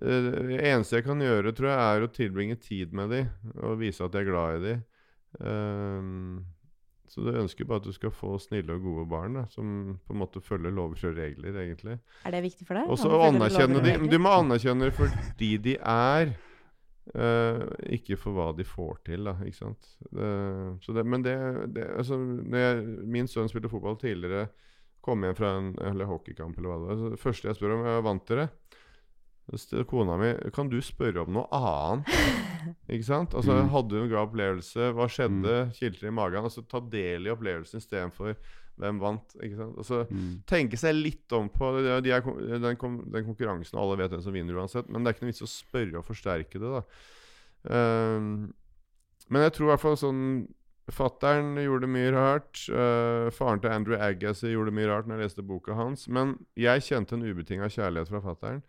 det 0.01 0.59
eneste 0.62 0.99
jeg 0.99 1.07
kan 1.07 1.20
gjøre, 1.20 1.53
tror 1.57 1.68
jeg, 1.68 1.84
er 1.84 2.07
å 2.07 2.12
tilbringe 2.12 2.57
tid 2.61 2.95
med 2.97 3.12
de 3.12 3.22
og 3.61 3.78
vise 3.82 4.05
at 4.05 4.14
jeg 4.16 4.24
er 4.24 4.30
glad 4.30 4.57
i 4.57 4.62
de. 4.64 4.74
Um, 5.43 6.45
så 7.12 7.20
du 7.20 7.34
ønsker 7.36 7.68
bare 7.68 7.82
at 7.82 7.88
du 7.90 7.93
skal 7.93 8.12
få 8.14 8.38
snille 8.40 8.72
og 8.72 8.86
gode 8.86 9.03
barn 9.11 9.36
da, 9.36 9.43
som 9.53 9.99
på 10.01 10.14
en 10.14 10.20
måte 10.22 10.40
følger 10.45 10.72
lover 10.72 10.97
og 11.11 11.18
regler, 11.18 11.59
egentlig. 11.61 11.99
Er 12.24 12.32
det 12.32 12.40
viktig 12.47 12.64
for 12.64 12.80
deg? 12.80 12.88
Og 12.88 12.97
så 13.01 13.12
anerkjenne 13.26 13.82
de. 13.84 13.99
Du 14.09 14.16
må 14.22 14.32
anerkjenne 14.38 14.88
dem 14.88 14.97
fordi 14.97 15.53
de 15.61 15.76
er. 15.76 16.34
Uh, 17.03 17.66
ikke 17.90 18.14
for 18.14 18.30
hva 18.36 18.53
de 18.55 18.64
får 18.64 19.01
til, 19.09 19.26
da. 19.28 19.34
Ikke 19.45 19.59
sant. 19.59 19.88
Det, 20.09 20.28
så 20.84 20.95
det, 20.97 21.05
men 21.05 21.24
det, 21.26 21.34
det 21.74 21.88
altså, 21.99 22.16
jeg, 22.55 22.84
Min 23.11 23.28
sønn 23.28 23.51
spilte 23.51 23.68
fotball 23.72 23.99
tidligere. 24.01 24.47
Kom 25.03 25.26
hjem 25.26 25.36
fra 25.36 25.57
en 25.59 25.72
eller 25.82 26.09
hockeykamp 26.09 26.57
eller 26.57 26.70
hva 26.70 26.78
det 26.78 26.88
var. 26.88 27.01
Så 27.01 27.12
det 27.12 27.20
første 27.20 27.51
jeg 27.51 27.59
spør 27.59 27.76
om, 27.76 27.84
er 27.90 28.07
vant 28.07 28.24
dere? 28.30 28.49
Kona 29.90 30.16
mi 30.16 30.32
Kan 30.55 30.68
du 30.70 30.78
spørre 30.80 31.24
om 31.26 31.32
noe 31.34 31.49
annet? 31.53 32.09
Ikke 32.95 33.05
sant? 33.09 33.34
Altså, 33.34 33.53
Mm. 33.62 33.68
Hadde 33.74 33.88
du 33.90 34.03
en 34.03 34.09
glad 34.09 34.28
opplevelse? 34.30 34.93
Hva 34.95 35.09
skjedde? 35.11 35.57
Kilter 35.76 36.09
i 36.09 36.14
magen? 36.14 36.45
Altså, 36.47 36.62
Ta 36.68 36.80
del 36.80 37.26
i 37.26 37.32
opplevelsen 37.34 37.82
istedenfor 37.82 38.36
hvem 38.80 38.99
vant. 39.03 39.34
Ikke 39.43 39.57
sant? 39.59 39.76
Altså, 39.78 40.07
Mm. 40.09 40.43
tenke 40.49 40.78
seg 40.80 40.95
litt 40.97 41.32
om 41.36 41.49
på 41.53 41.72
de 41.82 42.01
de 42.07 42.11
er, 42.14 42.22
den, 42.22 42.62
den 43.12 43.24
konkurransen. 43.26 43.78
Alle 43.78 43.99
vet 43.99 44.11
hvem 44.14 44.22
som 44.24 44.32
vinner 44.32 44.55
uansett. 44.57 44.88
Men 44.88 45.03
det 45.05 45.11
er 45.11 45.14
ikke 45.18 45.26
noe 45.26 45.32
vits 45.34 45.45
å 45.45 45.51
spørre 45.51 45.99
og 46.01 46.07
forsterke 46.09 46.59
det. 46.62 46.70
da 46.78 46.82
Um, 47.64 48.53
Men 49.30 49.43
jeg 49.45 49.53
tror 49.55 49.68
i 49.68 49.70
hvert 49.70 49.80
fall 49.84 49.97
sånn 49.97 50.24
Fattern 50.90 51.55
gjorde 51.62 51.86
mye 51.86 52.11
rart. 52.11 52.64
Uh, 52.68 53.30
faren 53.30 53.61
til 53.62 53.70
Andrew 53.70 53.95
Agassi 54.03 54.51
gjorde 54.51 54.72
mye 54.74 54.88
rart 54.90 55.07
når 55.07 55.20
jeg 55.20 55.28
leste 55.28 55.45
boka 55.47 55.76
hans. 55.78 56.09
Men 56.11 56.34
jeg 56.59 56.82
kjente 56.82 57.14
en 57.14 57.22
ubetinga 57.22 57.68
kjærlighet 57.70 58.11
fra 58.11 58.20
fattern. 58.24 58.62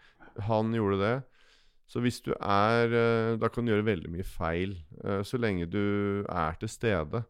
Han 0.47 0.73
gjorde 0.75 0.99
det. 1.01 1.15
Så 1.89 2.01
hvis 2.01 2.21
du 2.25 2.31
er 2.33 2.89
eh, 2.89 3.35
Da 3.37 3.49
kan 3.51 3.65
du 3.65 3.73
gjøre 3.73 3.85
veldig 3.85 4.11
mye 4.13 4.25
feil, 4.25 4.77
eh, 5.03 5.21
så 5.27 5.37
lenge 5.37 5.69
du 5.69 6.25
er 6.29 6.57
til 6.59 6.71
stede. 6.71 7.23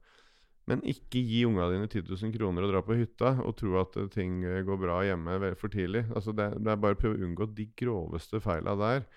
Men 0.70 0.80
ikke 0.88 1.20
gi 1.20 1.41
unga 1.43 1.68
dine 1.74 1.89
10 1.89 2.06
000 2.08 2.32
kroner 2.38 2.64
og 2.64 2.72
dra 2.72 2.82
på 2.86 2.95
hytta 2.95 3.34
og 3.43 3.58
tro 3.60 3.76
at 3.82 3.97
eh, 3.99 4.10
ting 4.14 4.39
går 4.43 4.80
bra 4.80 5.01
hjemme 5.04 5.54
for 5.60 5.74
tidlig. 5.74 6.06
Altså 6.16 6.32
det, 6.32 6.54
det 6.64 6.72
er 6.72 6.80
bare 6.80 6.95
å 6.95 7.01
prøve 7.01 7.20
å 7.20 7.28
unngå 7.28 7.49
de 7.58 7.68
groveste 7.80 8.39
feila 8.43 8.78
der. 8.80 9.08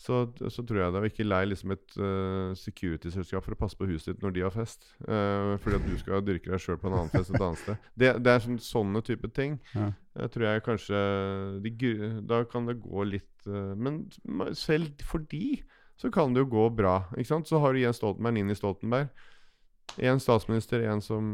Så, 0.00 0.22
så 0.48 0.62
tror 0.64 0.78
jeg 0.80 0.92
det 0.94 1.00
å 1.02 1.08
ikke 1.10 1.26
lei 1.26 1.42
liksom 1.50 1.74
et 1.74 1.96
uh, 2.00 2.54
security-selskap 2.56 3.44
for 3.44 3.52
å 3.52 3.58
passe 3.60 3.76
på 3.76 3.88
huset 3.90 4.14
ditt 4.14 4.22
når 4.24 4.32
de 4.32 4.44
har 4.46 4.54
fest. 4.54 4.86
Uh, 5.04 5.58
fordi 5.60 5.76
at 5.76 5.88
du 5.90 5.98
skal 6.00 6.22
dyrke 6.24 6.48
deg 6.48 6.62
sjøl 6.62 6.78
på 6.80 6.88
en 6.88 6.96
annen 6.96 7.12
fest 7.12 7.34
et 7.34 7.36
annet 7.36 7.60
sted. 7.60 7.90
Det, 8.00 8.14
det 8.24 8.32
er 8.32 8.44
sånn, 8.46 8.56
sånne 8.64 9.02
type 9.04 9.28
ting. 9.36 9.58
Ja. 9.74 9.90
Jeg 10.22 10.32
tror 10.32 10.46
jeg 10.48 10.64
kanskje 10.66 11.02
de, 11.62 11.98
Da 12.32 12.40
kan 12.48 12.64
det 12.66 12.80
gå 12.82 13.04
litt 13.06 13.46
uh, 13.46 13.76
Men 13.78 14.00
selv 14.58 15.04
for 15.06 15.22
de 15.30 15.60
så 16.00 16.08
kan 16.10 16.32
det 16.32 16.46
jo 16.46 16.48
gå 16.48 16.64
bra. 16.72 17.02
Ikke 17.12 17.28
sant? 17.34 17.48
Så 17.48 17.60
har 17.60 17.76
du 17.76 17.82
Jens 17.82 18.00
Stoltenberg, 18.00 18.38
Nini 18.38 18.56
Stoltenberg. 18.56 19.10
En 20.00 20.20
statsminister, 20.22 20.80
en 20.88 21.02
som 21.04 21.26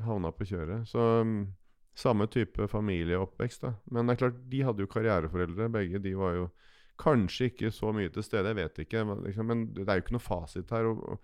havna 0.00 0.30
på 0.32 0.46
kjøret. 0.48 0.88
Så 0.88 1.02
um, 1.20 1.42
samme 1.92 2.24
type 2.32 2.68
familieoppvekst, 2.72 3.66
da. 3.66 3.74
Men 3.92 4.08
det 4.08 4.14
er 4.14 4.22
klart, 4.22 4.38
de 4.48 4.62
hadde 4.64 4.80
jo 4.80 4.88
karriereforeldre, 4.88 5.68
begge. 5.76 6.00
De 6.00 6.14
var 6.16 6.38
jo 6.38 6.46
kanskje 7.00 7.50
ikke 7.50 7.72
så 7.74 7.92
mye 7.94 8.12
til 8.12 8.24
stede, 8.24 8.52
jeg 8.52 8.60
vet 8.60 8.84
ikke. 8.84 9.02
Liksom, 9.24 9.50
men 9.50 9.66
det 9.74 9.88
er 9.88 9.98
jo 9.98 10.04
ikke 10.04 10.16
noe 10.16 10.24
fasit 10.24 10.70
her. 10.74 10.88
Og, 10.90 11.16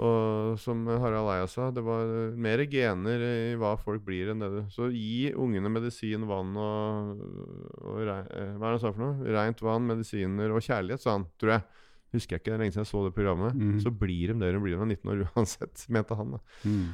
og, 0.00 0.54
som 0.62 0.84
Harald 0.88 1.32
Eia 1.34 1.48
sa, 1.50 1.68
det 1.74 1.84
var 1.84 2.08
mer 2.38 2.62
gener 2.70 3.24
i 3.26 3.58
hva 3.60 3.74
folk 3.80 4.04
blir 4.06 4.30
enn 4.30 4.44
det 4.44 4.64
Så 4.70 4.88
gi 4.94 5.32
ungene 5.34 5.72
medisin, 5.72 6.28
vann 6.30 6.54
og, 6.54 7.20
og 7.82 8.00
eh, 8.04 8.06
Hva 8.06 8.22
er 8.22 8.64
det 8.64 8.72
han 8.76 8.82
sa 8.84 8.94
for 8.94 9.04
noe? 9.04 9.36
Rent 9.36 9.62
vann, 9.66 9.88
medisiner 9.90 10.54
og 10.54 10.64
kjærlighet, 10.64 11.04
sa 11.04 11.18
han, 11.18 11.28
tror 11.40 11.58
jeg. 11.58 11.68
Husker 12.14 12.34
jeg 12.34 12.42
ikke, 12.42 12.50
det 12.50 12.56
er 12.56 12.64
lenge 12.64 12.74
siden 12.74 12.86
jeg 12.86 12.90
så 12.90 13.04
det 13.06 13.14
programmet. 13.14 13.54
Mm. 13.54 13.76
Så 13.84 13.92
blir 13.94 14.32
de 14.32 14.40
det 14.40 14.54
de 14.56 14.62
blir 14.62 14.78
de 14.78 14.90
19 14.96 15.12
år 15.12 15.24
uansett, 15.30 15.86
mente 15.94 16.18
han. 16.18 16.36
da 16.36 16.42
Mm. 16.64 16.90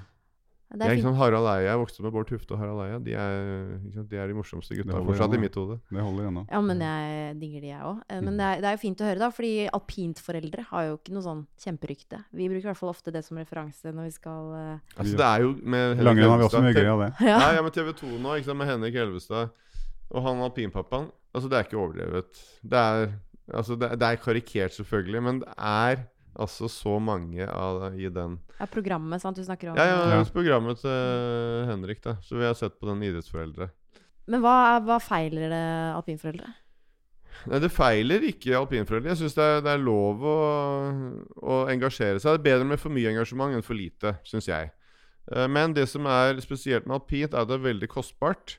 Det 0.67 0.83
jeg, 0.83 0.83
er 0.83 0.91
ja, 0.91 0.99
ikke 0.99 1.07
sånn 1.07 1.19
Harald 1.21 1.47
Eia, 1.47 1.67
Jeg 1.69 1.79
vokste 1.79 2.01
opp 2.01 2.07
med 2.09 2.15
Bård 2.17 2.27
Tufte 2.27 2.55
og 2.57 2.59
Harald 2.59 2.81
Eia. 2.83 2.97
De 2.99 3.13
er, 3.15 3.37
ikke 3.77 3.95
sant? 4.01 4.09
de 4.11 4.19
er 4.19 4.31
de 4.33 4.35
morsomste 4.35 4.79
gutta 4.79 5.03
fortsatt 5.07 5.37
i 5.37 5.41
mitt 5.41 5.59
hode. 5.61 5.77
Det 5.87 6.07
holder 6.09 6.31
ennå. 6.31 6.43
Ja, 6.51 6.63
men 6.67 6.83
jeg 6.83 7.37
digger 7.43 7.63
de, 7.63 7.71
jeg 7.71 7.83
òg. 7.87 8.01
Men 8.27 8.41
det 8.41 8.49
er, 8.49 8.63
det 8.65 8.71
er 8.71 8.75
jo 8.75 8.81
fint 8.83 9.05
å 9.05 9.07
høre, 9.07 9.21
da, 9.23 9.29
fordi 9.37 9.53
alpintforeldre 9.79 10.65
har 10.73 10.89
jo 10.89 10.97
ikke 10.99 11.15
noe 11.15 11.27
sånn 11.29 11.45
kjemperykte. 11.63 12.21
Vi 12.35 12.49
bruker 12.51 12.65
i 12.65 12.71
hvert 12.73 12.81
fall 12.81 12.91
ofte 12.91 13.15
det 13.15 13.23
som 13.27 13.39
referanse 13.39 13.95
når 13.95 14.09
vi 14.09 14.17
skal 14.17 14.51
uh... 14.57 14.97
Altså 14.97 15.21
det 15.23 15.29
er 15.29 15.47
jo 15.47 15.55
med 15.63 16.03
Langrenn 16.03 16.35
har 16.35 16.43
vi 16.43 16.49
også 16.49 16.65
mye 16.67 16.75
gøy 16.75 16.91
av 16.97 17.05
det. 17.05 17.13
Ja. 17.31 17.39
Nei, 17.45 17.53
ja, 17.61 17.63
men 17.63 17.77
TV 17.79 17.93
2 18.03 18.11
nå, 18.17 18.35
ikke 18.41 18.51
sant, 18.51 18.61
med 18.65 18.71
Henrik 18.73 18.99
Elvestad 19.07 19.55
og 20.11 20.23
han 20.27 20.43
alpinpappaen. 20.45 21.09
Altså, 21.35 21.51
det 21.51 21.59
er 21.59 21.67
ikke 21.67 21.81
overdrevet. 21.81 22.43
Det 22.63 22.83
er, 22.83 23.09
altså, 23.53 23.77
det, 23.79 23.91
det 24.01 24.09
er 24.09 24.21
karikert, 24.23 24.75
selvfølgelig, 24.77 25.23
men 25.23 25.41
det 25.43 25.57
er 25.59 26.07
altså 26.39 26.69
så 26.71 26.99
mange 27.01 27.47
av 27.49 27.95
i 27.99 28.09
den 28.13 28.39
ja, 28.61 28.67
programmet 28.71 29.21
sant, 29.23 29.37
du 29.37 29.45
snakker 29.45 29.71
om. 29.73 29.77
Ja, 29.81 29.85
ja, 29.89 30.19
Ja. 30.19 30.25
programmet 30.33 30.79
til 30.81 31.67
Henrik, 31.71 32.03
da. 32.05 32.17
Så 32.23 32.37
vi 32.39 32.45
har 32.45 32.55
sett 32.55 32.79
på 32.81 32.87
den 32.89 33.03
Idrettsforeldre. 33.03 33.71
Men 34.29 34.41
hva, 34.43 34.81
hva 34.83 34.97
feiler 35.01 35.49
det 35.53 35.65
alpinforeldre? 35.97 36.49
Nei, 37.47 37.59
Det 37.63 37.71
feiler 37.71 38.25
ikke 38.27 38.57
alpinforeldre. 38.59 39.13
Jeg 39.13 39.21
syns 39.21 39.37
det, 39.37 39.49
det 39.67 39.71
er 39.77 39.83
lov 39.85 40.25
å, 40.25 40.37
å 41.43 41.59
engasjere 41.71 42.19
seg. 42.19 42.33
Det 42.37 42.41
er 42.41 42.47
bedre 42.51 42.69
med 42.73 42.81
for 42.83 42.91
mye 42.95 43.13
engasjement 43.13 43.55
enn 43.55 43.63
for 43.67 43.79
lite, 43.79 44.17
syns 44.27 44.49
jeg. 44.51 44.73
Eh, 45.33 45.47
Men 45.49 45.75
det 45.77 45.89
som 45.89 46.07
er 46.11 46.41
spesielt 46.43 46.87
med 46.89 46.97
alpint, 47.01 47.35
er 47.35 47.45
at 47.45 47.49
det 47.51 47.59
er 47.61 47.67
veldig 47.69 47.89
kostbart. 47.93 48.57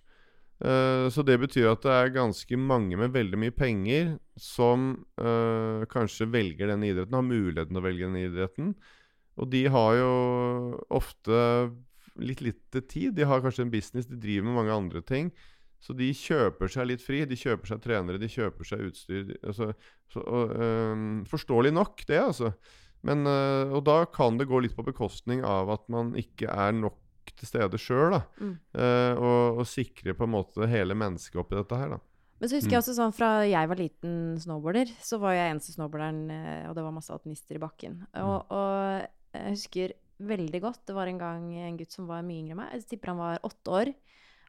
Eh, 0.63 1.09
Så 1.13 1.25
det 1.25 1.39
betyr 1.41 1.71
at 1.73 1.81
det 1.83 1.91
er 1.97 2.15
ganske 2.15 2.57
mange 2.57 2.97
med 2.97 3.11
veldig 3.13 3.37
mye 3.41 3.51
penger 3.55 4.15
som 4.41 4.89
eh, 5.19 5.83
kanskje 5.91 6.29
velger 6.31 6.69
denne 6.71 6.89
idretten, 6.91 7.17
har 7.17 7.25
muligheten 7.25 7.73
til 7.73 7.81
å 7.81 7.85
velge 7.85 8.07
denne 8.07 8.23
idretten. 8.27 8.71
Og 9.37 9.49
de 9.53 9.63
har 9.69 9.97
jo 9.99 10.13
ofte 10.97 11.37
litt 12.17 12.41
lite 12.41 12.81
tid. 12.89 13.13
De 13.17 13.27
har 13.29 13.43
kanskje 13.43 13.67
en 13.67 13.73
business, 13.73 14.07
de 14.09 14.17
driver 14.17 14.47
med 14.49 14.57
mange 14.61 14.73
andre 14.73 15.01
ting. 15.05 15.29
Så 15.77 15.93
de 15.93 16.07
kjøper 16.17 16.71
seg 16.73 16.87
litt 16.89 17.03
fri. 17.05 17.19
De 17.29 17.37
kjøper 17.37 17.69
seg 17.69 17.83
trenere, 17.83 18.17
de 18.21 18.29
kjøper 18.33 18.65
seg 18.65 18.87
utstyr. 18.87 19.27
de- 19.27 19.37
Altså, 19.45 19.73
så, 20.09 20.23
og, 20.25 20.55
øhm, 20.57 21.25
forståelig 21.29 21.73
nok, 21.73 22.05
det, 22.07 22.17
altså. 22.17 22.53
Men, 23.05 23.27
øh, 23.29 23.75
og 23.77 23.83
da 23.85 24.05
kan 24.05 24.37
det 24.39 24.47
gå 24.49 24.59
litt 24.61 24.75
på 24.75 24.85
bekostning 24.87 25.43
av 25.45 25.69
at 25.69 25.87
man 25.89 26.15
ikke 26.17 26.49
er 26.49 26.71
nok 26.73 26.97
til 27.37 27.47
stede 27.47 27.77
sjøl. 27.77 28.17
Mm. 28.41 28.53
Uh, 28.73 29.13
og, 29.19 29.59
og 29.61 29.65
sikre 29.67 30.15
på 30.17 30.23
en 30.25 30.31
måte 30.33 30.65
hele 30.71 30.95
mennesket 30.97 31.35
oppi 31.37 31.55
dette 31.59 31.77
her. 31.77 31.89
da. 31.89 31.99
Men 32.37 32.49
så 32.49 32.59
husker 32.59 32.75
jeg 32.75 32.83
også 32.83 32.97
sånn 32.97 33.15
fra 33.17 33.29
jeg 33.47 33.69
var 33.69 33.79
liten 33.79 34.17
snowboarder, 34.41 34.91
så 35.01 35.17
var 35.21 35.33
jeg 35.33 35.53
eneste 35.53 35.73
snowboarderen, 35.73 36.19
eh, 36.33 36.65
og 36.69 36.75
det 36.77 36.83
var 36.85 36.93
masse 36.93 37.13
alpinister 37.13 37.57
i 37.57 37.63
bakken. 37.63 38.03
Og, 38.21 38.51
og 38.53 39.37
jeg 39.37 39.55
husker 39.55 39.95
veldig 40.27 40.61
godt, 40.61 40.83
det 40.89 40.97
var 40.97 41.09
en 41.09 41.21
gang 41.21 41.49
en 41.65 41.79
gutt 41.79 41.93
som 41.93 42.09
var 42.09 42.25
mye 42.25 42.43
yngre 42.43 42.55
enn 42.55 42.61
meg, 42.61 42.75
jeg 42.77 42.91
tipper 42.93 43.13
han 43.13 43.23
var 43.23 43.47
åtte 43.47 43.73
år. 43.81 43.93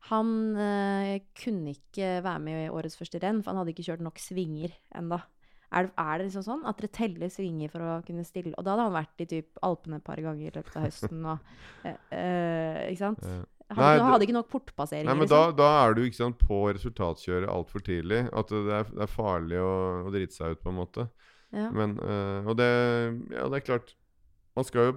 Han 0.08 0.28
øh, 0.56 1.14
kunne 1.36 1.74
ikke 1.74 2.12
være 2.24 2.38
med 2.44 2.60
i 2.66 2.70
årets 2.70 2.96
første 2.96 3.20
renn, 3.22 3.42
for 3.42 3.52
han 3.52 3.62
hadde 3.62 3.74
ikke 3.74 3.88
kjørt 3.90 4.04
nok 4.04 4.20
svinger 4.22 4.76
enda. 4.96 5.24
Er 5.68 5.90
er 6.00 6.12
det 6.16 6.28
liksom 6.28 6.44
sånn 6.46 6.64
at 6.68 6.78
dere 6.80 6.92
teller 6.96 7.32
svinger 7.32 7.68
for 7.72 7.84
å 7.84 7.98
kunne 8.06 8.24
stille? 8.24 8.54
Og 8.56 8.64
da 8.64 8.72
hadde 8.72 8.86
han 8.86 8.94
vært 8.94 9.24
i 9.24 9.28
typ 9.28 9.60
Alpene 9.66 9.98
et 9.98 10.06
par 10.06 10.20
ganger 10.24 10.48
i 10.48 10.54
løpet 10.54 10.78
av 10.78 10.86
høsten. 10.86 11.26
Og, 11.28 11.50
øh, 11.84 11.98
øh, 12.16 12.78
ikke 12.88 13.02
sant? 13.02 13.26
Hadde, 13.68 13.84
Nei, 13.84 14.08
hadde 14.08 14.24
ikke 14.24 14.36
nok 14.38 14.48
portpasseringer. 14.48 15.10
Nei, 15.10 15.18
men 15.20 15.28
da, 15.28 15.42
liksom. 15.50 15.56
da 15.60 15.68
er 15.82 15.94
du 15.96 16.02
ikke 16.06 16.18
sant, 16.22 16.44
på 16.48 16.60
resultatkjøret 16.72 17.50
altfor 17.52 17.84
tidlig. 17.84 18.22
At 18.32 18.52
det 18.54 18.74
er, 18.78 18.88
det 18.94 19.04
er 19.04 19.12
farlig 19.12 19.60
å, 19.60 19.72
å 20.08 20.12
drite 20.14 20.36
seg 20.38 20.56
ut, 20.56 20.62
på 20.64 20.72
en 20.72 20.78
måte. 20.78 21.04
Ja. 21.52 21.68
Men, 21.76 21.98
øh, 22.00 22.48
og 22.48 22.56
det, 22.60 22.68
ja, 23.32 23.46
det 23.48 23.56
er 23.56 23.64
klart 23.64 23.94
Man 24.58 24.66
skal 24.68 24.90
jo 24.90 24.96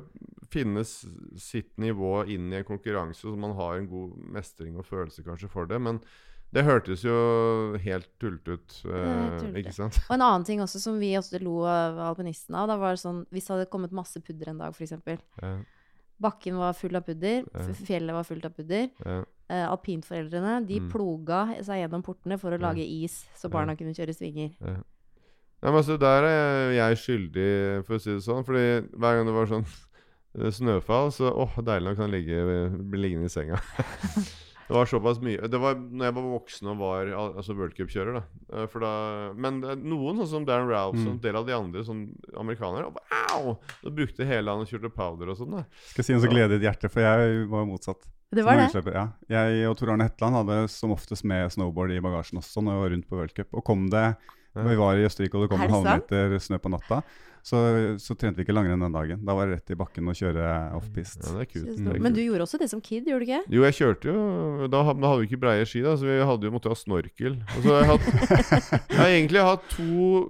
finne 0.51 0.81
sitt 0.83 1.69
nivå 1.79 2.25
inn 2.33 2.49
i 2.51 2.57
en 2.57 2.65
konkurranse, 2.67 3.21
så 3.21 3.37
man 3.39 3.53
har 3.55 3.77
en 3.77 3.85
god 3.87 4.15
mestring 4.33 4.73
og 4.79 4.87
følelse 4.87 5.23
kanskje 5.23 5.51
for 5.51 5.69
det. 5.69 5.77
Men 5.79 5.99
det 6.51 6.65
hørtes 6.67 7.05
jo 7.05 7.17
helt 7.79 8.09
tullete 8.19 8.57
ut, 8.57 8.79
eh, 8.91 9.45
ikke 9.61 9.75
sant? 9.75 10.01
Og 10.09 10.15
en 10.17 10.25
annen 10.25 10.47
ting 10.47 10.63
også 10.63 10.81
som 10.83 10.97
vi 10.99 11.13
også 11.15 11.39
lo 11.43 11.61
av 11.69 12.01
alpinistene 12.09 12.59
av, 12.59 12.67
da 12.71 12.79
var 12.81 12.99
sånn 12.99 13.21
Hvis 13.31 13.47
det 13.47 13.53
hadde 13.53 13.69
kommet 13.71 13.95
masse 13.95 14.19
pudder 14.19 14.51
en 14.51 14.59
dag, 14.59 14.75
f.eks. 14.75 14.97
Ja, 15.39 15.53
Bakken 16.21 16.57
var 16.61 16.73
full 16.77 16.95
av 16.95 17.03
pudder, 17.07 17.43
Ja. 17.53 17.73
fjellet 17.73 18.13
var 18.13 18.23
fullt 18.23 18.45
av 18.45 18.53
pudder. 18.57 18.89
ja. 19.05 19.23
Uh, 19.51 19.67
alpinforeldrene 19.73 20.65
de 20.65 20.77
Mm. 20.79 20.89
ploga 20.93 21.39
seg 21.61 21.81
gjennom 21.81 22.01
portene 22.01 22.37
for 22.39 22.51
å 22.51 22.59
Ja. 22.59 22.67
lage 22.69 22.85
is, 22.87 23.25
så 23.35 23.49
barna 23.51 23.75
kunne 23.75 23.91
kjøre 23.93 24.13
svinger. 24.15 24.53
Ja. 24.61 24.77
men 25.63 25.73
altså, 25.73 25.97
Der 25.99 26.23
er 26.23 26.71
jeg 26.71 26.97
skyldig, 26.97 27.85
for 27.85 27.95
å 27.95 27.99
si 28.01 28.11
det 28.11 28.23
sånn. 28.23 28.45
Fordi 28.45 28.87
hver 28.97 29.17
gang 29.17 29.25
det 29.25 29.33
var 29.33 29.45
sånn 29.47 29.65
snøfall, 30.55 31.11
så 31.11 31.33
åh, 31.35 31.53
deilig 31.61 31.89
jeg 31.89 31.97
kan 31.97 32.11
ligge, 32.11 32.89
bli 32.89 32.99
liggende 32.99 33.25
i 33.25 33.27
senga. 33.29 33.59
det 34.71 34.77
var 34.79 34.87
såpass 34.87 35.19
mye 35.19 35.49
Det 35.51 35.59
var 35.59 35.75
når 35.75 36.05
jeg 36.07 36.15
var 36.15 36.27
voksen 36.31 36.69
og 36.71 36.77
var 36.79 37.09
altså 37.11 37.55
World 37.57 37.73
Cup-kjører. 37.75 38.13
da. 38.21 38.23
Eh, 38.61 38.67
For 38.71 38.79
da 38.79 39.33
Men 39.35 39.59
er 39.67 39.75
noen, 39.75 40.21
sånn 40.23 40.29
som 40.31 40.45
Darren 40.47 40.69
Ralph 40.71 40.95
og 40.95 41.03
Mm. 41.03 41.11
en 41.11 41.19
del 41.25 41.35
av 41.35 41.45
de 41.45 41.53
andre 41.57 41.83
sånn 41.83 42.05
amerikanere 42.39 42.87
Wow! 42.93 43.57
Da 43.83 43.89
brukte 43.89 44.25
hele 44.25 44.49
han 44.51 44.63
og 44.63 44.67
kjørte 44.71 44.93
powder 44.95 45.29
og 45.29 45.37
sånn. 45.37 45.51
da 45.51 45.65
Skal 45.91 46.03
si 46.07 46.13
noe 46.13 46.21
som 46.23 46.29
gleder 46.31 46.55
ditt 46.59 46.63
hjerte, 46.69 46.89
for 46.89 47.01
jeg 47.03 47.47
var 47.51 47.65
jo 47.65 47.71
motsatt. 47.73 48.07
Det 48.31 48.45
var 48.45 48.55
det. 48.55 48.93
Ja. 48.95 49.09
Jeg 49.27 49.67
og 49.67 49.75
Tor 49.77 49.89
Arne 49.91 50.07
Hetland 50.07 50.33
hadde 50.39 50.69
som 50.69 50.91
oftest 50.95 51.25
med 51.25 51.51
snowboard 51.51 51.91
i 51.91 51.99
bagasjen 51.99 52.39
også 52.39 52.63
når 52.63 52.71
vi 52.71 52.81
var 52.81 52.89
rundt 52.95 53.07
på 53.09 53.17
World 53.17 53.33
Cup. 53.35 53.47
Og 53.53 53.63
kom 53.65 53.89
det. 53.89 54.15
Vi 54.55 54.75
var 54.75 54.95
i 54.95 55.03
Østerrike 55.07 55.35
og 55.35 55.43
det 55.47 55.49
kom 55.51 55.61
en 55.61 55.69
halvmeter 55.71 56.35
snø 56.39 56.57
på 56.59 56.71
natta. 56.71 57.03
Så, 57.43 57.57
så 57.97 58.13
trente 58.19 58.37
vi 58.37 58.43
ikke 58.45 58.53
langrenn 58.53 58.83
den 58.85 58.93
dagen. 58.93 59.23
Da 59.25 59.33
var 59.33 59.47
det 59.49 59.55
rett 59.57 59.71
i 59.73 59.77
bakken 59.79 60.05
å 60.11 60.13
kjøre 60.13 60.43
offpist. 60.77 61.23
Ja, 61.25 61.95
Men 61.97 62.13
du 62.13 62.21
gjorde 62.21 62.45
også 62.45 62.59
det 62.61 62.67
som 62.69 62.81
kid, 62.85 63.07
gjorde 63.09 63.25
du 63.25 63.31
ikke? 63.31 63.41
Jo, 63.49 63.63
jeg 63.65 63.77
kjørte 63.79 64.11
jo 64.13 64.67
Da, 64.69 64.83
ha- 64.85 64.93
da 64.93 65.09
hadde 65.09 65.23
vi 65.23 65.29
ikke 65.31 65.41
breie 65.41 65.65
ski, 65.65 65.81
da, 65.85 65.95
så 65.97 66.05
vi 66.05 66.19
hadde 66.21 66.45
jo 66.47 66.53
måtte 66.53 66.69
ha 66.69 66.77
snorkel. 66.77 67.39
Og 67.57 67.65
så 67.65 67.73
har 67.73 67.81
jeg 67.81 67.91
hatt 67.95 68.07
Jeg 68.93 68.99
har 69.01 69.09
egentlig 69.15 69.45
hatt 69.49 69.67
to 69.73 70.21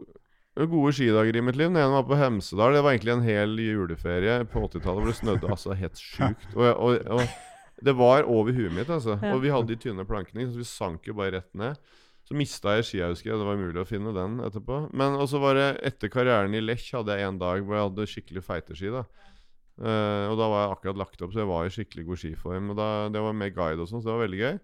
gode 0.72 0.91
skidager 0.95 1.36
i 1.36 1.43
mitt 1.43 1.55
liv. 1.59 1.70
Den 1.72 1.80
ene 1.84 1.95
var 1.99 2.07
på 2.07 2.18
Hemsedal. 2.20 2.76
Det 2.76 2.82
var 2.86 2.95
egentlig 2.95 3.14
en 3.18 3.28
hel 3.28 3.55
juleferie 3.64 4.39
på 4.51 4.64
80-tallet 4.68 5.01
hvor 5.03 5.12
det 5.12 5.20
snødde 5.20 5.51
altså 5.51 5.76
helt 5.80 5.99
sjukt. 5.99 6.47
Og, 6.55 6.68
og, 6.72 7.12
og 7.20 7.86
det 7.88 7.95
var 7.97 8.28
over 8.30 8.53
huet 8.55 8.74
mitt, 8.76 8.91
altså. 8.93 9.16
Ja. 9.24 9.32
Og 9.36 9.41
vi 9.43 9.51
hadde 9.51 9.72
de 9.72 9.80
tynne 9.82 10.03
plankene, 10.07 10.47
så 10.51 10.59
vi 10.59 10.68
sank 10.70 11.07
jo 11.09 11.16
bare 11.18 11.39
rett 11.39 11.51
ned. 11.57 11.80
Så 12.32 12.38
mista 12.40 12.78
jeg 12.78 12.86
skia, 12.88 13.10
husker 13.12 13.34
jeg. 13.34 13.40
Det 13.42 13.48
var 13.50 13.60
mulig 13.60 13.82
å 13.82 13.88
finne 13.88 14.14
den 14.16 14.38
etterpå. 14.46 14.78
Men 14.96 15.18
også 15.20 15.42
var 15.44 15.58
det 15.60 15.66
etter 15.92 16.12
karrieren 16.14 16.56
i 16.56 16.62
Lech 16.64 16.86
hadde 16.96 17.18
jeg 17.18 17.28
en 17.28 17.40
dag 17.42 17.66
hvor 17.66 17.76
jeg 17.76 17.90
hadde 17.90 18.08
skikkelig 18.08 18.44
feite 18.48 18.78
ski. 18.78 18.88
da 18.94 19.04
uh, 19.82 20.32
og 20.32 20.38
da 20.40 20.48
var 20.48 20.64
jeg 20.64 20.72
akkurat 20.78 21.02
lagt 21.02 21.22
opp, 21.26 21.34
så 21.34 21.44
jeg 21.44 21.50
var 21.52 21.68
i 21.68 21.74
skikkelig 21.76 22.06
god 22.08 22.22
skiform. 22.24 22.72
Og 22.72 22.80
da, 22.80 22.88
Det 23.12 23.24
var 23.28 23.36
med 23.36 23.56
guide 23.56 23.84
og 23.84 23.90
sånn, 23.92 24.02
så 24.02 24.12
det 24.12 24.16
var 24.16 24.26
veldig 24.28 24.42
gøy. 24.46 24.56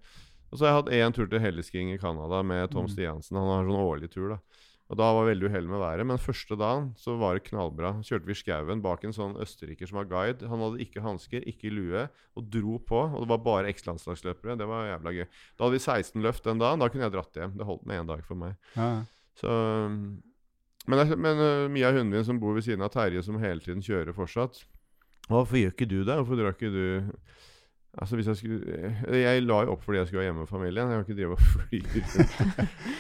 Og 0.47 0.55
så 0.55 0.63
har 0.63 0.71
jeg 0.71 0.79
hatt 0.79 0.93
én 0.95 1.15
tur 1.17 1.27
til 1.27 1.43
hellesking 1.43 1.91
i 1.91 1.99
Canada 1.99 2.39
med 2.43 2.71
Tom 2.71 2.85
Mm. 2.87 2.93
Stiansen. 2.93 3.35
Han 3.35 3.51
har 3.51 3.67
sånn 3.67 3.83
årlig 3.83 4.11
tur, 4.13 4.29
da. 4.29 4.39
Og 4.87 4.95
da 4.95 5.07
var 5.11 5.25
jeg 5.25 5.33
veldig 5.33 5.49
uheldig 5.49 5.71
med 5.73 5.81
været. 5.81 6.07
Men 6.07 6.21
første 6.21 6.55
dagen 6.59 6.85
så 6.99 7.17
var 7.19 7.35
det 7.35 7.43
knallbra. 7.49 7.91
Kjørte 8.07 8.29
vi 8.29 8.35
i 8.35 8.39
skauen 8.39 8.83
bak 8.83 9.03
en 9.03 9.15
sånn 9.15 9.35
østerriker 9.43 9.89
som 9.89 9.99
var 9.99 10.07
guide. 10.07 10.47
Han 10.47 10.63
hadde 10.63 10.79
ikke 10.85 11.03
hansker, 11.03 11.43
ikke 11.51 11.73
lue, 11.75 12.05
og 12.39 12.47
dro 12.53 12.77
på. 12.79 13.01
Og 13.09 13.25
det 13.25 13.31
var 13.33 13.43
bare 13.43 13.73
ekslandslagsløpere. 13.73 14.55
Det 14.59 14.69
var 14.69 14.87
jævla 14.93 15.13
gøy. 15.17 15.27
Da 15.27 15.67
hadde 15.67 15.75
vi 15.75 15.83
16 15.83 16.23
løft 16.23 16.47
den 16.47 16.63
dagen. 16.63 16.79
Da 16.79 16.87
kunne 16.93 17.03
jeg 17.03 17.15
dratt 17.17 17.41
hjem. 17.41 17.57
Det 17.59 17.67
holdt 17.67 17.83
med 17.89 17.99
én 17.99 18.09
dag 18.13 18.23
for 18.27 18.39
meg. 18.39 18.55
Ja. 18.77 18.93
Så 19.37 19.51
um, 19.51 19.99
Men, 20.87 21.03
jeg, 21.03 21.19
men 21.19 21.43
uh, 21.43 21.67
Mia 21.67 21.91
hundene 21.91 22.23
som 22.23 22.39
bor 22.39 22.55
ved 22.55 22.63
siden 22.63 22.85
av 22.85 22.93
Terje, 22.93 23.19
som 23.25 23.35
hele 23.41 23.59
tiden 23.59 23.83
kjører 23.83 24.15
fortsatt 24.15 24.63
Hvorfor 25.27 25.59
gjør 25.59 25.73
ikke 25.73 25.89
du 25.91 25.97
det? 26.07 26.15
Hvorfor 26.15 26.39
drar 26.39 26.55
ikke 26.55 26.71
du 26.71 27.11
Altså 27.97 28.15
hvis 28.19 28.27
Jeg 28.29 28.37
skulle 28.37 28.77
Jeg, 28.77 29.21
jeg 29.23 29.41
la 29.47 29.55
jo 29.65 29.71
opp 29.73 29.81
fordi 29.85 29.97
jeg 29.97 30.07
skulle 30.09 30.21
være 30.21 30.27
hjemme 30.29 30.43
med 30.43 30.49
familien. 30.51 30.91
Jeg 30.91 30.99
kan 30.99 31.05
ikke 31.07 31.17
drive 31.17 31.33
og 31.33 31.41
fly 31.53 31.79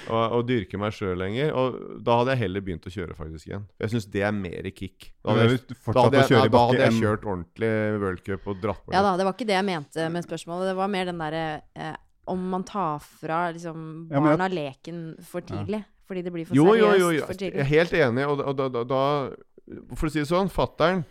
og, 0.09 0.23
og 0.37 0.45
dyrke 0.47 0.79
meg 0.81 0.95
sjøl 0.95 1.19
lenger. 1.21 1.51
Og 1.57 1.77
da 2.05 2.15
hadde 2.21 2.33
jeg 2.35 2.41
heller 2.45 2.65
begynt 2.65 2.87
å 2.89 2.93
kjøre 2.93 3.17
faktisk 3.17 3.49
igjen. 3.51 3.67
Jeg 3.83 3.93
syns 3.93 4.07
det 4.15 4.23
er 4.27 4.33
mer 4.35 4.69
kick. 4.73 5.11
Da 5.21 5.35
hadde 5.35 5.45
jeg, 5.51 5.61
da 5.69 6.05
hadde 6.07 6.21
jeg, 6.23 6.31
nei, 6.33 6.49
da 6.55 6.63
hadde 6.71 6.81
jeg 6.87 6.97
kjørt 7.01 7.27
ordentlig 7.29 7.71
World 8.01 8.23
Cup 8.25 8.49
og 8.53 8.61
dratt 8.63 8.83
på 8.85 8.95
Ja 8.95 9.03
da, 9.05 9.13
det 9.19 9.27
var 9.27 9.37
ikke 9.37 9.49
det 9.51 9.57
jeg 9.59 9.67
mente 9.69 10.09
med 10.17 10.27
spørsmålet. 10.27 10.71
Det 10.71 10.77
var 10.81 10.91
mer 10.97 11.09
den 11.11 11.21
derre 11.21 11.45
eh, 11.77 11.93
om 12.27 12.47
man 12.51 12.65
tar 12.67 12.97
fra 13.21 13.43
liksom, 13.55 13.85
Ja, 14.11 14.19
barna 14.23 14.49
leken 14.51 15.03
for 15.23 15.45
tidlig. 15.45 15.83
Fordi 16.07 16.21
det 16.23 16.31
blir 16.31 16.45
for 16.47 16.55
seriøst 16.55 16.79
jo, 16.79 16.91
jo, 17.03 17.07
jo. 17.19 17.25
for 17.27 17.43
Jeg 17.43 17.53
er 17.59 17.67
helt 17.67 17.93
enig. 17.93 18.23
Og, 18.31 18.37
da- 18.39 18.47
og 18.47 18.55
da, 18.59 18.67
da, 18.71 18.83
da 18.87 19.93
For 19.99 20.07
å 20.07 20.11
si 20.13 20.21
det 20.23 20.29
sånn, 20.29 20.47
fattern 20.51 21.01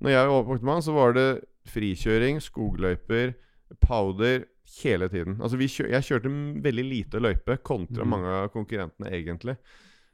Når 0.00 0.14
jeg 0.14 0.30
overvåket 0.32 0.64
med 0.64 0.72
han, 0.78 0.84
så 0.86 0.94
var 0.96 1.12
det 1.16 1.26
frikjøring, 1.70 2.40
skogløyper, 2.44 3.34
powder 3.82 4.44
hele 4.82 5.08
tiden. 5.08 5.38
Altså 5.40 5.58
vi 5.60 5.68
kjø 5.70 5.88
jeg 5.92 6.06
kjørte 6.06 6.30
veldig 6.64 6.84
lite 6.86 7.20
løype 7.22 7.58
kontra 7.66 8.04
mm. 8.04 8.10
mange 8.10 8.32
av 8.42 8.48
konkurrentene, 8.54 9.12
egentlig. 9.14 9.56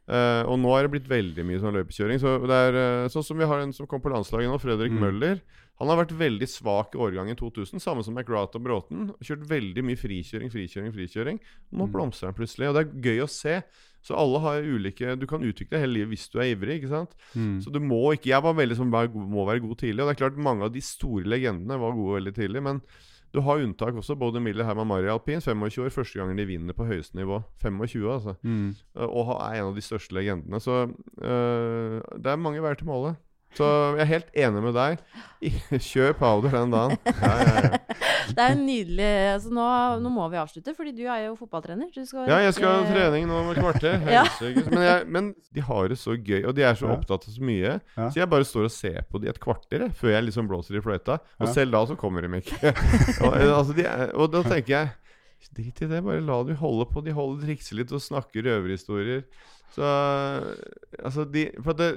Uh, 0.02 0.42
og 0.50 0.56
nå 0.58 0.70
er 0.74 0.82
det 0.84 0.90
blitt 0.96 1.10
veldig 1.10 1.44
mye 1.46 1.60
sånn 1.62 1.76
løypekjøring. 1.78 2.18
Så 2.20 2.34
er 2.50 2.74
uh, 2.74 3.10
Sånn 3.12 3.24
som 3.24 3.38
vi 3.38 3.46
har 3.46 3.62
en 3.62 3.72
som 3.72 3.86
kom 3.86 4.02
på 4.02 4.10
landslaget 4.12 4.50
nå, 4.50 4.58
Fredrik 4.60 4.92
Mm. 4.92 4.98
Møller. 5.04 5.42
Han 5.80 5.88
har 5.88 6.02
vært 6.02 6.14
veldig 6.18 6.46
svak 6.50 6.94
i 6.94 7.00
årgangen 7.00 7.38
2000, 7.38 7.80
samme 7.80 8.04
som 8.04 8.14
McGrath 8.14 8.58
og 8.58 8.62
Bråten. 8.66 9.06
Kjørt 9.24 9.46
veldig 9.50 9.82
mye 9.86 9.98
frikjøring, 9.98 10.50
frikjøring, 10.52 10.92
frikjøring. 10.94 11.40
Og 11.72 11.78
nå 11.78 11.86
Mm. 11.86 11.92
blomstrer 11.94 12.28
han 12.30 12.36
plutselig, 12.38 12.68
og 12.68 12.74
det 12.76 12.82
er 12.82 13.00
gøy 13.08 13.22
å 13.24 13.30
se. 13.30 13.62
Så 14.02 14.16
alle 14.18 14.40
har 14.42 14.64
ulike 14.66 15.14
Du 15.16 15.28
kan 15.30 15.44
utvikle 15.46 15.78
hele 15.78 15.94
livet 15.94 16.16
hvis 16.16 16.28
du 16.32 16.40
er 16.42 16.50
ivrig, 16.56 16.80
ikke 16.80 16.90
sant? 16.90 17.14
Mm. 17.38 17.60
Så 17.62 17.70
du 17.70 17.78
må 17.78 18.00
ikke 18.16 18.32
Jeg 18.32 18.42
var 18.42 18.56
veldig 18.58 18.76
som 18.76 18.90
vær 18.90 19.08
må 19.14 19.46
være 19.46 19.62
god 19.62 19.76
tidlig, 19.78 20.02
og 20.02 20.10
det 20.10 20.16
er 20.16 20.22
klart 20.24 20.42
mange 20.42 20.66
av 20.66 20.74
de 20.74 20.82
store 20.82 21.24
legendene 21.24 21.78
var 21.78 21.94
gode 21.94 22.18
veldig 22.18 22.34
tidlig, 22.34 22.62
men 22.66 22.82
du 23.32 23.40
har 23.40 23.62
unntak 23.64 23.96
også. 23.96 24.16
Både 24.20 24.42
Miller 24.44 24.66
Herman 24.68 24.86
Mari 24.86 25.08
alpin, 25.08 25.40
25 25.40 25.86
år, 25.86 25.88
første 25.94 26.18
gangen 26.20 26.36
de 26.36 26.44
vinner 26.44 26.76
på 26.76 26.84
høyeste 26.84 27.16
nivå. 27.16 27.38
25, 27.62 28.02
altså. 28.12 28.34
Mm. 28.44 28.74
Eh, 28.96 29.06
Og 29.08 29.30
er 29.38 29.60
en 29.60 29.70
av 29.70 29.74
de 29.78 29.84
største 29.84 30.12
legendene. 30.12 30.60
Så 30.60 30.82
øh, 31.22 32.00
det 32.18 32.28
er 32.28 32.36
mange 32.36 32.60
veier 32.60 32.76
til 32.76 32.90
målet. 32.90 33.16
Så 33.56 33.66
jeg 33.98 34.00
er 34.04 34.08
helt 34.08 34.38
enig 34.44 34.62
med 34.64 34.76
deg. 34.76 35.00
Kjør 35.90 36.14
powder 36.16 36.54
den 36.56 36.72
dagen. 36.72 36.96
Ja, 37.22 37.32
ja, 37.42 37.62
ja. 37.66 37.78
Det 38.32 38.44
er 38.44 38.54
nydelig 38.56 39.06
altså, 39.32 39.50
nå, 39.52 39.64
nå 40.00 40.10
må 40.14 40.24
vi 40.32 40.38
avslutte, 40.40 40.72
fordi 40.76 40.92
du 40.96 41.02
er 41.10 41.26
jo 41.26 41.34
fotballtrener. 41.36 41.90
Du 41.92 42.00
skal 42.06 42.30
Ja, 42.30 42.38
jeg 42.44 42.54
skal 42.56 42.78
ha 42.78 42.86
trening 42.86 43.26
nå 43.28 43.40
om 43.42 43.50
et 43.52 43.60
kvarter. 43.60 43.98
Ja. 44.16 44.22
Men, 44.40 44.78
jeg, 44.86 45.08
men 45.12 45.30
de 45.52 45.64
har 45.66 45.90
det 45.92 45.98
så 46.00 46.14
gøy, 46.16 46.40
og 46.48 46.54
de 46.56 46.64
er 46.66 46.78
så 46.78 46.88
opptatt 46.94 47.26
av 47.28 47.34
så 47.34 47.44
mye. 47.44 47.76
Ja. 47.96 48.08
Så 48.08 48.22
jeg 48.22 48.30
bare 48.32 48.46
står 48.48 48.68
og 48.70 48.74
ser 48.74 49.02
på 49.10 49.20
de 49.22 49.30
et 49.32 49.40
kvarter 49.42 49.86
jeg, 49.86 49.96
før 49.98 50.14
jeg 50.14 50.28
liksom 50.30 50.48
blåser 50.50 50.78
i 50.78 50.84
fløyta. 50.84 51.18
Og 51.42 51.52
selv 51.52 51.76
da 51.76 51.84
så 51.90 51.98
kommer 51.98 52.24
de 52.24 52.40
ikke. 52.40 52.72
og, 53.26 53.36
eh, 53.36 53.50
altså, 53.50 53.76
de 53.76 53.86
er, 53.90 54.08
og 54.14 54.32
da 54.32 54.44
tenker 54.48 54.76
jeg 54.78 54.92
Drit 55.52 55.80
i 55.82 55.86
det, 55.90 55.98
bare 56.06 56.22
la 56.22 56.36
de 56.46 56.54
holde 56.56 56.86
på. 56.88 57.02
De 57.04 57.12
holder 57.12 57.42
trikser 57.48 57.76
litt 57.80 57.90
og 57.92 58.00
snakker 58.00 58.46
røverhistorier. 58.46 59.24
Så 59.74 59.82
altså 61.02 61.24
de 61.28 61.48
For 61.58 61.74
at 61.74 61.80
det, 61.80 61.90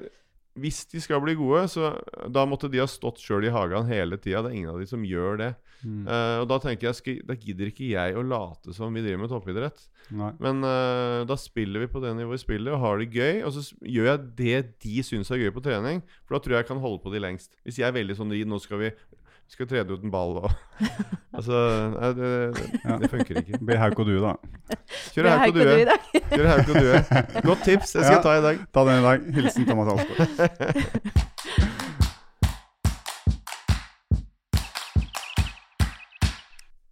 hvis 0.55 0.85
de 0.87 1.01
skal 1.03 1.19
bli 1.23 1.35
gode, 1.35 1.65
så 1.67 1.91
da 2.31 2.45
måtte 2.47 2.69
de 2.71 2.79
ha 2.79 2.87
stått 2.87 3.19
sjøl 3.19 3.47
i 3.47 3.51
hagen 3.51 3.89
hele 3.89 4.15
tida. 4.15 4.43
Det 4.45 4.53
er 4.53 4.57
ingen 4.61 4.71
av 4.71 4.79
de 4.79 4.87
som 4.87 5.03
gjør 5.03 5.41
det. 5.41 5.49
Mm. 5.83 6.05
Uh, 6.07 6.37
og 6.41 6.47
da 6.49 6.57
tenker 6.63 6.87
jeg 6.87 7.19
Da 7.27 7.35
gidder 7.37 7.69
ikke 7.69 7.89
jeg 7.91 8.15
å 8.17 8.23
late 8.25 8.73
som 8.73 8.95
vi 8.95 9.03
driver 9.03 9.19
med 9.21 9.33
toppidrett. 9.33 9.83
Nei. 10.15 10.31
Men 10.41 10.63
uh, 10.63 11.25
da 11.27 11.35
spiller 11.39 11.83
vi 11.83 11.89
på 11.91 11.99
det 12.03 12.13
nivået 12.15 12.39
vi 12.39 12.45
spiller, 12.45 12.77
og 12.77 12.85
har 12.85 13.03
det 13.03 13.11
gøy. 13.11 13.43
Og 13.43 13.51
så 13.57 13.65
gjør 13.83 14.09
jeg 14.13 14.23
det 14.39 14.61
de 14.85 15.05
syns 15.05 15.33
er 15.33 15.43
gøy 15.43 15.51
på 15.55 15.65
trening, 15.65 16.01
for 16.23 16.37
da 16.37 16.43
tror 16.45 16.55
jeg 16.55 16.63
jeg 16.63 16.71
kan 16.71 16.83
holde 16.85 17.03
på 17.03 17.13
de 17.13 17.23
lengst. 17.25 17.51
Hvis 17.67 17.81
jeg 17.81 17.89
er 17.89 17.99
veldig 17.99 18.17
sånn 18.17 18.33
Nå 18.45 18.61
skal 18.63 18.81
vi 18.81 18.93
skal 19.51 19.67
trede 19.69 19.93
ut 19.93 20.03
en 20.03 20.11
ball 20.11 20.37
og 20.41 20.51
Altså 21.35 21.59
nei, 21.99 22.09
det, 22.15 22.29
det, 22.55 22.95
det 23.01 23.09
funker 23.11 23.39
ikke. 23.41 23.59
Blir 23.67 23.79
hauk 23.81 23.99
og 23.99 24.07
due, 24.07 24.21
da. 24.23 24.77
Kjør 25.11 25.27
Det 25.27 25.33
hauk 25.35 25.47
og 25.49 25.57
due. 25.59 25.85
dag. 25.89 26.05
Kjør 26.31 26.47
hauk 26.51 26.69
og 26.69 26.75
due. 26.79 27.41
Godt 27.49 27.63
tips. 27.67 27.95
Jeg 27.97 28.05
skal 28.07 28.15
Ja. 28.15 28.21
ta 28.23 28.35
i 28.39 28.43
dag. 28.45 28.61
Ta 28.73 28.85
den 28.87 28.99
i 29.01 29.05
dag. 29.09 29.27
Hilsen 29.35 29.65
Thomas 29.67 29.91
Alsgaard. 29.91 31.25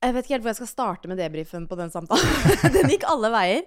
Jeg 0.03 0.11
vet 0.17 0.25
ikke 0.25 0.35
helt 0.35 0.43
hvor 0.43 0.51
jeg 0.51 0.59
skal 0.59 0.67
starte 0.71 1.07
med 1.09 1.19
debrifen 1.21 1.67
på 1.69 1.77
den 1.79 1.91
samtalen. 1.93 2.33
den 2.75 2.91
gikk 2.91 3.05
alle 3.07 3.29
veier. 3.31 3.61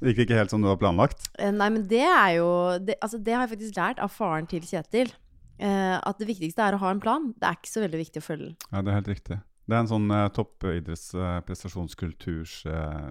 Det 0.00 0.10
gikk 0.14 0.24
ikke 0.24 0.38
helt 0.40 0.50
som 0.50 0.62
du 0.64 0.66
har 0.70 0.78
planlagt. 0.80 1.28
Eh, 1.38 1.52
Nei, 1.54 1.68
men 1.70 1.84
det 1.90 2.02
er 2.02 2.30
jo 2.40 2.48
det, 2.82 2.96
Altså, 3.04 3.20
det 3.22 3.34
har 3.36 3.44
jeg 3.46 3.52
faktisk 3.54 3.78
lært 3.78 4.00
av 4.02 4.10
faren 4.14 4.48
til 4.50 4.64
Kjetil. 4.66 5.12
Eh, 5.60 5.96
at 6.00 6.20
det 6.20 6.28
viktigste 6.30 6.64
er 6.64 6.76
å 6.76 6.80
ha 6.80 6.90
en 6.94 7.02
plan. 7.02 7.30
Det 7.36 7.48
er 7.48 7.58
ikke 7.58 7.72
så 7.72 7.84
veldig 7.84 8.00
viktig 8.00 8.22
å 8.22 8.26
følge 8.26 8.50
den. 8.50 8.60
Ja, 8.70 8.80
det 8.80 8.92
er 8.92 9.00
helt 9.00 9.12
riktig. 9.12 9.40
Det 9.70 9.76
er 9.76 9.84
en 9.84 9.90
sånn 9.90 10.06
uh, 10.10 10.26
toppidretts 10.34 11.12
uh, 11.14 11.38
eh, 11.38 13.02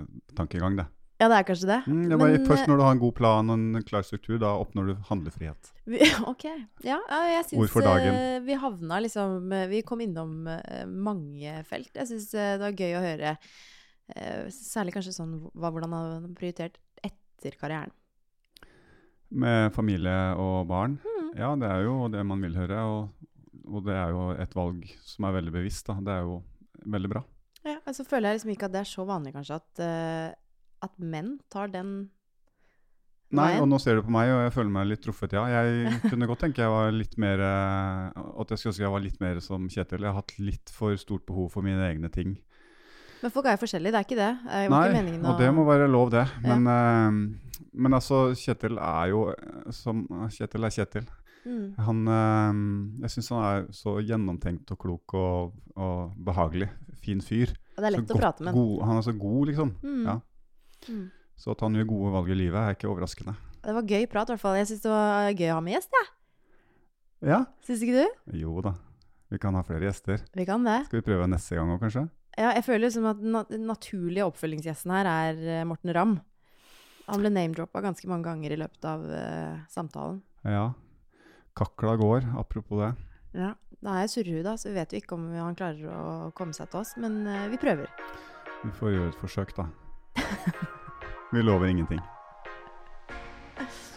det. 0.79 0.87
Ja, 1.19 1.27
det 1.27 1.35
er 1.35 1.45
kanskje 1.49 1.67
det. 1.67 1.77
Mm, 1.91 2.03
det 2.07 2.17
var 2.19 2.31
Men, 2.31 2.45
først 2.47 2.63
eh, 2.63 2.69
når 2.71 2.77
du 2.79 2.83
har 2.85 2.93
en 2.95 3.01
god 3.01 3.15
plan 3.17 3.51
og 3.51 3.57
en 3.59 3.83
klar 3.83 4.05
struktur, 4.07 4.37
da 4.39 4.53
oppnår 4.55 4.87
du 4.87 4.93
handlefrihet. 5.09 5.71
Vi, 5.91 5.99
ok. 6.31 6.45
Ja, 6.87 6.99
jeg 7.27 7.45
syns 7.49 7.75
eh, 8.07 8.37
vi 8.45 8.55
havna 8.59 9.01
liksom 9.03 9.51
eh, 9.51 9.65
Vi 9.67 9.81
kom 9.87 9.99
innom 10.03 10.47
eh, 10.47 10.85
mange 10.87 11.57
felt. 11.67 11.91
Jeg 11.91 12.07
syns 12.07 12.31
eh, 12.31 12.53
det 12.55 12.63
var 12.63 12.85
gøy 12.85 12.95
å 12.95 13.03
høre 13.03 13.33
eh, 13.35 14.47
særlig 14.55 14.95
kanskje 14.95 15.17
sånn 15.17 15.35
hva, 15.51 15.73
hvordan 15.73 15.97
han 15.97 16.13
har 16.15 16.29
prioritert 16.39 16.79
etter 17.03 17.59
karrieren. 17.59 17.91
Med 19.29 19.75
familie 19.75 20.15
og 20.39 20.71
barn. 20.71 21.01
Mm. 21.03 21.18
Ja, 21.37 21.53
det 21.59 21.69
er 21.69 21.83
jo 21.85 22.07
det 22.11 22.23
man 22.25 22.41
vil 22.45 22.55
høre. 22.57 22.83
Og, 22.89 23.65
og 23.69 23.83
det 23.87 23.97
er 23.97 24.13
jo 24.15 24.29
et 24.33 24.55
valg 24.57 24.85
som 25.05 25.27
er 25.29 25.35
veldig 25.39 25.55
bevisst. 25.55 25.89
Da. 25.89 25.97
Det 26.05 26.15
er 26.15 26.27
jo 26.27 26.39
veldig 26.89 27.11
bra. 27.11 27.25
Ja, 27.67 27.75
altså 27.83 28.05
føler 28.07 28.29
jeg 28.29 28.39
liksom 28.39 28.53
ikke 28.53 28.69
at 28.69 28.77
det 28.77 28.83
er 28.83 28.87
så 28.87 29.03
vanlig 29.07 29.33
kanskje 29.35 29.59
at, 29.59 29.83
uh, 29.83 30.87
at 30.87 30.95
menn 31.03 31.35
tar 31.51 31.71
den 31.73 31.91
Nei, 33.29 33.59
og 33.61 33.67
nå 33.69 33.77
ser 33.77 33.99
du 33.99 34.05
på 34.07 34.13
meg, 34.13 34.31
og 34.33 34.39
jeg 34.41 34.53
føler 34.55 34.71
meg 34.73 34.87
litt 34.89 35.03
truffet, 35.05 35.35
ja. 35.37 35.43
Jeg 35.53 35.99
kunne 36.01 36.25
godt 36.29 36.41
tenke 36.47 36.63
jeg 36.63 36.73
var 36.73 36.95
litt 36.95 37.13
mer 37.21 37.43
eh, 37.45 38.23
At 38.41 38.49
jeg 38.49 38.57
skulle 38.57 38.71
ønske 38.73 38.85
jeg 38.87 38.93
var 38.95 39.03
litt 39.03 39.19
mer 39.21 39.41
som 39.45 39.67
Kjetil. 39.69 40.01
Jeg 40.01 40.09
har 40.09 40.17
hatt 40.17 40.33
litt 40.41 40.73
for 40.73 40.97
stort 40.97 41.27
behov 41.27 41.51
for 41.53 41.65
mine 41.65 41.83
egne 41.91 42.09
ting. 42.09 42.39
Men 43.19 43.33
folk 43.35 43.45
er 43.45 43.53
jo 43.53 43.61
forskjellige, 43.61 43.93
det 43.93 43.99
er 43.99 44.07
ikke 44.07 44.17
det. 44.17 44.31
Det 44.47 44.63
er 44.63 44.73
Nei, 44.73 44.81
ikke 44.95 45.29
og 45.29 45.43
det 45.43 45.51
må 45.53 45.67
være 45.67 45.89
lov, 45.91 46.09
det. 46.15 46.23
Men, 46.41 46.65
ja. 46.71 47.11
men 47.85 47.97
altså, 47.99 48.29
Kjetil 48.39 48.81
er 48.81 49.13
jo 49.13 49.23
eh, 49.35 49.69
som 49.77 50.01
Kjetil 50.33 50.65
er 50.65 50.77
Kjetil. 50.79 51.09
Mm. 51.45 51.65
Han 51.85 52.01
eh, 52.07 53.03
Jeg 53.05 53.13
syns 53.15 53.29
han 53.35 53.43
er 53.49 53.67
så 53.75 53.95
gjennomtenkt 54.03 54.71
og 54.75 54.79
klok 54.81 55.13
og, 55.19 55.53
og 55.75 56.13
behagelig. 56.25 56.69
Fin 56.99 57.21
fyr. 57.23 57.53
Og 57.77 57.83
det 57.83 57.87
er 57.87 57.95
Så 57.95 57.97
lett 57.97 58.09
å 58.11 58.13
godt- 58.13 58.21
prate 58.23 58.43
med. 58.43 58.53
God, 58.57 58.81
han 58.87 58.97
er 58.97 59.05
så 59.07 59.13
god, 59.17 59.47
liksom. 59.51 59.73
Mm. 59.83 60.03
Ja. 60.05 60.17
Mm. 60.89 61.05
Så 61.39 61.51
at 61.55 61.61
han 61.63 61.75
gjør 61.79 61.87
gode 61.87 62.11
valg 62.17 62.29
i 62.29 62.35
livet, 62.35 62.59
er 62.59 62.75
ikke 62.75 62.89
overraskende. 62.91 63.35
Det 63.63 63.73
var 63.75 63.83
gøy 63.87 64.05
prat, 64.11 64.29
i 64.29 64.33
hvert 64.35 64.41
fall. 64.43 64.55
Jeg 64.59 64.67
syns 64.71 64.81
det 64.83 64.91
var 64.91 65.31
gøy 65.31 65.49
å 65.51 65.57
ha 65.57 65.61
med 65.63 65.73
gjest, 65.77 65.95
jeg. 65.95 66.09
Ja. 67.29 67.39
Syns 67.67 67.81
ikke 67.83 68.03
du? 68.05 68.21
Jo 68.39 68.61
da. 68.63 68.73
Vi 69.29 69.37
kan 69.37 69.53
ha 69.55 69.61
flere 69.63 69.85
gjester. 69.87 70.23
Vi 70.35 70.45
kan 70.47 70.63
det. 70.65 70.85
Skal 70.87 71.01
vi 71.01 71.05
prøve 71.05 71.27
neste 71.29 71.55
gang 71.55 71.69
òg, 71.75 71.79
kanskje? 71.83 72.05
Ja, 72.39 72.53
jeg 72.55 72.63
føler 72.65 72.85
liksom 72.87 73.05
at 73.09 73.19
den 73.51 73.65
naturlige 73.67 74.25
oppfølgingsgjesten 74.29 74.93
her 74.95 75.09
er 75.11 75.41
eh, 75.59 75.65
Morten 75.67 75.91
Ramm. 75.95 76.13
Han 77.09 77.23
ble 77.23 77.31
name-droppa 77.33 77.81
ganske 77.83 78.07
mange 78.07 78.27
ganger 78.29 78.53
i 78.53 78.59
løpet 78.61 78.85
av 78.85 79.01
uh, 79.09 79.55
samtalen. 79.73 80.19
Ja. 80.45 80.67
Kakla 81.59 81.97
går, 81.99 82.29
apropos 82.39 82.79
det. 82.79 82.93
Ja, 83.35 83.53
Da 83.83 83.93
er 83.95 84.03
jeg 84.03 84.11
surrehud, 84.11 84.43
da, 84.43 84.53
så 84.59 84.69
vi 84.71 84.75
vet 84.75 84.91
jo 84.91 84.99
ikke 84.99 85.15
om 85.15 85.27
han 85.31 85.55
klarer 85.55 85.91
å 85.91 86.31
komme 86.35 86.55
seg 86.55 86.67
til 86.71 86.81
oss. 86.81 86.95
Men 86.99 87.21
eh, 87.27 87.45
vi 87.51 87.59
prøver. 87.61 87.87
Vi 88.63 88.71
får 88.75 88.95
gjøre 88.95 89.11
et 89.13 89.19
forsøk, 89.21 89.53
da. 89.55 89.69
vi 91.31 91.43
lover 91.43 91.71
ingenting. 91.71 92.01